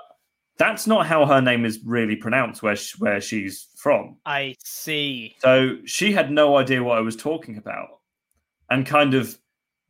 that's 0.59 0.87
not 0.87 1.07
how 1.07 1.27
her 1.27 1.41
name 1.41 1.65
is 1.65 1.81
really 1.85 2.17
pronounced. 2.17 2.63
Where 2.63 2.77
she, 2.77 2.97
where 2.99 3.21
she's 3.21 3.69
from. 3.77 4.17
I 4.25 4.57
see. 4.59 5.37
So 5.41 5.77
she 5.85 6.13
had 6.13 6.31
no 6.31 6.57
idea 6.57 6.83
what 6.83 6.99
I 6.99 7.03
was 7.03 7.17
talking 7.17 7.57
about 7.57 7.89
and 8.71 8.87
kind 8.87 9.15
of 9.15 9.39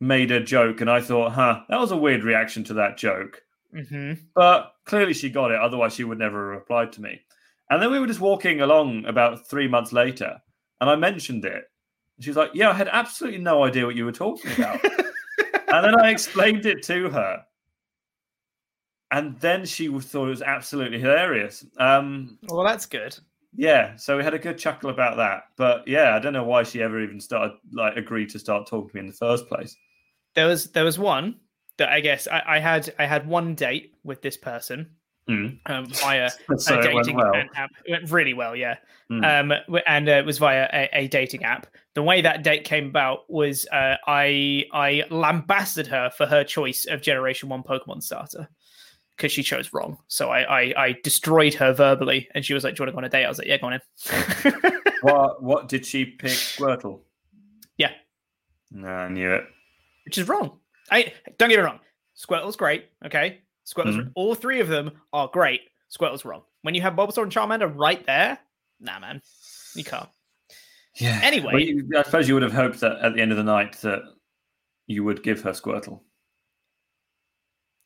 made 0.01 0.31
a 0.31 0.41
joke. 0.41 0.81
And 0.81 0.91
I 0.91 1.01
thought, 1.01 1.32
huh, 1.32 1.61
that 1.69 1.81
was 1.81 1.93
a 1.93 1.97
weird 1.97 2.24
reaction 2.24 2.65
to 2.65 2.74
that 2.74 2.97
joke. 2.97 3.43
Mm-hmm. 3.74 4.15
But 4.35 4.73
clearly 4.85 5.15
she 5.15 5.31
got 5.31 5.51
it, 5.51 5.61
otherwise 5.61 5.95
she 5.95 6.05
would 6.05 6.19
never 6.19 6.53
have 6.53 6.61
replied 6.61 6.93
to 6.93 7.03
me. 7.03 7.20
And 7.70 7.82
then 7.82 7.91
we 7.91 7.99
were 7.99 8.07
just 8.07 8.20
walking 8.20 8.61
along 8.61 9.05
about 9.07 9.49
three 9.49 9.69
months 9.69 9.93
later, 9.93 10.36
and 10.81 10.91
I 10.91 10.97
mentioned 10.97 11.45
it. 11.45 11.65
She 12.20 12.31
was 12.31 12.36
like, 12.36 12.51
Yeah, 12.55 12.70
I 12.70 12.74
had 12.74 12.89
absolutely 12.89 13.41
no 13.41 13.65
idea 13.65 13.86
what 13.86 13.97
you 13.97 14.05
were 14.05 14.12
talking 14.12 14.53
about. 14.53 14.85
and 15.49 15.85
then 15.85 15.99
I 15.99 16.11
explained 16.11 16.66
it 16.66 16.82
to 16.85 17.11
her. 17.11 17.43
And 19.15 19.39
then 19.39 19.65
she 19.65 19.86
thought 19.86 20.27
it 20.27 20.31
was 20.31 20.43
absolutely 20.43 20.99
hilarious. 20.99 21.65
Um, 21.78 22.36
well, 22.49 22.65
that's 22.65 22.85
good. 22.85 23.16
Yeah, 23.55 23.95
so 23.95 24.16
we 24.16 24.24
had 24.24 24.35
a 24.35 24.41
good 24.41 24.59
chuckle 24.59 24.91
about 24.91 25.19
that. 25.19 25.45
But 25.57 25.86
yeah, 25.86 26.16
I 26.16 26.19
don't 26.19 26.32
know 26.32 26.43
why 26.43 26.65
she 26.65 26.82
ever 26.82 27.01
even 27.01 27.20
started 27.20 27.57
like 27.73 27.97
agreed 27.97 28.31
to 28.31 28.41
start 28.41 28.66
talking 28.66 28.89
to 28.89 28.95
me 28.97 29.01
in 29.03 29.07
the 29.07 29.12
first 29.12 29.47
place. 29.47 29.77
There 30.35 30.49
was 30.49 30.73
there 30.73 30.82
was 30.82 30.99
one 30.99 31.36
that 31.77 31.91
I 31.91 32.01
guess 32.01 32.27
I, 32.27 32.43
I 32.45 32.59
had 32.59 32.93
I 32.99 33.07
had 33.07 33.28
one 33.28 33.55
date 33.55 33.95
with 34.03 34.20
this 34.20 34.36
person 34.36 34.91
mm. 35.31 35.61
um, 35.66 35.86
via 35.86 36.31
so 36.57 36.81
a 36.81 36.82
dating 36.82 37.15
well. 37.15 37.35
app. 37.55 37.70
It 37.85 37.93
went 37.93 38.11
really 38.11 38.35
well, 38.35 38.57
yeah. 38.57 38.78
Mm. 39.12 39.53
Um, 39.53 39.81
and 39.86 40.09
uh, 40.09 40.12
it 40.12 40.27
was 40.27 40.39
via 40.39 40.69
a, 40.73 40.89
a, 41.05 41.07
dating 41.07 41.45
app. 41.45 41.69
The 41.95 42.03
way 42.03 42.20
that 42.23 42.43
date 42.43 42.65
came 42.65 42.89
about 42.89 43.31
was 43.31 43.65
uh, 43.73 43.95
I 44.09 44.65
I 44.73 45.05
lambasted 45.09 45.86
her 45.86 46.11
for 46.11 46.27
her 46.27 46.43
choice 46.43 46.85
of 46.86 47.01
Generation 47.01 47.49
One 47.49 47.62
Pokemon 47.62 48.03
starter 48.03 48.49
because 49.16 49.32
she 49.32 49.43
chose 49.43 49.73
wrong. 49.73 49.99
So 50.09 50.31
I, 50.31 50.41
I, 50.62 50.74
I 50.77 50.97
destroyed 51.03 51.55
her 51.55 51.73
verbally, 51.73 52.28
and 52.35 52.45
she 52.45 52.55
was 52.55 52.65
like, 52.65 52.74
"Do 52.74 52.82
you 52.82 52.86
want 52.86 52.89
to 52.89 52.93
go 52.93 52.99
on 52.99 53.05
a 53.05 53.09
date?" 53.09 53.24
I 53.24 53.28
was 53.28 53.39
like, 53.39 53.47
"Yeah, 53.47 53.59
go 53.59 53.66
on 53.69 53.73
in." 53.74 54.73
what 55.03 55.43
what 55.43 55.69
did 55.69 55.86
she 55.86 56.05
pick? 56.05 56.32
Squirtle. 56.32 57.01
Yeah. 57.77 57.93
No, 58.70 58.89
I 58.89 59.09
knew 59.09 59.32
it. 59.32 59.45
Which 60.05 60.19
is 60.19 60.28
wrong. 60.28 60.59
I 60.91 61.12
don't 61.39 61.49
get 61.49 61.59
me 61.59 61.65
wrong. 61.65 61.81
Squirtle's 62.16 62.57
great. 62.57 62.86
Okay, 63.05 63.41
Squirtle's 63.66 63.97
Mhm. 63.97 64.12
all 64.15 64.35
three 64.35 64.61
of 64.61 64.69
them 64.69 64.93
are 65.12 65.28
great. 65.28 65.62
Squirtle's 65.91 66.24
wrong. 66.24 66.43
When 66.62 66.74
you 66.74 66.82
have 66.82 66.95
Bulbasaur 66.95 67.23
and 67.24 67.32
Charmander 67.32 67.73
right 67.74 68.05
there, 68.07 68.39
nah, 68.81 68.99
man, 68.99 69.20
you 69.74 69.85
can't. 69.85 70.09
Yeah. 70.97 71.20
Anyway. 71.23 71.65
You, 71.65 71.89
I 71.97 72.03
suppose 72.03 72.28
you 72.28 72.35
would 72.35 72.43
have 72.43 72.53
hoped 72.53 72.81
that 72.81 72.99
at 73.01 73.15
the 73.15 73.20
end 73.20 73.32
of 73.32 73.36
the 73.36 73.45
night 73.45 73.73
that 73.82 74.03
you 74.86 75.03
would 75.05 75.23
give 75.23 75.43
her 75.43 75.51
Squirtle. 75.51 76.01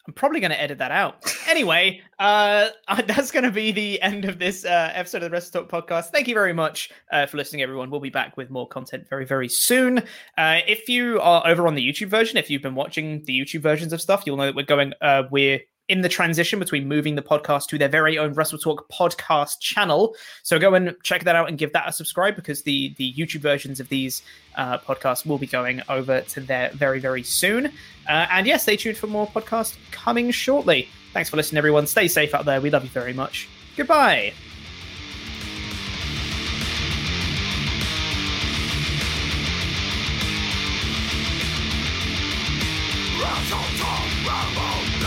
I'm 0.09 0.15
probably 0.15 0.41
going 0.41 0.53
to 0.53 0.61
edit 0.61 0.79
that 0.79 0.91
out. 0.91 1.23
Anyway, 1.47 2.01
uh, 2.19 2.71
that's 3.07 3.31
going 3.31 3.45
to 3.45 3.51
be 3.51 3.73
the 3.73 4.01
end 4.01 4.25
of 4.25 4.39
this 4.39 4.65
uh, 4.65 4.91
episode 4.95 5.19
of 5.19 5.25
the 5.25 5.31
Wrestle 5.31 5.67
Talk 5.67 5.87
podcast. 5.87 6.07
Thank 6.07 6.29
you 6.29 6.35
very 6.35 6.55
much 6.55 6.91
uh, 7.13 7.27
for 7.27 7.37
listening, 7.37 7.61
everyone. 7.61 7.91
We'll 7.91 8.01
be 8.01 8.09
back 8.09 8.39
with 8.39 8.49
more 8.49 8.67
content 8.67 9.07
very, 9.11 9.27
very 9.27 9.51
soon. 9.51 9.99
Uh, 10.39 10.61
if 10.67 10.89
you 10.89 11.21
are 11.21 11.47
over 11.47 11.67
on 11.69 11.75
the 11.75 11.87
YouTube 11.87 12.09
version, 12.09 12.39
if 12.39 12.49
you've 12.49 12.63
been 12.63 12.75
watching 12.75 13.23
the 13.27 13.39
YouTube 13.39 13.61
versions 13.61 13.93
of 13.93 14.01
stuff, 14.01 14.23
you'll 14.25 14.39
know 14.39 14.47
that 14.47 14.55
we're 14.55 14.65
going, 14.65 14.95
uh, 15.03 15.25
we're 15.31 15.61
in 15.89 16.03
the 16.03 16.09
transition 16.09 16.59
between 16.59 16.87
moving 16.87 17.15
the 17.15 17.23
podcast 17.23 17.67
to 17.69 17.79
their 17.79 17.89
very 17.89 18.19
own 18.19 18.35
Wrestle 18.35 18.59
Talk 18.59 18.91
podcast 18.91 19.61
channel. 19.61 20.15
So 20.43 20.59
go 20.59 20.75
and 20.75 20.95
check 21.03 21.25
that 21.25 21.35
out 21.35 21.49
and 21.49 21.59
give 21.59 21.73
that 21.73 21.89
a 21.89 21.93
subscribe 21.93 22.37
because 22.37 22.63
the 22.63 22.95
the 22.97 23.13
YouTube 23.15 23.41
versions 23.41 23.81
of 23.81 23.89
these 23.89 24.23
uh, 24.57 24.79
podcasts 24.79 25.27
will 25.27 25.39
be 25.39 25.47
going 25.47 25.83
over 25.89 26.21
to 26.21 26.41
there 26.41 26.71
very 26.75 27.01
very 27.01 27.23
soon. 27.23 27.67
Uh, 28.09 28.27
and 28.31 28.47
yes, 28.47 28.63
stay 28.63 28.77
tuned 28.77 28.97
for 28.97 29.07
more 29.07 29.27
podcasts 29.27 29.77
coming 29.91 30.31
shortly. 30.31 30.89
Thanks 31.13 31.31
for 31.31 31.37
listening, 31.37 31.59
everyone. 31.59 31.87
Stay 31.87 32.09
safe 32.09 32.35
out 32.35 32.45
there. 32.45 32.61
We 32.61 32.71
love 32.71 32.85
you 32.85 32.91
very 32.91 33.13
much. 33.13 33.49
Goodbye. 33.77 34.33